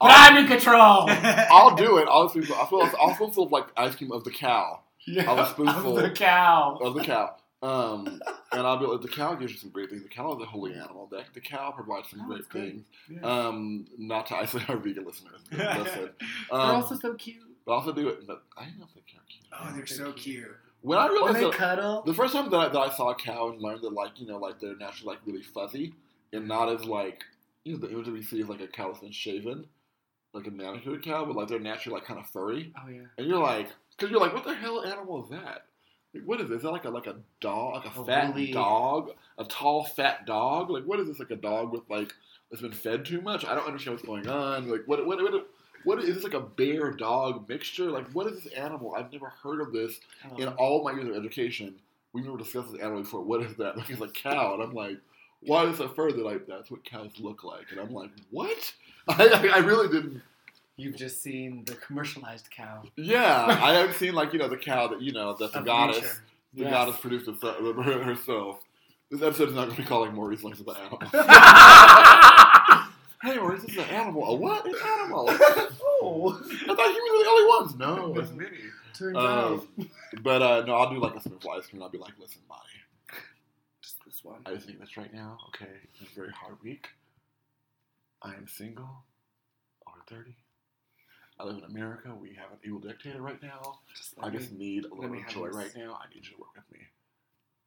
But 0.00 0.10
I'll, 0.10 0.32
I'm 0.32 0.36
in 0.44 0.48
control. 0.48 0.78
I'll 1.08 1.74
do 1.76 1.98
it. 1.98 2.08
I'll 2.10 2.28
feel, 2.28 2.44
I'll 2.54 2.66
feel, 2.66 2.90
I'll 3.00 3.14
feel 3.14 3.30
full 3.30 3.44
of 3.46 3.52
like 3.52 3.66
ice 3.76 3.94
cream 3.96 4.12
of 4.12 4.24
the 4.24 4.30
cow. 4.30 4.80
yeah, 5.06 5.30
I'll 5.30 5.44
spoonful. 5.46 5.96
of 5.98 6.02
the 6.04 6.10
cow. 6.10 6.78
of 6.82 6.94
the 6.94 7.02
cow. 7.04 7.34
Um, 7.60 8.06
and 8.52 8.66
I'll 8.66 8.76
be 8.78 8.86
like, 8.86 9.00
the 9.02 9.08
cow 9.08 9.34
gives 9.34 9.52
you 9.52 9.58
some 9.58 9.70
great 9.70 9.90
things. 9.90 10.02
The 10.04 10.08
cow 10.08 10.32
is 10.36 10.40
a 10.42 10.46
holy 10.46 10.74
animal. 10.74 11.08
The, 11.10 11.22
the 11.34 11.40
cow 11.40 11.72
provides 11.72 12.08
some 12.10 12.20
Oh, 12.22 12.26
great 12.28 12.46
things. 12.52 12.84
Yeah. 13.10 13.20
Um, 13.22 13.86
not 13.98 14.26
to 14.26 14.36
isolate 14.36 14.70
our 14.70 14.76
vegan 14.76 15.04
listeners. 15.04 15.40
Listen. 15.50 16.10
They're 16.50 16.60
Um, 16.60 16.76
also 16.76 16.94
so 16.96 17.14
cute. 17.14 17.42
but 17.66 17.72
also 17.72 17.92
do 17.92 18.08
it. 18.08 18.26
But 18.28 18.44
I 18.56 18.66
don't 18.78 18.88
think 18.92 19.06
they're 19.12 19.22
cute. 19.28 19.44
oh, 19.52 19.72
they're 19.74 19.86
so 19.86 20.12
cute. 20.12 20.46
When 20.82 20.98
I 20.98 21.04
When 21.06 21.12
realized 21.14 21.36
they 21.36 21.44
that, 21.44 21.52
cuddle. 21.54 22.02
the 22.06 22.14
first 22.14 22.32
time 22.34 22.50
that 22.50 22.56
I, 22.56 22.68
that 22.68 22.78
I 22.78 22.90
saw 22.94 23.10
a 23.10 23.14
cow 23.14 23.50
and 23.50 23.60
learned 23.60 23.82
that 23.82 23.92
like 23.92 24.20
you 24.20 24.26
know 24.26 24.38
like 24.38 24.60
they're 24.60 24.76
naturally 24.76 25.14
like 25.14 25.26
really 25.26 25.42
fuzzy 25.42 25.94
and 26.32 26.46
not 26.46 26.68
as 26.68 26.84
like 26.84 27.24
you 27.64 27.72
know 27.74 27.78
the 27.80 27.90
image 27.90 28.06
that 28.06 28.12
we 28.12 28.22
see 28.22 28.40
is 28.40 28.48
like 28.48 28.60
a 28.60 28.68
cow 28.68 28.88
that's 28.88 29.00
been 29.00 29.10
shaven, 29.12 29.66
like 30.32 30.46
a 30.46 30.50
manicured 30.50 31.02
cow, 31.04 31.24
but 31.24 31.34
like 31.36 31.48
they're 31.48 31.58
naturally 31.58 31.98
like 31.98 32.06
kind 32.06 32.20
of 32.20 32.28
furry. 32.30 32.72
Oh 32.76 32.88
yeah. 32.88 33.02
And 33.18 33.26
you're 33.26 33.42
like, 33.42 33.68
because 33.96 34.10
you're 34.10 34.20
like, 34.20 34.32
what 34.34 34.44
the 34.44 34.54
hell 34.54 34.84
animal 34.84 35.24
is 35.24 35.30
that? 35.30 35.64
Like, 36.14 36.22
what 36.24 36.40
is 36.40 36.48
this? 36.48 36.58
Is 36.58 36.62
that 36.62 36.70
like 36.70 36.84
a 36.84 36.90
like 36.90 37.06
a 37.06 37.16
dog, 37.40 37.84
like 37.84 37.96
a 37.96 38.00
A 38.00 38.04
fat 38.06 38.28
woolly- 38.34 38.52
dog, 38.52 39.10
a 39.36 39.44
tall 39.44 39.84
fat 39.84 40.26
dog? 40.26 40.70
Like, 40.70 40.84
what 40.84 41.00
is 41.00 41.08
this? 41.08 41.18
Like 41.18 41.30
a 41.32 41.36
dog 41.36 41.72
with 41.72 41.82
like 41.90 42.12
that's 42.50 42.62
been 42.62 42.72
fed 42.72 43.04
too 43.04 43.20
much? 43.20 43.44
I 43.44 43.54
don't 43.54 43.66
understand 43.66 43.96
what's 43.96 44.06
going 44.06 44.28
on. 44.28 44.68
Like, 44.70 44.82
what 44.86 45.04
what 45.06 45.20
what? 45.20 45.46
What 45.84 45.98
is 46.02 46.14
this 46.16 46.24
like 46.24 46.34
a 46.34 46.40
bear 46.40 46.90
dog 46.92 47.48
mixture? 47.48 47.90
Like, 47.90 48.08
what 48.12 48.26
is 48.26 48.42
this 48.42 48.52
animal? 48.52 48.94
I've 48.96 49.12
never 49.12 49.28
heard 49.42 49.60
of 49.60 49.72
this 49.72 50.00
in 50.36 50.48
Um, 50.48 50.54
all 50.58 50.82
my 50.84 50.92
years 50.92 51.08
of 51.08 51.16
education. 51.16 51.74
We've 52.12 52.24
never 52.24 52.38
discussed 52.38 52.72
this 52.72 52.80
animal 52.80 53.02
before. 53.02 53.22
What 53.22 53.42
is 53.42 53.54
that? 53.56 53.76
Like, 53.78 53.90
it's 53.90 54.00
a 54.00 54.08
cow, 54.08 54.54
and 54.54 54.62
I'm 54.62 54.72
like, 54.74 54.98
why 55.40 55.64
is 55.64 55.78
it 55.80 55.94
further? 55.94 56.18
Like, 56.22 56.46
that's 56.46 56.70
what 56.70 56.84
cows 56.84 57.12
look 57.20 57.44
like, 57.44 57.66
and 57.70 57.80
I'm 57.80 57.92
like, 57.92 58.10
what? 58.30 58.72
I, 59.08 59.50
I, 59.54 59.58
really 59.58 59.88
didn't. 59.88 60.20
You've 60.76 60.96
just 60.96 61.22
seen 61.22 61.64
the 61.64 61.74
commercialized 61.74 62.50
cow. 62.50 62.82
Yeah, 62.96 63.44
I 63.62 63.72
haven't 63.74 63.94
seen 63.96 64.14
like 64.14 64.32
you 64.32 64.38
know 64.38 64.48
the 64.48 64.56
cow 64.56 64.88
that 64.88 65.00
you 65.00 65.12
know 65.12 65.34
that 65.34 65.52
the 65.52 65.60
of 65.60 65.64
goddess, 65.64 65.96
nature. 65.96 66.22
the 66.54 66.62
Yes. 66.62 66.70
goddess 66.70 66.96
produced 66.98 67.26
herself. 67.26 68.60
This 69.10 69.22
episode's 69.22 69.54
not 69.54 69.64
going 69.66 69.76
to 69.76 69.82
be 69.82 69.88
calling 69.88 70.12
Maurice 70.12 70.44
at 70.44 70.66
the 70.66 70.72
animal. 70.72 70.98
Hey, 73.22 73.38
this 73.50 73.64
is 73.64 73.76
an 73.76 73.84
animal. 73.84 74.24
A 74.24 74.34
what? 74.34 74.64
An 74.66 74.74
animal? 75.00 75.26
oh, 75.30 76.40
I 76.62 76.66
thought 76.66 76.94
humans 76.94 77.12
were 77.12 77.24
the 77.24 77.30
only 77.30 77.48
ones. 77.58 77.74
No, 77.76 78.12
there's 78.14 78.32
many. 78.32 78.56
turns 78.94 79.16
Um, 79.16 79.24
out 79.24 79.66
but 80.22 80.42
uh, 80.42 80.64
no, 80.66 80.74
I'll 80.74 80.90
do 80.92 81.00
like 81.00 81.14
a 81.14 81.20
simple 81.20 81.50
ice 81.50 81.66
cream. 81.66 81.82
I'll 81.82 81.88
be 81.90 81.98
like, 81.98 82.14
listen, 82.18 82.40
body. 82.48 82.62
just 83.82 83.96
this 84.04 84.20
one. 84.24 84.40
I 84.46 84.54
just 84.54 84.66
think 84.66 84.80
this 84.80 84.96
right 84.96 85.12
now. 85.12 85.38
Okay, 85.48 85.70
it's 86.00 86.10
a 86.10 86.14
very 86.14 86.30
hard 86.32 86.56
week. 86.62 86.88
I 88.22 88.30
am 88.34 88.46
single, 88.48 88.88
over 89.86 89.98
thirty. 90.08 90.34
I 91.40 91.44
live 91.44 91.58
in 91.58 91.64
America. 91.64 92.12
We 92.20 92.30
have 92.30 92.50
an 92.50 92.58
evil 92.64 92.80
dictator 92.80 93.22
right 93.22 93.40
now. 93.40 93.78
Just 93.94 94.14
I 94.20 94.28
me- 94.30 94.38
just 94.38 94.52
need 94.52 94.84
a 94.86 94.94
little 94.94 95.16
joy 95.28 95.46
this. 95.48 95.56
right 95.56 95.70
now. 95.76 95.96
I 96.02 96.12
need 96.12 96.24
you 96.26 96.32
to 96.34 96.40
work 96.40 96.54
with 96.56 96.64
me. 96.72 96.84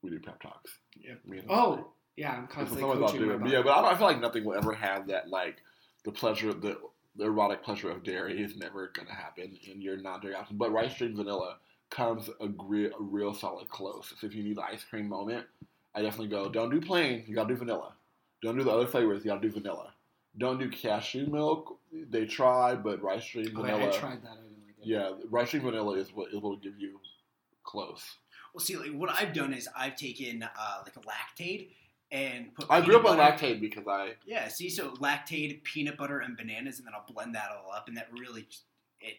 We 0.02 0.10
do 0.10 0.20
pep 0.20 0.41
talks. 0.41 0.72
Yeah. 0.99 1.14
Me 1.26 1.38
and 1.39 1.47
Oh, 1.49 1.93
yeah, 2.22 2.34
I'm 2.38 2.47
constantly 2.47 2.84
what 2.84 2.97
I'll 2.97 3.07
coaching 3.07 3.28
my 3.28 3.38
body. 3.38 3.51
Yeah, 3.51 3.61
but 3.63 3.72
I, 3.72 3.82
don't, 3.82 3.93
I 3.93 3.97
feel 3.97 4.07
like 4.07 4.22
nothing 4.22 4.45
will 4.45 4.53
ever 4.53 4.74
have 4.74 5.07
that 5.07 5.30
like 5.30 5.57
the 6.03 6.11
pleasure, 6.11 6.53
the 6.53 6.78
the 7.15 7.26
erotic 7.26 7.63
pleasure 7.63 7.89
of 7.89 8.03
dairy 8.03 8.41
is 8.41 8.55
never 8.55 8.91
going 8.93 9.07
to 9.07 9.13
happen 9.13 9.57
in 9.69 9.82
your 9.82 9.97
non-dairy 9.97 10.34
option. 10.36 10.55
But 10.57 10.72
Rice 10.72 10.95
Dream 10.97 11.15
vanilla 11.15 11.57
comes 11.89 12.30
a, 12.39 12.47
gre- 12.47 12.86
a 12.97 13.01
real 13.01 13.34
solid 13.34 13.67
close. 13.67 14.13
So 14.17 14.28
if 14.28 14.34
you 14.34 14.43
need 14.43 14.57
an 14.57 14.63
ice 14.72 14.84
cream 14.89 15.09
moment, 15.09 15.45
I 15.93 16.03
definitely 16.03 16.30
go. 16.30 16.47
Don't 16.47 16.69
do 16.69 16.80
plain. 16.80 17.26
You 17.28 17.36
gotta 17.36 17.49
do 17.49 17.57
vanilla. 17.57 17.93
Don't 18.41 18.57
do 18.57 18.63
the 18.63 18.72
other 18.72 18.88
flavors. 18.88 19.26
You 19.26 19.32
gotta 19.32 19.41
do 19.41 19.51
vanilla. 19.51 19.93
Don't 20.38 20.59
do 20.59 20.69
cashew 20.69 21.26
milk. 21.26 21.80
They 21.91 22.26
try, 22.26 22.76
but 22.76 23.01
Rice 23.01 23.26
Dream 23.28 23.51
Oh, 23.57 23.61
vanilla. 23.61 23.89
I 23.89 23.91
tried 23.91 24.24
that. 24.24 24.32
I 24.32 24.36
didn't 24.36 24.63
like 24.65 24.76
it. 24.80 24.86
Yeah, 24.86 25.11
Rice 25.30 25.51
Dream 25.51 25.63
vanilla 25.63 25.95
is 25.97 26.13
what 26.13 26.32
it 26.32 26.41
will 26.41 26.55
give 26.57 26.78
you 26.80 26.99
close. 27.63 28.03
Well, 28.53 28.63
see, 28.63 28.78
like 28.78 28.91
what 28.91 29.09
I've 29.09 29.34
done 29.34 29.53
is 29.53 29.67
I've 29.76 29.95
taken 29.95 30.43
uh, 30.43 30.78
like 30.84 30.95
a 30.95 31.01
Lactaid 31.01 31.69
and 32.12 32.53
put. 32.55 32.66
I 32.70 32.82
grew 32.82 32.97
up 32.97 33.03
peanut 33.03 33.20
on 33.20 33.26
butter- 33.32 33.45
Lactaid 33.45 33.62
because 33.62 33.88
I 33.88 34.14
Yeah, 34.26 34.47
see, 34.47 34.70
so 34.70 34.91
Lactaid, 34.95 35.64
peanut 35.64 35.97
butter, 35.97 36.20
and 36.20 36.36
bananas, 36.38 36.78
and 36.80 36.88
then 36.88 36.93
I'll 36.93 37.05
blend 37.14 37.36
that 37.36 37.49
all 37.51 37.72
up, 37.72 37.88
and 37.88 37.97
that 37.97 38.07
really 38.18 38.47
it 38.99 39.16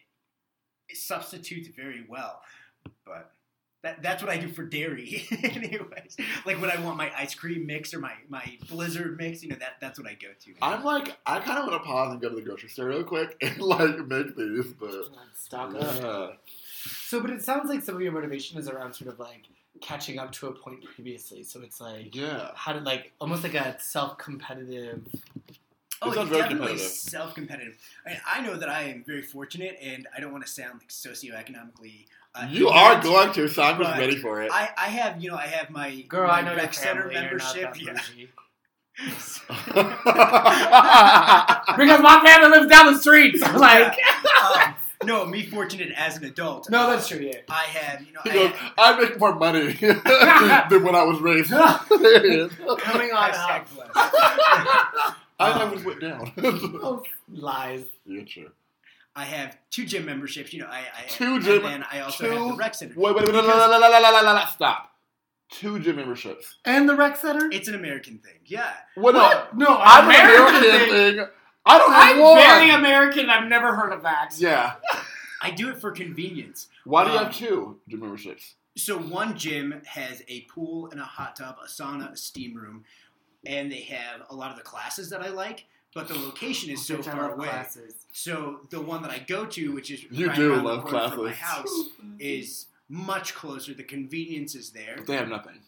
it 0.89 0.97
substitutes 0.97 1.67
very 1.75 2.05
well. 2.07 2.41
But 3.05 3.31
that, 3.83 4.01
that's 4.01 4.23
what 4.23 4.31
I 4.31 4.37
do 4.37 4.47
for 4.47 4.63
dairy, 4.63 5.25
anyways. 5.43 6.15
Like 6.45 6.61
when 6.61 6.71
I 6.71 6.79
want 6.81 6.95
my 6.97 7.11
ice 7.17 7.35
cream 7.35 7.65
mix 7.65 7.93
or 7.93 7.99
my, 7.99 8.13
my 8.29 8.57
Blizzard 8.69 9.17
mix, 9.17 9.43
you 9.43 9.49
know 9.49 9.57
that 9.59 9.73
that's 9.81 9.99
what 9.99 10.07
I 10.07 10.13
go 10.13 10.29
to. 10.39 10.53
I'm 10.61 10.83
like 10.85 11.17
I 11.25 11.39
kind 11.39 11.59
of 11.59 11.67
want 11.67 11.81
to 11.83 11.85
pause 11.87 12.11
and 12.13 12.21
go 12.21 12.29
to 12.29 12.35
the 12.35 12.41
grocery 12.41 12.69
store 12.69 12.87
real 12.87 13.03
quick 13.03 13.35
and 13.41 13.57
like 13.59 13.97
make 14.07 14.35
these, 14.37 14.67
but 14.79 15.05
Stock 15.33 15.75
up. 15.75 15.81
yeah. 16.01 16.27
So, 17.07 17.19
but 17.21 17.29
it 17.31 17.41
sounds 17.43 17.69
like 17.69 17.81
some 17.81 17.95
of 17.95 18.01
your 18.01 18.11
motivation 18.13 18.57
is 18.57 18.67
around 18.69 18.93
sort 18.93 19.11
of 19.11 19.19
like 19.19 19.43
catching 19.81 20.19
up 20.19 20.31
to 20.33 20.47
a 20.47 20.51
point 20.51 20.83
previously. 20.83 21.43
So 21.43 21.61
it's 21.61 21.81
like 21.81 22.15
yeah. 22.15 22.51
how 22.55 22.73
to 22.73 22.79
like 22.79 23.11
almost 23.19 23.43
like 23.43 23.55
a 23.55 23.75
self-competitive. 23.79 25.07
Oh, 26.01 26.11
It 26.11 26.17
it's 26.17 26.29
very 26.29 26.41
definitely 26.41 26.67
competitive. 26.67 26.91
self-competitive. 26.91 27.77
I, 28.05 28.09
mean, 28.09 28.19
I 28.27 28.41
know 28.41 28.57
that 28.57 28.69
I 28.69 28.83
am 28.83 29.03
very 29.05 29.21
fortunate, 29.21 29.77
and 29.81 30.07
I 30.15 30.19
don't 30.19 30.31
want 30.33 30.45
to 30.45 30.51
sound 30.51 30.79
like 30.81 30.89
socioeconomically. 30.89 32.05
Uh, 32.35 32.47
You 32.49 32.67
are 32.69 33.01
going 33.01 33.31
to, 33.33 33.47
so 33.47 33.63
I'm 33.63 33.77
just 33.81 33.97
ready 33.97 34.17
for 34.17 34.41
it. 34.41 34.51
I, 34.51 34.69
I 34.77 34.85
have, 34.87 35.21
you 35.23 35.29
know, 35.29 35.37
I 35.37 35.47
have 35.47 35.69
my 35.69 36.01
Girl, 36.01 36.27
my 36.27 36.39
I 36.39 36.41
know 36.41 36.51
your 36.51 36.57
rec 36.59 36.73
center 36.73 37.03
family. 37.03 37.15
You're 37.15 37.37
not 37.37 37.55
membership. 37.55 37.95
that 37.95 38.09
Yeah. 38.17 38.25
because 41.77 42.01
my 42.01 42.21
family 42.25 42.49
lives 42.57 42.69
down 42.71 42.93
the 42.93 42.99
street. 42.99 43.37
So 43.39 43.57
like, 43.57 43.97
um, 44.43 44.73
no, 45.03 45.25
me 45.25 45.45
fortunate 45.45 45.91
as 45.95 46.17
an 46.17 46.25
adult. 46.25 46.69
No, 46.69 46.89
that's 46.89 47.07
true. 47.07 47.19
Yeah, 47.19 47.39
I 47.49 47.63
have. 47.63 48.01
You 48.01 48.13
know, 48.13 48.21
I, 48.25 48.33
goes, 48.33 48.51
have 48.51 48.73
I, 48.77 48.99
make 48.99 49.19
more 49.19 49.35
money 49.35 49.73
than 49.73 50.83
when 50.83 50.95
I 50.95 51.03
was 51.03 51.19
raised. 51.19 51.49
Coming 51.49 53.11
on 53.11 53.31
up. 53.31 53.67
I, 55.39 55.51
I 55.51 55.63
was 55.65 55.83
went 55.83 56.01
down. 56.01 56.31
Oh, 56.37 57.03
lies. 57.29 57.83
Yeah, 58.05 58.23
sure. 58.25 58.49
I 59.15 59.25
have 59.25 59.57
two 59.69 59.85
gym 59.85 60.05
memberships. 60.05 60.53
You 60.53 60.61
know, 60.61 60.67
I, 60.67 60.79
I 60.79 61.07
two 61.07 61.39
gym. 61.41 61.65
And 61.65 61.83
I 61.91 61.99
also 61.99 62.25
two, 62.25 62.31
have 62.31 62.47
the 62.47 62.55
rec 62.55 62.75
center. 62.75 62.99
Wait, 62.99 63.15
wait, 63.15 63.25
wait, 63.25 63.35
la, 63.35 63.67
la, 63.67 64.19
la, 64.21 64.45
stop. 64.47 64.91
Two 65.49 65.77
gym 65.79 65.97
memberships 65.97 66.57
and 66.65 66.89
the 66.89 66.95
rec 66.95 67.15
center. 67.15 67.47
It's 67.51 67.67
an 67.67 67.75
American 67.75 68.17
thing. 68.17 68.39
Yeah. 68.45 68.73
What? 68.95 69.13
no, 69.13 69.19
what? 69.19 69.55
No, 69.55 69.65
no 69.65 69.81
American, 69.81 70.55
American 70.55 70.89
thing. 70.89 71.15
thing 71.17 71.27
I 71.65 71.77
don't 71.77 71.91
have 71.93 72.15
I'm 72.15 72.21
one. 72.21 72.37
very 72.37 72.69
American. 72.71 73.29
I've 73.29 73.47
never 73.47 73.75
heard 73.75 73.93
of 73.93 74.03
that. 74.03 74.35
yeah. 74.37 74.75
I 75.41 75.51
do 75.51 75.69
it 75.69 75.79
for 75.81 75.91
convenience. 75.91 76.67
Why 76.85 77.03
do 77.05 77.11
you 77.11 77.17
Um, 77.17 77.25
have 77.25 77.35
two 77.35 77.79
gym 77.89 77.99
memberships? 77.99 78.55
So 78.77 78.97
one 78.97 79.37
gym 79.37 79.81
has 79.85 80.23
a 80.27 80.41
pool 80.41 80.89
and 80.89 80.99
a 80.99 81.03
hot 81.03 81.35
tub, 81.35 81.57
a 81.63 81.67
sauna, 81.67 82.13
a 82.13 82.17
steam 82.17 82.55
room, 82.55 82.85
and 83.45 83.71
they 83.71 83.81
have 83.81 84.21
a 84.29 84.35
lot 84.35 84.51
of 84.51 84.57
the 84.57 84.63
classes 84.63 85.09
that 85.09 85.21
I 85.21 85.27
like. 85.29 85.65
But 85.93 86.07
the 86.07 86.15
location 86.15 86.71
is 86.71 86.83
so 86.85 86.97
Bitch, 86.97 87.07
I 87.07 87.11
far 87.11 87.21
love 87.29 87.31
away. 87.37 87.47
classes. 87.49 87.93
So 88.13 88.61
the 88.71 88.81
one 88.81 89.01
that 89.03 89.11
I 89.11 89.19
go 89.19 89.45
to, 89.45 89.73
which 89.73 89.91
is 89.91 90.03
You 90.09 90.27
right 90.27 90.35
do 90.35 90.53
around 90.53 90.63
the 90.63 90.69
love 90.69 90.83
corner 90.85 91.09
from 91.09 91.25
my 91.25 91.33
classes. 91.33 91.39
house, 91.41 91.89
is 92.19 92.65
much 92.89 93.35
closer. 93.35 93.73
The 93.73 93.83
convenience 93.83 94.55
is 94.55 94.71
there. 94.71 94.97
They 95.05 95.15
have 95.17 95.27
nothing. 95.29 95.59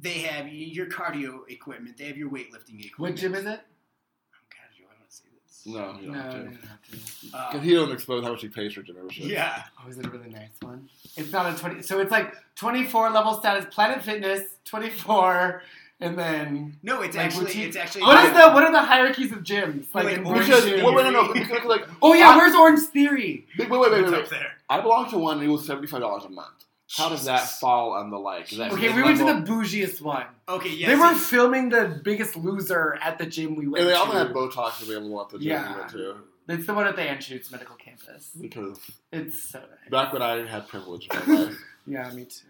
They 0.00 0.20
have 0.20 0.46
y- 0.46 0.52
your 0.52 0.86
cardio 0.86 1.40
equipment. 1.50 1.98
They 1.98 2.04
have 2.06 2.16
your 2.16 2.30
weightlifting 2.30 2.78
equipment. 2.82 2.98
What 2.98 3.16
gym 3.16 3.34
is 3.34 3.44
it? 3.46 3.60
Oh, 3.60 4.46
God, 4.48 4.70
you 4.78 4.84
want 4.86 5.06
to 5.06 5.14
say 5.14 5.24
this? 5.44 5.57
No, 5.68 5.96
you 6.00 6.10
No, 6.10 6.14
don't 6.14 6.14
no, 6.14 6.20
have 6.20 6.32
to. 6.32 6.96
no. 7.32 7.38
Uh, 7.38 7.52
Because 7.52 7.64
he 7.66 7.74
don't 7.74 7.92
expose 7.92 8.24
how 8.24 8.30
much 8.32 8.40
he 8.42 8.48
pays 8.48 8.72
for 8.72 8.82
gym 8.82 8.96
memberships. 8.96 9.26
yeah. 9.26 9.64
Oh, 9.84 9.88
is 9.90 9.98
it 9.98 10.06
a 10.06 10.10
really 10.10 10.30
nice 10.30 10.50
one? 10.60 10.88
It's 11.16 11.30
not 11.32 11.52
a 11.52 11.58
twenty. 11.58 11.82
So 11.82 12.00
it's 12.00 12.10
like 12.10 12.34
twenty-four 12.56 13.10
level 13.10 13.34
status, 13.34 13.66
Planet 13.74 14.02
Fitness, 14.02 14.42
twenty-four, 14.64 15.62
and 16.00 16.18
then 16.18 16.76
No, 16.82 17.02
it's 17.02 17.16
Like 17.16 17.26
actually 17.26 17.46
boutique- 17.46 17.66
it's 17.68 17.76
actually 17.76 18.02
what 18.02 18.24
is 18.24 18.32
the 18.32 18.50
what 18.52 18.62
are 18.64 18.72
the 18.72 18.82
hierarchies 18.82 19.32
of 19.32 19.40
gyms? 19.40 19.86
Like 19.94 20.06
Wait, 20.06 20.18
in 20.18 20.24
orange 20.26 20.46
Because, 20.46 20.64
Orange 20.66 20.82
wait, 20.84 20.94
wait, 20.94 21.02
no, 21.04 21.10
no, 21.26 21.32
because 21.34 21.64
like, 21.64 21.86
Oh 22.00 22.14
yeah, 22.14 22.30
I- 22.30 22.36
where's 22.36 22.54
Orangetheory? 22.54 23.44
wait, 23.58 23.68
wait, 23.68 23.80
wait, 23.80 23.90
wait, 23.92 24.00
It's 24.02 24.10
wait. 24.12 24.22
up 24.22 24.28
there. 24.30 24.52
I 24.70 24.80
belong 24.80 25.10
to 25.10 25.18
one. 25.18 25.38
And 25.38 25.46
it 25.48 25.50
was 25.52 25.66
seventy 25.66 25.86
five 25.88 26.00
dollars 26.00 26.24
a 26.24 26.28
month. 26.30 26.64
How 26.90 27.08
does 27.10 27.26
that 27.26 27.40
fall 27.48 27.92
on 27.92 28.10
the 28.10 28.18
like? 28.18 28.50
is 28.50 28.58
that 28.58 28.72
Okay, 28.72 28.88
we 28.88 29.02
mid-level? 29.02 29.26
went 29.26 29.46
to 29.46 29.52
the 29.52 29.58
bougiest 29.58 30.00
one. 30.00 30.26
Okay, 30.48 30.70
yeah. 30.70 30.88
they 30.88 30.96
were 30.96 31.12
see- 31.14 31.20
filming 31.36 31.68
the 31.68 32.00
Biggest 32.02 32.34
Loser 32.36 32.98
at 33.02 33.18
the 33.18 33.26
gym 33.26 33.56
we 33.56 33.68
went 33.68 33.82
And 33.82 33.88
they 33.90 33.94
to. 33.94 33.98
also 34.00 34.12
had 34.18 34.28
Botox 34.32 34.82
available 34.82 35.20
at 35.20 35.28
the 35.28 35.38
gym 35.38 35.48
Yeah. 35.48 35.72
we 35.74 35.78
went 35.80 35.90
to. 35.92 36.16
It's 36.48 36.66
the 36.66 36.72
one 36.72 36.86
at 36.86 36.96
the 36.96 37.02
Anschutz 37.02 37.52
Medical 37.52 37.76
Campus. 37.76 38.30
Because 38.40 38.78
It's 39.12 39.38
so 39.50 39.58
nice. 39.58 39.90
back 39.90 40.12
when 40.14 40.22
I 40.22 40.46
had 40.46 40.66
privilege 40.66 41.08
in 41.12 41.18
my 41.34 41.38
life. 41.44 41.58
Yeah, 41.86 42.10
me 42.12 42.24
too. 42.24 42.46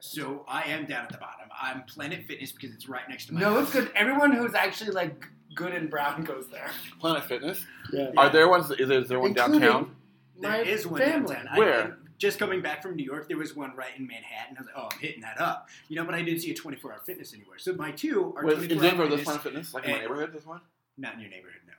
So 0.00 0.44
I 0.46 0.62
am 0.64 0.84
down 0.84 1.04
at 1.04 1.08
the 1.12 1.18
bottom. 1.18 1.48
I'm 1.60 1.82
Planet 1.84 2.24
Fitness 2.28 2.52
because 2.52 2.72
it's 2.74 2.88
right 2.88 3.08
next 3.08 3.26
to 3.26 3.34
my 3.34 3.40
No, 3.40 3.54
house. 3.54 3.62
it's 3.64 3.72
good. 3.72 3.90
Everyone 3.96 4.32
who's 4.32 4.54
actually 4.54 4.90
like 4.90 5.26
good 5.54 5.72
and 5.72 5.88
brown 5.90 6.22
goes 6.22 6.46
there. 6.52 6.70
Planet 7.00 7.24
Fitness. 7.24 7.64
Yeah. 7.92 8.10
Are 8.16 8.28
there 8.30 8.46
ones? 8.48 8.70
Is 8.72 8.88
there, 8.88 9.00
is 9.00 9.08
there 9.08 9.18
one 9.18 9.30
Including 9.30 9.60
downtown? 9.60 9.96
There 10.40 10.50
My 10.50 10.58
is 10.58 10.86
one 10.86 11.00
family. 11.00 11.34
downtown. 11.34 11.48
I- 11.54 11.58
Where? 11.58 11.98
Just 12.18 12.38
coming 12.38 12.60
back 12.60 12.82
from 12.82 12.96
New 12.96 13.04
York, 13.04 13.28
there 13.28 13.38
was 13.38 13.54
one 13.56 13.74
right 13.76 13.90
in 13.96 14.06
Manhattan. 14.06 14.56
I 14.56 14.60
was 14.60 14.66
like, 14.66 14.76
oh, 14.76 14.88
I'm 14.92 14.98
hitting 14.98 15.22
that 15.22 15.40
up. 15.40 15.68
You 15.88 15.96
know, 15.96 16.04
but 16.04 16.14
I 16.14 16.22
didn't 16.22 16.40
see 16.40 16.50
a 16.50 16.54
24 16.54 16.92
hour 16.92 17.00
fitness 17.06 17.32
anywhere. 17.32 17.58
So 17.58 17.72
my 17.74 17.92
two 17.92 18.34
are 18.36 18.44
Wait, 18.44 18.56
24 18.56 18.76
in 18.76 18.82
Denver, 18.82 19.02
hour 19.04 19.08
there's 19.08 19.20
fitness, 19.20 19.24
Planet 19.24 19.42
Fitness, 19.42 19.74
like 19.74 19.84
in 19.84 19.90
my 19.92 19.98
neighborhood. 20.00 20.32
This 20.32 20.44
one. 20.46 20.60
not 20.96 21.14
in 21.14 21.20
your 21.20 21.30
neighborhood, 21.30 21.60
no. 21.66 21.72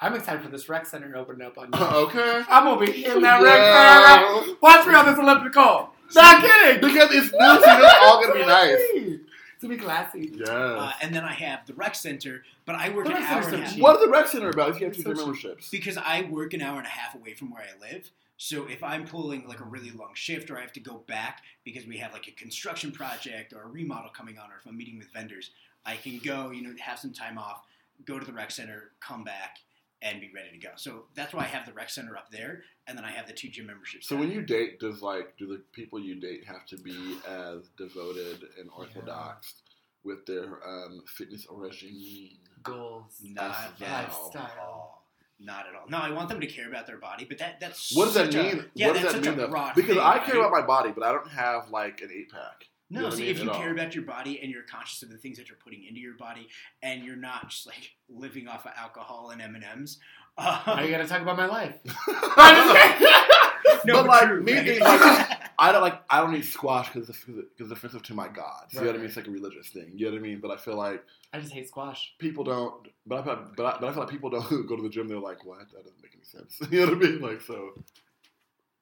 I'm 0.00 0.14
excited 0.14 0.42
for 0.42 0.48
this 0.50 0.68
rec 0.68 0.84
center 0.86 1.16
opening 1.16 1.46
up 1.46 1.56
on. 1.56 1.70
You. 1.72 1.78
Okay. 2.06 2.42
I'm 2.48 2.64
gonna 2.64 2.84
be 2.84 2.92
hitting 2.92 3.22
that 3.22 3.40
Yeah. 3.40 4.02
rec 4.34 4.42
center. 4.44 4.56
Watch 4.60 4.86
me 4.86 4.94
on 4.94 5.06
this 5.06 5.18
elliptical. 5.18 5.90
Not 6.14 6.42
kidding. 6.42 6.80
Because 6.80 7.10
it's 7.14 7.32
new, 7.32 7.38
so 7.38 7.62
it's 7.64 7.94
all 8.02 8.20
gonna 8.22 8.34
be 8.34 8.46
nice. 8.46 8.76
It's 8.80 9.62
gonna 9.62 9.74
be 9.76 9.80
classy. 9.80 10.32
Yes. 10.34 10.48
Uh, 10.48 10.92
and 11.00 11.14
then 11.14 11.24
I 11.24 11.32
have 11.32 11.64
the 11.66 11.72
rec 11.74 11.94
center, 11.94 12.42
but 12.66 12.74
I 12.74 12.90
work 12.90 13.06
The 13.06 13.16
an 13.16 13.22
hour 13.22 13.40
and 13.42 13.54
a 13.54 13.58
half. 13.58 13.72
cheap. 13.74 13.82
what 13.82 13.96
is 13.96 14.04
the 14.04 14.10
rec 14.10 14.26
center 14.26 14.50
about 14.50 14.70
if 14.70 14.80
you 14.80 14.86
have 14.86 14.94
two 14.96 15.08
It's 15.10 15.20
so 15.20 15.26
memberships? 15.26 15.70
Because 15.70 15.96
I 15.96 16.22
work 16.28 16.52
an 16.52 16.60
hour 16.60 16.76
and 16.76 16.86
a 16.86 16.90
half 16.90 17.14
away 17.14 17.34
from 17.34 17.50
where 17.52 17.62
I 17.62 17.92
live. 17.92 18.10
So 18.36 18.66
if 18.66 18.82
I'm 18.82 19.06
pulling 19.06 19.46
like 19.46 19.60
a 19.60 19.64
really 19.64 19.90
long 19.90 20.10
shift 20.14 20.50
or 20.50 20.58
I 20.58 20.62
have 20.62 20.72
to 20.72 20.80
go 20.80 21.04
back 21.06 21.42
because 21.64 21.86
we 21.86 21.96
have 21.98 22.12
like 22.12 22.26
a 22.28 22.32
construction 22.32 22.90
project 22.90 23.52
or 23.52 23.62
a 23.62 23.68
remodel 23.68 24.10
coming 24.10 24.38
on 24.38 24.50
or 24.50 24.56
if 24.60 24.66
I'm 24.66 24.76
meeting 24.76 24.98
with 24.98 25.12
vendors, 25.12 25.50
I 25.86 25.96
can 25.96 26.18
go, 26.18 26.50
you 26.50 26.62
know, 26.62 26.74
have 26.80 26.98
some 26.98 27.12
time 27.12 27.38
off, 27.38 27.62
go 28.04 28.18
to 28.18 28.24
the 28.24 28.32
rec 28.32 28.50
center, 28.50 28.90
come 29.00 29.22
back, 29.22 29.58
and 30.02 30.20
be 30.20 30.30
ready 30.34 30.50
to 30.50 30.58
go. 30.58 30.70
So 30.76 31.04
that's 31.14 31.32
why 31.32 31.42
I 31.42 31.46
have 31.46 31.64
the 31.64 31.72
rec 31.72 31.90
center 31.90 32.16
up 32.16 32.30
there 32.30 32.62
and 32.86 32.98
then 32.98 33.04
I 33.04 33.10
have 33.12 33.26
the 33.26 33.32
two 33.32 33.48
gym 33.48 33.66
memberships. 33.66 34.08
So 34.08 34.16
down 34.16 34.24
when 34.26 34.32
you 34.32 34.42
date, 34.42 34.80
does 34.80 35.00
like 35.00 35.36
do 35.38 35.46
the 35.46 35.62
people 35.72 35.98
you 36.00 36.16
date 36.16 36.44
have 36.44 36.66
to 36.66 36.76
be 36.76 37.16
as 37.26 37.68
devoted 37.78 38.42
and 38.60 38.68
orthodox 38.76 39.54
with 40.02 40.26
their 40.26 40.58
um, 40.66 41.02
fitness 41.06 41.46
regime? 41.50 42.38
Goals. 42.62 43.20
Not 43.22 43.50
As 43.50 43.56
at 43.66 43.78
thou. 43.78 44.60
all. 44.60 45.03
Not 45.40 45.66
at 45.68 45.74
all. 45.74 45.88
No, 45.88 45.98
I 45.98 46.10
want 46.10 46.28
them 46.28 46.40
to 46.40 46.46
care 46.46 46.68
about 46.68 46.86
their 46.86 46.98
body, 46.98 47.24
but 47.24 47.38
that 47.38 47.58
that's 47.60 47.94
What 47.94 48.04
does 48.06 48.14
that 48.14 48.26
such 48.32 48.34
a- 48.36 48.42
mean? 48.42 48.64
yeah, 48.74 48.86
what 48.88 48.92
does 48.94 49.02
that's 49.02 49.14
that 49.14 49.24
such 49.24 49.30
mean 49.30 49.38
a 49.40 49.42
though? 49.46 49.50
broad 49.50 49.74
Because 49.74 49.96
thing, 49.96 49.98
I 50.04 50.18
care 50.20 50.34
right? 50.36 50.46
about 50.46 50.52
my 50.52 50.62
body, 50.66 50.92
but 50.94 51.02
I 51.04 51.12
don't 51.12 51.28
have 51.28 51.70
like 51.70 52.00
an 52.02 52.10
eight 52.14 52.30
pack. 52.30 52.66
No, 52.90 52.98
You 53.00 53.02
know 53.02 53.04
what 53.08 53.14
I 53.14 53.16
see, 53.16 53.22
mean? 53.22 53.30
if 53.32 53.42
you 53.42 53.50
At 53.50 53.56
care 53.56 53.66
all. 53.68 53.72
about 53.72 53.94
your 53.94 54.04
body 54.04 54.40
and 54.40 54.50
you're 54.52 54.62
conscious 54.62 55.02
of 55.02 55.08
the 55.10 55.16
things 55.18 55.38
that 55.38 55.48
you're 55.48 55.58
putting 55.62 55.84
into 55.84 56.00
your 56.00 56.16
body, 56.16 56.48
and 56.82 57.02
you're 57.02 57.16
not 57.16 57.48
just 57.50 57.66
like 57.66 57.90
living 58.08 58.46
off 58.46 58.64
of 58.66 58.72
alcohol 58.76 59.30
and 59.30 59.42
M 59.42 59.54
and 59.56 59.64
M's. 59.64 59.98
Now 60.38 60.62
you 60.78 60.84
um, 60.84 60.90
gotta 60.90 61.06
talk 61.06 61.22
about 61.22 61.36
my 61.36 61.46
life. 61.46 61.74
No, 63.86 63.94
but 64.02 64.06
like 64.06 64.22
true, 64.26 64.42
me, 64.42 64.52
right? 64.54 64.64
being 64.64 64.80
like, 64.80 65.38
I 65.58 65.72
don't 65.72 65.82
like 65.82 66.02
I 66.10 66.20
don't 66.20 66.34
eat 66.34 66.42
squash 66.44 66.92
because 66.92 67.08
it's, 67.08 67.24
'cause 67.24 67.34
it's 67.58 67.70
offensive 67.70 68.02
to 68.04 68.14
my 68.14 68.28
God. 68.28 68.66
You 68.70 68.80
know 68.80 68.86
what 68.86 68.94
I 68.94 68.98
mean? 68.98 69.06
It's 69.06 69.16
like 69.16 69.26
a 69.26 69.30
religious 69.30 69.68
thing. 69.68 69.92
You 69.94 70.06
know 70.06 70.12
what 70.12 70.18
I 70.18 70.22
mean? 70.22 70.40
But 70.40 70.50
I 70.50 70.56
feel 70.56 70.76
like 70.76 71.02
I 71.32 71.40
just 71.40 71.52
hate 71.52 71.68
squash. 71.68 72.14
people 72.18 72.44
don't. 72.44 72.88
But 73.06 73.20
I 73.20 73.24
feel, 73.24 73.48
but 73.56 73.66
I, 73.66 73.80
but 73.80 73.88
I 73.88 73.92
feel 73.92 74.02
like 74.02 74.10
people 74.10 74.30
don't 74.30 74.66
go 74.68 74.76
to 74.76 74.82
the 74.82 74.88
gym. 74.88 75.08
They're 75.08 75.18
like, 75.18 75.44
what? 75.44 75.58
That 75.72 75.84
doesn't 75.84 76.02
make 76.02 76.14
any 76.14 76.24
sense. 76.24 76.58
You 76.72 76.80
know 76.86 76.92
what 76.94 77.04
I 77.04 77.08
mean? 77.10 77.20
Like 77.20 77.40
so. 77.42 77.70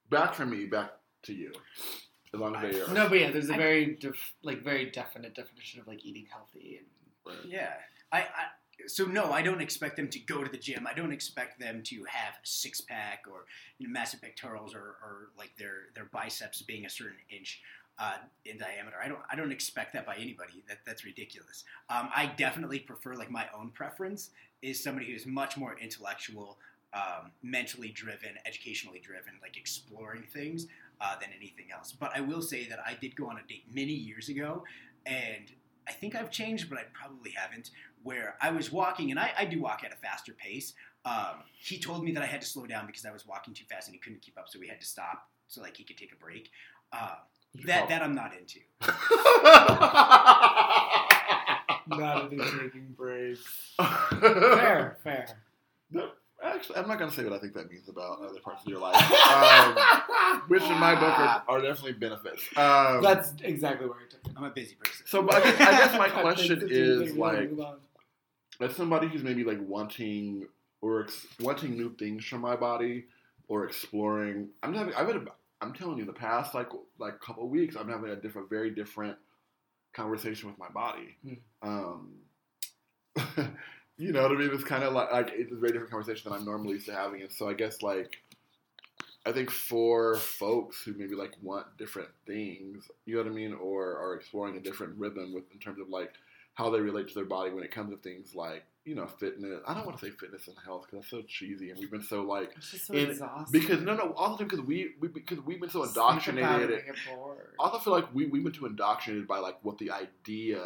Back 0.09 0.33
from 0.33 0.49
me, 0.51 0.65
back 0.65 0.91
to 1.23 1.33
you. 1.33 1.51
As 2.33 2.39
long 2.39 2.55
as 2.55 2.61
they 2.61 2.81
are. 2.81 2.87
No, 2.93 3.09
but 3.09 3.19
yeah, 3.19 3.31
there's 3.31 3.49
a 3.49 3.53
very 3.53 3.95
def- 3.95 4.33
like 4.43 4.63
very 4.63 4.89
definite 4.89 5.35
definition 5.35 5.79
of 5.79 5.87
like 5.87 6.03
eating 6.05 6.25
healthy 6.31 6.77
and 6.79 6.87
Right. 7.25 7.45
yeah, 7.45 7.69
I, 8.11 8.19
I. 8.19 8.25
So 8.87 9.05
no, 9.05 9.31
I 9.31 9.41
don't 9.41 9.61
expect 9.61 9.97
them 9.97 10.09
to 10.09 10.19
go 10.19 10.43
to 10.43 10.49
the 10.49 10.57
gym. 10.57 10.87
I 10.87 10.93
don't 10.93 11.11
expect 11.11 11.59
them 11.59 11.81
to 11.83 12.03
have 12.05 12.35
six 12.43 12.81
pack 12.81 13.25
or 13.29 13.45
you 13.77 13.87
know, 13.87 13.93
massive 13.93 14.21
pectorals 14.21 14.73
or, 14.73 14.97
or 15.01 15.29
like 15.37 15.55
their 15.57 15.89
their 15.95 16.05
biceps 16.05 16.61
being 16.61 16.85
a 16.85 16.89
certain 16.89 17.17
inch. 17.29 17.61
Uh, 17.99 18.15
in 18.45 18.57
diameter, 18.57 18.95
I 19.03 19.07
don't. 19.07 19.19
I 19.31 19.35
don't 19.35 19.51
expect 19.51 19.93
that 19.93 20.03
by 20.03 20.15
anybody. 20.15 20.63
That 20.67 20.79
that's 20.83 21.05
ridiculous. 21.05 21.63
Um, 21.91 22.09
I 22.15 22.25
definitely 22.25 22.79
prefer 22.79 23.13
like 23.13 23.29
my 23.29 23.45
own 23.55 23.69
preference 23.69 24.31
is 24.63 24.83
somebody 24.83 25.11
who's 25.11 25.27
much 25.27 25.57
more 25.57 25.77
intellectual, 25.79 26.57
um, 26.93 27.29
mentally 27.43 27.89
driven, 27.89 28.31
educationally 28.47 28.99
driven, 28.99 29.33
like 29.43 29.57
exploring 29.57 30.23
things 30.23 30.65
uh, 31.01 31.19
than 31.19 31.29
anything 31.37 31.65
else. 31.71 31.91
But 31.91 32.11
I 32.15 32.21
will 32.21 32.41
say 32.41 32.67
that 32.67 32.79
I 32.83 32.97
did 32.99 33.15
go 33.15 33.27
on 33.29 33.37
a 33.37 33.47
date 33.47 33.65
many 33.71 33.93
years 33.93 34.29
ago, 34.29 34.63
and 35.05 35.51
I 35.87 35.91
think 35.91 36.15
I've 36.15 36.31
changed, 36.31 36.69
but 36.69 36.79
I 36.79 36.83
probably 36.93 37.31
haven't. 37.31 37.71
Where 38.03 38.35
I 38.41 38.51
was 38.51 38.71
walking, 38.71 39.11
and 39.11 39.19
I, 39.19 39.31
I 39.37 39.45
do 39.45 39.61
walk 39.61 39.81
at 39.85 39.91
a 39.91 39.95
faster 39.95 40.33
pace. 40.33 40.73
Um, 41.05 41.43
he 41.57 41.79
told 41.79 42.03
me 42.03 42.11
that 42.13 42.23
I 42.23 42.25
had 42.25 42.41
to 42.41 42.47
slow 42.47 42.65
down 42.65 42.85
because 42.85 43.05
I 43.05 43.11
was 43.11 43.25
walking 43.25 43.53
too 43.53 43.65
fast 43.69 43.87
and 43.87 43.95
he 43.95 43.99
couldn't 43.99 44.21
keep 44.21 44.37
up, 44.37 44.49
so 44.49 44.59
we 44.59 44.67
had 44.67 44.79
to 44.79 44.85
stop 44.87 45.27
so 45.47 45.61
like 45.61 45.75
he 45.77 45.83
could 45.83 45.97
take 45.97 46.13
a 46.13 46.15
break. 46.15 46.49
Uh, 46.91 47.15
that 47.65 47.87
that 47.89 48.01
I'm 48.01 48.15
not 48.15 48.31
into. 48.37 48.59
Not 51.87 52.31
into 52.31 52.45
taking 52.59 52.87
breaks. 52.97 53.73
Fair, 54.19 54.97
fair. 55.03 55.27
No, 55.91 56.09
actually, 56.43 56.77
I'm 56.77 56.87
not 56.87 56.97
gonna 56.97 57.11
say 57.11 57.23
what 57.23 57.33
I 57.33 57.39
think 57.39 57.53
that 57.53 57.69
means 57.69 57.89
about 57.89 58.21
other 58.21 58.39
parts 58.39 58.63
of 58.63 58.69
your 58.69 58.79
life, 58.79 58.95
um, 58.95 60.41
which 60.47 60.63
in 60.63 60.79
my 60.79 60.95
book 60.95 61.19
are, 61.19 61.43
are 61.47 61.61
definitely 61.61 61.93
benefits. 61.93 62.41
Um, 62.55 63.01
That's 63.03 63.33
exactly 63.43 63.87
where 63.87 63.97
I 63.97 64.09
took 64.09 64.25
it. 64.25 64.31
I'm 64.35 64.43
a 64.45 64.49
busy 64.49 64.75
person. 64.75 65.05
so, 65.05 65.21
but 65.21 65.35
I 65.35 65.41
guess, 65.41 65.61
I 65.61 65.71
guess 65.71 65.97
my 65.97 66.09
question 66.21 66.67
is 66.69 67.13
like, 67.15 67.51
move 67.51 67.59
on. 67.59 67.75
As 68.63 68.75
somebody 68.75 69.07
who's 69.07 69.23
maybe 69.23 69.43
like 69.43 69.59
wanting 69.61 70.47
or 70.81 71.03
ex- 71.03 71.27
wanting 71.39 71.77
new 71.77 71.95
things 71.95 72.25
from 72.25 72.41
my 72.41 72.55
body 72.55 73.05
or 73.47 73.65
exploring, 73.65 74.49
I'm 74.61 74.73
having, 74.73 74.93
I've 74.93 75.07
had, 75.07 75.15
a, 75.17 75.25
I'm 75.61 75.73
telling 75.73 75.97
you, 75.97 76.05
the 76.05 76.13
past 76.13 76.53
like 76.53 76.69
like 76.99 77.19
couple 77.19 77.47
weeks, 77.47 77.75
I'm 77.75 77.89
having 77.89 78.09
a 78.09 78.15
different, 78.15 78.49
very 78.49 78.71
different 78.71 79.17
conversation 79.93 80.49
with 80.49 80.57
my 80.57 80.69
body. 80.69 81.15
Hmm. 81.23 81.67
Um, 81.67 82.13
you 83.97 84.11
know 84.11 84.23
what 84.23 84.31
I 84.31 84.35
mean? 84.35 84.49
It's 84.53 84.63
kind 84.63 84.83
of 84.83 84.93
like 84.93 85.11
like 85.11 85.31
it's 85.33 85.51
a 85.51 85.55
very 85.55 85.71
different 85.71 85.91
conversation 85.91 86.31
than 86.31 86.39
I'm 86.39 86.45
normally 86.45 86.73
used 86.73 86.87
to 86.87 86.93
having, 86.93 87.21
and 87.21 87.31
so 87.31 87.49
I 87.49 87.53
guess 87.53 87.81
like. 87.81 88.17
I 89.25 89.31
think 89.31 89.51
for 89.51 90.17
folks 90.17 90.83
who 90.83 90.93
maybe 90.97 91.15
like 91.15 91.31
want 91.41 91.77
different 91.77 92.09
things, 92.27 92.89
you 93.05 93.15
know 93.15 93.23
what 93.23 93.31
I 93.31 93.33
mean, 93.33 93.53
or 93.53 93.97
are 93.97 94.15
exploring 94.15 94.57
a 94.57 94.59
different 94.59 94.97
rhythm 94.97 95.33
with 95.33 95.45
in 95.53 95.59
terms 95.59 95.79
of 95.79 95.87
like 95.87 96.11
how 96.53 96.69
they 96.69 96.79
relate 96.79 97.07
to 97.07 97.13
their 97.15 97.25
body 97.25 97.51
when 97.51 97.63
it 97.63 97.71
comes 97.71 97.89
to 97.91 97.97
things 97.97 98.35
like 98.35 98.63
you 98.85 98.95
know 98.95 99.07
fitness. 99.07 99.61
I 99.67 99.73
don't 99.73 99.85
want 99.85 99.97
to 99.97 100.05
say 100.05 100.11
fitness 100.11 100.47
and 100.47 100.57
health 100.63 100.83
because 100.83 100.99
that's 101.01 101.09
so 101.09 101.21
cheesy, 101.27 101.69
and 101.71 101.79
we've 101.79 101.89
been 101.91 102.03
so 102.03 102.21
like 102.23 102.51
so 102.61 102.93
because 103.51 103.81
no 103.81 103.95
no 103.95 104.13
also 104.13 104.43
because 104.43 104.61
we, 104.61 104.91
we 104.99 105.07
because 105.07 105.39
we've 105.39 105.59
been 105.61 105.69
so 105.69 105.83
Just 105.83 105.95
think 105.95 106.03
about 106.05 106.61
indoctrinated. 106.61 106.69
it, 106.71 106.83
I 106.83 106.85
get 106.87 106.95
bored. 107.15 107.37
I 107.59 107.63
also 107.63 107.79
feel 107.79 107.93
like 107.93 108.13
we 108.13 108.27
we've 108.27 108.43
been 108.43 108.51
too 108.53 108.65
indoctrinated 108.65 109.27
by 109.27 109.39
like 109.39 109.57
what 109.63 109.77
the 109.77 109.91
idea 109.91 110.61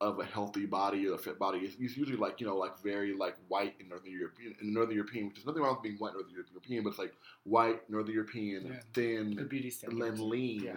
of 0.00 0.18
a 0.18 0.24
healthy 0.24 0.64
body 0.64 1.06
or 1.08 1.14
a 1.16 1.18
fit 1.18 1.38
body 1.38 1.58
is. 1.58 1.74
It's 1.78 1.94
usually 1.96 2.16
like 2.16 2.40
you 2.40 2.46
know 2.46 2.56
like 2.56 2.78
very 2.82 3.12
like 3.14 3.36
white 3.48 3.74
and 3.80 3.88
Northern 3.90 4.12
European 4.12 4.54
and 4.60 4.72
Northern 4.72 4.94
European, 4.94 5.28
which 5.28 5.38
is 5.38 5.44
nothing 5.44 5.60
wrong 5.62 5.74
with 5.74 5.82
being 5.82 5.96
white 5.96 6.14
Northern 6.14 6.32
European, 6.32 6.84
but 6.84 6.90
it's 6.90 6.98
like 6.98 7.12
white 7.44 7.88
Northern 7.90 8.14
European, 8.14 8.66
Yeah. 8.66 8.80
thin, 8.94 9.34
The 9.36 9.42
beauty 9.44 9.70
standards. 9.70 10.20
and 10.20 10.20
lean. 10.20 10.62
Yeah. 10.62 10.76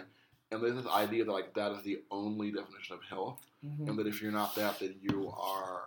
And 0.50 0.62
there's 0.62 0.74
this 0.74 0.86
idea 0.92 1.24
that 1.24 1.32
like 1.32 1.54
that 1.54 1.72
is 1.72 1.82
the 1.84 2.02
only 2.10 2.50
definition 2.50 2.94
of 2.96 3.02
health 3.04 3.40
Mhm. 3.64 3.88
and 3.88 3.98
that 3.98 4.06
if 4.06 4.20
you're 4.20 4.32
not 4.32 4.54
that, 4.56 4.78
then 4.80 4.94
you 5.00 5.30
are 5.36 5.84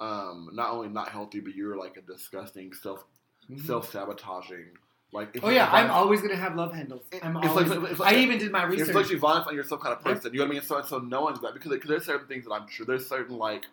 um, 0.00 0.50
not 0.52 0.70
only 0.70 0.88
not 0.88 1.08
healthy, 1.08 1.40
but 1.40 1.54
you're 1.56 1.76
like 1.76 1.96
a 1.96 2.00
disgusting 2.02 2.72
self 2.72 3.04
Mhm. 3.50 3.60
self 3.66 3.90
sabotaging. 3.90 4.66
Like, 5.10 5.36
Oh 5.42 5.48
yeah, 5.48 5.68
I'm 5.72 5.90
always 5.90 6.20
gonna 6.20 6.36
have 6.36 6.54
love 6.54 6.72
handles. 6.74 7.02
I'm 7.22 7.36
It's 7.38 7.46
always. 7.48 7.68
like- 7.68 7.90
it's 7.90 7.98
like- 7.98 8.12
I 8.14 8.18
even 8.18 8.38
did 8.38 8.52
my 8.52 8.62
research. 8.64 8.88
It's 8.88 8.94
like 8.96 9.10
you 9.10 9.18
violence 9.18 9.46
on 9.48 9.54
yourself 9.56 9.80
kind 9.80 9.94
of 9.96 10.02
person. 10.04 10.32
You 10.32 10.38
know 10.40 10.44
what 10.44 10.50
I 10.50 10.54
mean? 10.54 10.62
So, 10.62 10.82
so 10.82 10.98
knowing 10.98 11.34
that 11.42 11.54
because, 11.54 11.72
because 11.72 11.88
there's 11.88 12.04
certain 12.04 12.28
things 12.28 12.44
that 12.44 12.52
I'm 12.52 12.68
sure 12.68 12.84
there's 12.86 13.08
certain 13.08 13.36
like 13.38 13.64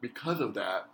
because 0.00 0.40
of 0.40 0.54
that. 0.54 0.88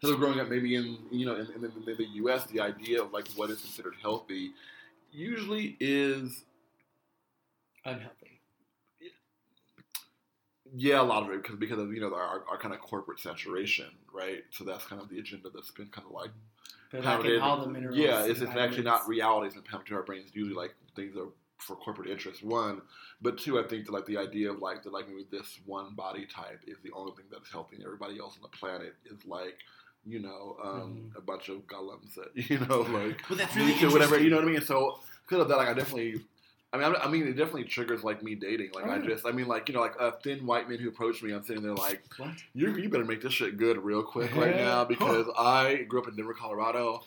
So 0.00 0.16
growing 0.16 0.38
up, 0.40 0.48
maybe 0.48 0.76
in 0.76 0.96
you 1.10 1.26
know 1.26 1.34
in, 1.34 1.50
in, 1.52 1.60
the, 1.60 1.68
in 1.90 1.96
the 1.98 2.06
U.S., 2.22 2.46
the 2.46 2.60
idea 2.60 3.02
of 3.02 3.12
like 3.12 3.28
what 3.32 3.50
is 3.50 3.60
considered 3.60 3.96
healthy 4.00 4.52
usually 5.12 5.76
is 5.80 6.44
Unhealthy. 7.84 8.37
Yeah, 10.76 11.00
a 11.00 11.02
lot 11.02 11.22
of 11.22 11.30
it 11.30 11.42
because 11.42 11.56
because 11.56 11.78
of 11.78 11.92
you 11.92 12.00
know 12.00 12.14
our, 12.14 12.44
our 12.50 12.58
kind 12.58 12.74
of 12.74 12.80
corporate 12.80 13.20
saturation, 13.20 13.86
right? 14.12 14.44
So 14.50 14.64
that's 14.64 14.84
kind 14.84 15.00
of 15.00 15.08
the 15.08 15.18
agenda 15.18 15.48
that's 15.54 15.70
been 15.70 15.86
kind 15.88 16.06
of 16.06 16.12
like 16.12 16.30
They're 16.90 17.02
pounded. 17.02 17.40
all 17.40 17.60
the 17.60 17.68
minerals. 17.68 17.96
Yeah, 17.96 18.24
it's, 18.24 18.40
it's 18.40 18.54
actually 18.56 18.84
not 18.84 19.08
reality. 19.08 19.48
It's 19.56 19.68
pumped 19.68 19.88
to 19.88 19.94
our 19.94 20.02
brains. 20.02 20.30
Usually, 20.32 20.54
like 20.54 20.74
things 20.96 21.16
are 21.16 21.28
for 21.58 21.76
corporate 21.76 22.08
interest. 22.08 22.42
One, 22.44 22.82
but 23.20 23.38
two, 23.38 23.58
I 23.58 23.66
think 23.66 23.86
that 23.86 23.92
like 23.92 24.06
the 24.06 24.18
idea 24.18 24.50
of 24.50 24.60
like 24.60 24.82
that 24.84 24.92
like 24.92 25.08
maybe 25.08 25.26
this 25.30 25.58
one 25.66 25.94
body 25.94 26.26
type 26.26 26.60
is 26.66 26.76
the 26.84 26.90
only 26.94 27.12
thing 27.12 27.26
that's 27.30 27.50
helping 27.50 27.82
everybody 27.84 28.18
else 28.18 28.36
on 28.36 28.42
the 28.42 28.56
planet 28.56 28.94
is 29.06 29.24
like. 29.26 29.58
You 30.06 30.20
know, 30.20 30.56
um, 30.64 31.12
a 31.18 31.20
bunch 31.20 31.50
of 31.50 31.66
golems 31.66 32.14
that 32.14 32.30
you 32.50 32.58
know, 32.60 32.80
like 32.80 33.28
Well, 33.28 33.36
that's 33.36 33.54
really 33.56 33.74
whatever. 33.92 34.18
You 34.18 34.30
know 34.30 34.36
what 34.36 34.46
I 34.46 34.52
mean? 34.52 34.60
So 34.62 35.00
because 35.26 35.42
of 35.42 35.48
that, 35.48 35.56
like 35.56 35.68
I 35.68 35.74
definitely. 35.74 36.24
I 36.72 36.76
mean, 36.76 36.94
I 37.00 37.08
mean, 37.08 37.26
it 37.26 37.32
definitely 37.32 37.64
triggers 37.64 38.04
like 38.04 38.22
me 38.22 38.34
dating. 38.34 38.72
Like 38.74 38.86
Oh, 38.86 38.90
I 38.90 38.98
just, 38.98 39.24
I 39.26 39.32
mean, 39.32 39.46
like 39.48 39.68
you 39.68 39.74
know, 39.74 39.80
like 39.80 39.94
a 39.98 40.12
thin 40.22 40.44
white 40.46 40.68
man 40.68 40.78
who 40.78 40.88
approached 40.88 41.22
me. 41.22 41.32
I'm 41.32 41.42
sitting 41.42 41.62
there 41.62 41.74
like, 41.74 42.02
What? 42.18 42.30
you, 42.52 42.76
you 42.76 42.88
better 42.90 43.06
make 43.06 43.22
this 43.22 43.32
shit 43.32 43.56
good 43.56 43.78
real 43.78 44.02
quick 44.02 44.34
right 44.36 44.54
now 44.56 44.84
because 44.84 45.26
I 45.38 45.84
grew 45.88 46.02
up 46.02 46.08
in 46.08 46.16
Denver, 46.16 46.34
Colorado. 46.34 47.00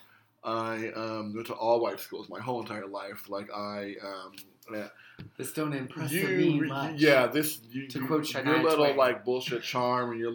I 0.43 0.91
um, 0.95 1.35
went 1.35 1.45
to 1.47 1.53
all 1.53 1.79
white 1.79 1.99
schools 1.99 2.27
my 2.27 2.39
whole 2.39 2.59
entire 2.61 2.87
life. 2.87 3.29
Like 3.29 3.51
I, 3.53 3.95
um, 4.03 4.31
yeah, 4.73 4.87
This 5.37 5.53
don't 5.53 5.73
impress 5.73 6.11
you, 6.11 6.27
me 6.27 6.59
much. 6.61 6.95
yeah, 6.99 7.27
this 7.27 7.59
you, 7.69 7.87
To 7.89 7.99
you- 7.99 8.07
quote 8.07 8.33
your 8.33 8.43
little 8.63 8.77
Twain. 8.85 8.97
like 8.97 9.23
bullshit 9.23 9.61
charm, 9.61 10.11
and 10.11 10.19
you're. 10.19 10.33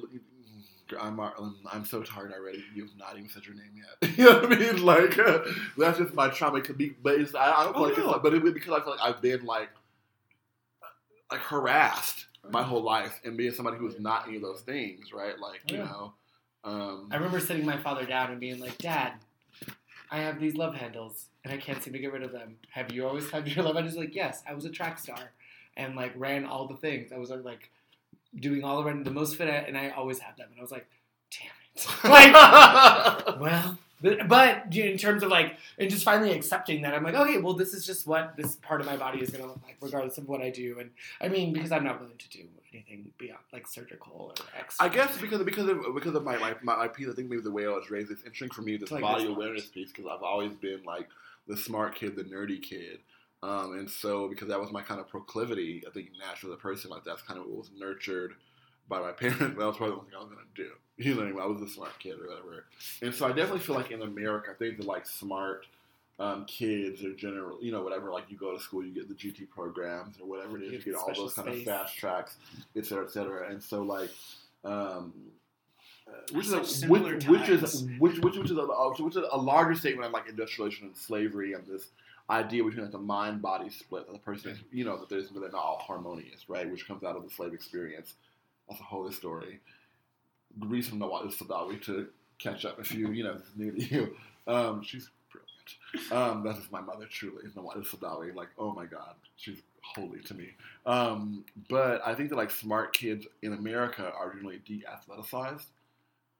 I'm 1.00 1.18
um, 1.20 1.56
I'm 1.72 1.84
so 1.84 2.02
tired 2.02 2.32
already. 2.32 2.64
You've 2.74 2.96
not 2.96 3.16
even 3.16 3.28
said 3.28 3.44
your 3.44 3.54
name 3.54 3.72
yet. 3.74 4.16
you 4.18 4.24
know 4.24 4.40
what 4.40 4.52
I 4.52 4.56
mean? 4.56 4.84
Like 4.84 5.18
uh, 5.18 5.40
that's 5.78 5.98
just 5.98 6.14
my 6.14 6.28
trauma. 6.28 6.58
It 6.58 6.64
could 6.64 6.78
be, 6.78 6.90
but 7.02 7.20
it's, 7.20 7.34
I, 7.34 7.52
I 7.52 7.64
don't 7.64 7.76
Oh, 7.76 7.82
like 7.82 7.92
it's 7.92 7.98
no. 7.98 8.10
like, 8.10 8.22
but 8.22 8.34
it, 8.34 8.42
would 8.42 8.54
because 8.54 8.72
I 8.72 8.80
feel 8.80 8.90
like 8.96 9.00
I've 9.00 9.20
been 9.22 9.44
like 9.44 9.68
like 11.30 11.40
harassed 11.40 12.26
my 12.50 12.62
whole 12.62 12.82
life, 12.82 13.20
and 13.24 13.36
being 13.36 13.52
somebody 13.52 13.76
who 13.76 13.86
is 13.88 13.98
not 13.98 14.28
any 14.28 14.36
of 14.36 14.42
those 14.42 14.60
things, 14.60 15.12
right? 15.12 15.38
Like 15.38 15.62
you 15.70 15.78
know, 15.78 16.12
um, 16.64 17.08
I 17.10 17.16
remember 17.16 17.40
sitting 17.40 17.64
my 17.66 17.76
father 17.76 18.06
down 18.06 18.30
and 18.30 18.40
being 18.40 18.60
like, 18.60 18.78
Dad, 18.78 19.14
I 20.10 20.18
have 20.18 20.40
these 20.40 20.54
love 20.54 20.74
handles 20.74 21.26
and 21.44 21.52
I 21.52 21.56
can't 21.56 21.82
seem 21.82 21.92
to 21.92 21.98
get 21.98 22.12
rid 22.12 22.22
of 22.22 22.32
them. 22.32 22.56
Have 22.70 22.92
you 22.92 23.06
always 23.06 23.30
had 23.30 23.46
your 23.48 23.64
love 23.64 23.74
handles? 23.74 23.96
Like, 23.96 24.14
yes, 24.14 24.42
I 24.48 24.54
was 24.54 24.64
a 24.64 24.70
track 24.70 24.98
star 24.98 25.32
and 25.76 25.96
like 25.96 26.12
ran 26.16 26.44
all 26.44 26.66
the 26.66 26.76
things. 26.76 27.12
I 27.12 27.18
was 27.18 27.30
uh, 27.30 27.36
like 27.36 27.70
doing 28.38 28.64
all 28.64 28.78
the 28.78 28.84
run, 28.84 29.02
the 29.02 29.10
most 29.10 29.36
fit, 29.36 29.48
and 29.48 29.76
I 29.76 29.90
always 29.90 30.18
had 30.18 30.36
them. 30.36 30.48
And 30.50 30.58
I 30.58 30.62
was 30.62 30.72
like, 30.72 30.86
damn 31.30 31.50
it. 31.74 31.86
like, 32.04 33.40
well, 33.40 33.78
but, 34.00 34.28
but 34.28 34.72
you 34.72 34.84
know, 34.84 34.90
in 34.90 34.98
terms 34.98 35.22
of 35.22 35.30
like, 35.30 35.56
and 35.78 35.88
just 35.88 36.04
finally 36.04 36.32
accepting 36.32 36.82
that, 36.82 36.94
I'm 36.94 37.02
like, 37.02 37.14
okay, 37.14 37.38
well, 37.38 37.54
this 37.54 37.72
is 37.72 37.86
just 37.86 38.06
what 38.06 38.36
this 38.36 38.56
part 38.56 38.80
of 38.80 38.86
my 38.86 38.96
body 38.96 39.20
is 39.20 39.30
going 39.30 39.42
to 39.42 39.48
look 39.48 39.60
like, 39.64 39.76
regardless 39.80 40.18
of 40.18 40.28
what 40.28 40.42
I 40.42 40.50
do. 40.50 40.78
And 40.78 40.90
I 41.20 41.28
mean, 41.28 41.52
because 41.52 41.72
I'm 41.72 41.84
not 41.84 42.00
willing 42.00 42.18
to 42.18 42.28
do 42.28 42.44
anything 42.72 43.10
beyond 43.18 43.40
like 43.52 43.66
surgical 43.66 44.12
or. 44.38 44.46
I 44.78 44.88
guess 44.88 45.16
because 45.18 45.42
because 45.42 45.68
of 45.68 45.80
because 45.94 46.14
of 46.14 46.24
my 46.24 46.36
my, 46.36 46.54
my, 46.62 46.76
my 46.76 46.88
piece, 46.88 47.08
I 47.08 47.14
think 47.14 47.30
maybe 47.30 47.42
the 47.42 47.50
way 47.50 47.66
I 47.66 47.70
was 47.70 47.90
raised, 47.90 48.10
it's 48.10 48.22
interesting 48.22 48.50
for 48.50 48.62
me 48.62 48.76
this 48.76 48.90
Like 48.90 49.02
body 49.02 49.24
this 49.24 49.34
awareness 49.34 49.66
piece 49.66 49.92
because 49.92 50.06
I've 50.06 50.22
always 50.22 50.52
been 50.52 50.82
like 50.84 51.08
the 51.46 51.56
smart 51.56 51.94
kid, 51.94 52.16
the 52.16 52.24
nerdy 52.24 52.62
kid, 52.62 52.98
um, 53.47 53.78
and 53.78 53.89
so 53.89 54.27
because 54.28 54.48
that 54.48 54.60
was 54.60 54.73
my 54.73 54.82
kind 54.82 54.98
of 54.98 55.09
proclivity, 55.09 55.85
I 55.86 55.90
think 55.90 56.09
naturally, 56.18 56.56
the 56.56 56.60
person 56.60 56.90
like 56.90 57.05
that's 57.05 57.23
kind 57.23 57.39
of 57.39 57.47
what 57.47 57.59
was 57.59 57.70
nurtured 57.78 58.35
by 58.89 59.01
my 59.01 59.12
parents. 59.12 59.39
That 59.39 59.56
was 59.56 59.77
probably 59.77 59.97
the 59.97 60.01
only 60.01 60.06
thing 60.06 60.16
I 60.16 60.23
was 60.23 60.31
gonna 60.31 60.43
do. 60.56 60.70
You 60.98 61.14
know, 61.14 61.35
what 61.35 61.43
I? 61.43 61.47
Was 61.47 61.62
a 61.62 61.68
smart 61.68 61.98
kid 61.98 62.14
or 62.18 62.28
whatever, 62.28 62.64
and 63.02 63.14
so 63.14 63.27
I 63.27 63.28
definitely 63.28 63.60
feel 63.60 63.77
like 63.77 63.90
in 63.90 64.02
America, 64.02 64.51
I 64.51 64.55
think 64.55 64.78
the 64.78 64.86
like 64.86 65.06
smart. 65.06 65.66
Um, 66.18 66.47
kids 66.47 67.05
are 67.05 67.12
generally, 67.12 67.66
you 67.66 67.73
know, 67.73 67.82
whatever. 67.82 68.10
Like 68.10 68.31
you 68.31 68.39
go 68.39 68.56
to 68.56 68.59
school, 68.59 68.82
you 68.82 68.90
get 68.90 69.06
the 69.06 69.14
GT 69.14 69.51
programs 69.51 70.18
or 70.18 70.27
whatever 70.27 70.56
it 70.56 70.62
is. 70.62 70.73
You 70.73 70.93
Get 70.93 70.94
all 70.94 71.12
those 71.14 71.35
kind 71.35 71.47
of 71.47 71.62
fast 71.62 71.94
tracks, 71.94 72.36
et 72.74 72.86
cetera, 72.86 73.05
et 73.05 73.10
cetera. 73.10 73.51
And 73.51 73.62
so, 73.62 73.82
like, 73.82 74.09
um, 74.64 75.12
which 76.32 76.47
is 76.47 76.52
a, 76.55 76.86
which, 76.89 77.27
which 77.27 77.48
is 77.51 77.85
which, 77.98 78.18
which 78.20 78.36
which 78.36 78.51
is 78.51 78.56
a 78.56 78.64
which 78.64 79.14
is 79.14 79.24
a 79.31 79.36
larger 79.36 79.74
statement 79.74 80.06
on 80.06 80.12
like 80.12 80.27
industrialization 80.27 80.86
and 80.86 80.97
slavery 80.97 81.52
and 81.52 81.66
this 81.66 81.89
idea 82.28 82.65
between 82.65 82.82
like 82.82 82.93
the 82.93 82.98
mind 82.98 83.40
body 83.40 83.70
split 83.70 84.07
that 84.07 84.12
the 84.12 84.19
person 84.19 84.51
is 84.51 84.59
you 84.73 84.85
know 84.85 84.98
that 84.98 85.09
there's 85.09 85.28
that 85.28 85.40
they're 85.40 85.51
not 85.51 85.62
all 85.62 85.78
harmonious 85.78 86.48
right 86.48 86.70
which 86.70 86.86
comes 86.86 87.05
out 87.05 87.16
of 87.16 87.23
the 87.23 87.31
slave 87.31 87.53
experience. 87.55 88.15
That's 88.69 88.81
a 88.81 88.85
whole 88.85 89.05
other 89.05 89.15
story. 89.15 89.61
Reason 90.59 90.98
to 90.98 91.07
watch 91.07 91.27
Saadawi 91.39 91.81
to 91.85 92.09
catch 92.39 92.65
up 92.65 92.81
if 92.81 92.93
you 92.93 93.11
you 93.12 93.24
know 93.24 93.35
is 93.35 93.43
new 93.57 93.73
to 93.73 93.82
you. 93.82 94.16
Um, 94.48 94.82
she's 94.82 95.11
brilliant. 95.31 96.12
Um, 96.12 96.44
that 96.44 96.57
is 96.59 96.70
my 96.70 96.81
mother 96.81 97.07
truly 97.07 97.44
is 97.44 97.53
Nawal 97.53 97.77
El 97.77 97.82
Saadawi 97.82 98.35
like 98.35 98.48
oh 98.59 98.73
my 98.73 98.86
god 98.86 99.15
she's 99.36 99.62
holy 99.94 100.20
to 100.20 100.35
me. 100.35 100.48
Um, 100.85 101.44
but 101.69 102.03
I 102.05 102.15
think 102.15 102.31
that 102.31 102.36
like 102.36 102.51
smart 102.51 102.93
kids 102.93 103.27
in 103.43 103.53
America 103.53 104.12
are 104.19 104.32
generally 104.35 104.61
de-athleticized. 104.66 105.66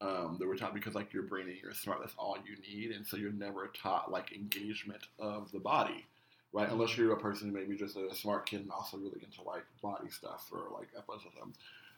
Um, 0.01 0.37
they 0.39 0.45
were 0.45 0.57
taught 0.57 0.75
because 0.75 0.95
like 0.95 1.13
you're 1.13 1.23
brainy, 1.23 1.59
you're 1.63 1.73
smart, 1.73 2.01
that's 2.01 2.15
all 2.19 2.37
you 2.45 2.57
need, 2.61 2.91
and 2.91 3.07
so 3.07 3.17
you're 3.17 3.33
never 3.33 3.69
taught 3.69 4.11
like 4.11 4.33
engagement 4.33 5.03
of 5.19 5.51
the 5.53 5.59
body, 5.59 6.05
right? 6.53 6.69
Unless 6.71 6.99
you're 6.99 7.13
a 7.13 7.21
person 7.21 7.49
who 7.49 7.55
maybe 7.55 7.77
just 7.77 7.97
a 7.97 8.15
smart 8.15 8.45
kid 8.47 8.61
and 8.61 8.71
also 8.71 8.99
really 8.99 9.23
into 9.25 9.43
like 9.43 9.65
body 9.83 10.11
stuff 10.11 10.49
or 10.53 10.65
like 10.79 10.89
athleticism. 10.99 11.51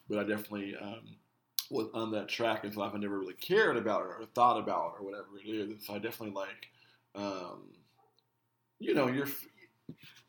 But 0.08 0.18
I 0.18 0.22
definitely 0.24 0.76
um, 0.76 1.16
was 1.70 1.88
on 1.92 2.12
that 2.12 2.28
track, 2.28 2.64
and 2.64 2.72
so 2.72 2.82
I've 2.82 2.94
never 2.94 3.18
really 3.18 3.34
cared 3.34 3.76
about 3.76 4.02
it 4.02 4.08
or 4.18 4.26
thought 4.34 4.58
about 4.58 4.94
it 4.94 5.02
or 5.02 5.04
whatever 5.04 5.26
it 5.44 5.48
is. 5.48 5.70
And 5.70 5.82
so 5.82 5.94
I 5.94 5.98
definitely 5.98 6.34
like, 6.34 6.68
um, 7.16 7.62
you 8.78 8.94
know, 8.94 9.08
you're. 9.08 9.26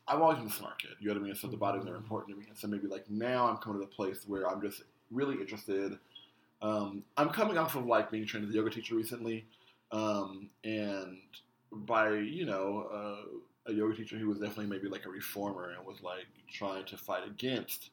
I've 0.08 0.20
always 0.20 0.38
been 0.38 0.48
a 0.48 0.50
smart 0.50 0.80
kid. 0.82 0.90
You 0.98 1.08
know 1.08 1.14
what 1.14 1.20
I 1.20 1.24
mean? 1.24 1.34
So 1.36 1.46
the 1.46 1.56
bodies 1.56 1.86
are 1.86 1.94
important 1.94 2.34
to 2.34 2.40
me. 2.40 2.46
And 2.48 2.58
so 2.58 2.66
maybe 2.66 2.88
like 2.88 3.08
now 3.08 3.48
I'm 3.48 3.58
coming 3.58 3.78
to 3.80 3.86
the 3.86 3.94
place 3.94 4.24
where 4.26 4.48
I'm 4.48 4.60
just 4.60 4.82
really 5.10 5.36
interested. 5.36 5.98
Um, 6.62 7.04
I'm 7.16 7.30
coming 7.30 7.56
off 7.56 7.74
of 7.76 7.86
like 7.86 8.10
being 8.10 8.26
trained 8.26 8.46
as 8.46 8.52
a 8.52 8.56
yoga 8.56 8.70
teacher 8.70 8.94
recently, 8.94 9.46
um, 9.92 10.50
and 10.64 11.18
by 11.72 12.10
you 12.12 12.44
know 12.44 12.88
uh, 12.92 13.70
a 13.70 13.74
yoga 13.74 13.96
teacher 13.96 14.16
who 14.16 14.28
was 14.28 14.38
definitely 14.38 14.66
maybe 14.66 14.88
like 14.88 15.06
a 15.06 15.08
reformer 15.08 15.70
and 15.70 15.86
was 15.86 16.02
like 16.02 16.26
trying 16.52 16.84
to 16.86 16.96
fight 16.96 17.26
against 17.26 17.90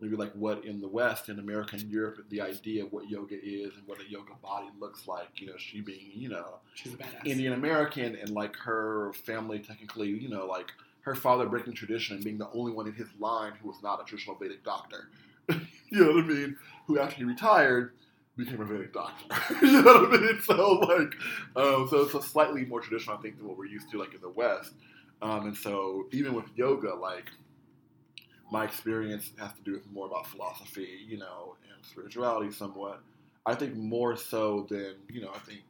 maybe 0.00 0.16
like 0.16 0.32
what 0.32 0.64
in 0.64 0.80
the 0.80 0.88
West, 0.88 1.28
in 1.28 1.38
America 1.38 1.76
and 1.76 1.90
Europe, 1.90 2.24
the 2.30 2.40
idea 2.40 2.84
of 2.84 2.92
what 2.92 3.08
yoga 3.08 3.36
is 3.42 3.74
and 3.76 3.86
what 3.86 4.00
a 4.00 4.10
yoga 4.10 4.32
body 4.42 4.68
looks 4.78 5.06
like. 5.06 5.28
You 5.40 5.48
know, 5.48 5.56
she 5.58 5.80
being 5.80 6.10
you 6.14 6.28
know 6.28 6.56
She's 6.74 6.94
a 6.94 6.96
badass. 6.96 7.26
Indian 7.26 7.52
American 7.52 8.16
and 8.16 8.30
like 8.30 8.56
her 8.56 9.12
family 9.24 9.58
technically, 9.58 10.08
you 10.08 10.28
know, 10.28 10.46
like 10.46 10.72
her 11.02 11.14
father 11.14 11.46
breaking 11.46 11.74
tradition 11.74 12.16
and 12.16 12.24
being 12.24 12.38
the 12.38 12.50
only 12.52 12.72
one 12.72 12.86
in 12.86 12.94
his 12.94 13.08
line 13.18 13.52
who 13.62 13.68
was 13.68 13.82
not 13.82 14.00
a 14.00 14.04
traditional 14.04 14.36
Vedic 14.36 14.64
doctor. 14.64 15.08
you 15.48 15.58
know 16.04 16.12
what 16.12 16.24
I 16.24 16.28
mean? 16.28 16.56
Who 16.86 16.98
after 16.98 17.16
he 17.16 17.24
retired 17.24 17.92
became 18.44 18.60
a 18.60 18.64
Vedic 18.64 18.92
doctor. 18.92 19.26
you 19.66 19.82
know 19.82 20.02
what 20.02 20.14
I 20.14 20.22
mean? 20.22 20.40
So 20.42 20.72
like, 20.72 21.14
um, 21.56 21.88
so 21.88 22.02
it's 22.02 22.14
a 22.14 22.22
slightly 22.22 22.64
more 22.64 22.80
traditional, 22.80 23.16
I 23.16 23.20
think, 23.20 23.38
than 23.38 23.46
what 23.46 23.56
we're 23.56 23.66
used 23.66 23.90
to 23.90 23.98
like 23.98 24.14
in 24.14 24.20
the 24.20 24.28
West. 24.28 24.72
Um, 25.22 25.46
and 25.46 25.56
so 25.56 26.06
even 26.12 26.34
with 26.34 26.46
yoga, 26.56 26.94
like 26.94 27.30
my 28.50 28.64
experience 28.64 29.30
has 29.38 29.52
to 29.52 29.62
do 29.62 29.72
with 29.72 29.90
more 29.92 30.06
about 30.06 30.26
philosophy, 30.26 30.88
you 31.06 31.18
know, 31.18 31.56
and 31.72 31.84
spirituality 31.84 32.50
somewhat. 32.52 33.00
I 33.46 33.54
think 33.54 33.74
more 33.76 34.16
so 34.16 34.66
than 34.68 34.96
you 35.08 35.22
know. 35.22 35.30
I 35.34 35.38
think 35.38 35.60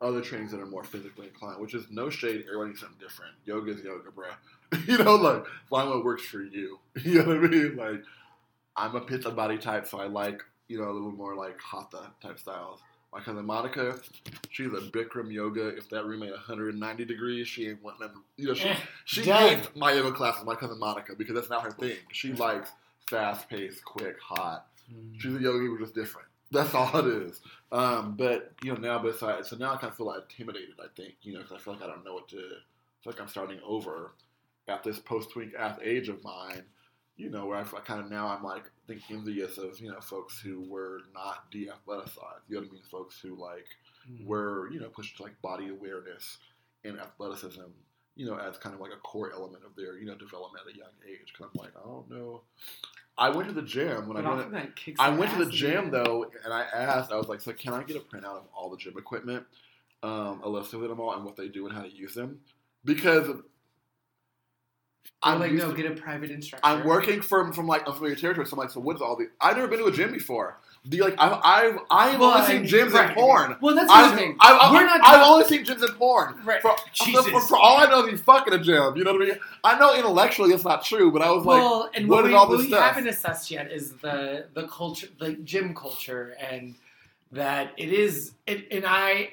other 0.00 0.20
trainings 0.20 0.50
that 0.52 0.60
are 0.60 0.66
more 0.66 0.84
physically 0.84 1.26
inclined, 1.26 1.60
which 1.60 1.74
is 1.74 1.86
no 1.90 2.10
shade. 2.10 2.44
Everybody 2.46 2.70
needs 2.70 2.80
something 2.80 2.98
different. 2.98 3.32
Yoga 3.44 3.72
is 3.72 3.82
yoga, 3.82 4.10
bro. 4.10 4.28
you 4.86 4.98
know, 4.98 5.16
like 5.16 5.44
find 5.68 5.88
what 5.90 6.04
works 6.04 6.24
for 6.24 6.42
you. 6.42 6.78
You 7.02 7.22
know 7.22 7.28
what 7.28 7.36
I 7.36 7.48
mean? 7.48 7.76
Like 7.76 8.02
I'm 8.76 8.94
a 8.94 9.00
pitta 9.00 9.30
body 9.30 9.58
type, 9.58 9.86
so 9.86 10.00
I 10.00 10.06
like 10.06 10.42
you 10.70 10.78
know 10.78 10.88
a 10.88 10.92
little 10.92 11.10
more 11.10 11.34
like 11.34 11.60
hatha 11.60 12.12
type 12.22 12.38
styles. 12.38 12.80
My 13.12 13.18
cousin 13.18 13.44
Monica, 13.44 13.98
she's 14.50 14.68
a 14.68 14.80
Bikram 14.80 15.32
yoga. 15.32 15.66
If 15.76 15.90
that 15.90 16.06
room 16.06 16.22
ain't 16.22 16.30
190 16.30 17.04
degrees, 17.04 17.48
she 17.48 17.68
ain't 17.68 17.82
wanting 17.82 18.06
them. 18.06 18.24
You 18.36 18.48
know, 18.48 18.54
she 18.54 18.68
Eh, 18.68 18.76
she 19.04 19.22
hates 19.24 19.68
my 19.74 19.92
yoga 19.92 20.12
classes. 20.12 20.44
My 20.46 20.54
cousin 20.54 20.78
Monica 20.78 21.16
because 21.16 21.34
that's 21.34 21.50
not 21.50 21.64
her 21.64 21.72
thing. 21.72 21.96
She 22.12 22.32
likes 22.32 22.70
fast 23.08 23.48
paced, 23.48 23.84
quick, 23.84 24.20
hot. 24.20 24.68
Mm. 24.92 25.20
She's 25.20 25.34
a 25.34 25.40
yogi, 25.40 25.68
we're 25.68 25.80
just 25.80 25.94
different. 25.94 26.28
That's 26.52 26.72
all 26.74 26.96
it 26.98 27.06
is. 27.06 27.40
Um, 27.72 28.14
but 28.16 28.52
you 28.62 28.72
know 28.72 28.78
now, 28.78 28.98
besides, 29.00 29.48
so 29.50 29.56
now 29.56 29.74
I 29.74 29.76
kind 29.76 29.90
of 29.90 29.96
feel 29.96 30.06
like 30.06 30.22
intimidated. 30.30 30.76
I 30.80 30.86
think 30.96 31.14
you 31.22 31.32
know 31.32 31.40
because 31.40 31.56
I 31.56 31.58
feel 31.58 31.74
like 31.74 31.82
I 31.82 31.86
don't 31.88 32.04
know 32.04 32.14
what 32.14 32.28
to. 32.28 32.36
I 32.36 33.02
feel 33.02 33.12
like 33.12 33.20
I'm 33.20 33.28
starting 33.28 33.58
over 33.66 34.12
at 34.68 34.84
this 34.84 35.00
posttwink 35.00 35.54
ath 35.58 35.80
age 35.82 36.08
of 36.08 36.22
mine. 36.22 36.62
You 37.20 37.30
know 37.30 37.46
where 37.46 37.58
I, 37.58 37.62
I 37.62 37.80
kind 37.80 38.00
of 38.00 38.10
now 38.10 38.28
I'm 38.28 38.42
like 38.42 38.64
thinking 38.86 39.16
envious 39.18 39.58
of 39.58 39.78
you 39.80 39.90
know 39.90 40.00
folks 40.00 40.40
who 40.40 40.62
were 40.62 41.00
not 41.14 41.50
de-athleticized. 41.50 42.42
You 42.48 42.56
know 42.56 42.60
what 42.62 42.68
I 42.70 42.72
mean? 42.72 42.82
Folks 42.90 43.20
who 43.20 43.34
like 43.36 43.66
Mm. 44.10 44.24
were 44.26 44.70
you 44.72 44.80
know 44.80 44.88
pushed 44.88 45.18
to 45.18 45.22
like 45.24 45.40
body 45.42 45.68
awareness 45.68 46.38
and 46.84 46.98
athleticism. 46.98 47.60
You 48.16 48.26
know, 48.26 48.36
as 48.36 48.56
kind 48.56 48.74
of 48.74 48.80
like 48.80 48.92
a 48.92 48.96
core 48.96 49.30
element 49.32 49.62
of 49.64 49.76
their 49.76 49.98
you 49.98 50.06
know 50.06 50.14
development 50.16 50.64
at 50.66 50.74
a 50.74 50.78
young 50.78 50.88
age. 51.06 51.32
Because 51.32 51.52
I'm 51.54 51.60
like, 51.60 51.72
I 51.76 51.86
don't 51.86 52.10
know. 52.10 52.40
I 53.18 53.28
went 53.28 53.48
to 53.48 53.54
the 53.54 53.62
gym 53.62 54.08
when 54.08 54.16
But 54.16 54.24
I 54.24 54.34
went. 54.34 54.74
I 54.98 55.10
went 55.10 55.32
to 55.32 55.44
the 55.44 55.50
gym 55.50 55.90
though, 55.90 56.24
and 56.44 56.52
I 56.52 56.62
asked. 56.62 57.12
I 57.12 57.16
was 57.16 57.28
like, 57.28 57.42
"So 57.42 57.52
can 57.52 57.74
I 57.74 57.82
get 57.82 57.96
a 57.96 58.00
printout 58.00 58.38
of 58.38 58.44
all 58.54 58.70
the 58.70 58.78
gym 58.78 58.96
equipment, 58.96 59.44
um, 60.02 60.40
a 60.42 60.48
list 60.48 60.72
of 60.72 60.80
them 60.80 60.98
all, 60.98 61.12
and 61.14 61.24
what 61.24 61.36
they 61.36 61.48
do 61.48 61.66
and 61.66 61.76
how 61.76 61.82
to 61.82 61.90
use 61.90 62.14
them?" 62.14 62.40
Because 62.86 63.28
I'm 65.22 65.38
like, 65.38 65.52
no, 65.52 65.70
to- 65.70 65.76
get 65.76 65.90
a 65.90 65.94
private 65.94 66.30
instructor. 66.30 66.66
I'm 66.66 66.86
working 66.86 67.20
from 67.20 67.52
from 67.52 67.66
like 67.66 67.86
unfamiliar 67.86 68.16
territory. 68.16 68.46
So 68.46 68.54
I'm 68.54 68.58
like, 68.60 68.70
so 68.70 68.80
what 68.80 68.96
is 68.96 69.02
all 69.02 69.16
the? 69.16 69.28
I've 69.40 69.56
never 69.56 69.68
been 69.68 69.78
to 69.80 69.84
a 69.86 69.92
gym 69.92 70.12
before. 70.12 70.58
The 70.86 71.02
like 71.02 71.14
I've 71.18 71.38
I've 71.44 71.78
I've 71.90 72.18
Well, 72.20 72.38
only 72.38 72.46
seen 72.46 72.64
gyms 72.64 72.92
right. 72.94 73.10
in 73.10 73.14
porn. 73.14 73.54
Well, 73.60 73.74
that's 73.74 73.88
the 73.88 73.92
I've, 73.92 74.14
thing. 74.18 74.36
I've, 74.40 74.58
I've, 74.62 74.72
We're 74.72 74.86
not 74.86 75.00
I've 75.02 75.16
talking- 75.20 75.32
only 75.32 75.44
seen 75.44 75.64
gyms 75.66 75.86
in 75.86 75.94
porn. 75.96 76.40
Right. 76.42 76.62
For, 76.62 76.74
Jesus. 76.94 77.26
for, 77.28 77.40
for 77.42 77.58
all 77.58 77.76
I 77.76 77.90
know, 77.90 78.06
he's 78.06 78.22
fucking 78.22 78.54
a 78.54 78.58
gym. 78.58 78.96
You 78.96 79.04
know 79.04 79.12
what 79.12 79.20
I 79.22 79.26
mean? 79.26 79.38
I 79.62 79.78
know 79.78 79.94
intellectually 79.94 80.54
it's 80.54 80.64
not 80.64 80.82
true, 80.82 81.12
but 81.12 81.20
I 81.20 81.30
was 81.32 81.44
like, 81.44 81.60
well, 81.60 81.90
and 81.92 82.08
what 82.08 82.22
what, 82.22 82.24
we, 82.30 82.34
all 82.34 82.48
what 82.48 82.56
this 82.56 82.66
we 82.68 82.72
stuff? 82.72 82.94
haven't 82.94 83.08
assessed 83.08 83.50
yet 83.50 83.70
is 83.70 83.92
the 83.96 84.46
the 84.54 84.66
culture, 84.68 85.08
the 85.18 85.34
gym 85.34 85.74
culture, 85.74 86.34
and 86.40 86.76
that 87.32 87.72
it 87.76 87.92
is. 87.92 88.32
It, 88.46 88.66
and 88.70 88.84
I, 88.86 89.32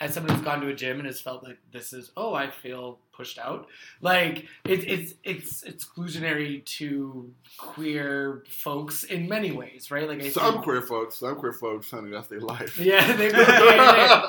as 0.00 0.14
someone 0.14 0.34
who's 0.34 0.44
gone 0.44 0.60
to 0.60 0.68
a 0.68 0.74
gym 0.74 0.98
and 0.98 1.06
has 1.06 1.20
felt 1.20 1.42
like 1.44 1.58
this 1.72 1.92
is, 1.92 2.10
oh, 2.16 2.34
I 2.34 2.50
feel 2.50 2.98
pushed 3.12 3.38
out. 3.38 3.66
Like 4.00 4.46
it, 4.64 4.84
it's 4.88 5.14
it's 5.24 5.64
exclusionary 5.64 6.64
to 6.76 7.32
queer 7.58 8.44
folks 8.48 9.04
in 9.04 9.28
many 9.28 9.52
ways, 9.52 9.90
right? 9.90 10.08
Like 10.08 10.22
I 10.22 10.28
some 10.28 10.52
think- 10.54 10.64
queer 10.64 10.82
folks, 10.82 11.16
some 11.16 11.36
queer 11.36 11.52
folks, 11.52 11.90
honey, 11.90 12.10
that's 12.10 12.28
their 12.28 12.40
life. 12.40 12.78
Yeah, 12.80 13.16
they, 13.16 13.30
yeah, 13.30 13.50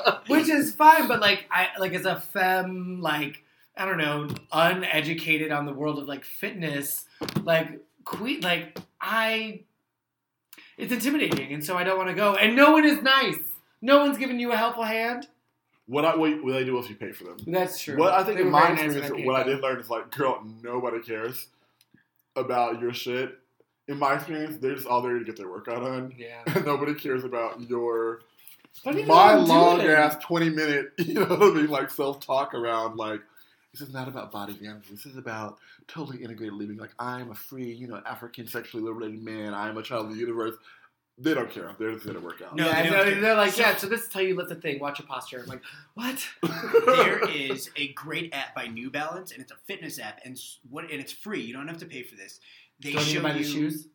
yeah. 0.06 0.18
which 0.26 0.48
is 0.48 0.74
fine, 0.74 1.06
but 1.08 1.20
like 1.20 1.46
I 1.50 1.68
like 1.78 1.92
as 1.94 2.06
a 2.06 2.16
femme, 2.20 3.00
like 3.00 3.44
I 3.76 3.84
don't 3.84 3.98
know, 3.98 4.28
uneducated 4.52 5.52
on 5.52 5.66
the 5.66 5.72
world 5.72 5.98
of 5.98 6.08
like 6.08 6.24
fitness, 6.24 7.04
like 7.42 7.80
que- 8.04 8.40
like 8.40 8.78
I, 9.00 9.60
it's 10.76 10.92
intimidating, 10.92 11.52
and 11.52 11.64
so 11.64 11.76
I 11.76 11.84
don't 11.84 11.96
want 11.98 12.08
to 12.08 12.14
go. 12.16 12.34
And 12.34 12.56
no 12.56 12.72
one 12.72 12.84
is 12.84 13.02
nice. 13.02 13.38
No 13.80 14.00
one's 14.00 14.18
giving 14.18 14.40
you 14.40 14.50
a 14.52 14.56
helpful 14.56 14.82
hand. 14.84 15.28
What 15.88 16.04
I 16.04 16.14
what, 16.14 16.30
they 16.44 16.64
do 16.64 16.78
if 16.78 16.90
you 16.90 16.96
pay 16.96 17.12
for 17.12 17.24
them. 17.24 17.38
That's 17.46 17.80
true. 17.80 17.96
What 17.96 18.12
I 18.12 18.22
think 18.22 18.36
They 18.36 18.42
in 18.44 18.50
my 18.50 18.68
when 18.70 18.78
experience, 18.78 19.26
what 19.26 19.36
I 19.36 19.42
did 19.42 19.60
learn 19.62 19.80
is 19.80 19.88
like, 19.88 20.10
girl, 20.10 20.46
nobody 20.62 21.00
cares 21.00 21.48
about 22.36 22.80
your 22.80 22.92
shit. 22.92 23.38
In 23.88 23.98
my 23.98 24.16
experience, 24.16 24.58
they're 24.58 24.74
just 24.74 24.86
all 24.86 25.00
there 25.00 25.18
to 25.18 25.24
get 25.24 25.38
their 25.38 25.48
workout 25.48 25.82
on. 25.82 26.14
Yeah. 26.16 26.42
And 26.54 26.66
nobody 26.66 26.94
cares 26.94 27.24
about 27.24 27.62
your 27.70 28.20
my 28.84 28.92
doing? 28.92 29.46
long 29.48 29.80
ass 29.80 30.16
twenty 30.22 30.50
minute, 30.50 30.92
you 30.98 31.14
know 31.14 31.24
what 31.24 31.42
I 31.42 31.54
mean, 31.54 31.68
like 31.68 31.90
self 31.90 32.20
talk 32.20 32.52
around 32.52 32.96
like 32.96 33.20
this 33.72 33.80
is 33.80 33.92
not 33.92 34.08
about 34.08 34.30
body 34.30 34.58
image. 34.60 34.88
This 34.90 35.06
is 35.06 35.16
about 35.16 35.58
totally 35.86 36.22
integrated 36.22 36.54
living. 36.54 36.76
Like 36.76 36.92
I'm 36.98 37.30
a 37.30 37.34
free, 37.34 37.72
you 37.72 37.88
know, 37.88 38.02
African 38.04 38.46
sexually 38.46 38.84
liberated 38.84 39.22
man. 39.22 39.54
I 39.54 39.68
am 39.68 39.78
a 39.78 39.82
child 39.82 40.06
of 40.06 40.12
the 40.12 40.18
universe. 40.18 40.54
They 41.20 41.34
don't 41.34 41.50
care. 41.50 41.72
They're 41.78 41.92
just 41.92 42.06
gonna 42.06 42.20
work 42.20 42.40
out. 42.42 42.54
No, 42.54 42.66
yeah, 42.66 42.82
they 42.82 42.90
no, 42.90 42.96
don't 42.98 43.12
care. 43.12 43.20
they're 43.20 43.34
like, 43.34 43.52
So- 43.52 43.62
yeah. 43.62 43.76
So 43.76 43.88
this 43.88 44.02
is 44.02 44.12
how 44.12 44.20
you 44.20 44.36
lift 44.36 44.50
the 44.50 44.54
thing. 44.54 44.78
Watch 44.78 44.98
your 45.00 45.08
posture. 45.08 45.40
I'm 45.42 45.46
like, 45.46 45.62
what? 45.94 46.24
there 46.86 47.28
is 47.34 47.70
a 47.76 47.88
great 47.94 48.32
app 48.32 48.54
by 48.54 48.66
New 48.68 48.90
Balance, 48.90 49.32
and 49.32 49.40
it's 49.40 49.50
a 49.52 49.56
fitness 49.66 49.98
app, 49.98 50.20
and 50.24 50.38
what 50.70 50.84
and 50.90 51.00
it's 51.00 51.12
free. 51.12 51.40
You 51.40 51.52
don't 51.54 51.66
have 51.68 51.78
to 51.78 51.86
pay 51.86 52.02
for 52.04 52.14
this. 52.16 52.38
They 52.80 52.92
Do 52.92 52.98
I 52.98 53.00
need 53.00 53.06
to 53.06 53.14
show 53.16 53.22
buy 53.22 53.32
you 53.34 53.44
the 53.44 53.50
shoes? 53.50 53.88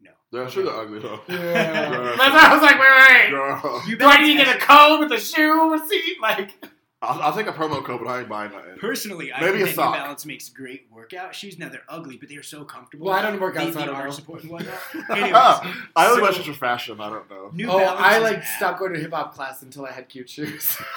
No. 0.00 0.10
They're 0.32 0.48
sure 0.48 0.64
they're 0.64 0.74
ugly 0.74 1.00
though. 1.00 1.20
Yeah. 1.28 1.90
Girl. 1.96 2.16
That's 2.16 2.18
why 2.32 2.46
I 2.46 2.54
was 2.54 2.62
like, 2.62 2.78
wait, 2.80 2.90
wait. 2.98 3.30
Girl. 3.30 3.82
New 3.86 3.96
Do 3.98 4.04
I 4.06 4.14
Balance 4.16 4.26
need 4.28 4.38
to 4.38 4.44
get 4.44 4.56
a 4.56 4.58
has- 4.58 4.62
code 4.62 5.00
with 5.00 5.12
a 5.12 5.20
shoe 5.20 5.70
receipt? 5.72 6.20
Like, 6.22 6.64
I'll, 7.02 7.22
I'll 7.22 7.34
take 7.34 7.46
a 7.46 7.52
promo 7.52 7.82
code, 7.82 8.00
but 8.04 8.10
I 8.10 8.20
ain't 8.20 8.28
buying 8.28 8.52
nothing. 8.52 8.76
Personally, 8.78 9.32
I 9.32 9.40
Maybe 9.40 9.58
think 9.58 9.72
a 9.72 9.76
that 9.76 9.86
New. 9.86 9.92
Balance 9.92 10.26
makes 10.26 10.50
great 10.50 10.86
workout 10.92 11.34
shoes. 11.34 11.58
Now 11.58 11.70
they're 11.70 11.82
ugly, 11.88 12.18
but 12.18 12.28
they 12.28 12.36
are 12.36 12.42
so 12.42 12.62
comfortable. 12.64 13.06
Well, 13.06 13.14
I 13.14 13.22
don't 13.22 13.40
work 13.40 13.56
out, 13.56 13.68
the, 13.68 13.72
so 13.72 13.80
I 13.80 13.86
the 13.86 13.92
don't 13.92 14.12
support 14.12 14.42
and 14.42 14.50
whatnot. 14.50 14.74
I 15.08 15.18
Anyways, 15.18 16.10
only 16.10 16.20
so- 16.20 16.26
buy 16.26 16.32
shit 16.32 16.46
for 16.46 16.52
fashion. 16.52 17.00
I 17.00 17.08
don't 17.08 17.30
know. 17.30 17.50
New 17.54 17.70
oh, 17.70 17.78
Balance 17.78 18.00
I 18.02 18.18
like 18.18 18.44
stopped 18.44 18.80
going 18.80 18.92
to 18.92 19.00
hip 19.00 19.12
hop 19.12 19.34
class 19.34 19.62
until 19.62 19.86
I 19.86 19.92
had 19.92 20.08
cute 20.08 20.28
shoes. 20.28 20.76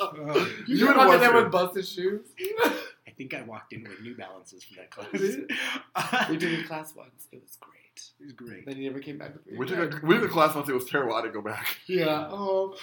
Uh, 0.00 0.46
you 0.66 0.76
You 0.76 0.86
walk 0.86 1.08
would 1.08 1.14
in 1.14 1.20
there 1.20 1.34
with 1.34 1.50
busted 1.50 1.86
shoes. 1.86 2.20
I 3.06 3.10
think 3.16 3.34
I 3.34 3.42
walked 3.42 3.72
in 3.72 3.82
with 3.82 4.00
New 4.00 4.14
Balances 4.16 4.62
for 4.62 4.74
that 4.76 4.90
class. 4.90 5.08
We 6.30 6.36
did 6.36 6.60
a 6.60 6.66
class 6.66 6.94
once. 6.94 7.26
It 7.32 7.40
was 7.42 7.56
great. 7.60 8.10
It 8.20 8.24
was 8.24 8.32
great. 8.32 8.64
Then 8.66 8.76
he 8.76 8.84
never 8.86 9.00
came 9.00 9.18
back 9.18 9.34
with 9.34 9.46
me. 9.46 9.58
We 9.58 9.66
took 9.66 9.78
a 10.02 10.06
we 10.06 10.14
took 10.16 10.26
a 10.26 10.32
class 10.32 10.54
once. 10.54 10.68
It 10.68 10.72
was 10.74 10.84
terrible. 10.84 11.14
I 11.16 11.22
didn't 11.22 11.34
go 11.34 11.42
back. 11.42 11.78
Yeah. 11.86 12.28
Oh, 12.30 12.76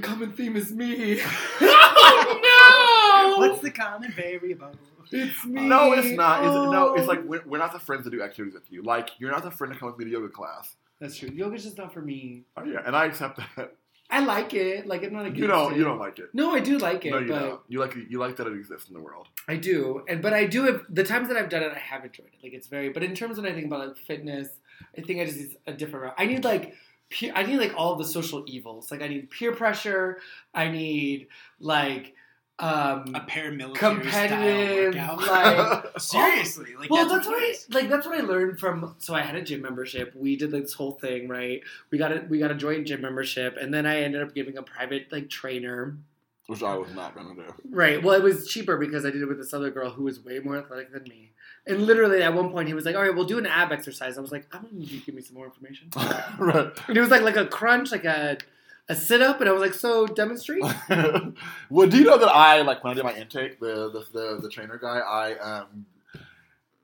the 0.00 0.06
common 0.06 0.32
theme 0.32 0.56
is 0.56 0.72
me. 0.72 1.20
oh 1.60 3.36
no! 3.38 3.46
What's 3.48 3.62
the 3.62 3.70
common 3.70 4.12
variable? 4.12 4.72
It's 5.12 5.44
me. 5.44 5.66
No, 5.68 5.92
it's 5.92 6.10
not. 6.16 6.44
It's, 6.44 6.52
no, 6.52 6.94
it's 6.94 7.04
Oh. 7.04 7.06
like 7.12 7.24
we're, 7.24 7.42
we're 7.46 7.58
not 7.58 7.72
the 7.72 7.78
friends 7.78 8.04
that 8.04 8.10
do 8.10 8.22
activities 8.22 8.54
with 8.54 8.70
you. 8.70 8.82
Like 8.82 9.10
you're 9.18 9.30
not 9.30 9.44
the 9.44 9.50
friend 9.50 9.72
to 9.72 9.78
come 9.78 9.88
with 9.88 9.98
me 9.98 10.04
to 10.06 10.10
yoga 10.10 10.28
class. 10.28 10.74
that's 11.00 11.16
true. 11.16 11.28
Yoga's 11.32 11.62
just 11.64 11.78
not 11.78 11.92
for 11.92 12.00
me. 12.02 12.42
Oh 12.56 12.64
yeah, 12.64 12.80
and 12.84 12.96
I 12.96 13.06
accept 13.06 13.38
that. 13.56 13.74
I 14.08 14.20
like 14.24 14.54
it. 14.54 14.86
Like 14.86 15.02
I'm 15.04 15.12
not 15.12 15.22
against 15.26 15.40
You 15.40 15.46
don't. 15.48 15.72
it. 15.74 15.78
You 15.78 15.84
don't 15.84 15.98
like 15.98 16.18
it. 16.18 16.30
No, 16.32 16.54
I 16.54 16.60
do 16.60 16.78
like 16.78 17.04
it, 17.04 17.10
No, 17.10 17.18
you 17.18 17.28
but 17.28 17.38
don't. 17.40 17.60
You 17.68 17.78
like 17.80 17.96
you 18.08 18.18
like 18.18 18.36
that 18.36 18.46
it 18.46 18.52
exists 18.54 18.88
in 18.88 18.94
the 18.94 19.00
world. 19.00 19.28
I 19.48 19.56
do, 19.56 20.02
and 20.08 20.20
but 20.22 20.32
I 20.32 20.44
do 20.46 20.64
have 20.64 20.82
the 20.88 21.04
times 21.04 21.28
that 21.28 21.36
I've 21.36 21.48
done 21.48 21.62
it, 21.62 21.72
I 21.74 21.78
have 21.78 22.04
enjoyed 22.04 22.26
it. 22.32 22.42
Like 22.42 22.52
it's 22.52 22.66
very, 22.68 22.88
but 22.90 23.02
in 23.02 23.14
terms 23.14 23.38
of 23.38 23.44
when 23.44 23.52
I 23.52 23.54
think 23.54 23.66
about 23.66 23.86
like 23.86 23.96
fitness, 23.96 24.48
I 24.96 25.00
think 25.02 25.20
I 25.20 25.24
just 25.24 25.38
need 25.38 25.56
a 25.66 25.72
different 25.72 26.04
route. 26.04 26.14
I 26.18 26.26
need 26.26 26.44
like 26.44 26.74
peer, 27.10 27.32
I 27.34 27.42
need 27.44 27.58
like 27.58 27.74
all 27.76 27.96
the 27.96 28.04
social 28.04 28.44
evils. 28.46 28.90
Like 28.90 29.02
I 29.02 29.08
need 29.08 29.30
peer 29.30 29.52
pressure. 29.54 30.18
I 30.54 30.68
need 30.68 31.28
like 31.60 32.14
um 32.58 33.14
A 33.14 33.20
paramilitary 33.20 33.74
competitive. 33.76 34.94
style 34.94 35.16
workout. 35.18 35.84
Like 35.84 36.00
Seriously, 36.00 36.74
like 36.78 36.90
well, 36.90 37.06
that's, 37.08 37.26
that's 37.26 37.26
what 37.26 37.36
I 37.42 37.54
like. 37.80 37.88
That's 37.90 38.06
what 38.06 38.18
I 38.18 38.22
learned 38.22 38.58
from. 38.58 38.94
So 38.98 39.14
I 39.14 39.20
had 39.22 39.34
a 39.36 39.42
gym 39.42 39.60
membership. 39.62 40.14
We 40.16 40.36
did 40.36 40.50
this 40.50 40.72
whole 40.72 40.92
thing, 40.92 41.28
right? 41.28 41.60
We 41.90 41.98
got 41.98 42.12
a 42.12 42.24
we 42.28 42.38
got 42.38 42.50
a 42.50 42.54
joint 42.54 42.86
gym 42.86 43.02
membership, 43.02 43.56
and 43.60 43.74
then 43.74 43.84
I 43.86 44.00
ended 44.02 44.22
up 44.22 44.34
giving 44.34 44.56
a 44.56 44.62
private 44.62 45.12
like 45.12 45.28
trainer. 45.28 45.98
which 46.46 46.62
I 46.62 46.76
was 46.76 46.92
not 46.94 47.14
gonna 47.14 47.34
do. 47.34 47.44
Right. 47.68 48.02
Well, 48.02 48.14
it 48.14 48.22
was 48.22 48.48
cheaper 48.48 48.78
because 48.78 49.04
I 49.04 49.10
did 49.10 49.20
it 49.20 49.26
with 49.26 49.38
this 49.38 49.52
other 49.52 49.70
girl 49.70 49.90
who 49.90 50.04
was 50.04 50.24
way 50.24 50.38
more 50.38 50.56
athletic 50.56 50.92
than 50.92 51.02
me. 51.04 51.32
And 51.66 51.84
literally, 51.84 52.22
at 52.22 52.32
one 52.32 52.50
point, 52.50 52.68
he 52.68 52.74
was 52.74 52.84
like, 52.84 52.94
"All 52.94 53.02
right, 53.02 53.14
we'll 53.14 53.24
do 53.24 53.38
an 53.38 53.46
ab 53.46 53.72
exercise." 53.72 54.16
I 54.16 54.20
was 54.20 54.30
like, 54.30 54.46
"I'm 54.52 54.62
gonna 54.62 54.74
need 54.74 54.90
you 54.90 55.00
to 55.00 55.06
give 55.06 55.14
me 55.14 55.22
some 55.22 55.34
more 55.36 55.46
information." 55.46 55.90
right. 56.38 56.70
And 56.88 56.96
it 56.96 57.00
was 57.00 57.10
like 57.10 57.22
like 57.22 57.36
a 57.36 57.46
crunch, 57.46 57.90
like 57.90 58.04
a 58.04 58.38
a 58.88 58.94
sit 58.94 59.20
up, 59.20 59.40
and 59.40 59.48
I 59.48 59.52
was 59.52 59.60
like, 59.60 59.74
"So 59.74 60.06
demonstrate." 60.06 60.62
well, 61.70 61.88
do 61.88 61.98
you 61.98 62.04
know 62.04 62.18
that 62.18 62.28
I 62.28 62.62
like 62.62 62.84
when 62.84 62.92
I 62.92 62.94
did 62.94 63.04
my 63.04 63.14
intake, 63.14 63.58
the 63.58 63.90
the 63.90 64.06
the, 64.12 64.40
the 64.42 64.48
trainer 64.48 64.78
guy, 64.78 64.98
I 64.98 65.38
um 65.38 65.86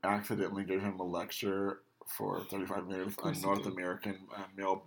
accidentally 0.04 0.64
gave 0.64 0.82
him 0.82 0.98
a 0.98 1.04
lecture 1.04 1.80
for 2.06 2.40
35 2.40 2.88
minutes 2.88 3.16
on 3.22 3.40
North. 3.40 3.66
American 3.66 4.18
uh, 4.36 4.42
male 4.56 4.82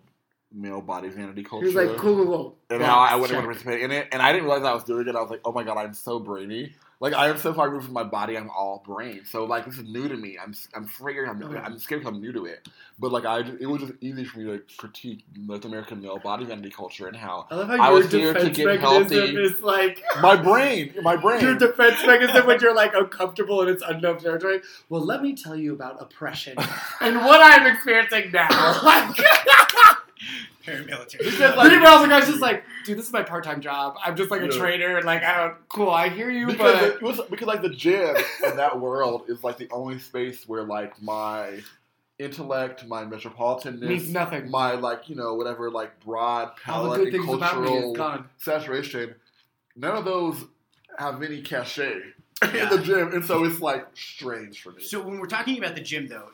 male 0.51 0.81
body 0.81 1.09
vanity 1.09 1.43
culture. 1.43 1.67
He 1.67 1.73
was 1.73 1.87
like, 1.87 1.97
"Cool, 1.97 2.15
cool, 2.15 2.25
cool." 2.25 2.57
and 2.69 2.81
Yeah, 2.81 2.87
how 2.87 2.99
I 2.99 3.15
wouldn't 3.15 3.37
want 3.37 3.43
to 3.43 3.47
participate 3.47 3.81
in 3.81 3.91
it. 3.91 4.07
And 4.11 4.21
I 4.21 4.31
didn't 4.31 4.45
realize 4.45 4.63
I 4.63 4.73
was 4.73 4.83
doing 4.83 5.07
it. 5.07 5.15
I 5.15 5.21
was 5.21 5.29
like, 5.29 5.41
oh 5.45 5.51
my 5.51 5.63
god, 5.63 5.77
I'm 5.77 5.93
so 5.93 6.19
brainy. 6.19 6.73
Like 6.99 7.13
I 7.13 7.29
am 7.29 7.37
so 7.37 7.53
far 7.53 7.67
removed 7.67 7.85
from 7.85 7.93
my 7.93 8.03
body. 8.03 8.37
I'm 8.37 8.49
all 8.49 8.83
brain. 8.85 9.25
So 9.25 9.45
like 9.45 9.65
this 9.65 9.77
is 9.77 9.87
new 9.87 10.07
to 10.07 10.15
me. 10.15 10.37
I'm 10.41 10.53
I'm 10.73 10.87
figuring 10.87 11.29
I'm, 11.29 11.41
yeah. 11.41 11.61
I'm 11.61 11.77
scared 11.77 12.01
because 12.01 12.13
mm. 12.13 12.15
I'm 12.17 12.21
new 12.21 12.31
to 12.33 12.45
it. 12.45 12.67
But 12.97 13.11
like 13.11 13.25
I, 13.25 13.41
just, 13.41 13.61
it 13.61 13.65
was 13.65 13.81
just 13.81 13.93
easy 14.01 14.23
for 14.23 14.39
me 14.39 14.45
to 14.45 14.61
critique 14.77 15.23
North 15.35 15.65
American 15.65 16.01
male 16.01 16.19
body 16.19 16.45
vanity 16.45 16.69
culture 16.69 17.07
and 17.07 17.17
how 17.17 17.47
I 17.51 17.65
how 17.65 17.77
I 17.77 17.89
was 17.89 18.11
here 18.11 18.33
to 18.33 18.49
get 18.49 18.65
mechanism 18.65 19.17
healthy. 19.19 19.37
is 19.37 19.61
like 19.61 20.01
my 20.21 20.35
brain, 20.35 20.93
my 21.01 21.15
brain. 21.15 21.41
your 21.41 21.55
defense 21.55 21.97
mechanism 22.05 22.47
when 22.47 22.59
you're 22.61 22.75
like 22.75 22.93
uncomfortable 22.93 23.61
and 23.61 23.69
it's 23.69 23.83
unknown 23.85 24.19
territory. 24.19 24.61
Well, 24.89 25.01
let 25.01 25.21
me 25.21 25.35
tell 25.35 25.55
you 25.55 25.73
about 25.73 26.01
oppression 26.01 26.57
and 27.01 27.17
what 27.17 27.41
I'm 27.41 27.67
experiencing 27.73 28.31
now. 28.31 28.81
Like, 28.83 29.17
Paramilitary. 30.65 31.19
Because, 31.19 31.55
like- 31.57 31.71
meanwhile, 31.71 32.01
the 32.01 32.07
guy's 32.07 32.27
just 32.27 32.41
like, 32.41 32.63
dude, 32.85 32.97
this 32.97 33.05
is 33.07 33.13
my 33.13 33.23
part-time 33.23 33.61
job. 33.61 33.95
I'm 34.03 34.15
just 34.15 34.31
like 34.31 34.41
a 34.41 34.45
Yeah. 34.45 34.57
trainer. 34.57 34.97
and 34.97 35.05
Like, 35.05 35.23
I 35.23 35.37
don't. 35.37 35.69
Cool, 35.69 35.89
I 35.89 36.09
hear 36.09 36.29
you, 36.29 36.47
because 36.47 36.79
but 36.79 36.83
it 36.95 37.01
was 37.01 37.21
because 37.29 37.47
like 37.47 37.61
the 37.61 37.69
gym 37.69 38.15
in 38.45 38.55
that 38.57 38.79
world 38.79 39.25
is 39.27 39.43
like 39.43 39.57
the 39.57 39.69
only 39.71 39.99
space 39.99 40.47
where 40.47 40.63
like 40.63 41.01
my 41.01 41.61
intellect, 42.17 42.87
my 42.87 43.03
metropolitanness, 43.03 43.81
means 43.81 44.09
nothing. 44.09 44.49
my 44.49 44.73
like 44.73 45.09
you 45.09 45.15
know 45.15 45.33
whatever 45.33 45.69
like 45.69 45.99
broad 46.05 46.51
All 46.67 46.83
the 46.83 46.89
palette 46.89 46.97
good 46.99 47.13
and 47.13 47.23
things 47.25 47.33
about 47.35 47.61
me 47.61 47.67
cultural 47.93 48.25
saturation, 48.37 49.15
none 49.75 49.95
of 49.97 50.05
those 50.05 50.45
have 50.97 51.21
any 51.21 51.41
cachet 51.41 51.99
Yeah. 52.41 52.63
in 52.63 52.69
the 52.77 52.83
gym, 52.83 53.13
and 53.13 53.25
so 53.25 53.43
it's 53.43 53.59
like 53.59 53.85
strange 53.95 54.61
for 54.61 54.71
me. 54.71 54.81
So 54.81 55.01
when 55.01 55.19
we're 55.19 55.27
talking 55.27 55.57
about 55.57 55.75
the 55.75 55.81
gym, 55.81 56.07
though, 56.07 56.29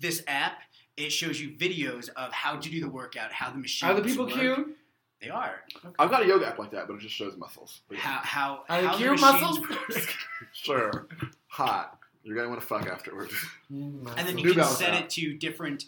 this 0.00 0.22
app 0.26 0.60
it 0.96 1.10
shows 1.10 1.40
you 1.40 1.50
videos 1.50 2.08
of 2.16 2.32
how 2.32 2.56
to 2.56 2.68
do 2.70 2.80
the 2.80 2.88
workout, 2.88 3.32
how 3.32 3.50
the 3.50 3.58
machine. 3.58 3.88
Are 3.88 3.94
the 3.94 4.02
people 4.02 4.26
work. 4.26 4.34
cute? 4.34 4.76
They 5.20 5.30
are. 5.30 5.60
I've 5.98 6.10
got 6.10 6.22
a 6.22 6.26
yoga 6.26 6.46
app 6.46 6.58
like 6.58 6.70
that, 6.72 6.86
but 6.86 6.94
it 6.94 7.00
just 7.00 7.14
shows 7.14 7.36
muscles. 7.36 7.80
But 7.88 7.98
How 7.98 8.18
how 8.22 8.64
Are 8.68 8.82
how 8.82 8.92
the 8.92 8.98
cute 8.98 9.20
muscles? 9.20 9.60
work. 9.60 9.78
sure, 10.52 11.06
hot. 11.48 11.98
You're 12.22 12.36
gonna 12.36 12.48
want 12.48 12.60
to 12.60 12.66
fuck 12.66 12.86
afterwards. 12.86 13.32
and 13.70 14.06
then 14.16 14.36
you 14.38 14.46
New 14.46 14.54
can 14.54 14.64
set 14.64 14.94
app. 14.94 15.04
it 15.04 15.10
to 15.10 15.32
different 15.34 15.84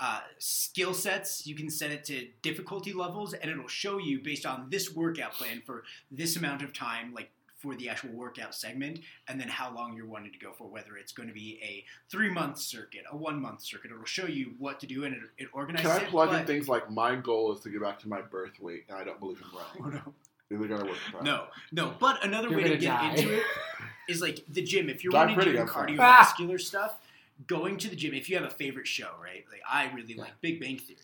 uh, 0.00 0.20
skill 0.38 0.94
sets. 0.94 1.46
You 1.46 1.54
can 1.54 1.70
set 1.70 1.90
it 1.92 2.04
to 2.06 2.26
difficulty 2.42 2.92
levels, 2.92 3.34
and 3.34 3.50
it'll 3.50 3.68
show 3.68 3.98
you 3.98 4.20
based 4.20 4.44
on 4.46 4.66
this 4.70 4.92
workout 4.94 5.32
plan 5.34 5.62
for 5.64 5.84
this 6.10 6.34
amount 6.36 6.62
of 6.62 6.72
time, 6.72 7.12
like 7.14 7.30
for 7.62 7.74
the 7.76 7.88
actual 7.88 8.10
workout 8.10 8.54
segment, 8.54 8.98
and 9.28 9.40
then 9.40 9.48
how 9.48 9.72
long 9.72 9.94
you're 9.96 10.06
wanting 10.06 10.32
to 10.32 10.38
go 10.38 10.52
for. 10.52 10.66
Whether 10.68 10.96
it's 10.96 11.12
going 11.12 11.28
to 11.28 11.34
be 11.34 11.60
a 11.62 11.84
three 12.10 12.28
month 12.30 12.58
circuit, 12.58 13.02
a 13.10 13.16
one 13.16 13.40
month 13.40 13.62
circuit, 13.62 13.90
it'll 13.92 14.04
show 14.04 14.26
you 14.26 14.54
what 14.58 14.80
to 14.80 14.86
do, 14.86 15.04
and 15.04 15.14
it, 15.14 15.20
it 15.38 15.48
organizes 15.52 15.90
Can 15.90 16.00
I 16.00 16.04
it. 16.04 16.10
plug 16.10 16.34
in 16.34 16.44
things 16.46 16.68
like 16.68 16.90
my 16.90 17.14
goal 17.14 17.52
is 17.54 17.60
to 17.60 17.70
get 17.70 17.80
back 17.80 17.98
to 18.00 18.08
my 18.08 18.20
birth 18.20 18.60
weight, 18.60 18.84
and 18.88 18.98
I 18.98 19.04
don't 19.04 19.20
believe 19.20 19.38
in 19.40 19.80
running. 19.84 20.02
Oh, 20.02 20.06
no. 20.06 20.14
Is 20.50 20.60
it 20.60 20.68
gonna 20.68 20.84
work? 20.84 20.98
No, 21.22 21.44
no. 21.70 21.94
But 21.98 22.22
another 22.24 22.48
You're 22.48 22.58
way 22.58 22.64
to 22.64 22.76
get 22.76 22.88
die. 23.00 23.14
into 23.14 23.34
it 23.38 23.42
is 24.08 24.20
like 24.20 24.44
the 24.48 24.60
gym. 24.62 24.90
If 24.90 25.02
you're 25.02 25.12
wanting 25.12 25.38
to 25.38 25.44
do 25.52 25.58
I'm 25.60 25.66
fine. 25.66 25.96
cardiovascular 25.96 26.60
stuff, 26.60 26.98
going 27.46 27.78
to 27.78 27.88
the 27.88 27.96
gym. 27.96 28.12
If 28.12 28.28
you 28.28 28.36
have 28.36 28.44
a 28.44 28.50
favorite 28.50 28.86
show, 28.86 29.08
right? 29.22 29.44
Like 29.50 29.62
I 29.70 29.90
really 29.94 30.12
Yeah. 30.14 30.22
like 30.24 30.40
Big 30.42 30.60
Bang 30.60 30.76
Theory, 30.78 30.98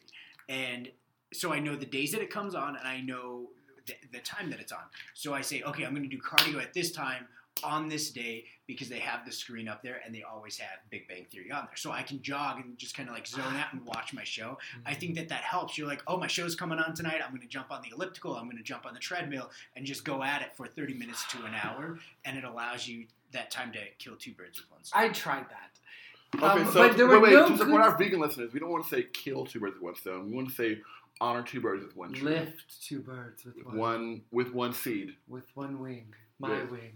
and 0.50 0.90
so 1.32 1.50
I 1.52 1.60
know 1.60 1.76
the 1.76 1.86
days 1.86 2.12
that 2.12 2.20
it 2.20 2.28
comes 2.30 2.54
on, 2.54 2.76
and 2.76 2.86
I 2.86 3.00
know 3.00 3.48
the, 3.88 3.94
the 4.12 4.20
time 4.20 4.48
that 4.50 4.60
it's 4.60 4.70
on. 4.72 4.84
So 5.14 5.34
I 5.34 5.40
say, 5.40 5.62
okay, 5.62 5.84
I'm 5.84 5.94
going 5.94 6.08
to 6.08 6.16
do 6.16 6.22
cardio 6.22 6.62
at 6.62 6.72
this 6.72 6.92
time 6.92 7.26
on 7.64 7.88
this 7.88 8.10
day 8.12 8.44
because 8.68 8.88
they 8.88 9.00
have 9.00 9.26
the 9.26 9.32
screen 9.32 9.66
up 9.66 9.82
there 9.82 10.00
and 10.06 10.14
they 10.14 10.22
always 10.22 10.56
have 10.58 10.78
Big 10.90 11.08
Bang 11.08 11.26
Theory 11.32 11.50
on 11.50 11.64
there. 11.64 11.76
So 11.76 11.90
I 11.90 12.02
can 12.02 12.22
jog 12.22 12.60
and 12.64 12.78
just 12.78 12.96
kind 12.96 13.08
of 13.08 13.14
like 13.16 13.26
zone 13.26 13.56
out 13.56 13.72
and 13.72 13.84
watch 13.84 14.14
my 14.14 14.22
show. 14.22 14.58
I 14.86 14.94
think 14.94 15.16
that 15.16 15.28
that 15.30 15.40
helps. 15.40 15.76
You're 15.76 15.88
like, 15.88 16.02
oh, 16.06 16.16
my 16.18 16.28
show's 16.28 16.54
coming 16.54 16.78
on 16.78 16.94
tonight. 16.94 17.16
I'm 17.24 17.30
going 17.30 17.42
to 17.42 17.48
jump 17.48 17.72
on 17.72 17.82
the 17.82 17.88
elliptical. 17.92 18.36
I'm 18.36 18.44
going 18.44 18.58
to 18.58 18.62
jump 18.62 18.86
on 18.86 18.94
the 18.94 19.00
treadmill 19.00 19.50
and 19.74 19.84
just 19.84 20.04
go 20.04 20.22
at 20.22 20.42
it 20.42 20.54
for 20.54 20.68
30 20.68 20.94
minutes 20.94 21.24
to 21.32 21.38
an 21.46 21.54
hour. 21.60 21.98
And 22.24 22.38
it 22.38 22.44
allows 22.44 22.86
you 22.86 23.06
that 23.32 23.50
time 23.50 23.72
to 23.72 23.80
kill 23.98 24.14
two 24.16 24.32
birds 24.34 24.58
with 24.60 24.70
one 24.70 24.84
stone. 24.84 25.02
I 25.02 25.08
tried 25.08 25.46
that. 25.50 26.36
Okay, 26.36 26.60
Um, 26.62 26.66
so 26.72 26.88
but 26.88 26.96
there 26.96 27.08
wait, 27.08 27.14
were 27.16 27.20
wait, 27.22 27.32
no 27.32 27.48
to 27.48 27.56
support 27.56 27.72
good- 27.72 27.80
our 27.80 27.98
vegan 27.98 28.20
listeners, 28.20 28.52
we 28.52 28.60
don't 28.60 28.70
want 28.70 28.84
to 28.84 28.90
say 28.90 29.02
kill 29.12 29.46
two 29.46 29.58
birds 29.60 29.74
with 29.74 29.82
one 29.82 29.96
stone. 29.96 30.28
We 30.30 30.36
want 30.36 30.50
to 30.50 30.54
say 30.54 30.80
honor 31.20 31.42
two 31.42 31.60
birds 31.60 31.84
with 31.84 31.96
one 31.96 32.12
tree. 32.12 32.30
Lift 32.32 32.82
two 32.82 33.00
birds 33.00 33.44
with 33.44 33.56
one, 33.64 33.76
One 33.78 34.22
with 34.30 34.52
one 34.52 34.72
seed. 34.72 35.14
with 35.28 35.44
one 35.54 35.80
wing. 35.80 36.14
My 36.38 36.50
Yeah. 36.56 36.64
wing. 36.70 36.92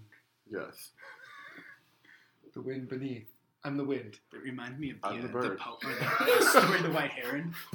Yes. 0.51 0.91
The 2.55 2.61
wind 2.61 2.89
beneath. 2.89 3.29
I'm 3.65 3.77
the 3.77 3.85
wind. 3.85 4.19
It 4.33 4.43
reminds 4.43 4.79
me 4.79 4.91
of 4.91 5.01
the, 5.01 5.07
I'm 5.09 5.23
the 5.23 5.29
uh, 5.29 5.33
bird. 5.33 5.59
po- 5.59 5.79
or 5.85 5.95
the 6.27 6.45
story 6.51 6.79
of 6.79 6.83
the 6.85 6.91
white 6.91 7.11
heron. 7.13 7.55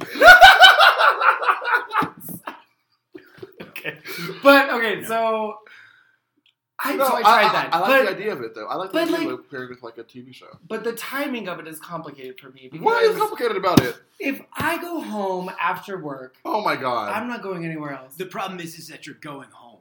okay. 3.62 3.98
But 4.42 4.70
okay, 4.70 5.04
so 5.04 5.58
I, 6.80 6.94
No, 6.94 7.08
so 7.08 7.16
I 7.16 7.22
tried 7.22 7.44
I, 7.46 7.52
that. 7.52 7.74
I, 7.74 7.78
like 7.80 7.88
but, 7.88 8.04
the 8.04 8.10
idea 8.22 8.32
of 8.32 8.40
it 8.42 8.54
though. 8.54 8.66
I 8.66 8.74
like 8.76 8.92
the 8.92 9.00
idea 9.00 9.16
like- 9.18 9.28
of 9.28 9.50
pairing 9.50 9.70
with 9.70 9.82
like 9.82 9.98
a 9.98 10.04
TV 10.04 10.32
show. 10.34 10.58
but 10.68 10.84
the 10.84 10.92
timing 10.92 11.48
of 11.48 11.58
it 11.58 11.66
is 11.66 11.80
complicated 11.80 12.38
for 12.40 12.50
me 12.50 12.68
because 12.70 12.84
What 12.84 13.02
is 13.02 13.16
complicated 13.16 13.56
about 13.56 13.82
it? 13.82 13.96
if 14.20 14.40
I 14.52 14.78
go 14.80 15.00
home 15.00 15.50
after 15.60 15.98
work, 15.98 16.36
Oh 16.44 16.60
my 16.62 16.76
god. 16.76 17.12
I'm 17.12 17.28
not 17.28 17.42
going 17.42 17.64
anywhere 17.64 17.92
else. 17.92 18.14
The 18.16 18.26
problem 18.26 18.60
is, 18.60 18.78
is 18.78 18.88
that 18.88 19.06
you're 19.06 19.16
going 19.16 19.48
home. 19.50 19.80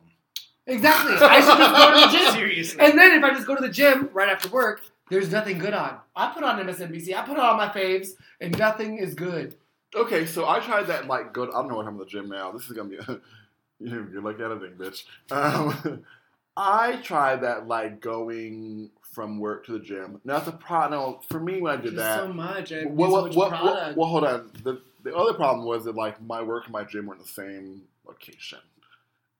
Exactly. 0.65 1.15
I 1.15 1.39
should 1.39 1.57
just 1.57 1.75
go 1.75 1.93
to 1.93 2.11
the 2.11 2.17
gym. 2.25 2.33
Seriously. 2.39 2.79
And 2.81 2.97
then 2.99 3.17
if 3.17 3.23
I 3.23 3.29
just 3.33 3.47
go 3.47 3.55
to 3.55 3.61
the 3.61 3.69
gym 3.69 4.09
right 4.13 4.27
after 4.29 4.49
work, 4.49 4.81
there's 5.09 5.31
nothing 5.31 5.59
good 5.59 5.73
on. 5.73 5.99
I 6.15 6.31
put 6.33 6.43
on 6.43 6.59
MSNBC, 6.59 7.15
I 7.15 7.21
put 7.25 7.37
on 7.37 7.45
all 7.45 7.55
my 7.57 7.69
faves, 7.69 8.09
and 8.41 8.57
nothing 8.57 8.97
is 8.97 9.13
good. 9.13 9.55
Okay, 9.95 10.25
so 10.25 10.45
I 10.47 10.59
tried 10.59 10.87
that 10.87 11.07
like 11.07 11.31
good. 11.31 11.49
I 11.49 11.53
don't 11.61 11.69
know 11.69 11.75
what 11.77 11.87
I'm 11.87 11.93
in 11.93 11.99
the 11.99 12.05
gym 12.05 12.27
now. 12.27 12.51
This 12.51 12.63
is 12.65 12.73
gonna 12.73 12.89
be 12.89 12.97
a, 12.97 13.05
you 13.79 14.09
you're 14.11 14.21
like 14.21 14.39
editing, 14.41 14.73
bitch. 14.77 15.03
Um, 15.31 16.03
I 16.57 16.97
tried 17.03 17.43
that 17.43 17.67
like 17.67 18.01
going 18.01 18.89
from 19.01 19.39
work 19.39 19.65
to 19.67 19.73
the 19.73 19.79
gym. 19.79 20.19
Now 20.25 20.37
it's 20.37 20.47
a 20.47 20.51
pro. 20.51 20.89
No, 20.89 21.21
for 21.29 21.39
me 21.39 21.61
when 21.61 21.77
I 21.77 21.81
did 21.81 21.95
that, 21.95 22.19
so 22.19 22.33
much. 22.33 22.73
I 22.73 22.85
well, 22.85 23.09
use 23.09 23.15
so 23.15 23.27
much 23.27 23.35
well, 23.35 23.63
well, 23.63 23.93
well, 23.95 24.09
hold 24.09 24.23
on. 24.25 24.51
The 24.63 24.81
the 25.03 25.15
other 25.15 25.33
problem 25.33 25.67
was 25.67 25.85
that 25.85 25.95
like 25.95 26.21
my 26.21 26.41
work 26.41 26.65
and 26.65 26.73
my 26.73 26.83
gym 26.83 27.05
were 27.05 27.13
in 27.13 27.21
the 27.21 27.27
same 27.27 27.83
location. 28.07 28.59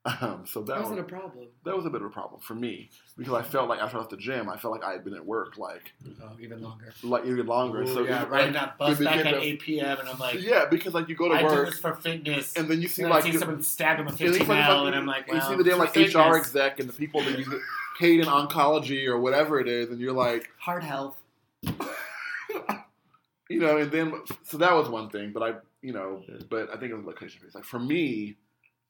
Um, 0.04 0.44
so 0.46 0.60
that 0.60 0.66
that 0.68 0.74
was 0.80 0.90
wasn't 0.90 1.00
a 1.00 1.02
problem. 1.02 1.48
that 1.64 1.76
was 1.76 1.84
a 1.84 1.90
bit 1.90 2.00
of 2.00 2.06
a 2.06 2.10
problem 2.10 2.40
for 2.40 2.54
me 2.54 2.88
because 3.18 3.34
I 3.34 3.42
felt 3.42 3.68
like 3.68 3.80
after 3.80 3.96
I 3.96 4.00
left 4.00 4.10
the 4.10 4.16
gym, 4.16 4.48
I 4.48 4.56
felt 4.56 4.72
like 4.72 4.82
I 4.84 4.92
had 4.92 5.04
been 5.04 5.12
at 5.12 5.26
work 5.26 5.58
like 5.58 5.92
Oh, 6.22 6.30
even 6.40 6.62
longer. 6.62 6.94
like 7.02 7.26
even 7.26 7.46
longer. 7.46 7.84
so 7.86 8.04
yeah, 8.04 8.22
it- 8.22 8.28
right 8.30 8.44
like, 8.44 8.52
now, 8.54 8.72
bus 8.78 8.98
back 9.00 9.26
at 9.26 9.34
a- 9.34 9.42
8 9.42 9.60
p.m. 9.60 9.98
and 9.98 10.08
I'm 10.08 10.18
like, 10.18 10.40
yeah, 10.40 10.64
because 10.70 10.94
like 10.94 11.08
you 11.10 11.14
go 11.14 11.28
to 11.28 11.34
I 11.34 11.40
do 11.40 11.46
work 11.46 11.70
this 11.70 11.80
for 11.80 11.94
fitness. 11.96 12.56
and 12.56 12.70
then 12.70 12.80
you 12.80 12.88
see 12.88 13.02
and 13.02 13.12
I 13.12 13.16
like 13.16 13.24
see 13.24 13.32
you- 13.32 13.38
someone 13.38 13.62
stab 13.62 13.98
him 13.98 14.06
with 14.06 14.18
And 14.20 14.30
15 14.30 14.48
like 14.48 14.64
L, 14.68 14.86
and 14.86 14.96
I'm 14.96 15.04
like, 15.04 15.26
you 15.26 15.40
see 15.42 15.56
the 15.56 15.64
damn 15.64 15.74
for 15.74 15.78
like 15.80 15.92
fitness, 15.92 16.14
HR 16.14 16.36
exec 16.36 16.80
and 16.80 16.88
the 16.88 16.92
people 16.94 17.20
that 17.24 17.38
you 17.38 17.44
it 17.52 17.60
paid 17.98 18.20
in 18.20 18.26
oncology 18.26 19.06
or 19.08 19.18
whatever 19.18 19.58
it 19.60 19.68
is, 19.68 19.90
and 19.90 20.00
you're 20.00 20.12
like, 20.12 20.48
heart 20.58 20.84
health. 20.84 21.20
you 23.50 23.58
know, 23.60 23.78
and 23.78 23.90
then 23.90 24.14
so 24.44 24.58
that 24.58 24.72
was 24.74 24.88
one 24.88 25.10
thing, 25.10 25.32
but 25.32 25.42
I, 25.42 25.54
you 25.82 25.92
know, 25.92 26.22
but 26.50 26.70
I 26.70 26.76
think 26.76 26.92
it 26.92 26.94
was 26.94 27.04
location 27.04 27.40
based. 27.42 27.54
Like 27.54 27.64
for 27.64 27.78
me, 27.78 28.36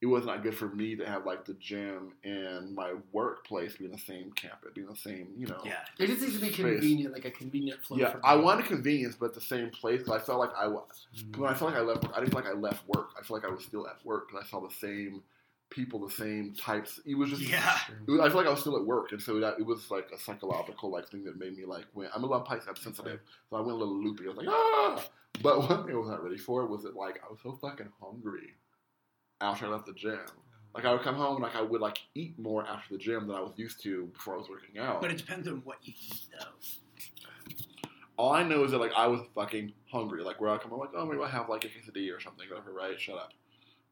it 0.01 0.07
was 0.07 0.25
not 0.25 0.43
good 0.45 0.55
for 0.57 0.69
me 0.69 0.95
to 0.95 1.05
have 1.05 1.27
like 1.27 1.45
the 1.45 1.55
gym 1.55 2.12
and 2.23 2.73
my 2.75 2.95
workplace 3.12 3.77
be 3.77 3.85
in 3.85 3.91
the 3.91 3.99
same 3.99 4.31
campus, 4.33 4.70
be 4.75 4.83
in 4.83 4.87
the 4.87 4.97
same, 4.97 5.29
you 5.37 5.47
know. 5.49 5.61
yeah. 5.65 5.81
It 5.99 6.07
just 6.07 6.20
needs 6.23 6.35
to 6.35 6.41
be 6.41 6.53
Space. 6.53 6.57
convenient, 6.57 7.12
like 7.15 7.25
a 7.25 7.31
convenient 7.33 7.83
flow. 7.83 7.97
Yeah, 7.97 8.15
I 8.23 8.37
wanted 8.37 8.66
convenience, 8.66 9.16
but 9.19 9.27
at 9.27 9.35
the 9.35 9.41
same 9.41 9.70
place. 9.70 10.09
I 10.09 10.19
felt 10.20 10.39
like 10.39 10.51
I 10.57 10.69
was. 10.69 11.07
When 11.37 11.51
I 11.51 11.55
felt 11.55 11.73
like 11.73 11.81
I 11.81 11.83
left 11.83 12.05
work, 12.05 12.12
I 12.15 12.20
didn't 12.20 12.33
feel 12.33 12.41
like 12.43 12.51
I 12.51 12.57
left 12.57 12.87
work. 12.89 13.11
I 13.19 13.25
felt 13.25 13.43
like 13.43 13.51
I 13.51 13.53
was 13.53 13.65
still 13.65 13.89
at 13.89 13.97
work 14.05 14.29
because 14.29 14.45
I 14.47 14.49
saw 14.49 14.61
the 14.61 14.73
same 14.75 15.23
people, 15.70 15.99
the 16.07 16.15
same 16.15 16.55
types. 16.55 17.01
It 17.05 17.16
was 17.16 17.31
just 17.31 17.43
Yeah. 17.43 17.77
It 18.07 18.11
was, 18.11 18.20
I 18.20 18.29
feel 18.29 18.37
like 18.39 18.47
I 18.47 18.51
was 18.51 18.61
still 18.61 18.77
at 18.77 18.87
work, 18.87 19.11
and 19.11 19.20
so 19.20 19.41
that 19.41 19.59
it 19.59 19.66
was 19.66 19.91
like 19.91 20.11
a 20.15 20.19
psychological 20.19 20.91
like 20.91 21.09
thing 21.09 21.25
that 21.25 21.39
made 21.39 21.57
me 21.57 21.65
like 21.65 21.87
when 21.93 22.09
I'm 22.15 22.23
a 22.23 22.27
little 22.27 22.43
Pisces, 22.43 22.69
I'm 22.69 22.77
sensitive, 22.77 23.19
so 23.51 23.57
I 23.57 23.61
went 23.61 23.73
a 23.73 23.79
little 23.79 24.01
loopy. 24.01 24.25
I 24.27 24.29
was 24.29 24.37
like 24.37 24.47
ah, 24.49 25.05
but 25.43 25.59
one 25.69 25.85
thing 25.85 25.95
I 25.97 25.99
was 25.99 26.09
not 26.09 26.23
ready 26.23 26.39
for 26.39 26.65
was 26.66 26.85
that 26.85 26.95
like 26.95 27.20
I 27.27 27.31
was 27.31 27.41
so 27.43 27.59
fucking 27.61 27.89
hungry 28.01 28.55
after 29.40 29.66
I 29.66 29.69
left 29.69 29.86
the 29.86 29.93
gym. 29.93 30.20
Like 30.74 30.85
I 30.85 30.93
would 30.93 31.02
come 31.02 31.16
home 31.16 31.36
and 31.36 31.43
like 31.43 31.56
I 31.56 31.62
would 31.62 31.81
like 31.81 31.98
eat 32.15 32.39
more 32.39 32.66
after 32.66 32.94
the 32.94 32.98
gym 32.98 33.27
than 33.27 33.36
I 33.36 33.40
was 33.40 33.52
used 33.56 33.82
to 33.82 34.06
before 34.06 34.35
I 34.35 34.36
was 34.39 34.48
working 34.48 34.78
out. 34.78 35.01
But 35.01 35.10
it 35.10 35.16
depends 35.16 35.48
on 35.48 35.62
what 35.65 35.78
you 35.82 35.94
eat, 35.98 36.27
though. 36.39 37.55
All 38.16 38.32
I 38.32 38.43
know 38.43 38.65
is 38.65 38.73
that 38.73 38.78
like 38.78 38.93
I 38.97 39.06
was 39.06 39.20
fucking 39.35 39.73
hungry. 39.90 40.23
Like 40.23 40.40
where 40.40 40.51
I 40.51 40.59
come, 40.59 40.73
I'm 40.73 40.78
like, 40.78 40.90
oh 40.94 41.06
maybe 41.06 41.23
I 41.23 41.28
have 41.28 41.48
like 41.48 41.65
a 41.65 41.69
quesadilla 41.69 42.16
or 42.16 42.20
something. 42.20 42.48
Whatever, 42.48 42.73
right? 42.73 43.01
Shut 43.01 43.16
up. 43.16 43.32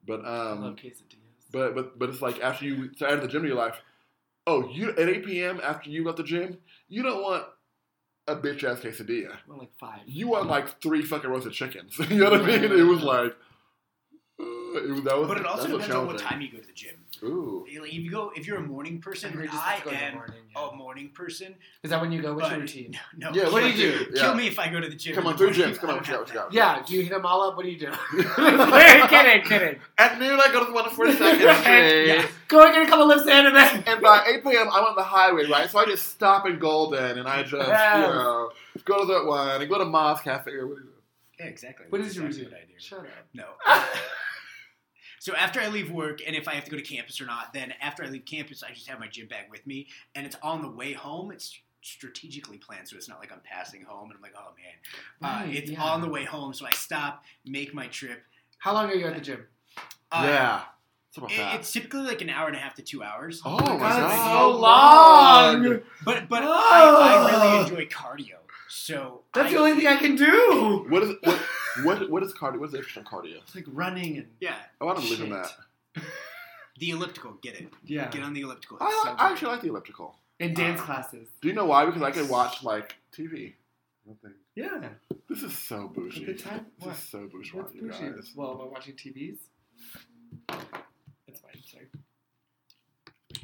But 0.07 0.25
I 0.25 0.51
love 0.51 0.63
um, 0.63 0.77
quesadillas. 0.77 1.27
But 1.53 1.75
but 1.75 1.99
but 1.99 2.11
it's 2.11 2.23
like 2.23 2.41
after 2.41 2.65
you 2.65 2.91
so 2.97 3.07
add 3.07 3.23
the 3.23 3.29
gym 3.29 3.43
to 3.43 3.49
your 3.49 3.57
life. 3.57 3.81
Oh, 4.49 4.69
you 4.69 4.91
at 4.91 4.99
8 5.01 5.27
p.m. 5.27 5.61
after 5.61 5.91
you 5.91 6.05
left 6.05 6.19
the 6.19 6.23
gym, 6.23 6.59
you 6.89 7.03
don't 7.03 7.21
want 7.21 7.47
a 8.29 8.37
bitch 8.37 8.63
ass 8.63 8.79
quesadilla. 8.79 9.37
Well, 9.49 9.59
like 9.59 9.75
five. 9.79 10.03
You 10.07 10.29
want 10.29 10.47
like 10.47 10.81
three 10.81 11.03
fucking 11.03 11.29
roasted 11.29 11.53
chickens. 11.53 11.99
you 12.11 12.19
know 12.19 12.31
what 12.31 12.43
I 12.43 12.47
mean? 12.47 12.63
It 12.65 12.87
was 12.87 13.03
like. 13.03 13.35
It 14.85 15.05
that 15.05 15.19
was, 15.19 15.29
But 15.29 15.39
it 15.39 15.47
also 15.47 15.69
depends 15.69 15.95
on 15.95 16.07
what 16.07 16.19
time 16.19 16.41
you 16.41 16.51
go 16.51 16.59
to 16.59 16.67
the 16.67 16.73
gym. 16.73 16.97
Ooh. 17.23 17.65
Like, 17.81 17.89
if 17.89 17.95
you 17.95 18.11
go, 18.11 18.31
if 18.37 18.47
you're 18.47 18.59
a 18.59 18.63
morning 18.63 19.01
person, 19.01 19.31
I 19.33 19.37
heard 19.37 19.45
you're 19.45 19.53
I 19.55 19.77
supposed 19.79 19.85
to 19.85 19.85
go 19.85 19.91
in 19.91 19.97
the 19.97 20.05
am 20.07 20.15
morning, 20.15 20.35
yeah. 20.55 20.69
a 20.69 20.77
morning 20.77 21.09
person. 21.15 21.55
Is 21.83 21.91
that 21.91 22.01
when 22.01 22.13
you 22.13 22.21
go? 22.21 22.35
What's 22.35 22.49
your 22.51 22.59
but- 22.59 22.61
routine? 22.63 22.99
No, 23.17 23.31
no. 23.31 23.43
Yeah, 23.43 23.51
what 23.51 23.61
do 23.63 23.71
you 23.71 23.77
do? 23.77 24.05
Kill 24.15 24.31
Yeah. 24.31 24.35
me 24.35 24.47
if 24.49 24.59
I 24.59 24.69
go 24.69 24.81
to 24.81 24.89
the 24.89 24.95
gym. 24.95 25.15
Come 25.15 25.27
on, 25.27 25.33
the 25.33 25.39
three 25.39 25.51
gyms. 25.51 25.79
Come 25.79 25.91
on, 25.91 25.97
what 25.97 26.07
you 26.07 26.13
got, 26.13 26.19
have 26.19 26.21
what 26.21 26.53
you 26.53 26.61
got? 26.61 26.79
Yeah. 26.79 26.83
Do 26.87 26.95
you 26.95 27.03
hit 27.03 27.11
them 27.13 27.25
all 27.25 27.43
up? 27.49 27.57
What 27.57 27.65
do 27.65 27.71
you 27.71 27.79
do? 27.79 27.87
At 27.87 27.97
kidding, 29.11 29.43
kidding. 29.45 29.81
noon, 30.19 30.41
I 30.41 30.49
go 30.53 30.61
to 30.61 30.67
the 30.67 30.73
one 30.73 30.91
for 30.91 31.07
a 31.07 31.13
second. 31.13 31.41
Yeah. 31.41 32.27
Go 32.49 32.63
and 32.65 32.75
get 32.75 32.83
a 32.83 32.87
couple 32.87 33.07
lifts 33.09 33.27
in 33.27 33.47
and 33.47 33.57
then. 33.57 33.85
And 33.87 34.03
by 34.03 34.25
8 34.27 34.45
p.m., 34.45 34.69
I'm 34.71 34.85
on 34.85 34.95
the 34.97 35.03
highway, 35.03 35.47
right? 35.49 35.71
So 35.71 35.79
I 35.79 35.87
just 35.87 36.09
stop 36.09 36.47
in 36.47 36.59
Golden 36.59 37.19
and 37.19 37.27
I 37.29 37.43
just, 37.43 37.67
Yes. 37.67 38.07
you 38.09 38.13
know, 38.15 38.51
go 38.85 39.01
to 39.01 39.07
that 39.15 39.25
one 39.27 39.61
and 39.61 39.71
go 39.71 39.79
to 39.79 39.85
Moss 39.87 40.21
Cafe 40.21 40.51
or 40.53 40.67
what 40.67 40.77
do 40.77 40.83
you 40.85 40.91
do? 40.91 40.93
Yeah, 41.39 41.47
exactly. 41.47 41.87
What 41.91 41.99
That's 41.99 42.11
is 42.11 42.17
your 42.17 42.27
exactly 42.27 42.47
routine? 42.47 42.59
what 42.59 42.63
I 42.63 42.73
do. 42.73 42.79
Shut 42.79 42.99
up. 43.01 43.07
No. 43.35 43.45
So 45.27 45.35
after 45.35 45.59
I 45.61 45.67
leave 45.67 45.91
work, 45.91 46.21
and 46.25 46.37
if 46.37 46.47
I 46.47 46.55
have 46.55 46.63
to 46.67 46.71
go 46.71 46.77
to 46.77 46.85
campus 46.85 47.21
or 47.21 47.27
not, 47.27 47.53
then 47.53 47.75
after 47.83 48.05
I 48.05 48.07
leave 48.07 48.25
campus, 48.25 48.63
I 48.63 48.71
just 48.73 48.89
have 48.89 49.01
my 49.01 49.09
gym 49.09 49.27
bag 49.27 49.47
with 49.51 49.67
me, 49.67 49.89
and 50.15 50.25
it's 50.25 50.37
on 50.41 50.63
the 50.63 50.69
way 50.71 50.93
home. 50.93 51.33
It's 51.33 51.59
strategically 51.83 52.59
planned, 52.59 52.87
so 52.87 52.95
it's 52.97 53.09
not 53.09 53.19
like 53.19 53.33
I'm 53.33 53.41
passing 53.43 53.83
home 53.83 54.11
and 54.11 54.17
I'm 54.17 54.23
like, 54.23 54.35
oh 54.39 54.53
man. 54.57 55.49
Uh, 55.49 55.51
it's 55.53 55.73
yeah. 55.73 55.83
on 55.83 56.01
the 56.01 56.09
way 56.09 56.23
home, 56.23 56.55
so 56.55 56.65
I 56.65 56.71
stop, 56.71 57.25
make 57.45 57.75
my 57.75 57.89
trip. 57.89 58.23
How 58.59 58.73
long 58.73 58.89
are 58.89 58.95
you 58.95 59.05
at 59.09 59.17
the 59.17 59.21
gym? 59.21 59.47
Uh, 60.13 60.23
yeah. 60.29 60.61
It- 61.17 61.59
it's 61.59 61.73
typically 61.73 62.03
like 62.03 62.23
an 62.23 62.31
hour 62.31 62.47
and 62.47 62.55
a 62.55 62.61
half 62.61 62.75
to 62.75 62.83
two 62.83 63.03
hours. 63.03 63.43
oh 63.45 63.57
my 63.57 63.65
God, 63.65 63.79
god. 63.81 64.13
it's 64.13 64.23
so 64.31 64.51
long. 65.71 65.81
But 66.05 66.29
but 66.29 66.45
I, 66.45 66.47
Oh. 66.47 67.27
I 67.27 67.31
really 67.33 67.63
enjoy 67.65 67.87
cardio. 67.87 68.37
So 68.69 69.23
That's 69.35 69.49
I, 69.49 69.55
the 69.55 69.59
only 69.59 69.75
thing 69.75 69.87
I 69.89 69.97
can 69.97 70.15
do. 70.15 70.85
What 70.89 71.03
is 71.03 71.15
what 71.25 71.41
what 71.85 72.11
what 72.11 72.23
is 72.23 72.33
cardio? 72.33 72.59
What 72.61 72.69
is 72.71 72.75
extra 72.75 73.03
cardio? 73.03 73.37
It's 73.43 73.55
like 73.55 73.65
running 73.69 74.19
and 74.19 74.27
Yeah, 74.41 74.57
oh, 74.81 74.89
I 74.89 74.93
want 74.93 74.99
to 75.01 75.05
believe 75.05 75.21
in 75.21 75.27
Shit. 75.43 75.53
that. 75.95 76.03
the 76.79 76.91
elliptical. 76.91 77.33
Get 77.43 77.61
it. 77.61 77.69
yeah, 77.85 78.09
Get 78.11 78.23
on 78.23 78.33
the 78.35 78.41
elliptical. 78.43 78.79
I, 78.81 78.87
It's 78.87 79.03
so 79.03 79.09
I 79.11 79.13
good. 79.13 79.33
actually 79.33 79.53
like 79.53 79.61
the 79.63 79.69
elliptical. 79.69 80.17
and 80.41 80.55
dance 80.57 80.81
classes. 80.81 81.29
Do 81.41 81.49
you 81.49 81.55
know 81.55 81.67
why? 81.67 81.87
Because 81.87 82.03
I 82.03 82.11
can 82.11 82.29
watch 82.29 82.63
like 82.63 82.97
TV. 83.13 83.55
Nothing. 84.07 84.35
Yeah, 84.55 84.89
This 85.29 85.43
is 85.43 85.59
so 85.59 85.85
a 85.87 85.89
bougie. 85.89 86.25
good 86.25 86.39
time. 86.39 86.67
This 86.79 86.87
What? 86.87 86.97
is 86.97 87.03
so 87.03 87.27
bourgeois, 87.27 87.63
What's 87.63 87.75
you 87.75 87.83
bougie? 87.83 87.99
guys. 88.15 88.33
Well, 88.37 88.53
am 88.53 88.61
I 88.61 88.65
watching 88.65 88.95
TVs? 88.95 89.39
That's 90.49 91.41
fine. 91.41 91.63
Sorry. 91.65 91.87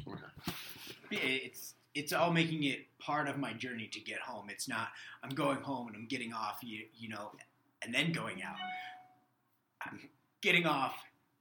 Okay. 0.07 0.23
Yeah, 1.11 1.19
it's 1.21 1.75
it's 1.93 2.11
all 2.13 2.31
making 2.31 2.63
it 2.63 2.87
part 2.97 3.27
of 3.27 3.37
my 3.37 3.53
journey 3.53 3.87
to 3.93 3.99
get 3.99 4.19
home. 4.19 4.49
It's 4.49 4.67
not 4.67 4.87
I'm 5.21 5.29
going 5.35 5.57
home 5.57 5.87
and 5.87 5.95
I'm 5.95 6.07
getting 6.07 6.33
off, 6.33 6.59
you, 6.63 6.85
you 6.95 7.09
know, 7.09 7.31
and 7.83 7.93
then 7.93 8.11
going 8.11 8.41
out. 8.43 8.55
I'm 9.85 9.99
getting 10.41 10.65
off, 10.65 10.95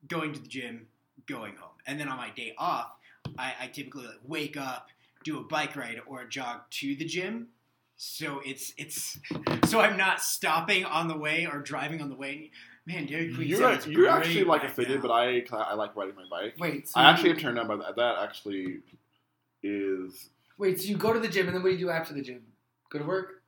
going 0.09 0.32
to 0.32 0.40
the 0.40 0.48
gym, 0.48 0.86
going 1.27 1.56
home, 1.56 1.70
and 1.86 1.98
then 1.98 2.09
on 2.09 2.16
my 2.16 2.31
day 2.31 2.55
off, 2.59 2.93
I, 3.39 3.52
I 3.62 3.66
typically 3.69 4.06
like 4.06 4.20
wake 4.27 4.56
up, 4.56 4.89
do 5.24 5.39
a 5.39 5.43
bike 5.44 5.77
ride 5.77 6.01
or 6.06 6.23
a 6.23 6.28
jog 6.28 6.62
to 6.70 6.97
the 6.97 7.05
gym. 7.05 7.48
So 7.97 8.40
it's 8.44 8.73
it's 8.77 9.19
so 9.66 9.81
I'm 9.81 9.97
not 9.97 10.20
stopping 10.20 10.85
on 10.85 11.06
the 11.06 11.16
way 11.16 11.47
or 11.47 11.60
driving 11.60 12.02
on 12.02 12.09
the 12.09 12.16
way. 12.16 12.51
Man, 12.85 13.06
Dairy 13.06 13.32
Queen 13.32 13.47
You're 13.47 13.59
sounds 13.60 13.86
you're 13.86 14.06
great 14.06 14.12
actually 14.12 14.44
like 14.44 14.62
a 14.62 14.66
right 14.66 14.74
fitted, 14.74 14.97
now. 14.97 15.02
but 15.02 15.10
I 15.12 15.44
I 15.52 15.74
like 15.74 15.94
riding 15.94 16.16
my 16.16 16.24
bike. 16.28 16.55
Wait. 16.59 16.89
So 16.89 16.98
I 16.98 17.05
you- 17.05 17.09
actually 17.10 17.31
am 17.31 17.36
turned 17.36 17.59
on 17.60 17.69
by 17.69 17.77
that. 17.77 17.94
That 17.94 18.16
actually 18.20 18.78
is 19.62 20.31
Wait. 20.59 20.81
So 20.81 20.86
you 20.89 20.97
go 20.97 21.12
to 21.12 21.20
the 21.20 21.28
gym, 21.28 21.47
and 21.47 21.55
then 21.56 21.62
what 21.62 21.69
do 21.70 21.74
you 21.77 21.86
do 21.86 21.90
after 21.90 22.12
the 22.12 22.23
gym? 22.23 22.43
Go 22.90 22.98
to 22.98 23.05
work. 23.05 23.41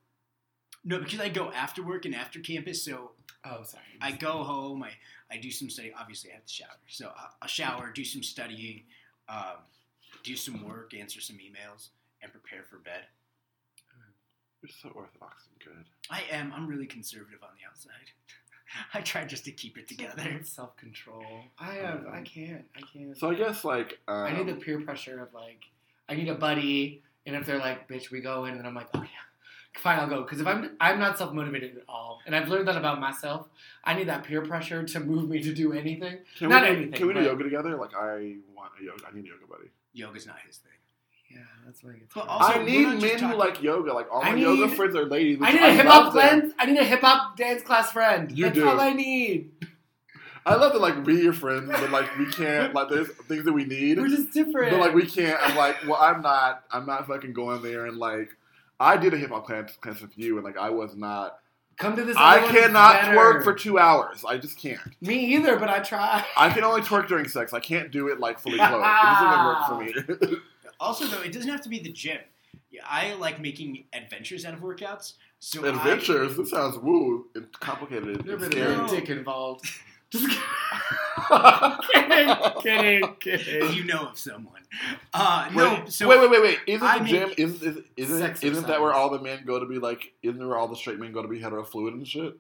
No 0.84 0.98
because 0.98 1.20
I 1.20 1.28
go 1.28 1.50
after 1.52 1.82
work 1.82 2.04
and 2.04 2.14
after 2.14 2.40
campus. 2.40 2.82
So 2.84 3.12
Oh, 3.46 3.62
sorry. 3.62 3.84
I 4.00 4.12
go 4.12 4.42
home. 4.42 4.82
I, 4.82 4.90
I 5.30 5.36
do 5.36 5.50
some 5.50 5.68
study. 5.68 5.92
Obviously, 5.98 6.30
I 6.30 6.34
have 6.36 6.46
to 6.46 6.52
shower. 6.52 6.76
So 6.88 7.12
I- 7.14 7.28
I'll 7.42 7.48
shower, 7.48 7.90
do 7.92 8.02
some 8.02 8.22
studying, 8.22 8.84
um, 9.28 9.58
do 10.22 10.34
some 10.34 10.64
work, 10.66 10.94
answer 10.94 11.20
some 11.20 11.36
emails, 11.36 11.88
and 12.22 12.32
prepare 12.32 12.62
for 12.62 12.78
bed. 12.78 13.02
you're 14.62 14.70
so 14.70 14.88
orthodox 14.94 15.44
and 15.50 15.74
good. 15.76 15.84
I 16.10 16.22
am. 16.30 16.52
I'm 16.54 16.66
really 16.66 16.86
conservative 16.86 17.40
on 17.42 17.50
the 17.60 17.68
outside. 17.68 17.92
I 18.94 19.02
try 19.02 19.24
just 19.26 19.44
to 19.44 19.52
keep 19.52 19.76
it 19.76 19.86
together. 19.88 20.40
Self 20.42 20.74
control. 20.78 21.24
I 21.58 21.74
have. 21.74 22.06
I 22.10 22.22
can't. 22.22 22.64
I 22.76 22.80
can't. 22.80 23.16
So 23.16 23.30
I 23.30 23.34
guess 23.34 23.62
like 23.64 23.98
um, 24.08 24.24
I 24.24 24.32
need 24.32 24.46
the 24.48 24.54
peer 24.54 24.80
pressure 24.80 25.22
of 25.22 25.34
like, 25.34 25.60
I 26.08 26.14
need 26.14 26.28
a 26.28 26.34
buddy, 26.34 27.02
and 27.26 27.36
if 27.36 27.44
they're 27.44 27.58
like, 27.58 27.88
"Bitch, 27.88 28.10
we 28.10 28.20
go 28.20 28.46
in," 28.46 28.54
and 28.54 28.66
I'm 28.66 28.74
like, 28.74 28.88
"Oh 28.94 29.02
yeah, 29.02 29.08
fine, 29.78 29.98
I'll 29.98 30.08
go." 30.08 30.22
Because 30.22 30.40
if 30.40 30.46
I'm, 30.46 30.70
I'm 30.80 30.98
not 30.98 31.18
self 31.18 31.32
motivated 31.32 31.76
at 31.76 31.82
all, 31.88 32.20
and 32.26 32.34
I've 32.34 32.48
learned 32.48 32.68
that 32.68 32.76
about 32.76 33.00
myself. 33.00 33.46
I 33.84 33.94
need 33.94 34.08
that 34.08 34.24
peer 34.24 34.42
pressure 34.42 34.82
to 34.84 35.00
move 35.00 35.28
me 35.28 35.42
to 35.42 35.52
do 35.54 35.72
anything. 35.72 36.18
can 36.38 36.48
not 36.48 36.62
we, 36.62 36.68
do- 36.68 36.74
anything, 36.74 36.92
Can 36.92 37.06
we 37.08 37.12
do 37.14 37.20
but- 37.20 37.26
yoga 37.26 37.44
together? 37.44 37.76
Like 37.76 37.94
I 37.94 38.36
want 38.54 38.72
a 38.80 38.84
yoga. 38.84 39.02
I 39.10 39.14
need 39.14 39.24
a 39.24 39.28
yoga 39.28 39.46
buddy. 39.48 39.70
Yoga's 39.92 40.26
not 40.26 40.36
his 40.46 40.56
thing. 40.58 40.70
Yeah, 41.30 41.38
that's 41.66 41.82
what 41.82 41.94
I 41.94 41.98
get. 41.98 42.08
But 42.14 42.26
hard. 42.26 42.42
Also, 42.56 42.60
I 42.60 42.64
need 42.64 42.86
men 42.86 43.00
who 43.00 43.08
talking- 43.18 43.38
like 43.38 43.62
yoga. 43.62 43.92
Like 43.92 44.06
all 44.12 44.22
I 44.24 44.32
my 44.32 44.38
yoga 44.38 44.68
friends 44.74 44.94
are 44.96 45.04
ladies. 45.04 45.38
I 45.42 45.52
need 45.52 45.62
a 45.62 45.72
hip 45.72 45.86
hop 45.86 46.04
love 46.04 46.12
friend. 46.14 46.52
I 46.58 46.66
need 46.66 46.78
a 46.78 46.84
hip 46.84 47.00
hop 47.00 47.36
dance 47.36 47.62
class 47.62 47.90
friend. 47.90 48.30
You 48.30 48.44
That's 48.46 48.56
do. 48.56 48.68
all 48.68 48.80
I 48.80 48.92
need. 48.92 49.50
I 50.46 50.56
love 50.56 50.72
to 50.72 50.78
like 50.78 51.04
be 51.04 51.14
your 51.14 51.32
friend, 51.32 51.68
but 51.68 51.90
like 51.90 52.18
we 52.18 52.26
can't. 52.26 52.74
Like 52.74 52.90
there's 52.90 53.08
things 53.08 53.44
that 53.46 53.52
we 53.54 53.64
need, 53.64 53.98
We're 53.98 54.08
just 54.08 54.30
different. 54.32 54.72
but 54.72 54.78
like 54.80 54.94
we 54.94 55.06
can't. 55.06 55.38
I'm 55.42 55.56
like, 55.56 55.76
well, 55.86 55.98
I'm 56.00 56.20
not. 56.20 56.64
I'm 56.70 56.84
not 56.86 57.06
fucking 57.06 57.32
going 57.32 57.62
there 57.62 57.86
and 57.86 57.96
like. 57.96 58.28
I 58.80 58.96
did 58.96 59.14
a 59.14 59.16
hip 59.16 59.30
hop 59.30 59.46
class, 59.46 59.76
class 59.80 60.00
with 60.00 60.16
you, 60.18 60.36
and 60.36 60.44
like 60.44 60.56
I 60.58 60.70
was 60.70 60.94
not. 60.96 61.38
come 61.78 61.96
to 61.96 62.04
this. 62.04 62.16
I 62.16 62.38
other 62.38 62.46
one, 62.46 62.54
it's 62.54 62.60
cannot 62.66 63.02
better. 63.02 63.16
twerk 63.16 63.44
for 63.44 63.54
two 63.54 63.78
hours. 63.78 64.24
I 64.26 64.36
just 64.38 64.58
can't. 64.58 64.80
Me 65.00 65.34
either, 65.36 65.56
but 65.56 65.68
I 65.68 65.78
try. 65.80 66.24
I 66.36 66.50
can 66.50 66.64
only 66.64 66.82
twerk 66.82 67.08
during 67.08 67.28
sex. 67.28 67.52
I 67.52 67.60
can't 67.60 67.90
do 67.90 68.08
it 68.08 68.18
like 68.20 68.38
fully 68.40 68.58
clothed. 68.58 68.74
It 68.74 68.88
doesn't 69.20 69.44
work 69.44 70.20
for 70.20 70.30
me. 70.32 70.36
Also, 70.80 71.06
though, 71.06 71.22
it 71.22 71.32
doesn't 71.32 71.48
have 71.48 71.60
to 71.62 71.68
be 71.68 71.78
the 71.78 71.92
gym. 71.92 72.18
I 72.84 73.14
like 73.14 73.40
making 73.40 73.84
adventures 73.92 74.44
out 74.44 74.52
of 74.54 74.60
workouts. 74.60 75.14
So 75.38 75.64
I- 75.64 75.68
Adventures. 75.68 76.36
This 76.36 76.50
sounds 76.50 76.76
woo 76.78 77.26
and 77.36 77.50
complicated. 77.60 78.26
Never 78.26 78.44
and 78.44 78.50
been 78.52 78.60
a 78.62 78.64
scary. 78.64 78.76
No. 78.76 78.88
dick 78.88 79.08
involved. 79.08 79.64
Kidding, 81.92 82.34
kidding, 82.62 83.14
kidding. 83.20 83.72
you 83.72 83.84
know 83.84 84.08
of 84.08 84.18
someone. 84.18 84.62
Uh, 85.12 85.46
Wait, 85.48 85.56
no, 85.56 85.84
so 85.88 86.08
wait, 86.08 86.20
wait, 86.20 86.30
wait, 86.30 86.42
wait. 86.42 86.58
Isn't 86.66 86.86
I 86.86 86.98
the 86.98 87.04
gym? 87.04 87.30
Isn't 87.36 87.62
isn't 87.62 87.86
isn't, 87.96 88.44
isn't 88.44 88.66
that 88.66 88.80
where 88.80 88.92
all 88.92 89.10
the 89.10 89.20
men 89.20 89.44
go 89.46 89.60
to 89.60 89.66
be 89.66 89.78
like? 89.78 90.12
Isn't 90.22 90.46
where 90.46 90.56
all 90.56 90.66
the 90.68 90.76
straight 90.76 90.98
men 90.98 91.12
go 91.12 91.22
to 91.22 91.28
be 91.28 91.38
hetero 91.40 91.64
fluid 91.64 91.94
and 91.94 92.06
shit? 92.06 92.36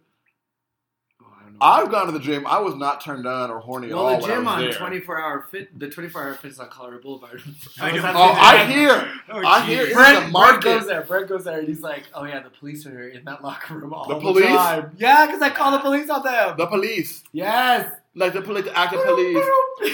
Oh, 1.60 1.64
I 1.66 1.80
don't 1.80 1.90
know. 1.90 1.98
I've 1.98 2.04
gone 2.04 2.12
to 2.12 2.18
the 2.18 2.24
gym. 2.24 2.46
I 2.46 2.58
was 2.60 2.74
not 2.74 3.00
turned 3.00 3.26
on 3.26 3.50
or 3.50 3.60
horny 3.60 3.88
at 3.88 3.94
well, 3.94 4.06
all 4.06 4.16
the 4.16 4.22
when 4.22 4.30
I 4.30 4.34
gym 4.34 4.44
was 4.44 4.54
on 4.54 4.60
there. 4.60 4.72
24 4.72 5.20
hour 5.20 5.46
fit, 5.50 5.78
the 5.78 5.88
24 5.88 6.22
hour 6.22 6.34
fitness 6.34 6.58
on 6.58 6.68
Colorado 6.68 7.02
Boulevard. 7.02 7.42
I 7.80 7.92
know. 7.92 8.02
Oh, 8.04 8.34
the- 8.34 8.40
I 8.40 8.66
hear. 8.66 9.10
Oh, 9.30 9.42
I 9.44 9.62
hear 9.66 9.86
geez. 9.86 9.94
Brent, 9.94 10.32
Brent 10.32 10.62
goes 10.62 10.86
there. 10.86 11.02
Brent 11.02 11.28
goes 11.28 11.44
there, 11.44 11.58
and 11.58 11.66
he's 11.66 11.80
like, 11.80 12.04
"Oh 12.14 12.24
yeah, 12.24 12.40
the 12.40 12.50
police 12.50 12.86
are 12.86 13.08
in 13.08 13.24
that 13.24 13.42
locker 13.42 13.74
room 13.74 13.92
all 13.94 14.06
The 14.06 14.14
the, 14.14 14.20
police? 14.20 14.46
time." 14.46 14.92
Yeah, 14.98 15.26
because 15.26 15.40
I 15.42 15.50
call 15.50 15.72
the 15.72 15.78
police 15.80 16.08
on 16.10 16.22
them. 16.22 16.56
The 16.56 16.66
police, 16.66 17.24
yes. 17.32 17.90
like 18.14 18.32
the 18.34 18.42
police, 18.42 18.64
the 18.64 18.78
active 18.78 19.02
police, 19.02 19.44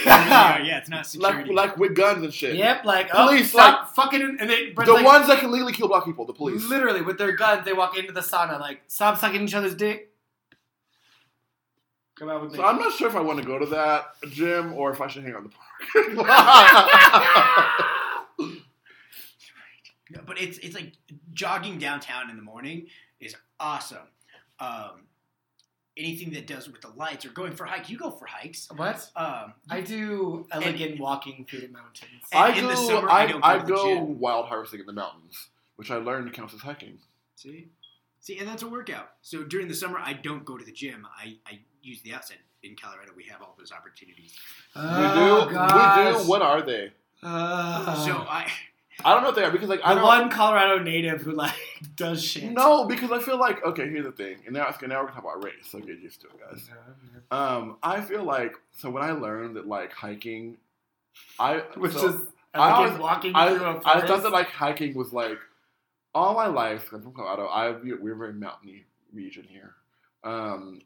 yeah, 0.05 0.61
yeah, 0.63 0.77
it's 0.77 0.89
not 0.89 0.97
like 0.97 1.05
security. 1.07 1.53
like 1.53 1.77
with 1.77 1.95
guns 1.95 2.23
and 2.23 2.33
shit. 2.33 2.55
Yep, 2.55 2.85
like 2.85 3.09
oh, 3.13 3.27
Police, 3.27 3.49
stop 3.51 3.95
fucking, 3.95 4.37
and 4.39 4.49
they 4.49 4.71
Brent's 4.71 4.89
The 4.91 4.93
like, 4.95 5.05
ones 5.05 5.27
that 5.27 5.39
can 5.39 5.51
legally 5.51 5.73
kill 5.73 5.87
black 5.87 6.05
people. 6.05 6.25
The 6.25 6.33
police. 6.33 6.63
literally 6.67 7.01
with 7.01 7.17
their 7.17 7.31
guns, 7.31 7.65
they 7.65 7.73
walk 7.73 7.97
into 7.97 8.11
the 8.11 8.21
sauna 8.21 8.59
like, 8.59 8.81
"Stop 8.87 9.17
sucking 9.17 9.41
each 9.43 9.53
other's 9.55 9.75
dick." 9.75 10.09
Come 12.21 12.29
out 12.29 12.41
with 12.43 12.51
me. 12.51 12.57
So 12.57 12.63
I'm 12.63 12.77
not 12.77 12.93
sure 12.93 13.07
if 13.07 13.15
I 13.15 13.19
want 13.19 13.39
to 13.39 13.45
go 13.45 13.57
to 13.57 13.65
that 13.65 14.13
gym 14.29 14.73
or 14.73 14.91
if 14.91 15.01
I 15.01 15.07
should 15.07 15.23
hang 15.23 15.33
out 15.33 15.39
in 15.41 15.49
the 16.05 16.15
park. 16.15 16.37
No, 20.13 20.19
but 20.25 20.41
it's 20.41 20.57
it's 20.57 20.75
like 20.75 20.91
jogging 21.31 21.79
downtown 21.79 22.29
in 22.29 22.35
the 22.35 22.41
morning 22.41 22.87
is 23.21 23.33
awesome. 23.61 24.09
Um, 24.59 25.03
anything 25.95 26.31
that 26.33 26.47
does 26.47 26.67
with 26.69 26.81
the 26.81 26.89
lights 26.89 27.25
or 27.25 27.29
going 27.29 27.53
for 27.53 27.63
hikes, 27.65 27.89
you 27.89 27.97
go 27.97 28.11
for 28.11 28.25
hikes. 28.25 28.67
what? 28.75 29.09
Um, 29.15 29.53
I 29.69 29.79
do 29.79 30.45
And- 30.51 30.63
elegant 30.65 30.99
walking 30.99 31.45
through 31.49 31.61
the 31.61 31.69
mountains. 31.69 32.11
And 32.33 32.43
I 32.43 32.49
in 32.57 32.63
go, 32.65 32.69
the 32.71 32.75
summer, 32.75 33.09
I, 33.09 33.23
I 33.23 33.27
don't 33.27 33.41
I 33.45 33.53
go 33.59 33.59
to 33.59 33.65
the 33.67 33.73
go 33.73 33.85
gym. 33.95 34.19
wild 34.19 34.47
harvesting 34.47 34.81
in 34.81 34.85
the 34.85 34.91
mountains, 34.91 35.47
which 35.77 35.89
I 35.89 35.95
learned 35.95 36.33
counts 36.33 36.53
as 36.53 36.59
hiking. 36.59 36.97
see, 37.35 37.69
see, 38.19 38.37
and 38.37 38.45
that's 38.47 38.63
a 38.63 38.67
workout. 38.67 39.11
So 39.21 39.43
during 39.43 39.69
the 39.69 39.73
summer, 39.75 39.97
I 39.97 40.11
don't 40.11 40.43
go 40.43 40.57
to 40.57 40.65
the 40.65 40.73
gym. 40.73 41.07
I, 41.17 41.37
I 41.47 41.59
use 41.81 42.01
the 42.01 42.13
outside. 42.13 42.37
In 42.63 42.75
Colorado, 42.75 43.11
we 43.17 43.23
have 43.23 43.41
all 43.41 43.55
those 43.57 43.71
opportunities. 43.71 44.35
we 44.75 44.81
Oh, 44.83 45.45
do. 45.49 45.55
We 45.55 46.23
do. 46.23 46.29
What 46.29 46.41
are 46.43 46.61
they? 46.61 46.91
Uh, 47.23 47.95
so 48.05 48.11
I, 48.29 48.51
I 49.03 49.13
don't 49.15 49.23
know 49.23 49.29
if 49.29 49.35
they 49.35 49.43
are 49.43 49.49
because 49.51 49.67
like 49.69 49.79
I 49.83 49.95
the 49.95 49.99
don't. 49.99 50.07
one 50.07 50.29
Colorado 50.29 50.77
native 50.83 51.21
who 51.21 51.31
like 51.31 51.55
does 51.95 52.23
shit. 52.23 52.51
No, 52.51 52.85
because 52.85 53.11
I 53.11 53.19
feel 53.19 53.39
like 53.39 53.65
okay. 53.65 53.89
Here's 53.89 54.05
the 54.05 54.11
thing, 54.11 54.37
and 54.45 54.53
now 54.53 54.67
okay, 54.69 54.85
now 54.85 54.99
we're 55.01 55.07
gonna 55.09 55.21
talk 55.21 55.23
about 55.35 55.43
race. 55.43 55.53
So 55.71 55.79
get 55.79 55.99
used 55.99 56.21
to 56.21 56.27
it, 56.27 56.33
guys. 56.39 56.69
Um, 57.31 57.77
I 57.81 58.01
feel 58.01 58.23
like 58.23 58.53
so 58.71 58.89
when 58.91 59.01
I 59.03 59.11
learned 59.11 59.55
that 59.55 59.67
like 59.67 59.91
hiking 59.91 60.57
I 61.39 61.57
which 61.77 61.93
so 61.93 62.09
is 62.09 62.15
I 62.53 62.59
like 62.59 62.73
always- 62.75 62.99
walking 62.99 63.31
I, 63.35 63.49
through 63.55 63.65
a 63.65 63.81
I 63.85 64.05
thought 64.05 64.21
that 64.23 64.31
like 64.31 64.49
hiking 64.49 64.93
was 64.93 65.11
like 65.13 65.39
all 66.13 66.35
my 66.35 66.47
life. 66.47 66.89
I'm 66.93 67.01
from 67.01 67.13
Colorado. 67.13 67.45
I 67.47 67.71
we- 67.71 67.93
we're 67.95 68.13
a 68.13 68.17
very 68.17 68.33
mountainy 68.33 68.85
region 69.11 69.45
here. 69.49 69.73
Um, 70.23 70.81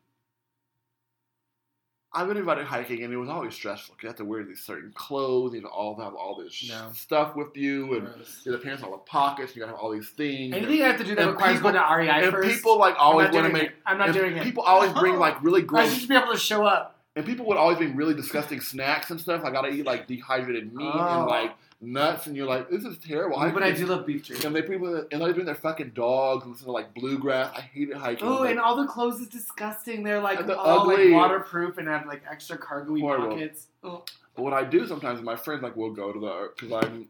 I've 2.15 2.27
been 2.29 2.37
invited 2.37 2.65
hiking, 2.65 3.03
and 3.03 3.13
it 3.13 3.17
was 3.17 3.27
always 3.29 3.53
stressful. 3.53 3.95
'cause 3.95 4.03
You 4.03 4.07
have 4.09 4.15
to 4.17 4.25
wear 4.25 4.43
these 4.43 4.61
certain 4.61 4.91
clothes. 4.95 5.53
You 5.53 5.61
know, 5.61 5.67
all 5.67 5.95
have 6.01 6.13
all 6.15 6.35
this 6.41 6.67
No. 6.69 6.91
stuff 6.93 7.35
with 7.35 7.55
you, 7.57 7.93
and 7.95 8.05
Gross. 8.13 8.41
you 8.45 8.51
have 8.53 8.61
to 8.61 8.67
pants 8.67 8.83
all 8.83 8.91
the 8.91 8.97
pockets. 8.99 9.55
You 9.55 9.59
gotta 9.59 9.73
have 9.73 9.81
all 9.81 9.91
these 9.91 10.09
things. 10.09 10.55
Anything 10.55 10.81
I 10.81 10.87
have 10.87 10.97
to 10.97 11.03
do 11.03 11.13
that 11.15 11.21
And 11.23 11.31
requires 11.31 11.57
people- 11.57 11.71
going 11.71 11.83
to 11.83 11.91
REI 11.91 12.23
and 12.23 12.31
first. 12.31 12.49
people 12.55 12.77
like 12.79 12.95
I'm 12.95 13.01
always 13.01 13.25
not 13.25 13.33
want 13.33 13.45
to 13.47 13.51
doing 13.51 13.63
make. 13.63 13.71
it. 13.71 13.75
I'm 13.85 13.97
not 13.97 14.07
and 14.09 14.17
doing 14.17 14.37
it. 14.37 14.43
people 14.43 14.63
always 14.63 14.93
bring 14.93 15.17
like 15.19 15.43
really 15.43 15.61
gross. 15.61 15.81
I 15.81 15.89
should 15.89 15.95
just 15.97 16.09
be 16.09 16.15
able 16.15 16.31
to 16.31 16.37
show 16.39 16.65
up. 16.65 16.93
and 17.17 17.25
people 17.25 17.45
would 17.45 17.55
always 17.57 17.77
bring 17.77 17.95
really 17.95 18.13
disgusting 18.13 18.59
snacks 18.59 19.09
and 19.09 19.19
stuff. 19.21 19.43
I 19.45 19.49
gotta 19.51 19.69
eat 19.69 19.85
like 19.85 20.05
dehydrated 20.07 20.73
meat 20.75 20.91
Oh. 20.93 21.19
and 21.21 21.27
like 21.27 21.51
nuts, 21.81 22.27
and 22.27 22.35
you're 22.35 22.47
like, 22.47 22.69
this 22.69 22.83
is 22.83 22.97
terrible. 22.97 23.37
but 23.53 23.63
I 23.63 23.71
do 23.71 23.85
love 23.85 24.05
beef 24.05 24.23
jerky. 24.23 24.45
And 24.45 24.55
they 24.55 24.61
people 24.61 25.05
and 25.11 25.21
they 25.21 25.31
bring 25.33 25.45
their 25.45 25.55
fucking 25.55 25.91
dogs 25.91 26.43
and 26.43 26.51
listen 26.53 26.65
to 26.67 26.71
like 26.71 26.93
bluegrass. 26.93 27.53
I 27.55 27.61
hated 27.61 27.97
hiking. 27.97 28.27
Oh, 28.27 28.39
Like, 28.41 28.51
and 28.51 28.59
all 28.59 28.75
the 28.75 28.87
clothes 28.87 29.19
is 29.19 29.27
disgusting. 29.27 30.03
They're 30.03 30.21
like 30.21 30.45
the 30.45 30.57
all 30.57 30.81
ugly- 30.81 31.11
like 31.11 31.21
waterproof 31.21 31.77
and 31.77 31.87
have 31.87 32.05
like 32.07 32.23
extra 32.29 32.57
cargo 32.57 32.97
pockets. 32.99 33.67
Oh. 33.83 34.03
but 34.35 34.43
what 34.43 34.53
I 34.53 34.63
do 34.63 34.87
sometimes, 34.87 35.21
my 35.21 35.35
friends 35.35 35.63
like 35.63 35.75
will 35.75 35.91
go 35.93 36.11
to 36.11 36.19
the 36.19 36.49
because 36.57 36.71
I'm 36.85 37.07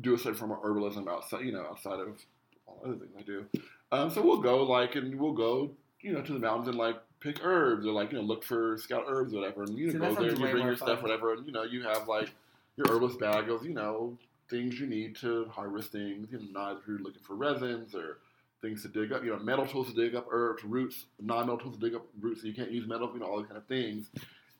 do 0.00 0.14
a 0.14 0.18
certain 0.18 0.34
form 0.38 0.52
of 0.52 0.58
herbalism 0.62 1.06
outside, 1.08 1.44
you 1.44 1.52
know, 1.52 1.60
outside 1.66 2.00
of 2.00 2.18
all 2.66 2.80
other 2.84 2.94
things 2.94 3.10
I 3.18 3.22
do. 3.22 3.44
Um, 3.92 4.10
so 4.10 4.22
we'll 4.22 4.40
go 4.40 4.62
like 4.64 4.94
and 4.96 5.14
we'll 5.18 5.32
go, 5.34 5.70
you 6.00 6.12
know, 6.12 6.22
to 6.22 6.32
the 6.32 6.38
mountains 6.38 6.68
and 6.68 6.76
like 6.78 6.96
pick 7.20 7.44
herbs 7.44 7.86
or 7.86 7.92
like 7.92 8.12
you 8.12 8.18
know 8.18 8.24
look 8.24 8.44
for 8.44 8.76
scout 8.78 9.04
herbs 9.08 9.34
or 9.34 9.40
whatever, 9.40 9.62
and 9.62 9.78
you 9.78 9.92
know, 9.92 10.14
go 10.14 10.14
there 10.20 10.30
and 10.30 10.38
you 10.38 10.48
bring 10.48 10.64
your 10.64 10.76
stuff 10.76 11.02
whatever, 11.02 11.34
and 11.34 11.46
you 11.46 11.52
know 11.52 11.62
you 11.62 11.82
have 11.82 12.08
like 12.08 12.30
your 12.76 12.88
herbalist 12.88 13.18
bag 13.18 13.48
of 13.48 13.64
you 13.64 13.74
know 13.74 14.18
things 14.48 14.78
you 14.78 14.86
need 14.86 15.16
to 15.16 15.46
harvest 15.50 15.92
things, 15.92 16.28
you 16.30 16.38
know, 16.38 16.60
knives 16.60 16.80
if 16.82 16.88
you're 16.88 16.98
looking 16.98 17.22
for 17.22 17.34
resins 17.34 17.94
or 17.94 18.18
things 18.62 18.82
to 18.82 18.88
dig 18.88 19.12
up, 19.12 19.24
you 19.24 19.30
know, 19.30 19.38
metal 19.38 19.66
tools 19.66 19.88
to 19.88 19.94
dig 19.94 20.14
up 20.14 20.26
herbs, 20.30 20.64
roots, 20.64 21.06
non-metal 21.20 21.58
tools 21.58 21.74
to 21.74 21.80
dig 21.80 21.94
up 21.94 22.06
roots 22.20 22.42
so 22.42 22.46
you 22.46 22.54
can't 22.54 22.70
use 22.70 22.86
metal, 22.86 23.10
you 23.12 23.20
know, 23.20 23.26
all 23.26 23.38
these 23.38 23.46
kind 23.46 23.58
of 23.58 23.66
things. 23.66 24.08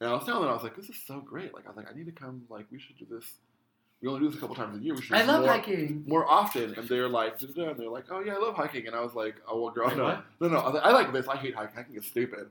And 0.00 0.10
I 0.10 0.12
was 0.12 0.24
telling 0.24 0.42
them, 0.42 0.50
I 0.50 0.54
was 0.54 0.62
like, 0.62 0.76
this 0.76 0.90
is 0.90 0.96
so 1.06 1.20
great. 1.20 1.54
Like, 1.54 1.64
I 1.66 1.68
was 1.68 1.76
like, 1.76 1.90
I 1.90 1.96
need 1.96 2.06
to 2.06 2.12
come, 2.12 2.42
like, 2.50 2.66
we 2.70 2.78
should 2.78 2.98
do 2.98 3.06
this. 3.08 3.24
We 4.02 4.08
only 4.08 4.20
do 4.20 4.28
this 4.28 4.36
a 4.36 4.40
couple 4.40 4.54
times 4.54 4.78
a 4.78 4.82
year. 4.82 4.94
We 4.94 5.00
should 5.00 5.16
I 5.16 5.22
love 5.24 5.40
more, 5.40 5.50
hiking. 5.50 6.04
more 6.06 6.30
often. 6.30 6.74
And 6.74 6.86
they're 6.86 7.08
like, 7.08 7.40
and 7.40 7.54
they're 7.54 7.88
like, 7.88 8.04
oh, 8.10 8.20
yeah, 8.20 8.34
I 8.34 8.38
love 8.38 8.54
hiking. 8.54 8.86
And 8.86 8.94
I 8.94 9.00
was 9.00 9.14
like, 9.14 9.36
oh, 9.48 9.62
well, 9.62 9.72
girl, 9.72 9.88
Wait, 9.88 9.96
no. 9.96 10.04
what? 10.04 10.24
No, 10.40 10.48
no. 10.48 10.58
I, 10.58 10.64
was 10.66 10.74
like, 10.74 10.84
I 10.84 10.92
like 10.92 11.12
this. 11.14 11.28
I 11.28 11.36
hate 11.36 11.54
hiking. 11.54 11.76
Hiking 11.76 11.94
is 11.96 12.04
stupid. 12.04 12.48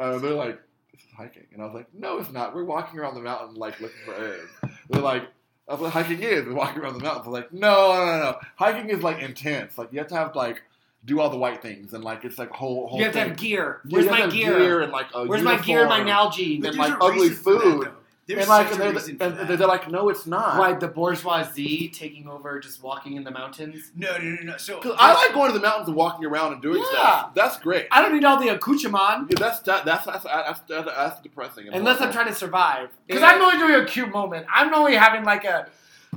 Uh, 0.00 0.18
they're 0.18 0.32
like, 0.32 0.60
is 1.04 1.12
hiking. 1.16 1.46
And 1.52 1.62
I 1.62 1.66
was 1.66 1.74
like, 1.74 1.86
no, 1.94 2.18
it's 2.18 2.30
not. 2.30 2.54
We're 2.54 2.64
walking 2.64 2.98
around 2.98 3.14
the 3.14 3.20
mountain, 3.20 3.54
like, 3.56 3.80
looking 3.80 3.98
for 4.04 4.14
herbs. 4.14 4.50
They're 4.88 5.02
like, 5.02 5.24
oh, 5.24 5.28
that's 5.68 5.80
what 5.80 5.92
hiking 5.92 6.20
is. 6.20 6.46
We're 6.46 6.54
walking 6.54 6.82
around 6.82 6.94
the 6.94 7.04
mountain. 7.04 7.22
I'm 7.26 7.32
like, 7.32 7.52
no, 7.52 7.94
no, 7.94 8.06
no, 8.06 8.18
no. 8.18 8.38
Hiking 8.56 8.90
is, 8.90 9.02
like, 9.02 9.20
intense. 9.20 9.78
Like, 9.78 9.92
you 9.92 9.98
have 9.98 10.08
to 10.08 10.14
have, 10.14 10.34
like, 10.34 10.62
do 11.04 11.20
all 11.20 11.30
the 11.30 11.36
white 11.36 11.62
things. 11.62 11.94
And, 11.94 12.02
like, 12.04 12.24
it's, 12.24 12.38
like, 12.38 12.50
whole, 12.50 12.86
whole 12.88 12.98
You 12.98 13.04
have 13.04 13.14
to 13.14 13.20
have 13.20 13.36
gear. 13.36 13.80
Where's 13.88 14.06
my 14.06 14.20
have 14.20 14.32
gear? 14.32 14.80
and, 14.80 14.92
like, 14.92 15.06
Where's 15.14 15.42
my 15.42 15.58
gear 15.58 15.80
and 15.80 15.88
my. 15.88 16.00
Nalgene? 16.00 16.64
And, 16.64 16.76
like, 16.76 16.94
ugly 17.00 17.30
food. 17.30 17.90
Though. 18.28 18.34
There's 18.34 18.40
and 18.46 18.48
like, 18.50 18.66
such 18.66 18.72
and 18.74 18.82
they're, 18.82 18.92
reason 18.92 19.16
for 19.18 19.24
and 19.24 19.36
that. 19.38 19.58
they're 19.58 19.66
like, 19.66 19.90
no, 19.90 20.08
it's 20.10 20.26
not. 20.26 20.58
Like 20.58 20.80
the 20.80 20.88
bourgeoisie 20.88 21.88
taking 21.88 22.28
over, 22.28 22.58
just 22.60 22.82
walking 22.82 23.14
in 23.16 23.24
the 23.24 23.30
mountains? 23.30 23.90
No, 23.96 24.16
no, 24.18 24.24
no, 24.24 24.42
no. 24.52 24.56
So 24.56 24.80
'Cause 24.80 24.94
I 24.98 25.14
like 25.14 25.32
going 25.34 25.52
to 25.52 25.58
the 25.58 25.64
mountains 25.64 25.88
and 25.88 25.96
walking 25.96 26.24
around 26.26 26.52
and 26.52 26.62
doing 26.62 26.78
Yeah. 26.82 26.88
stuff. 26.90 27.34
That's 27.34 27.58
great. 27.58 27.86
I 27.90 28.02
don't 28.02 28.12
need 28.14 28.24
all 28.24 28.38
the 28.40 28.48
accoutrement 28.48 29.28
Yeah, 29.30 29.38
that's 29.38 29.60
that, 29.60 29.84
that's 29.84 30.04
that's 30.06 30.24
that's, 30.24 30.60
that's, 30.68 30.86
that's 30.86 31.20
depressing. 31.20 31.68
unless 31.72 32.00
I'm 32.00 32.12
trying 32.12 32.26
to 32.28 32.34
survive. 32.34 32.90
Because 33.06 33.22
Yeah. 33.22 33.28
I'm 33.28 33.42
only 33.42 33.58
doing 33.58 33.74
a 33.80 33.84
cute 33.84 34.10
moment. 34.10 34.46
I'm 34.52 34.72
only 34.74 34.94
having 34.94 35.24
like 35.24 35.44
a, 35.44 35.68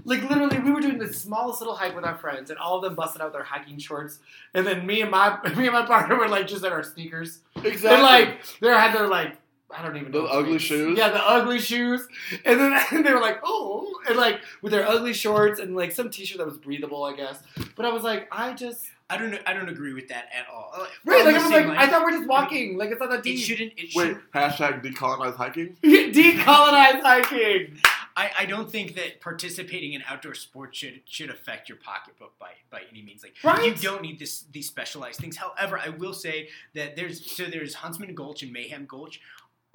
like 0.05 0.23
literally, 0.29 0.57
we 0.59 0.71
were 0.71 0.79
doing 0.81 0.97
the 0.97 1.11
smallest 1.13 1.59
little 1.61 1.75
hike 1.75 1.95
with 1.95 2.05
our 2.05 2.15
friends, 2.17 2.49
and 2.49 2.57
all 2.57 2.77
of 2.77 2.81
them 2.83 2.95
busted 2.95 3.21
out 3.21 3.33
their 3.33 3.43
hiking 3.43 3.77
shorts, 3.77 4.19
and 4.53 4.65
then 4.65 4.85
me 4.85 5.01
and 5.01 5.11
my 5.11 5.37
me 5.55 5.65
and 5.67 5.73
my 5.73 5.85
partner 5.85 6.15
were 6.15 6.27
like 6.29 6.47
just 6.47 6.63
in 6.65 6.71
our 6.71 6.81
sneakers. 6.83 7.39
exactly. 7.57 7.79
They're 7.89 8.01
like 8.01 8.37
they 8.61 8.67
had 8.69 8.95
their 8.95 9.07
like 9.07 9.37
I 9.75 9.81
don't 9.83 9.97
even 9.97 10.11
know 10.11 10.23
The 10.23 10.33
ugly 10.33 10.51
names. 10.51 10.61
shoes? 10.63 10.97
Yeah, 10.97 11.09
the 11.09 11.23
ugly 11.27 11.59
shoes, 11.59 12.07
and 12.45 12.59
then 12.59 12.73
and 12.91 13.05
they 13.05 13.13
were 13.13 13.19
like 13.21 13.39
oh, 13.43 13.91
and 14.07 14.17
like 14.17 14.41
with 14.61 14.71
their 14.71 14.87
ugly 14.87 15.13
shorts 15.13 15.59
and 15.59 15.75
like 15.75 15.91
some 15.91 16.09
t-shirt 16.09 16.37
that 16.39 16.45
was 16.47 16.57
breathable, 16.57 17.03
I 17.03 17.15
guess. 17.15 17.39
But 17.75 17.85
I 17.85 17.89
was 17.89 18.03
like, 18.03 18.27
I 18.31 18.53
just 18.53 18.85
I 19.09 19.17
don't. 19.17 19.37
I 19.45 19.51
don't 19.53 19.67
agree 19.69 19.93
with 19.93 20.07
that 20.07 20.29
at 20.33 20.45
all. 20.53 20.71
Like, 20.79 20.89
right, 21.05 21.25
like 21.25 21.35
I 21.35 21.37
was 21.39 21.51
same 21.51 21.67
like, 21.69 21.77
I 21.77 21.87
thought 21.89 22.03
we're 22.03 22.11
just 22.17 22.27
walking, 22.29 22.77
like 22.77 22.91
it's 22.91 22.99
not 23.01 23.09
that 23.09 23.25
it 23.25 23.37
shouldn't. 23.37 23.73
It 23.77 23.93
wait. 23.93 24.07
should. 24.15 24.21
Hashtag 24.33 24.83
decolonize 24.85 25.35
hiking. 25.35 25.75
Decolonize 25.83 27.01
hiking. 27.01 27.77
I, 28.15 28.29
I 28.39 28.45
don't 28.45 28.69
think 28.69 28.95
that 28.95 29.21
participating 29.21 29.93
in 29.93 30.03
outdoor 30.07 30.33
sports 30.33 30.77
should 30.77 31.01
should 31.05 31.29
affect 31.29 31.69
your 31.69 31.77
pocketbook 31.77 32.37
by 32.39 32.51
by 32.69 32.81
any 32.91 33.01
means. 33.01 33.23
Like 33.23 33.35
Right. 33.43 33.65
you 33.65 33.73
don't 33.75 34.01
need 34.01 34.19
this 34.19 34.43
these 34.51 34.67
specialized 34.67 35.19
things. 35.19 35.37
However, 35.37 35.77
I 35.79 35.89
will 35.89 36.13
say 36.13 36.49
that 36.73 36.95
there's 36.95 37.25
so 37.29 37.45
there's 37.45 37.73
Huntsman 37.75 38.13
Gulch 38.13 38.43
and 38.43 38.51
Mayhem 38.51 38.85
Gulch 38.85 39.21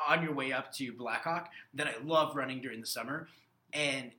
on 0.08 0.22
your 0.22 0.34
way 0.34 0.52
up 0.52 0.72
to 0.74 0.92
Blackhawk 0.92 1.48
that 1.74 1.86
I 1.86 1.94
love 2.04 2.36
running 2.36 2.60
during 2.60 2.80
the 2.80 2.86
summer, 2.86 3.28
and 3.72 4.12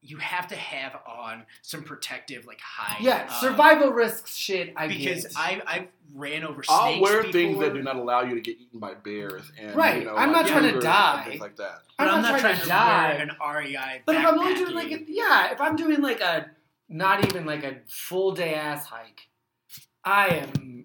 you 0.00 0.16
have 0.18 0.46
to 0.46 0.54
have 0.56 0.96
on 1.06 1.44
some 1.62 1.82
protective 1.82 2.46
like 2.46 2.60
high 2.60 2.98
Yeah, 3.00 3.26
uh, 3.28 3.40
survival 3.40 3.90
risks 3.90 4.36
shit. 4.36 4.72
I 4.76 4.86
because 4.86 5.24
get. 5.24 5.32
I 5.36 5.60
I 5.66 5.88
ran 6.14 6.44
over 6.44 6.62
snakes. 6.62 6.68
I'll 6.80 7.00
wear 7.00 7.18
before, 7.18 7.32
things 7.32 7.58
that 7.58 7.74
do 7.74 7.82
not 7.82 7.96
allow 7.96 8.22
you 8.22 8.34
to 8.36 8.40
get 8.40 8.58
eaten 8.60 8.78
by 8.78 8.94
bears 8.94 9.50
and 9.58 9.74
Right, 9.74 9.98
You 10.00 10.04
know, 10.06 10.14
I'm 10.14 10.30
like 10.32 10.42
not 10.44 10.50
trying 10.50 10.62
to 10.62 10.68
cougars 10.68 10.84
die. 10.84 11.20
and 11.22 11.30
things 11.30 11.40
like 11.40 11.56
that. 11.56 11.82
But 11.98 12.08
I'm, 12.08 12.22
not, 12.22 12.38
trying, 12.40 12.54
to 12.54 12.62
to 12.62 12.68
die. 12.68 13.08
wear 13.14 13.22
an 13.22 13.30
REI. 13.66 14.02
But 14.06 14.14
if 14.14 14.24
I'm 14.24 14.38
only 14.38 14.54
doing 14.54 14.74
like 14.74 14.86
backpacking. 14.88 15.08
a, 15.08 15.12
yeah, 15.12 15.52
if 15.52 15.60
I'm 15.60 15.74
doing 15.74 16.00
like 16.00 16.20
a 16.20 16.46
not 16.88 17.26
even 17.26 17.44
like 17.44 17.64
a 17.64 17.78
full 17.88 18.32
day 18.32 18.54
ass 18.54 18.86
hike, 18.86 19.28
I 20.04 20.28
am 20.28 20.84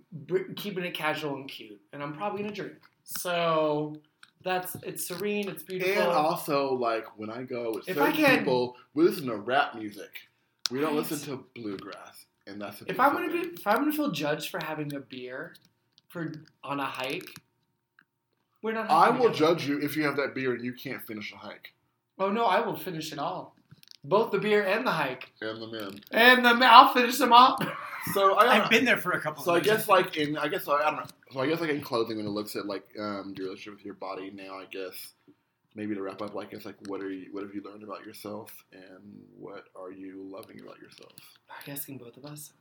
keeping 0.56 0.84
it 0.84 0.96
casual 0.96 1.36
and 1.36 1.48
cute, 1.48 1.80
and 1.94 2.02
I'm 2.02 2.14
probably 2.14 2.42
gonna 2.42 2.54
drink. 2.56 2.74
So 3.04 3.98
that's 4.44 4.76
it's 4.84 5.08
serene, 5.08 5.48
it's 5.50 5.64
beautiful. 5.64 5.94
And 6.04 6.12
also, 6.12 6.74
like 6.74 7.06
when 7.18 7.30
I 7.30 7.44
go 7.44 7.72
with 7.76 7.88
If 7.90 7.96
certain 7.98 8.14
I 8.14 8.16
can- 8.16 8.40
people, 8.40 8.78
we 8.94 9.04
listen 9.04 9.28
to 9.28 9.36
rap 9.36 9.76
music. 9.76 10.10
We 10.72 10.80
don't 10.80 10.96
Right. 10.96 11.10
listen 11.10 11.20
to 11.38 11.46
bluegrass, 11.56 12.26
and 12.48 12.62
that's 12.62 12.82
a 12.82 12.86
if 12.90 13.00
I'm 13.00 13.14
gonna 13.14 13.30
thing. 13.32 13.42
be 13.42 13.48
if 13.50 13.68
I'm 13.68 13.78
gonna 13.80 13.92
feel 13.92 14.12
judged 14.12 14.50
for 14.50 14.60
having 14.64 14.94
a 14.94 15.00
beer 15.00 15.54
for 16.10 16.32
on 16.64 16.80
a 16.80 16.86
hike, 16.86 17.30
we're 18.62 18.72
not. 18.74 18.90
I 18.90 19.10
will 19.10 19.32
judge 19.32 19.68
you 19.68 19.80
if 19.80 19.96
you 19.98 20.04
have 20.04 20.16
that 20.18 20.34
beer 20.34 20.54
and 20.54 20.64
you 20.64 20.74
can't 20.74 21.02
finish 21.06 21.34
a 21.34 21.38
hike. 21.38 21.74
Oh 22.20 22.30
no, 22.32 22.46
I 22.46 22.62
will 22.62 22.76
finish 22.78 23.12
it 23.12 23.20
all, 23.20 23.56
both 24.04 24.32
the 24.32 24.40
beer 24.40 24.64
and 24.64 24.86
the 24.88 24.92
hike, 24.92 25.32
And 25.42 25.62
the 25.62 25.68
men. 25.68 26.00
and 26.12 26.46
the 26.46 26.54
men. 26.56 26.70
I'll 26.72 26.94
finish 26.94 27.18
them 27.18 27.34
all. 27.34 27.60
So 28.14 28.36
I, 28.36 28.62
I've 28.64 28.70
been 28.70 28.86
there 28.86 28.98
for 28.98 29.12
a 29.14 29.22
couple. 29.22 29.44
So 29.44 29.54
I 29.54 29.58
of 29.60 29.66
years. 29.66 29.78
guess 29.80 29.88
like 29.90 30.16
in 30.18 30.38
I 30.38 30.48
guess 30.48 30.68
I 30.68 30.82
don't 30.84 30.96
know. 30.98 31.06
So 31.34 31.40
I 31.40 31.48
guess 31.48 31.62
like 31.62 31.72
in 31.72 31.82
closing, 31.82 32.18
when 32.18 32.28
it 32.28 32.30
looks 32.30 32.56
at 32.56 32.68
like 32.68 32.88
um, 33.00 33.34
your 33.36 33.48
relationship 33.48 33.74
with 33.74 33.86
your 33.86 33.96
body 33.96 34.32
now, 34.32 34.60
I 34.60 34.66
guess 34.72 35.14
maybe 35.74 35.96
to 35.96 36.02
wrap 36.02 36.22
up, 36.22 36.36
like 36.36 36.54
it's 36.54 36.66
like 36.66 36.76
what 36.86 37.02
are 37.02 37.10
you 37.10 37.30
what 37.32 37.42
have 37.42 37.56
you 37.56 37.64
learned 37.64 37.84
about 37.84 38.06
yourself 38.06 38.52
and 38.72 39.24
what 39.36 39.66
are 39.76 39.92
you 39.92 40.30
loving 40.32 40.60
about 40.60 40.80
yourself? 40.80 41.14
Are 41.50 41.56
you 41.66 41.74
asking 41.74 41.98
both 41.98 42.18
of 42.18 42.26
us? 42.26 42.54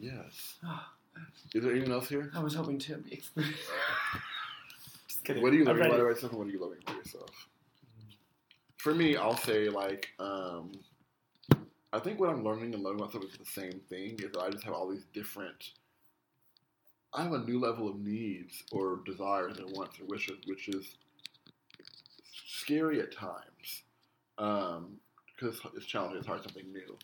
Yes. 0.00 0.54
Is 1.54 1.62
there 1.62 1.72
anyone 1.72 1.92
else 1.92 2.08
here? 2.08 2.30
I 2.34 2.42
was 2.42 2.54
hoping 2.54 2.78
to 2.78 2.96
be. 2.96 3.22
Just 5.08 5.24
kidding. 5.24 5.42
What 5.42 5.52
are 5.52 5.56
you 5.56 5.64
loving 5.64 5.84
about 5.84 5.98
yourself 5.98 6.32
and 6.32 6.38
what 6.38 6.48
are 6.48 6.52
you 6.52 6.60
loving 6.60 6.78
about 6.86 6.96
yourself? 6.96 7.48
For 8.78 8.94
me, 8.94 9.16
I'll 9.16 9.36
say 9.36 9.68
like 9.68 10.08
um, 10.18 10.72
I 11.92 11.98
think 11.98 12.18
what 12.18 12.30
I'm 12.30 12.42
learning 12.42 12.72
and 12.72 12.82
loving 12.82 12.98
about 12.98 13.12
myself 13.12 13.30
is 13.30 13.38
the 13.38 13.44
same 13.44 13.78
thing. 13.90 14.18
Is 14.20 14.32
that 14.32 14.40
I 14.40 14.48
just 14.48 14.64
have 14.64 14.72
all 14.72 14.88
these 14.88 15.04
different. 15.12 15.72
I 17.14 17.22
have 17.22 17.32
a 17.32 17.38
new 17.38 17.60
level 17.60 17.88
of 17.88 18.00
needs 18.00 18.62
or 18.72 19.00
desires 19.04 19.58
and 19.58 19.76
wants 19.76 20.00
or 20.00 20.06
wishes, 20.06 20.38
which 20.46 20.68
is 20.68 20.96
scary 22.46 23.00
at 23.00 23.12
times 23.14 23.82
because 24.36 25.60
it's 25.76 25.86
challenging. 25.86 26.18
It's 26.18 26.26
hard 26.26 26.42
something 26.42 26.72
new. 26.72 26.96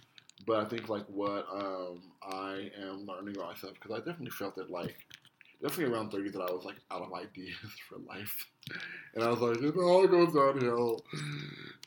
But 0.46 0.64
I 0.64 0.68
think 0.68 0.88
like 0.88 1.04
what 1.08 1.46
um, 1.52 2.00
I 2.22 2.70
am 2.80 3.06
learning 3.06 3.36
about 3.36 3.50
myself 3.50 3.74
because 3.74 3.90
I 3.92 3.98
definitely 3.98 4.30
felt 4.30 4.56
that 4.56 4.70
like 4.70 4.96
definitely 5.60 5.92
around 5.92 6.10
30 6.10 6.30
that 6.30 6.40
I 6.40 6.52
was 6.52 6.64
like 6.64 6.76
out 6.90 7.02
of 7.02 7.12
ideas 7.14 7.56
for 7.88 7.98
life. 7.98 8.46
And 9.14 9.24
I 9.24 9.28
was 9.28 9.40
like, 9.40 9.60
it 9.62 9.76
all 9.76 10.06
goes 10.06 10.32
downhill. 10.32 11.04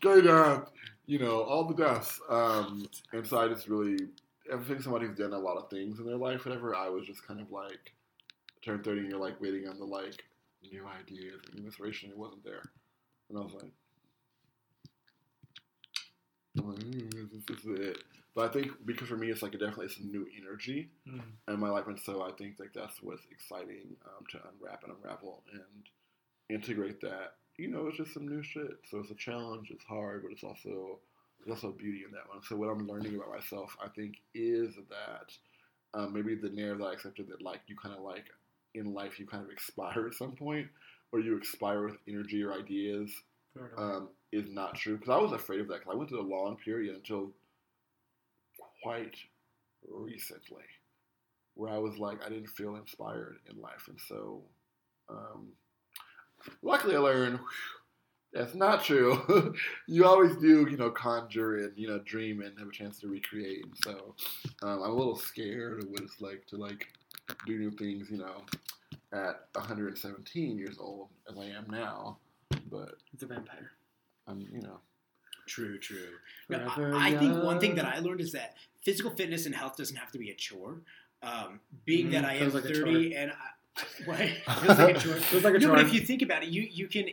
Go 0.01 0.21
down. 0.21 0.65
You 1.05 1.19
know, 1.19 1.41
all 1.41 1.65
the 1.65 1.73
deaths. 1.73 2.19
Um, 2.29 2.87
and 3.11 3.25
so 3.25 3.39
I 3.39 3.47
just 3.47 3.67
really, 3.67 3.97
I 4.53 4.57
think 4.57 4.81
somebody's 4.81 5.17
done 5.17 5.33
a 5.33 5.39
lot 5.39 5.57
of 5.57 5.69
things 5.69 5.99
in 5.99 6.05
their 6.05 6.17
life, 6.17 6.45
whatever. 6.45 6.75
I 6.75 6.89
was 6.89 7.05
just 7.05 7.25
kind 7.25 7.41
of 7.41 7.51
like, 7.51 7.93
turned 8.63 8.83
30 8.83 9.01
and 9.01 9.09
you're 9.09 9.19
like 9.19 9.39
waiting 9.41 9.67
on 9.67 9.77
the 9.79 9.85
like 9.85 10.23
new 10.71 10.85
ideas, 10.87 11.41
new 11.55 11.65
inspiration. 11.65 12.09
It 12.11 12.17
wasn't 12.17 12.43
there. 12.43 12.63
And 13.29 13.37
I 13.37 13.41
was 13.41 13.53
like, 13.53 13.71
like, 16.55 16.79
"Mm, 16.79 17.29
this 17.47 17.57
is 17.57 17.65
it. 17.65 17.97
But 18.35 18.49
I 18.49 18.53
think 18.53 18.71
because 18.85 19.07
for 19.09 19.17
me, 19.17 19.29
it's 19.29 19.41
like 19.41 19.51
definitely 19.53 19.87
it's 19.87 19.97
a 19.97 20.03
new 20.05 20.25
energy 20.41 20.89
Mm. 21.07 21.21
in 21.49 21.59
my 21.59 21.69
life, 21.69 21.87
and 21.87 21.99
so 21.99 22.21
I 22.23 22.31
think 22.33 22.59
like 22.59 22.73
that's 22.73 23.01
what's 23.01 23.25
exciting 23.31 23.95
um, 24.05 24.25
to 24.31 24.39
unwrap 24.49 24.83
and 24.83 24.93
unravel 24.93 25.43
and 25.53 25.89
integrate 26.49 27.01
that 27.01 27.35
you 27.57 27.67
know, 27.67 27.87
it's 27.87 27.97
just 27.97 28.13
some 28.13 28.27
new 28.27 28.41
shit. 28.41 28.79
So 28.89 28.99
it's 28.99 29.11
a 29.11 29.15
challenge. 29.15 29.69
It's 29.71 29.83
hard, 29.83 30.23
but 30.23 30.31
it's 30.31 30.43
also 30.43 30.99
there's 31.45 31.57
also 31.63 31.71
beauty 31.77 32.03
in 32.05 32.11
that 32.11 32.27
one. 32.29 32.41
So 32.43 32.55
what 32.55 32.69
I'm 32.69 32.87
learning 32.87 33.15
about 33.15 33.29
myself, 33.29 33.75
I 33.83 33.89
think, 33.89 34.15
is 34.33 34.75
that 34.89 35.31
um, 35.93 36.13
maybe 36.13 36.35
the 36.35 36.49
narrative 36.49 36.79
that 36.79 36.85
I 36.85 36.93
accepted 36.93 37.27
that 37.29 37.41
like 37.41 37.61
you 37.67 37.75
kind 37.75 37.93
of 37.95 38.01
like 38.03 38.25
in 38.75 38.93
life 38.93 39.19
you 39.19 39.25
kind 39.27 39.43
of 39.43 39.49
expire 39.51 40.07
at 40.07 40.13
some 40.13 40.33
point, 40.33 40.67
or 41.11 41.19
you 41.19 41.35
expire 41.37 41.83
with 41.85 41.97
energy 42.07 42.43
or 42.43 42.53
ideas, 42.53 43.11
um, 43.77 44.09
is 44.31 44.45
not 44.49 44.75
true. 44.75 44.97
Because 44.97 45.09
I 45.09 45.21
was 45.21 45.31
afraid 45.33 45.59
of 45.61 45.67
that. 45.67 45.79
Because 45.79 45.93
I 45.93 45.97
went 45.97 46.09
through 46.09 46.21
a 46.21 46.33
long 46.35 46.57
period 46.63 46.95
until 46.95 47.31
quite 48.83 49.15
recently, 49.89 50.63
where 51.55 51.71
I 51.73 51.77
was 51.77 51.97
like 51.97 52.23
I 52.25 52.29
didn't 52.29 52.49
feel 52.49 52.75
inspired 52.75 53.37
in 53.49 53.59
life, 53.61 53.87
and 53.87 53.99
so 54.07 54.43
um, 55.09 55.49
luckily 56.61 56.95
I 56.95 56.99
learned. 56.99 57.37
whew, 57.39 57.47
That's 58.33 58.55
not 58.55 58.83
true. 58.83 59.53
you 59.87 60.05
always 60.05 60.35
do, 60.37 60.67
you 60.69 60.77
know, 60.77 60.89
conjure 60.91 61.57
and 61.57 61.77
you 61.77 61.87
know 61.87 61.99
dream 61.99 62.41
and 62.41 62.57
have 62.59 62.69
a 62.69 62.71
chance 62.71 62.99
to 62.99 63.07
recreate. 63.07 63.65
And 63.65 63.73
so 63.83 64.15
um, 64.63 64.81
I'm 64.81 64.91
a 64.91 64.95
little 64.95 65.17
scared 65.17 65.83
of 65.83 65.89
what 65.89 66.01
it's 66.01 66.21
like 66.21 66.45
to 66.47 66.57
like 66.57 66.87
do 67.45 67.57
new 67.57 67.71
things, 67.71 68.09
you 68.09 68.17
know, 68.17 68.43
at 69.13 69.47
117 69.53 70.57
years 70.57 70.77
old 70.79 71.09
as 71.29 71.37
I 71.37 71.45
am 71.45 71.65
now. 71.69 72.17
But 72.69 72.95
It's 73.13 73.23
a 73.23 73.27
vampire. 73.27 73.71
I'm, 74.27 74.47
you 74.53 74.61
know, 74.61 74.79
True, 75.47 75.77
true. 75.79 75.97
No, 76.49 76.59
Forever 76.69 76.95
I, 76.95 77.07
I 77.09 77.17
think 77.17 77.43
one 77.43 77.59
thing 77.59 77.75
that. 77.75 77.85
I 77.85 77.99
learned 77.99 78.21
is 78.21 78.31
that 78.31 78.55
physical 78.83 79.11
fitness 79.11 79.45
and 79.45 79.53
health 79.55 79.75
doesn't 79.75 79.95
have 79.95 80.11
to 80.11 80.19
be 80.19 80.29
a 80.29 80.33
chore. 80.35 80.81
Um, 81.23 81.59
being 81.85 82.07
Mhm, 82.07 82.11
that 82.11 82.25
I 82.25 82.33
am 82.35 82.39
feels 82.51 82.53
like 82.55 82.65
a 82.65 82.73
30 82.73 83.15
and 83.15 83.31
I, 83.31 83.81
what? 84.05 84.19
feels 84.61 84.77
like 84.79 84.95
a 84.95 84.99
chore. 84.99 85.15
Feels 85.15 85.43
like 85.43 85.55
a 85.55 85.59
no, 85.59 85.67
chore. 85.67 85.75
but 85.75 85.85
if 85.85 85.93
you 85.93 86.01
think 86.01 86.21
about 86.21 86.43
it, 86.43 86.49
you 86.49 86.61
you 86.61 86.87
can 86.87 87.09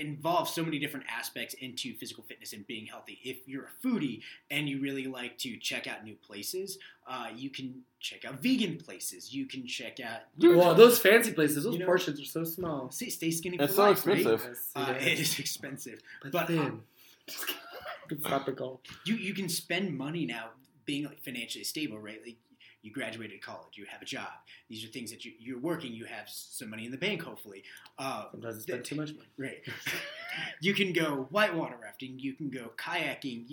involve 0.00 0.48
so 0.48 0.62
many 0.64 0.78
different 0.78 1.06
aspects 1.08 1.54
into 1.54 1.94
physical 1.94 2.24
fitness 2.24 2.52
and 2.52 2.66
being 2.66 2.86
healthy. 2.86 3.18
If 3.24 3.46
you're 3.46 3.64
a 3.66 3.86
foodie 3.86 4.20
and 4.50 4.68
you 4.68 4.80
really 4.80 5.06
like 5.06 5.38
to 5.38 5.56
check 5.56 5.86
out 5.86 6.04
new 6.04 6.14
places, 6.16 6.78
uh, 7.06 7.28
you 7.34 7.50
can 7.50 7.82
check 8.00 8.24
out 8.24 8.40
vegan 8.42 8.76
places. 8.76 9.32
You 9.34 9.46
can 9.46 9.66
check 9.66 10.00
out. 10.00 10.22
well, 10.38 10.74
those 10.74 10.98
fancy 10.98 11.32
places, 11.32 11.64
those 11.64 11.74
You 11.74 11.80
know- 11.80 11.86
portions 11.86 12.20
are 12.20 12.24
so 12.24 12.44
small. 12.44 12.90
Stay, 12.90 13.08
stay 13.10 13.30
skinny. 13.30 13.56
It's 13.58 13.72
for 13.72 13.76
so 13.76 13.82
life, 13.82 14.06
right? 14.06 14.16
expensive. 14.18 14.48
Yes, 14.50 14.70
Uh, 14.74 14.94
it 15.00 15.06
it 15.06 15.18
is. 15.20 15.32
is 15.32 15.38
expensive. 15.38 16.00
but, 16.22 16.32
but, 16.32 16.46
thin. 16.48 16.58
um, 16.58 16.84
It's 18.10 18.22
topical. 18.22 18.82
you 19.06 19.14
you 19.16 19.32
can 19.34 19.48
spend 19.48 19.96
money 19.96 20.26
now 20.26 20.50
being 20.84 21.04
like 21.06 21.22
financially 21.22 21.64
stable, 21.64 21.98
right? 21.98 22.20
Like 22.24 22.36
you 22.84 22.92
graduated 22.92 23.40
college, 23.40 23.76
you 23.78 23.86
have 23.88 24.02
a 24.02 24.04
job. 24.04 24.28
These 24.68 24.84
are 24.84 24.88
things 24.88 25.10
that 25.10 25.24
you, 25.24 25.32
you're 25.40 25.58
working. 25.58 25.94
You 25.94 26.04
have 26.04 26.28
some 26.28 26.68
money 26.68 26.84
in 26.84 26.92
the 26.92 26.98
bank, 26.98 27.22
hopefully. 27.22 27.64
Uh, 27.98 28.24
Sometimes 28.30 28.58
I 28.58 28.60
spend 28.60 28.84
too 28.84 28.96
much 28.96 29.08
money. 29.14 29.28
right. 29.38 29.56
you 30.60 30.74
can 30.74 30.92
go 30.92 31.26
whitewater 31.30 31.76
rafting. 31.82 32.18
You 32.18 32.34
can 32.34 32.50
go 32.50 32.72
kayaking. 32.76 33.46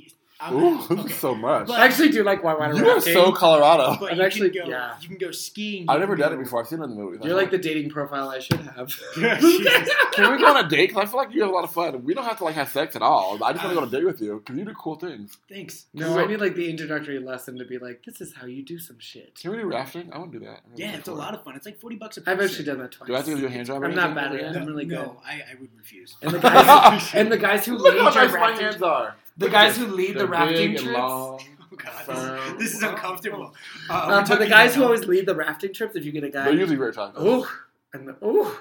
You, 0.49 0.57
I'm, 0.57 0.63
ooh, 0.63 0.87
okay. 1.01 1.13
so 1.13 1.35
much. 1.35 1.67
But- 1.67 1.79
I 1.79 1.85
actually 1.85 2.09
do 2.09 2.23
like 2.23 2.43
whitewater 2.43 2.75
you 2.75 2.89
are 2.89 2.99
so 3.01 3.31
Colorado. 3.31 3.97
but 3.99 4.11
I'm 4.11 4.17
you 4.17 4.23
actually- 4.23 4.49
can 4.49 4.63
go. 4.65 4.69
yeah. 4.69 4.95
You 5.01 5.07
can 5.09 5.17
go 5.17 5.31
skiing. 5.31 5.85
I've 5.87 5.99
never 5.99 6.15
can 6.15 6.21
done 6.29 6.33
it 6.33 6.43
before. 6.43 6.61
I've 6.61 6.67
seen 6.67 6.79
it 6.79 6.85
in 6.85 6.89
the 6.91 6.95
movies. 6.95 7.19
You're 7.23 7.35
like 7.35 7.51
the 7.51 7.57
dating 7.57 7.89
profile 7.89 8.29
I 8.29 8.39
should 8.39 8.59
have. 8.61 8.87
Jesus. 8.87 9.15
Can 10.13 10.31
we 10.31 10.39
go 10.39 10.47
on 10.47 10.65
a 10.65 10.67
date? 10.67 10.87
Because 10.89 11.03
I 11.03 11.05
feel 11.05 11.17
like 11.17 11.33
you 11.33 11.41
have 11.41 11.49
a 11.51 11.53
lot 11.53 11.63
of 11.63 11.71
fun. 11.71 12.03
We 12.03 12.13
don't 12.13 12.25
have 12.25 12.37
to 12.39 12.43
like 12.43 12.55
have 12.55 12.69
sex 12.69 12.95
at 12.95 13.01
all. 13.01 13.41
I 13.43 13.53
just 13.53 13.63
want 13.63 13.71
to 13.71 13.75
go 13.75 13.81
on 13.83 13.87
a 13.87 13.91
date 13.91 14.05
with 14.05 14.21
you 14.21 14.39
because 14.39 14.57
you 14.57 14.65
do 14.65 14.73
cool 14.73 14.95
things. 14.95 15.37
Thanks. 15.47 15.85
no, 15.93 16.17
I 16.19 16.25
need 16.25 16.41
like 16.41 16.55
the 16.55 16.69
introductory 16.69 17.19
lesson 17.19 17.57
to 17.59 17.65
be 17.65 17.77
like, 17.77 18.03
this 18.03 18.19
is 18.19 18.33
how 18.33 18.45
you 18.47 18.63
do 18.63 18.77
some 18.79 18.99
shit. 18.99 19.35
Can 19.35 19.51
we 19.51 19.57
do 19.57 19.65
rafting? 19.65 20.11
I 20.11 20.17
want 20.17 20.31
to 20.33 20.39
do 20.39 20.45
that. 20.45 20.61
Yeah, 20.75 20.95
it's 20.97 21.07
a 21.07 21.13
lot 21.13 21.33
of 21.33 21.43
fun. 21.43 21.55
It's 21.55 21.65
like 21.65 21.79
forty 21.79 21.95
bucks 21.95 22.17
a 22.17 22.21
person. 22.21 22.39
I've 22.39 22.45
actually 22.45 22.65
done 22.65 22.79
that 22.79 22.91
twice. 22.91 23.07
Do 23.07 23.13
I 23.13 23.17
have 23.17 23.25
to 23.27 23.35
do 23.37 23.45
a 23.45 23.49
hand 23.49 23.67
job? 23.67 23.83
I'm 23.83 23.95
not 23.95 24.11
anything? 24.11 24.15
bad 24.15 24.35
at 24.35 24.55
it. 24.55 24.59
I'm 24.59 24.65
really 24.67 24.85
good. 24.85 24.95
no, 24.95 25.21
I, 25.25 25.33
I 25.51 25.55
would 25.59 25.69
refuse. 25.77 26.17
And 26.21 26.31
the 26.31 26.39
guys, 26.39 27.11
and 27.13 27.31
the 27.31 27.37
guys 27.37 27.65
who 27.65 27.77
Look 27.77 27.93
lead 27.93 28.01
how 28.01 28.13
your 28.13 28.23
nice 28.23 28.33
my 28.33 28.39
rafting, 28.39 28.65
hands 28.65 28.81
are. 28.81 29.15
The 29.37 29.49
guys 29.49 29.77
who 29.77 29.87
lead 29.87 30.15
the 30.17 30.27
rafting 30.27 30.71
big 30.73 30.79
trips. 30.79 30.97
long. 30.97 31.39
Oh 31.73 31.77
god, 31.77 31.91
Firm. 32.03 32.57
this, 32.57 32.71
this 32.71 32.73
is 32.75 32.83
uncomfortable. 32.83 33.55
Uh, 33.89 33.93
Uh, 33.93 34.25
but 34.27 34.39
the 34.39 34.47
guys 34.47 34.75
who 34.75 34.83
always 34.83 35.05
lead 35.05 35.25
the 35.25 35.33
rafting 35.35 35.73
trips, 35.73 35.95
if 35.95 36.03
you 36.03 36.11
get 36.11 36.25
a 36.25 36.29
guy, 36.29 36.43
They're 36.43 36.53
usually 36.53 36.75
very 36.75 36.89
attractive. 36.89 37.23
ooh, 37.23 37.45
and 37.93 38.09
the, 38.09 38.25
ooh, 38.25 38.51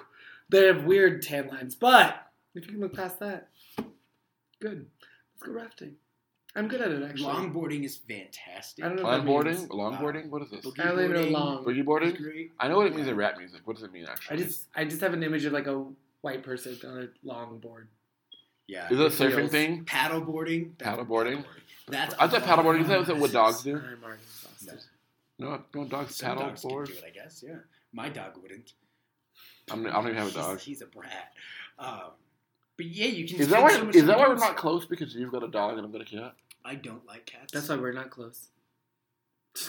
they 0.48 0.66
have 0.66 0.84
weird 0.84 1.20
tan 1.20 1.48
lines. 1.48 1.74
But 1.74 2.24
if 2.54 2.66
you 2.66 2.72
can 2.72 2.80
look 2.80 2.94
past 2.94 3.18
that, 3.18 3.48
good. 4.60 4.86
Let's 5.34 5.42
go 5.44 5.52
rafting. 5.52 5.94
I'm 6.54 6.68
good 6.68 6.80
at 6.80 6.90
it 6.92 7.02
actually. 7.02 7.32
Longboarding 7.32 7.84
is 7.84 7.96
fantastic. 7.96 8.84
I 8.84 8.88
don't 8.88 8.96
know 8.98 9.02
what 9.04 9.16
that 9.18 9.24
means. 9.24 9.68
Longboarding? 9.68 9.98
Longboarding? 9.98 10.28
What 10.30 10.42
is 10.42 10.50
this? 10.50 10.64
Boogie 10.64 10.84
I 10.84 10.90
only 10.90 11.08
know 11.08 11.22
long. 11.22 11.64
Boogie 11.64 11.84
boarding? 11.84 12.50
I 12.58 12.68
know 12.68 12.76
what 12.76 12.86
it 12.86 12.94
means 12.94 13.08
in 13.08 13.16
rap 13.16 13.38
music. 13.38 13.60
What 13.64 13.74
does 13.76 13.84
it 13.84 13.92
mean 13.92 14.06
actually? 14.08 14.36
I 14.36 14.40
just 14.44 14.66
I 14.74 14.84
just 14.84 15.00
have 15.00 15.14
an 15.14 15.22
image 15.24 15.44
of 15.44 15.52
like 15.52 15.66
a 15.66 15.84
white 16.22 16.42
person 16.44 16.76
on 16.88 16.98
a 17.02 17.08
long 17.26 17.58
board. 17.58 17.88
Yeah. 18.70 18.86
Is 18.88 19.00
it 19.00 19.06
a 19.06 19.08
surfing 19.08 19.34
feels- 19.34 19.50
thing? 19.50 19.84
Paddle 19.84 20.20
boarding. 20.20 20.76
Paddle 20.78 21.04
boarding? 21.04 21.44
That's 21.88 22.14
I 22.20 22.28
thought 22.28 22.44
paddle 22.44 22.62
boarding. 22.62 22.82
Is 22.82 22.88
that, 22.88 23.00
is 23.00 23.06
that 23.08 23.16
what 23.16 23.32
dogs 23.32 23.64
do? 23.64 23.76
I'm 23.76 24.04
already 24.04 24.22
exhausted. 24.22 24.84
No, 25.40 25.60
don't 25.72 25.88
dogs 25.88 26.14
Some 26.14 26.28
paddle 26.28 26.44
dogs 26.44 26.60
can 26.60 26.70
board? 26.70 26.86
do 26.86 26.92
it, 26.92 27.04
I 27.04 27.10
guess. 27.10 27.42
Yeah. 27.44 27.56
My 27.92 28.08
dog 28.08 28.36
wouldn't. 28.40 28.74
I'm, 29.72 29.86
I 29.86 29.90
don't 29.90 30.04
even 30.04 30.14
have 30.16 30.28
a 30.28 30.32
dog. 30.32 30.60
He's, 30.60 30.82
a 30.82 30.86
brat. 30.86 31.32
Um, 31.78 32.12
but 32.76 32.86
yeah, 32.86 33.06
you 33.06 33.26
can. 33.26 33.40
Is 33.40 33.48
that 33.48 33.60
why? 33.60 33.72
so 33.72 33.88
Is 33.88 34.04
that 34.06 34.18
why 34.18 34.28
we're 34.28 34.36
not 34.36 34.56
close? 34.56 34.86
Because 34.86 35.14
you've 35.14 35.32
got 35.32 35.42
a 35.42 35.48
dog 35.48 35.78
and 35.78 35.86
I've 35.86 35.92
got 35.92 36.02
a 36.02 36.04
cat. 36.04 36.34
I 36.64 36.76
don't 36.76 37.04
like 37.06 37.26
cats. 37.26 37.52
That's 37.52 37.68
why 37.68 37.76
we're 37.76 37.92
not 37.92 38.10
close. 38.10 38.48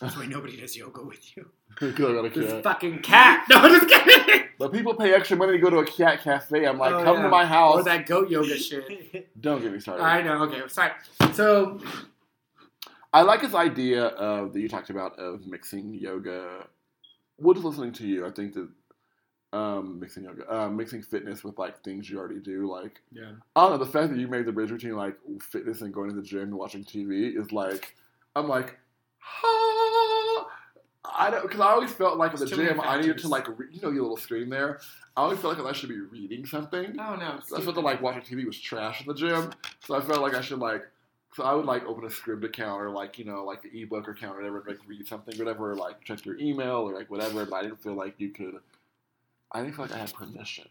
That's 0.00 0.16
why 0.16 0.26
nobody 0.26 0.58
does 0.60 0.76
yoga 0.76 1.02
with 1.02 1.36
you. 1.36 1.48
Because 1.80 1.94
I 2.06 2.12
got 2.14 2.24
a 2.24 2.30
This 2.30 2.52
cat. 2.52 2.62
fucking 2.62 2.98
cat. 3.00 3.44
No, 3.50 3.56
I'm 3.56 3.70
just 3.80 3.88
kidding. 3.88 4.44
But 4.58 4.72
people 4.72 4.94
pay 4.94 5.12
extra 5.12 5.36
money 5.36 5.52
to 5.52 5.58
go 5.58 5.68
to 5.68 5.78
a 5.78 5.84
cat 5.86 6.22
cafe. 6.22 6.64
I'm 6.66 6.78
like, 6.78 6.94
Oh, 6.94 7.04
come 7.04 7.16
yeah. 7.18 7.22
to 7.24 7.28
my 7.28 7.42
Or 7.42 7.46
house. 7.46 7.84
that 7.84 8.06
goat 8.06 8.30
yoga 8.30 8.56
shit. 8.56 9.28
Don't 9.40 9.60
get 9.60 9.72
me 9.72 9.80
started. 9.80 10.02
I 10.02 10.22
know. 10.22 10.42
Okay, 10.44 10.62
sorry. 10.68 10.92
So 11.34 11.78
I 13.12 13.22
like 13.22 13.42
his 13.42 13.54
idea 13.54 14.04
of 14.06 14.52
that 14.54 14.60
you 14.60 14.68
talked 14.68 14.88
about 14.90 15.18
of 15.18 15.46
mixing 15.46 15.92
yoga. 15.94 16.66
Well, 17.38 17.52
just 17.54 17.66
listening 17.66 17.92
to 17.94 18.06
you, 18.06 18.26
I 18.26 18.30
think 18.30 18.54
that 18.54 18.68
um, 19.52 20.00
mixing 20.00 20.24
yoga, 20.24 20.54
um, 20.54 20.76
mixing 20.76 21.02
fitness 21.02 21.44
with 21.44 21.58
like 21.58 21.82
things 21.84 22.08
you 22.08 22.18
already 22.18 22.40
do. 22.40 22.70
Like 22.70 23.00
yeah, 23.12 23.32
I 23.54 23.62
don't 23.68 23.72
know, 23.78 23.84
the 23.84 23.90
fact 23.90 24.10
that 24.10 24.18
you 24.18 24.28
made 24.28 24.46
the 24.46 24.52
bridge 24.52 24.70
between 24.70 24.96
like 24.96 25.16
fitness 25.40 25.82
and 25.82 25.92
going 25.92 26.08
to 26.10 26.16
the 26.16 26.22
gym 26.22 26.42
and 26.44 26.54
watching 26.54 26.84
TV 26.84 27.38
is 27.38 27.52
like 27.52 27.94
I'm 28.34 28.48
like. 28.48 28.78
I 31.18 31.30
don't 31.30 31.42
because 31.42 31.60
I 31.60 31.70
always 31.70 31.92
felt 31.92 32.18
like 32.18 32.32
at 32.32 32.38
the 32.38 32.46
There's 32.46 32.58
too 32.58 32.64
many 32.64 32.70
gym 32.70 32.80
I 32.80 33.00
needed 33.00 33.18
to 33.18 33.28
like 33.28 33.48
re- 33.58 33.66
you 33.70 33.80
know 33.80 33.90
your 33.90 34.02
little 34.02 34.16
screen 34.16 34.50
there. 34.50 34.80
I 35.16 35.22
always 35.22 35.38
felt 35.38 35.58
like 35.58 35.66
I 35.66 35.72
should 35.72 35.88
be 35.88 36.00
reading 36.00 36.44
something. 36.46 36.96
Oh 36.98 37.16
no. 37.16 37.40
I 37.56 37.60
felt 37.60 37.74
that 37.74 37.80
like 37.80 38.02
watching 38.02 38.22
TV 38.22 38.44
was 38.44 38.60
trash 38.60 39.00
in 39.00 39.06
the 39.06 39.14
gym, 39.14 39.52
so 39.80 39.96
I 39.96 40.00
felt 40.00 40.20
like 40.20 40.34
I 40.34 40.40
should 40.40 40.58
like. 40.58 40.82
So 41.34 41.42
I 41.42 41.52
would 41.54 41.66
like 41.66 41.84
open 41.84 42.04
a 42.04 42.08
Scribd 42.08 42.44
account 42.44 42.80
or 42.80 42.90
like 42.90 43.18
you 43.18 43.24
know 43.24 43.44
like 43.44 43.62
the 43.62 43.82
ebook 43.82 44.08
account 44.08 44.36
or 44.36 44.38
whatever, 44.38 44.58
and, 44.58 44.68
like 44.68 44.78
read 44.86 45.06
something, 45.06 45.34
or 45.40 45.44
whatever, 45.44 45.74
like 45.74 46.02
check 46.04 46.24
your 46.24 46.38
email 46.38 46.88
or 46.88 46.92
like 46.92 47.10
whatever. 47.10 47.44
But 47.44 47.56
I 47.56 47.62
didn't 47.62 47.82
feel 47.82 47.94
like 47.94 48.14
you 48.18 48.30
could. 48.30 48.54
I 49.52 49.62
didn't 49.62 49.76
feel 49.76 49.86
like 49.86 49.94
I 49.94 49.98
had 49.98 50.12
permission 50.12 50.68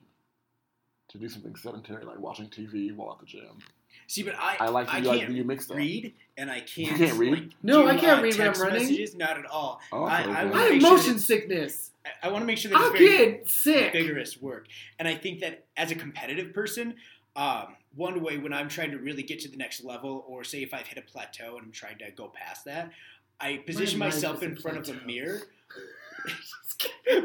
to 1.07 1.17
do 1.17 1.29
something 1.29 1.55
sedentary 1.55 2.03
like 2.03 2.19
watching 2.19 2.47
TV 2.47 2.95
while 2.95 3.13
at 3.13 3.19
the 3.19 3.25
gym. 3.25 3.59
See, 4.07 4.23
but 4.23 4.35
I 4.35 4.57
I 4.59 4.67
like 4.69 4.87
to 4.87 4.93
I 4.95 5.01
do, 5.01 5.07
like, 5.09 5.19
can't 5.19 5.31
do 5.31 5.35
you 5.37 5.43
mix 5.43 5.65
that? 5.67 5.75
read, 5.77 6.13
and 6.37 6.49
I 6.51 6.59
can't. 6.61 6.91
You 6.99 7.07
can't 7.07 7.17
read? 7.17 7.33
Like, 7.33 7.49
No, 7.63 7.81
do, 7.83 7.87
I 7.89 7.97
can't 7.97 8.19
uh, 8.19 8.23
read 8.23 8.37
when 8.37 8.47
I'm 8.49 8.61
running. 8.61 8.81
Messages, 8.83 9.15
not 9.15 9.37
at 9.39 9.45
all. 9.45 9.81
Oh, 9.91 10.03
I- 10.03 10.21
okay, 10.23 10.31
I 10.31 10.43
okay. 10.45 10.53
I 10.57 10.61
have 10.63 10.71
make 10.71 10.81
sure 10.81 10.91
motion 10.91 11.19
sickness. 11.19 11.91
I, 12.05 12.27
I 12.27 12.31
want 12.31 12.43
to 12.43 12.45
make 12.45 12.57
sure 12.57 12.69
that 12.71 12.77
I'll 12.79 12.91
it's 12.91 12.99
very 12.99 13.17
get 13.35 13.49
sick. 13.49 13.91
vigorous 13.93 14.41
work, 14.41 14.67
and 14.99 15.07
I 15.07 15.15
think 15.15 15.39
that 15.39 15.63
as 15.75 15.91
a 15.91 15.95
competitive 15.95 16.53
person, 16.53 16.95
um, 17.35 17.75
one 17.95 18.21
way 18.21 18.37
when 18.37 18.53
I'm 18.53 18.69
trying 18.69 18.91
to 18.91 18.97
really 18.97 19.23
get 19.23 19.39
to 19.41 19.47
the 19.49 19.57
next 19.57 19.83
level, 19.83 20.23
or 20.27 20.43
say 20.43 20.61
if 20.61 20.73
I've 20.73 20.85
hit 20.87 20.97
a 20.97 21.01
plateau 21.01 21.55
and 21.57 21.65
I'm 21.65 21.71
trying 21.71 21.97
to 21.99 22.11
go 22.11 22.27
past 22.27 22.65
that, 22.65 22.91
I 23.39 23.57
position 23.65 23.99
life 23.99 24.13
myself 24.13 24.43
in 24.43 24.55
front 24.55 24.77
of 24.77 24.89
a 24.89 25.05
mirror. 25.05 25.41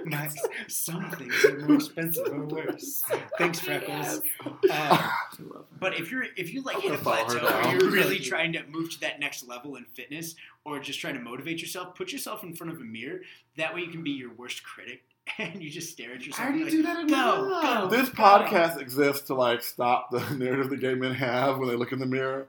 My, 0.05 0.29
some 0.69 1.11
things 1.13 1.45
are 1.45 1.59
more 1.59 1.77
expensive 1.77 2.27
or 2.29 2.45
worse. 2.45 3.03
Thanks, 3.39 3.61
Freckles. 3.61 4.23
Uh, 4.71 5.09
but 5.79 5.99
if 5.99 6.11
you're 6.11 6.25
if 6.37 6.53
you 6.53 6.63
like 6.63 6.77
hit 6.81 6.93
a 6.93 6.97
gonna 6.97 6.99
follow 6.99 7.35
her 7.35 7.39
plateau, 7.41 7.69
or 7.69 7.73
you're 7.73 7.91
really 7.91 8.19
trying 8.33 8.53
to 8.53 8.63
move 8.69 8.91
to 8.93 9.01
that 9.01 9.19
next 9.19 9.49
level 9.49 9.77
in 9.77 9.85
fitness, 9.95 10.37
or 10.65 10.79
just 10.79 11.01
trying 11.01 11.15
to 11.15 11.21
motivate 11.21 11.61
yourself, 11.61 11.95
put 11.95 12.13
yourself 12.13 12.43
in 12.45 12.55
front 12.55 12.73
of 12.73 12.81
a 12.81 12.85
mirror. 12.85 13.21
That 13.57 13.75
way, 13.75 13.81
you 13.81 13.89
can 13.89 14.05
be 14.05 14.11
your 14.11 14.33
worst 14.35 14.63
critic, 14.63 15.03
and 15.39 15.63
you 15.63 15.71
just 15.71 15.91
stare 15.91 16.13
at 16.13 16.21
I 16.21 16.25
yourself. 16.25 16.49
already 16.49 16.63
and 16.63 16.71
do 16.71 16.83
like, 16.83 16.97
that 16.97 17.09
go, 17.09 17.47
enough. 17.47 17.91
go. 17.91 17.97
This 17.97 18.11
podcast 18.11 18.81
exists 18.81 19.27
to 19.29 19.35
like 19.35 19.63
stop 19.63 20.11
the 20.11 20.21
narrative 20.37 20.71
that 20.71 20.81
gay 20.81 20.95
men 20.95 21.15
have 21.15 21.59
when 21.59 21.69
they 21.69 21.77
look 21.77 21.93
in 21.93 21.99
the 21.99 22.07
mirror. 22.07 22.47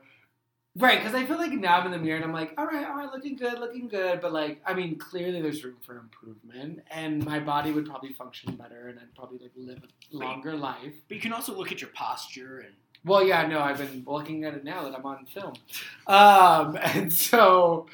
Right, 0.77 0.99
because 0.99 1.13
I 1.13 1.25
feel 1.25 1.37
like 1.37 1.51
now 1.51 1.79
I'm 1.79 1.85
in 1.87 1.91
the 1.91 1.97
mirror 1.97 2.15
and 2.15 2.23
I'm 2.23 2.31
like, 2.31 2.53
all 2.57 2.65
right, 2.65 2.87
all 2.87 2.95
right, 2.95 3.11
looking 3.11 3.35
good, 3.35 3.59
looking 3.59 3.89
good. 3.89 4.21
But 4.21 4.31
like, 4.31 4.61
I 4.65 4.73
mean, 4.73 4.97
clearly 4.97 5.41
there's 5.41 5.63
room 5.65 5.75
for 5.85 5.97
improvement, 5.97 6.79
and 6.89 7.25
my 7.25 7.39
body 7.39 7.73
would 7.73 7.85
probably 7.85 8.13
function 8.13 8.55
better, 8.55 8.87
and 8.87 8.97
I'd 8.97 9.13
probably 9.13 9.37
like 9.39 9.51
live 9.57 9.79
a 9.83 10.15
longer 10.15 10.55
life. 10.55 10.93
But 11.09 11.15
you 11.15 11.21
can 11.21 11.33
also 11.33 11.53
look 11.57 11.73
at 11.73 11.81
your 11.81 11.89
posture 11.89 12.59
and 12.59 12.73
Well, 13.03 13.21
yeah, 13.27 13.45
no, 13.47 13.59
I've 13.59 13.79
been 13.79 14.03
looking 14.07 14.45
at 14.45 14.53
it 14.53 14.63
now 14.63 14.83
that 14.83 14.95
I'm 14.97 15.05
on 15.05 15.25
film, 15.25 15.53
um, 16.07 16.77
and 16.81 17.11
so 17.11 17.87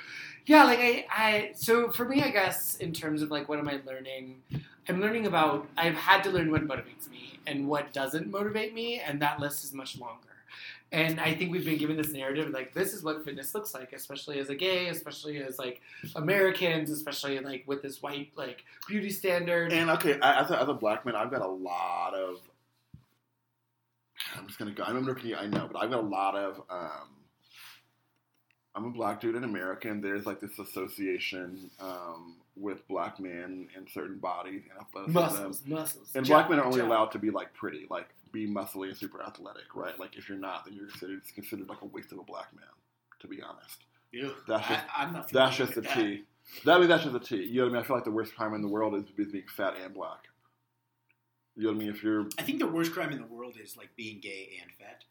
Yeah, 0.46 0.64
like 0.66 0.80
I, 0.80 1.06
I, 1.12 1.52
so 1.56 1.92
for 1.92 2.06
me, 2.08 2.24
I 2.24 2.32
guess 2.32 2.76
in 2.78 2.94
terms 2.94 3.22
of 3.22 3.32
like 3.32 3.50
what 3.50 3.60
am 3.60 3.68
I 3.70 3.82
learning, 3.86 4.42
I'm 4.90 5.02
learning 5.02 5.26
about. 5.28 5.70
I've 5.78 5.96
had 5.96 6.24
to 6.26 6.32
learn 6.32 6.52
what 6.52 6.64
motivates 6.68 7.10
me 7.10 7.40
and 7.48 7.68
what 7.68 7.94
doesn't 7.94 8.30
motivate 8.30 8.74
me, 8.74 9.00
and 9.00 9.22
that 9.22 9.40
list 9.40 9.64
is 9.64 9.74
much 9.74 9.98
longer. 10.00 10.27
And 10.92 11.20
I 11.20 11.34
think 11.36 11.52
we've 11.52 11.66
been 11.66 11.78
given 11.78 11.98
this 11.98 12.14
narrative 12.14 12.50
like 12.52 12.74
this 12.74 12.94
is 12.94 13.04
what 13.04 13.26
fitness 13.26 13.54
looks 13.54 13.74
like, 13.74 13.92
especially 13.92 14.40
as 14.40 14.50
a 14.50 14.56
gay, 14.56 14.88
especially 14.88 15.38
as 15.44 15.60
like 15.60 15.82
Americans, 16.16 16.90
especially 16.90 17.38
like 17.40 17.64
with 17.68 17.82
this 17.82 18.02
white 18.02 18.32
like 18.38 18.64
beauty 18.88 19.10
standard. 19.10 19.74
And 19.74 19.90
okay, 19.92 20.18
I- 20.22 20.42
as 20.44 20.52
a, 20.52 20.62
as 20.62 20.70
a 20.70 20.74
black 20.74 21.06
man, 21.06 21.16
I've 21.16 21.30
got 21.32 21.42
a 21.42 21.48
lot 21.48 22.14
of. 22.14 22.38
I'm 24.38 24.48
just 24.48 24.58
gonna 24.60 24.72
go. 24.72 24.84
I'm 24.84 25.02
looking. 25.04 25.36
I 25.36 25.46
know, 25.48 25.70
but 25.72 25.78
I've 25.82 25.90
got 25.92 26.00
a 26.00 26.08
lot 26.08 26.36
of. 26.36 26.62
Um, 26.70 27.10
I'm 28.76 28.86
a 28.86 28.90
black 28.90 29.20
dude 29.20 29.36
in 29.36 29.44
America, 29.44 29.90
and 29.90 30.04
there's 30.04 30.26
like 30.26 30.40
this 30.40 30.58
association 30.60 31.70
um, 31.80 32.36
with 32.56 32.88
black 32.88 33.20
men 33.20 33.68
in 33.76 33.88
certain 33.92 34.20
bodies 34.20 34.64
and 34.72 34.80
athleticism. 34.80 35.14
muscles, 35.20 35.64
muscles. 35.66 36.12
And 36.16 36.26
black 36.26 36.50
men 36.50 36.60
are 36.60 36.66
only 36.66 36.82
allowed 36.82 37.12
to 37.14 37.20
be 37.20 37.30
like 37.32 37.54
pretty, 37.54 37.88
like 37.90 38.08
be 38.46 38.52
muscly 38.54 38.90
and 38.90 38.98
super 38.98 39.22
athletic, 39.24 39.76
right? 39.76 39.98
Like 40.00 40.16
if 40.18 40.30
you're 40.30 40.38
not, 40.38 40.66
then 40.66 40.74
you're 40.76 40.88
considered 40.88 41.20
it's 41.24 41.32
considered 41.32 41.68
like 41.70 41.82
a 41.82 41.86
waste 41.86 42.12
of 42.12 42.20
a 42.20 42.24
black 42.24 42.54
man. 42.56 42.66
To 43.22 43.28
be 43.28 43.42
honest, 43.42 43.78
Yeah, 44.12 44.30
That's 44.48 44.68
just- 44.68 44.84
I, 44.96 45.04
I'm 45.04 45.14
not. 45.14 45.32
that's 45.32 45.58
just 45.58 45.74
a 45.78 45.82
with 45.82 45.90
T. 45.90 46.24
That 46.66 46.78
I 46.78 46.80
mean, 46.80 46.88
that's 46.88 47.04
just 47.04 47.14
the 47.14 47.20
a 47.20 47.24
T. 47.24 47.44
You 47.44 47.62
know 47.62 47.64
what 47.64 47.70
I 47.70 47.74
mean? 47.74 47.82
I 47.84 47.86
feel 47.88 47.96
like 47.98 48.06
the 48.06 48.12
worst 48.12 48.36
crime 48.36 48.54
in 48.54 48.62
the 48.62 48.68
world 48.68 48.94
is, 48.96 49.04
is 49.18 49.32
being 49.32 49.44
fat 49.56 49.74
and 49.84 49.94
black. 49.94 50.20
You 51.56 51.64
know 51.64 51.70
what 51.70 51.76
I 51.78 51.80
mean? 51.80 51.90
If 51.90 52.04
you're 52.04 52.28
I 52.38 52.44
think 52.44 52.60
the 52.60 52.68
worst 52.68 52.94
crime 52.94 53.12
in 53.12 53.18
the 53.20 53.26
world 53.26 53.56
is 53.62 53.76
like 53.76 53.90
being 53.96 54.20
gay 54.22 54.60
and 54.62 54.72
fat. 54.80 55.04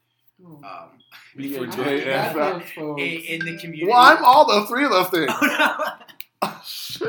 Oh. 0.45 0.61
Um, 0.65 0.99
Being 1.37 1.55
if 1.55 1.61
we're 1.61 1.85
gay 1.85 2.13
and 2.13 2.35
fat. 2.37 2.77
In, 2.77 2.99
in 2.99 3.39
the 3.45 3.57
community. 3.59 3.87
well, 3.87 3.99
I'm 3.99 4.23
all 4.25 4.47
the 4.47 4.67
three 4.67 4.85
of 4.85 4.91
those 4.91 5.09
things. 5.09 5.31
Oh, 5.31 5.97
no. 6.43 6.49
Shit. 6.65 7.09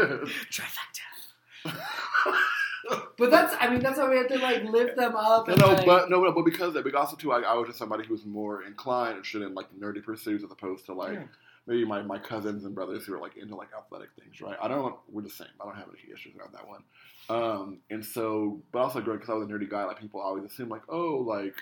Trifecta. 0.50 1.06
But 3.18 3.32
that's, 3.32 3.56
I 3.60 3.70
mean, 3.70 3.82
that's 3.82 3.98
how 3.98 4.10
we 4.10 4.18
have 4.18 4.28
to 4.28 4.38
like 4.38 4.64
lift 4.64 4.96
them 4.96 5.16
up. 5.16 5.48
No, 5.48 5.54
And, 5.54 5.62
no, 5.62 5.68
like, 5.70 5.86
but 5.86 6.10
no, 6.10 6.22
no, 6.24 6.32
but 6.32 6.46
because 6.46 6.68
of 6.70 6.74
that, 6.76 6.84
but 6.84 6.94
also 6.96 7.16
too, 7.16 7.32
I, 7.32 7.42
I 7.42 7.54
was 7.56 7.68
just 7.68 7.80
somebody 7.80 8.06
who 8.06 8.14
was 8.14 8.26
more 8.26 8.64
inclined 8.64 9.10
and 9.10 9.18
interested 9.18 9.42
in 9.42 9.56
like 9.56 9.68
nerdy 9.80 10.04
pursuits 10.04 10.44
as 10.44 10.52
opposed 10.52 10.86
to 10.86 10.94
like 10.94 11.14
Yeah. 11.14 11.24
maybe 11.66 11.84
my, 11.84 12.02
my 12.04 12.20
cousins 12.20 12.64
and 12.66 12.76
brothers 12.76 13.06
who 13.06 13.16
are 13.16 13.20
like 13.20 13.36
into 13.38 13.56
like 13.56 13.70
athletic 13.78 14.10
things, 14.20 14.40
right? 14.42 14.58
I 14.62 14.68
don't, 14.68 14.96
we're 15.12 15.24
the 15.24 15.30
same. 15.30 15.48
I 15.60 15.66
don't 15.66 15.76
have 15.76 15.88
any 15.90 16.14
issues 16.14 16.36
around 16.38 16.54
that 16.54 16.68
one. 16.68 16.84
Um, 17.30 17.80
and 17.90 18.06
so, 18.06 18.62
but 18.72 18.80
also 18.80 19.02
growing 19.02 19.20
because 19.20 19.32
I 19.32 19.38
was 19.38 19.50
a 19.50 19.52
nerdy 19.52 19.70
guy, 19.70 19.84
like 19.86 20.00
people 20.00 20.22
always 20.22 20.44
assume 20.46 20.70
like, 20.70 20.84
oh, 20.88 21.18
like 21.28 21.56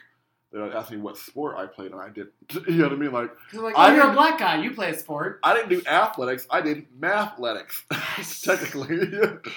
they 0.54 0.60
would 0.62 0.74
ask 0.74 0.90
me 0.92 0.98
what 0.98 1.18
sport 1.18 1.56
I 1.58 1.66
played, 1.66 1.92
and 1.92 2.00
I 2.00 2.10
did. 2.10 2.28
You 2.68 2.78
know 2.78 2.84
what 2.86 2.94
I 2.94 2.96
mean? 2.96 3.12
Like 3.12 3.32
like, 3.54 3.76
I 3.78 3.92
oh, 3.92 3.96
you're 3.96 4.10
a 4.10 4.14
black 4.14 4.40
guy. 4.40 4.62
You 4.64 4.72
play 4.72 4.92
a 4.92 4.98
sport. 4.98 5.40
I 5.44 5.54
didn't 5.54 5.70
do 5.70 5.82
athletics. 5.88 6.48
I 6.50 6.62
did 6.62 6.86
mathletics. 7.00 7.82
Technically, 8.44 8.98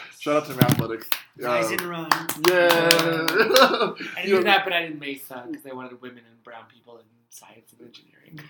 shout 0.19 0.36
out 0.43 0.47
to 0.47 0.52
mathletics. 0.55 1.06
Rise 1.39 1.66
Um, 1.66 1.73
and 1.73 1.82
run. 1.82 2.09
yeah. 2.48 2.69
I 4.16 4.23
didn't 4.23 4.31
know- 4.39 4.43
that, 4.44 4.62
but 4.65 4.73
I 4.73 4.82
did 4.82 4.98
Mesa 4.98 5.44
because 5.47 5.62
they 5.62 5.73
wanted 5.73 6.01
women 6.02 6.23
and 6.28 6.43
brown 6.43 6.65
people 6.73 6.97
in 6.98 7.05
science 7.31 7.73
and 7.78 7.86
engineering. 7.86 8.40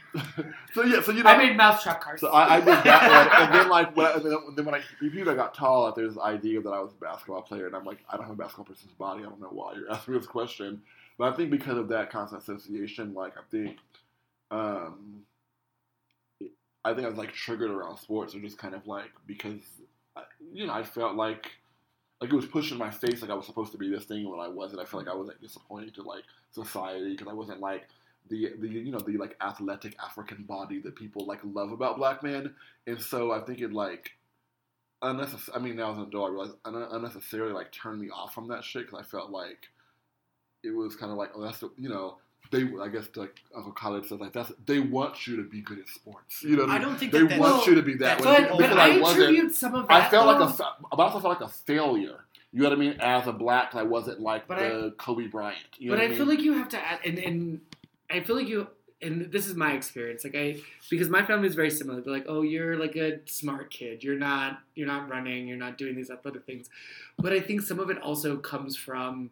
so 0.73 0.83
yeah, 0.85 1.03
so 1.03 1.13
you 1.13 1.23
know, 1.23 1.31
I 1.31 1.37
made 1.37 1.57
mousetrap 1.57 2.01
cars. 2.01 2.21
So 2.21 2.29
I, 2.29 2.57
I 2.57 2.59
did 2.61 2.69
that 2.69 3.39
and 3.43 3.55
then 3.55 3.69
like 3.69 3.95
when 3.97 4.07
I, 4.07 4.13
and 4.15 4.25
then, 4.25 4.39
then 4.57 4.65
when 4.65 4.75
I 4.75 4.81
reviewed, 5.03 5.29
I 5.29 5.35
got 5.35 5.53
tall. 5.55 5.85
Like, 5.85 5.97
there's 5.97 6.15
this 6.15 6.23
idea 6.23 6.61
that 6.63 6.71
I 6.71 6.81
was 6.81 6.93
a 6.93 6.97
basketball 6.97 7.43
player, 7.43 7.67
and 7.67 7.77
I'm 7.77 7.85
like, 7.85 7.99
I 8.09 8.17
don't 8.17 8.25
have 8.27 8.35
a 8.35 8.37
basketball 8.37 8.65
person's 8.67 8.93
body. 8.93 9.21
I 9.21 9.25
don't 9.29 9.41
know 9.41 9.49
why 9.51 9.75
you're 9.75 9.91
asking 9.91 10.15
me 10.15 10.21
this 10.21 10.29
question, 10.29 10.81
but 11.19 11.33
I 11.33 11.37
think 11.37 11.51
because 11.51 11.79
of 11.79 11.89
that 11.89 12.11
constant 12.11 12.43
association, 12.43 13.15
like 13.15 13.35
I 13.37 13.43
think, 13.51 13.79
um, 14.51 15.25
I 16.85 16.95
think 16.95 17.07
I 17.07 17.09
was 17.09 17.19
like 17.19 17.33
triggered 17.33 17.71
around 17.71 17.99
sports, 17.99 18.35
or 18.35 18.41
just 18.41 18.59
kind 18.59 18.75
of 18.75 18.87
like 18.87 19.11
because, 19.27 19.61
I- 20.17 20.25
you 20.53 20.67
know, 20.67 20.73
I 20.73 20.83
felt 20.83 21.17
like. 21.17 21.51
Like 22.21 22.33
it 22.33 22.37
was 22.37 22.47
pushed 22.47 22.73
in 22.73 22.79
my 22.79 22.91
face, 22.91 23.23
like 23.23 23.31
I 23.31 23.35
was 23.35 23.47
supposed 23.47 23.73
to 23.73 23.79
be 23.79 23.91
this 23.91 24.05
thing 24.07 24.31
when 24.31 24.41
I 24.41 24.49
wasn't. 24.49 24.81
I 24.81 24.87
felt 24.87 25.05
like 25.07 25.13
I 25.13 25.17
was 25.17 25.29
like 25.29 25.41
disappointing 25.41 25.93
to 25.93 26.03
like 26.03 26.25
society 26.53 27.13
because 27.13 27.29
I 27.29 27.35
wasn't 27.35 27.61
like 27.61 27.89
the 28.29 28.55
the 28.61 28.69
you 28.69 28.93
know 28.93 29.01
the 29.01 29.17
like 29.19 29.37
athletic 29.41 29.97
African 30.03 30.45
body 30.45 30.81
that 30.83 30.97
people 30.97 31.27
like 31.27 31.41
love 31.45 31.73
about 31.73 31.97
black 31.99 32.23
men, 32.23 32.55
and 32.87 33.01
so 33.01 33.33
I 33.33 33.41
think 33.41 33.61
it 33.61 33.73
like 33.73 34.13
unnecessary. 35.03 35.57
I 35.59 35.63
mean, 35.63 35.77
now 35.77 35.93
as 35.93 35.99
an 35.99 36.05
adult, 36.05 36.31
I 36.31 36.33
realize 36.33 36.53
un- 36.65 36.89
unnecessarily 36.93 37.53
like 37.53 37.73
turned 37.73 38.01
me 38.01 38.11
off 38.11 38.35
from 38.35 38.49
that 38.49 38.65
shit 38.65 38.87
because 38.87 39.01
I 39.01 39.05
felt 39.09 39.31
like 39.31 39.69
it 40.63 40.71
was 40.75 40.97
kind 40.97 41.11
of 41.13 41.19
like 41.19 41.31
oh 41.35 41.43
that's 41.43 41.59
the, 41.59 41.71
you 41.77 41.89
know 41.89 42.17
they 42.51 42.63
I 42.81 42.89
guess 42.89 43.09
like 43.15 43.37
Uncle 43.55 43.73
Khaled 43.73 44.07
says 44.07 44.21
like 44.21 44.33
that's 44.33 44.53
they 44.67 44.79
want 44.81 45.27
you 45.27 45.37
to 45.37 45.43
be 45.43 45.61
good 45.61 45.79
at 45.79 45.89
sports. 45.89 46.43
You 46.43 46.57
know, 46.57 46.63
what 46.63 46.71
I 46.71 46.77
I 46.77 46.79
don't 46.79 46.99
think 46.99 47.13
they 47.13 47.27
that 47.27 47.39
want 47.39 47.67
you 47.67 47.75
to 47.75 47.83
be 47.83 47.95
that 47.97 48.21
way. 48.21 48.47
but, 48.49 48.59
but 48.59 48.79
I 48.79 48.99
wasn't- 48.99 49.23
attribute 49.25 49.55
some 49.55 49.75
of 49.75 49.87
that. 49.89 49.95
I 50.07 50.09
felt 50.09 50.27
like 50.27 50.41
a, 50.41 50.53
but 50.91 50.99
I 50.99 51.03
also 51.05 51.21
felt 51.21 51.41
like 51.41 51.49
a 51.49 51.53
failure. 51.53 52.25
You 52.51 52.63
know 52.63 52.71
what 52.71 52.79
I 52.79 52.81
mean? 52.81 52.97
As 53.01 53.27
a 53.27 53.33
black, 53.33 53.75
I 53.75 53.83
wasn't 53.83 54.21
like 54.21 54.49
But 54.49 54.59
the 54.61 54.95
Kobe 54.97 55.27
Bryant. 55.27 55.59
You 55.79 55.91
know 55.91 55.97
but 55.97 56.01
I 56.03 56.07
I 56.07 56.09
mean? 56.09 56.17
feel 56.17 56.27
like 56.27 56.41
you 56.41 56.55
have 56.55 56.71
to 56.71 56.79
add, 56.79 57.01
and, 57.05 57.19
and 57.19 57.61
I 58.11 58.21
feel 58.21 58.37
like 58.37 58.49
you, 58.49 58.69
and 59.03 59.31
this 59.31 59.47
is 59.47 59.55
my 59.55 59.73
experience. 59.73 60.25
Like 60.25 60.35
I, 60.35 60.57
because 60.89 61.11
my 61.11 61.23
family 61.27 61.49
is 61.49 61.55
very 61.55 61.69
similar. 61.71 62.01
They're 62.01 62.11
like, 62.15 62.25
oh, 62.27 62.41
you're 62.41 62.79
like 62.79 62.97
a 62.97 63.21
smart 63.27 63.71
kid. 63.71 64.03
You're 64.03 64.17
not, 64.19 64.61
you're 64.75 64.87
not 64.87 65.11
running. 65.11 65.47
You're 65.47 65.59
not 65.59 65.77
doing 65.77 65.95
these 65.95 66.11
athletic 66.11 66.47
things. 66.47 66.71
But 67.19 67.35
I 67.35 67.41
think 67.41 67.61
some 67.61 67.79
of 67.79 67.91
it 67.91 67.99
also 68.01 68.39
comes 68.39 68.79
from, 68.79 69.29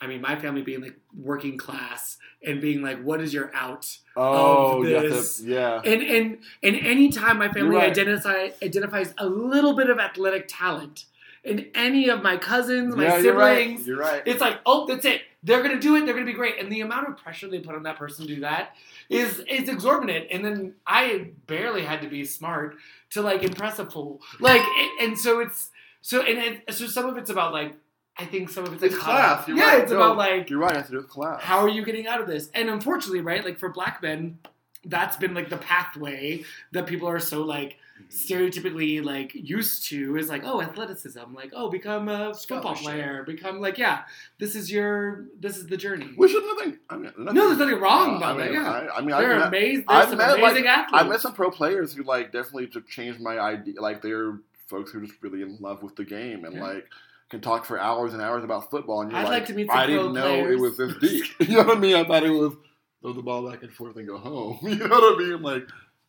I 0.00 0.06
mean, 0.06 0.20
my 0.20 0.36
family 0.36 0.62
being 0.62 0.80
like 0.80 0.96
working 1.16 1.58
class 1.58 2.18
and 2.44 2.60
being 2.60 2.82
like, 2.82 3.02
what 3.02 3.20
is 3.20 3.34
your 3.34 3.54
out? 3.54 3.98
oh, 4.16 4.82
of 4.82 4.86
this. 4.86 5.02
that's- 5.02 5.40
yeah. 5.40 5.80
And 5.84 6.02
and 6.02 6.38
and 6.62 6.76
anytime 6.76 7.38
my 7.38 7.50
family 7.50 7.76
right. 7.76 7.90
identify, 7.90 8.50
identifies 8.62 9.12
a 9.18 9.26
little 9.26 9.74
bit 9.74 9.90
of 9.90 9.98
athletic 9.98 10.46
talent 10.48 11.04
in 11.44 11.70
any 11.74 12.08
of 12.08 12.22
my 12.22 12.36
cousins, 12.36 12.94
my 12.94 13.04
yeah, 13.04 13.22
siblings, 13.22 13.26
you're 13.26 13.36
right. 13.36 13.86
You're 13.86 13.98
right. 13.98 14.22
it's 14.26 14.40
like, 14.40 14.60
oh, 14.66 14.86
that's 14.86 15.04
it. 15.04 15.22
They're 15.42 15.62
gonna 15.62 15.80
do 15.80 15.96
it. 15.96 16.04
They're 16.04 16.14
gonna 16.14 16.26
be 16.26 16.32
great. 16.32 16.58
And 16.60 16.70
the 16.70 16.80
amount 16.80 17.08
of 17.08 17.16
pressure 17.16 17.48
they 17.48 17.60
put 17.60 17.74
on 17.74 17.84
that 17.84 17.96
person 17.96 18.26
to 18.26 18.34
do 18.34 18.40
that 18.40 18.74
is 19.08 19.38
is 19.48 19.68
exorbitant. 19.68 20.26
And 20.30 20.44
then 20.44 20.74
I 20.86 21.30
barely 21.46 21.82
had 21.82 22.02
to 22.02 22.08
be 22.08 22.24
smart 22.24 22.76
to 23.10 23.22
like 23.22 23.42
impress 23.42 23.78
a 23.78 23.86
fool. 23.86 24.20
Like, 24.40 24.62
and, 24.62 25.08
and 25.10 25.18
so 25.18 25.40
it's 25.40 25.70
so 26.00 26.22
and 26.22 26.38
it, 26.38 26.74
so 26.74 26.86
some 26.86 27.06
of 27.06 27.16
it's 27.16 27.30
about 27.30 27.52
like 27.52 27.74
I 28.18 28.24
think 28.24 28.50
some 28.50 28.64
of 28.64 28.72
it's 28.72 28.82
like 28.82 28.90
It's 28.92 29.00
how- 29.00 29.12
class, 29.12 29.48
you're 29.48 29.56
yeah, 29.56 29.66
right. 29.74 29.82
it's 29.82 29.92
No. 29.92 29.98
about 29.98 30.16
like 30.16 30.50
You're 30.50 30.58
right. 30.58 30.72
It 30.72 30.76
has 30.78 30.86
to 30.86 30.92
do 30.92 30.96
with 30.98 31.08
class. 31.08 31.40
how 31.42 31.58
are 31.60 31.68
you 31.68 31.84
getting 31.84 32.06
out 32.08 32.20
of 32.20 32.26
this? 32.26 32.50
And 32.54 32.68
unfortunately, 32.68 33.20
right, 33.20 33.44
like 33.44 33.58
for 33.58 33.68
black 33.68 34.02
men, 34.02 34.38
that's 34.84 35.16
been 35.16 35.34
like 35.34 35.50
the 35.50 35.56
pathway 35.58 36.44
that 36.72 36.86
people 36.86 37.08
are 37.08 37.18
so 37.20 37.42
like 37.42 37.76
stereotypically 38.10 39.02
like 39.04 39.32
used 39.34 39.86
to 39.88 40.16
is 40.16 40.28
like 40.28 40.42
oh 40.44 40.62
athleticism 40.62 41.34
like 41.34 41.50
oh 41.54 41.68
become 41.68 42.08
a 42.08 42.32
football 42.32 42.74
player 42.76 43.24
become 43.26 43.60
like 43.60 43.76
yeah 43.76 44.02
this 44.38 44.54
is 44.54 44.70
your 44.70 45.24
this 45.40 45.56
is 45.56 45.66
the 45.66 45.76
journey 45.76 46.06
Which 46.16 46.32
is 46.32 46.42
nothing. 46.44 46.78
I 46.88 46.94
mean, 46.96 47.12
nothing 47.18 47.34
no 47.34 47.46
there's 47.48 47.58
nothing 47.58 47.80
wrong 47.80 48.14
Uh, 48.14 48.16
about 48.18 48.36
I 48.36 48.38
that 48.44 48.52
mean, 48.52 48.60
yeah 48.62 48.70
I, 48.70 48.96
I 48.96 49.00
mean, 49.00 49.10
they're 49.10 49.32
I, 49.34 49.38
met, 49.38 49.48
amazing 49.48 49.84
I've 49.88 49.96
there's 49.98 50.08
some 50.10 50.18
met, 50.18 50.30
like, 50.40 50.52
amazing 50.52 50.66
I 50.68 50.70
athletes 50.74 51.08
met 51.08 51.20
some 51.20 51.32
pro 51.34 51.50
players 51.50 51.92
who 51.94 52.04
like 52.04 52.30
definitely 52.32 52.68
just 52.68 52.86
changed 52.86 53.20
my 53.20 53.38
idea. 53.38 53.80
Like 53.80 54.00
they're 54.00 54.38
folks 54.68 54.92
who 54.92 54.98
are 54.98 55.02
just 55.06 55.20
really 55.20 55.42
in 55.42 55.58
love 55.60 55.82
with 55.82 55.96
the 55.96 56.04
game 56.04 56.44
and 56.44 56.54
Yeah. 56.54 56.62
like 56.62 56.86
can 57.28 57.40
talk 57.40 57.64
for 57.64 57.78
hours 57.78 58.12
and 58.12 58.22
hours 58.22 58.44
about 58.44 58.70
football. 58.70 59.02
And 59.02 59.10
you're 59.10 59.20
I'd 59.20 59.24
like, 59.24 59.32
like 59.32 59.46
to 59.46 59.54
meet 59.54 59.70
I 59.70 59.86
didn't 59.86 60.14
know 60.14 60.46
it 60.46 60.58
was 60.58 60.76
this 60.76 60.94
deep. 61.00 61.24
you 61.40 61.56
know 61.56 61.64
what 61.64 61.76
I 61.76 61.80
mean? 61.80 61.96
I 61.96 62.04
thought 62.04 62.24
it 62.24 62.30
was 62.30 62.54
throw 63.02 63.12
the 63.12 63.22
ball 63.22 63.48
back 63.48 63.62
and 63.62 63.72
forth 63.72 63.96
and 63.96 64.06
go 64.06 64.18
home. 64.18 64.58
You 64.62 64.76
know 64.76 64.88
what 64.88 65.14
I 65.14 65.18
mean? 65.18 65.42
Like 65.42 65.68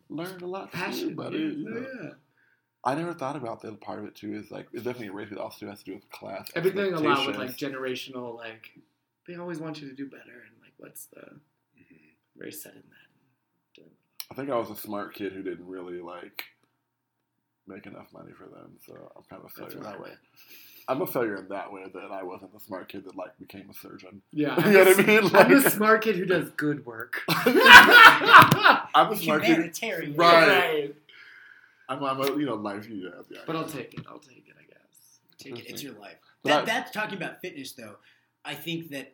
learned 0.10 0.42
a 0.42 0.48
lot, 0.48 0.72
passion 0.72 1.16
buddy. 1.16 1.38
yeah, 1.38 1.44
you 1.46 1.70
know. 1.70 1.88
yeah. 2.04 2.10
I 2.86 2.96
never 2.96 3.14
thought 3.14 3.36
about 3.36 3.62
that 3.62 3.82
part 3.82 4.00
of 4.00 4.06
it 4.06 4.16
too. 4.16 4.34
Is 4.34 4.52
like 4.52 4.68
it's 4.74 4.84
definitely 4.84 5.08
a 5.08 5.12
race, 5.12 5.28
but 5.30 5.38
it 5.38 5.42
also 5.42 5.68
has 5.68 5.80
to 5.80 5.86
do 5.86 5.96
with 5.96 6.10
class. 6.10 6.50
I've 6.56 6.64
been 6.64 6.76
doing 6.76 6.94
a 6.94 7.00
lot 7.00 7.28
with 7.28 7.38
like 7.38 7.58
generational 7.58 8.36
like 8.36 8.72
they 9.28 9.36
always 9.36 9.60
want 9.60 9.82
you 9.82 9.90
to 9.90 9.96
do 9.96 10.06
better 10.06 10.22
and 10.48 10.56
like 10.62 10.74
what's 10.78 11.06
the 11.08 11.20
mm-hmm. 11.20 11.96
very 12.38 12.52
set 12.52 12.74
in 12.74 12.84
that 12.90 13.10
I 14.32 14.36
think 14.36 14.50
I 14.50 14.58
was 14.58 14.70
a 14.70 14.76
smart 14.76 15.16
kid 15.16 15.34
who 15.34 15.42
didn't 15.42 15.68
really 15.68 16.00
like 16.02 16.44
make 17.68 17.86
enough 17.86 18.08
money 18.14 18.32
for 18.32 18.46
them, 18.46 18.74
so 18.86 18.94
I'm 19.16 19.24
kind 19.24 19.44
of 19.44 19.46
a 19.46 19.50
failure 19.50 19.84
that 19.84 20.00
way. 20.00 20.12
I'm 20.90 21.02
a 21.02 21.08
failure 21.08 21.36
in 21.36 21.48
that 21.50 21.72
way 21.72 21.84
that 21.94 22.12
I 22.12 22.24
wasn't 22.24 22.52
the 22.54 22.60
smart 22.60 22.90
kid 22.90 23.06
that 23.06 23.16
like 23.16 23.38
became 23.40 23.70
a 23.70 23.74
surgeon. 23.74 24.22
yeah 24.32 24.56
you 24.68 24.74
know 24.74 24.84
what 24.86 25.00
I 25.00 25.04
mean? 25.04 25.18
I'm 25.26 25.32
Like, 25.32 25.48
the 25.64 25.70
smart 25.70 26.04
kid 26.04 26.16
who 26.18 26.26
does 26.26 26.50
good 26.52 26.86
work 26.86 27.22
I'm 27.30 29.12
a 29.12 29.16
smart 29.16 29.44
kid. 29.44 29.52
Humanitarian. 29.56 30.16
Right. 30.16 30.94
I'm, 31.88 32.04
I'm 32.04 32.20
a 32.22 32.26
you 32.38 32.46
know 32.46 32.56
life. 32.56 32.88
Yeah, 32.90 33.10
yeah. 33.30 33.40
But 33.48 33.56
I'll 33.56 33.66
take 33.66 33.94
it. 33.94 34.06
I'll 34.10 34.20
take 34.20 34.46
it. 34.48 34.56
I 34.60 34.64
guess. 34.64 35.20
Take 35.38 35.60
it. 35.60 35.70
It's 35.70 35.84
your 35.84 35.94
life. 35.94 36.18
But 36.44 36.50
That, 36.50 36.62
I- 36.62 36.66
that's 36.66 36.92
talking 36.92 37.18
about 37.18 37.42
fitness, 37.42 37.72
though. 37.74 37.96
I 38.46 38.56
think 38.56 38.90
that 38.92 39.14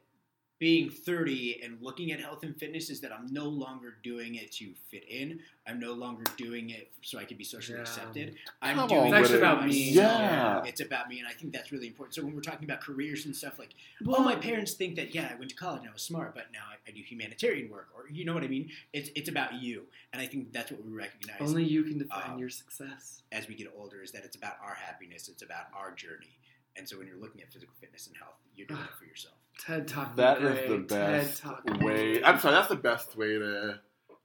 being 0.57 0.89
30 0.89 1.61
and 1.63 1.77
looking 1.81 2.11
at 2.13 2.19
health 2.21 2.43
and 2.43 2.55
fitness 2.57 2.89
is 2.89 3.01
that 3.01 3.11
I'm 3.11 3.27
no 3.31 3.43
longer 3.45 3.97
doing 4.03 4.35
it 4.35 4.53
to 4.53 4.73
fit 4.89 5.03
in. 5.09 5.39
I'm 5.67 5.79
no 5.81 5.91
longer 5.93 6.23
doing 6.37 6.69
it 6.69 6.91
so 7.01 7.19
I 7.19 7.25
can 7.25 7.35
be 7.35 7.43
socially 7.43 7.77
Yeah. 7.77 7.81
accepted. 7.83 8.35
I'm 8.61 8.75
Come 8.77 8.87
doing 8.87 9.01
on 9.01 9.07
it 9.07 9.11
with 9.11 9.21
It's 9.21 9.31
it. 9.31 9.37
about 9.37 9.65
me. 9.67 9.89
Yeah. 9.91 10.63
It's 10.65 10.79
about 10.79 11.09
me, 11.09 11.19
and 11.19 11.27
I 11.27 11.33
think 11.33 11.51
that's 11.51 11.71
really 11.73 11.87
important. 11.87 12.15
So 12.15 12.23
when 12.23 12.33
we're 12.33 12.41
talking 12.41 12.63
about 12.63 12.79
careers 12.79 13.25
and 13.25 13.35
stuff, 13.35 13.59
like, 13.59 13.73
well, 14.03 14.21
my 14.23 14.35
parents 14.35 14.73
think 14.73 14.95
that 14.95 15.13
yeah, 15.13 15.29
I 15.29 15.35
went 15.35 15.49
to 15.49 15.55
college 15.57 15.81
and 15.81 15.89
I 15.89 15.93
was 15.93 16.01
smart, 16.03 16.33
but 16.33 16.45
now 16.53 16.63
I, 16.71 16.89
I 16.89 16.93
do 16.93 17.01
humanitarian 17.01 17.69
work, 17.69 17.89
or 17.93 18.07
you 18.09 18.23
know 18.23 18.33
what 18.33 18.43
I 18.43 18.47
mean. 18.47 18.71
It's 18.93 19.09
it's 19.13 19.27
about 19.27 19.55
you, 19.55 19.87
and 20.13 20.21
I 20.21 20.25
think 20.27 20.53
that's 20.53 20.71
what 20.71 20.85
we 20.85 20.91
recognize 20.93 21.41
Only 21.41 21.65
you 21.65 21.83
can 21.83 21.97
define 21.97 22.31
Um, 22.31 22.39
your 22.39 22.49
success. 22.49 23.23
as 23.33 23.47
we 23.49 23.55
get 23.55 23.73
older 23.75 24.01
is 24.01 24.11
that 24.13 24.23
it's 24.23 24.37
about 24.37 24.55
our 24.61 24.75
happiness, 24.75 25.27
it's 25.27 25.41
about 25.43 25.65
our 25.73 25.91
journey. 25.93 26.37
And 26.77 26.87
so 26.87 26.97
when 26.97 27.07
you're 27.07 27.17
looking 27.17 27.41
at 27.41 27.51
physical 27.51 27.73
fitness 27.79 28.07
and 28.07 28.15
health, 28.17 28.35
you're 28.55 28.67
doing 28.67 28.81
it 28.81 28.89
for 28.97 29.05
yourself. 29.05 29.35
TED 29.59 29.87
Talk. 29.87 30.15
That 30.15 30.41
would 30.41 30.51
is 30.57 30.61
be 30.61 30.67
the 30.69 30.83
best 30.83 31.41
TED 31.41 31.49
Talk. 31.49 31.81
way. 31.81 32.23
I'm 32.23 32.39
sorry, 32.39 32.53
that's 32.55 32.67
the 32.69 32.75
best 32.75 33.15
way 33.17 33.37
to 33.37 33.79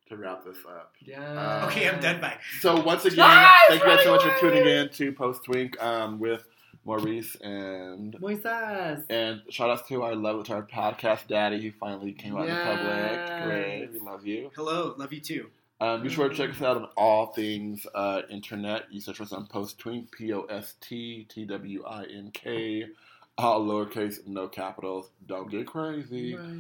to 0.09 0.16
wrap 0.16 0.44
this 0.44 0.57
up. 0.69 0.93
Yeah. 1.01 1.20
Uh, 1.23 1.66
Okay, 1.69 1.89
I'm 1.89 2.01
done. 2.01 2.20
Bye. 2.20 2.39
So 2.61 2.81
once 2.82 3.05
again, 3.05 3.19
Ah, 3.28 3.57
thank 3.69 3.82
you 3.82 3.89
guys 3.89 4.02
so 4.05 4.12
much 4.12 4.23
for 4.24 4.40
tuning 4.40 4.66
in 4.66 4.89
to 4.90 5.12
Posttwink 5.12 5.81
um, 5.81 6.19
with 6.19 6.47
Maurice 6.85 7.36
and 7.43 8.15
Moises. 8.20 9.05
and 9.09 9.43
shout 9.51 9.70
out 9.70 9.86
to 9.86 10.02
our 10.02 10.16
love 10.16 10.44
to 10.47 10.55
our 10.55 10.62
podcast 10.66 11.28
daddy 11.28 11.61
who 11.62 11.70
finally 11.78 12.12
came 12.12 12.36
out 12.36 12.48
in 12.48 12.55
the 12.55 12.61
public. 12.62 13.44
Great, 13.47 13.89
we 13.93 13.98
love 14.01 14.27
you. 14.27 14.51
Hello, 14.57 14.94
love 14.98 15.12
you 15.12 15.20
too. 15.20 15.51
Um, 15.82 16.02
be 16.02 16.09
sure 16.11 16.28
to 16.28 16.35
check 16.35 16.51
us 16.51 16.61
out 16.61 16.77
on 16.77 16.89
all 16.97 17.27
things 17.32 17.86
uh, 17.94 18.23
internet. 18.31 18.85
You 18.90 19.01
search 19.01 19.16
for 19.19 19.23
us 19.23 19.32
on 19.32 19.47
Posttwink, 19.47 20.11
P 20.11 20.32
O 20.32 20.43
S 20.43 20.74
T 20.81 21.24
T 21.28 21.44
W 21.47 21.85
I 21.86 22.02
N 22.05 22.31
K, 22.35 22.86
all 23.41 23.65
lowercase, 23.65 24.27
no 24.27 24.49
capitals. 24.49 25.11
Don't 25.27 25.51
get 25.51 25.67
crazy. 25.67 26.35
Right. 26.35 26.59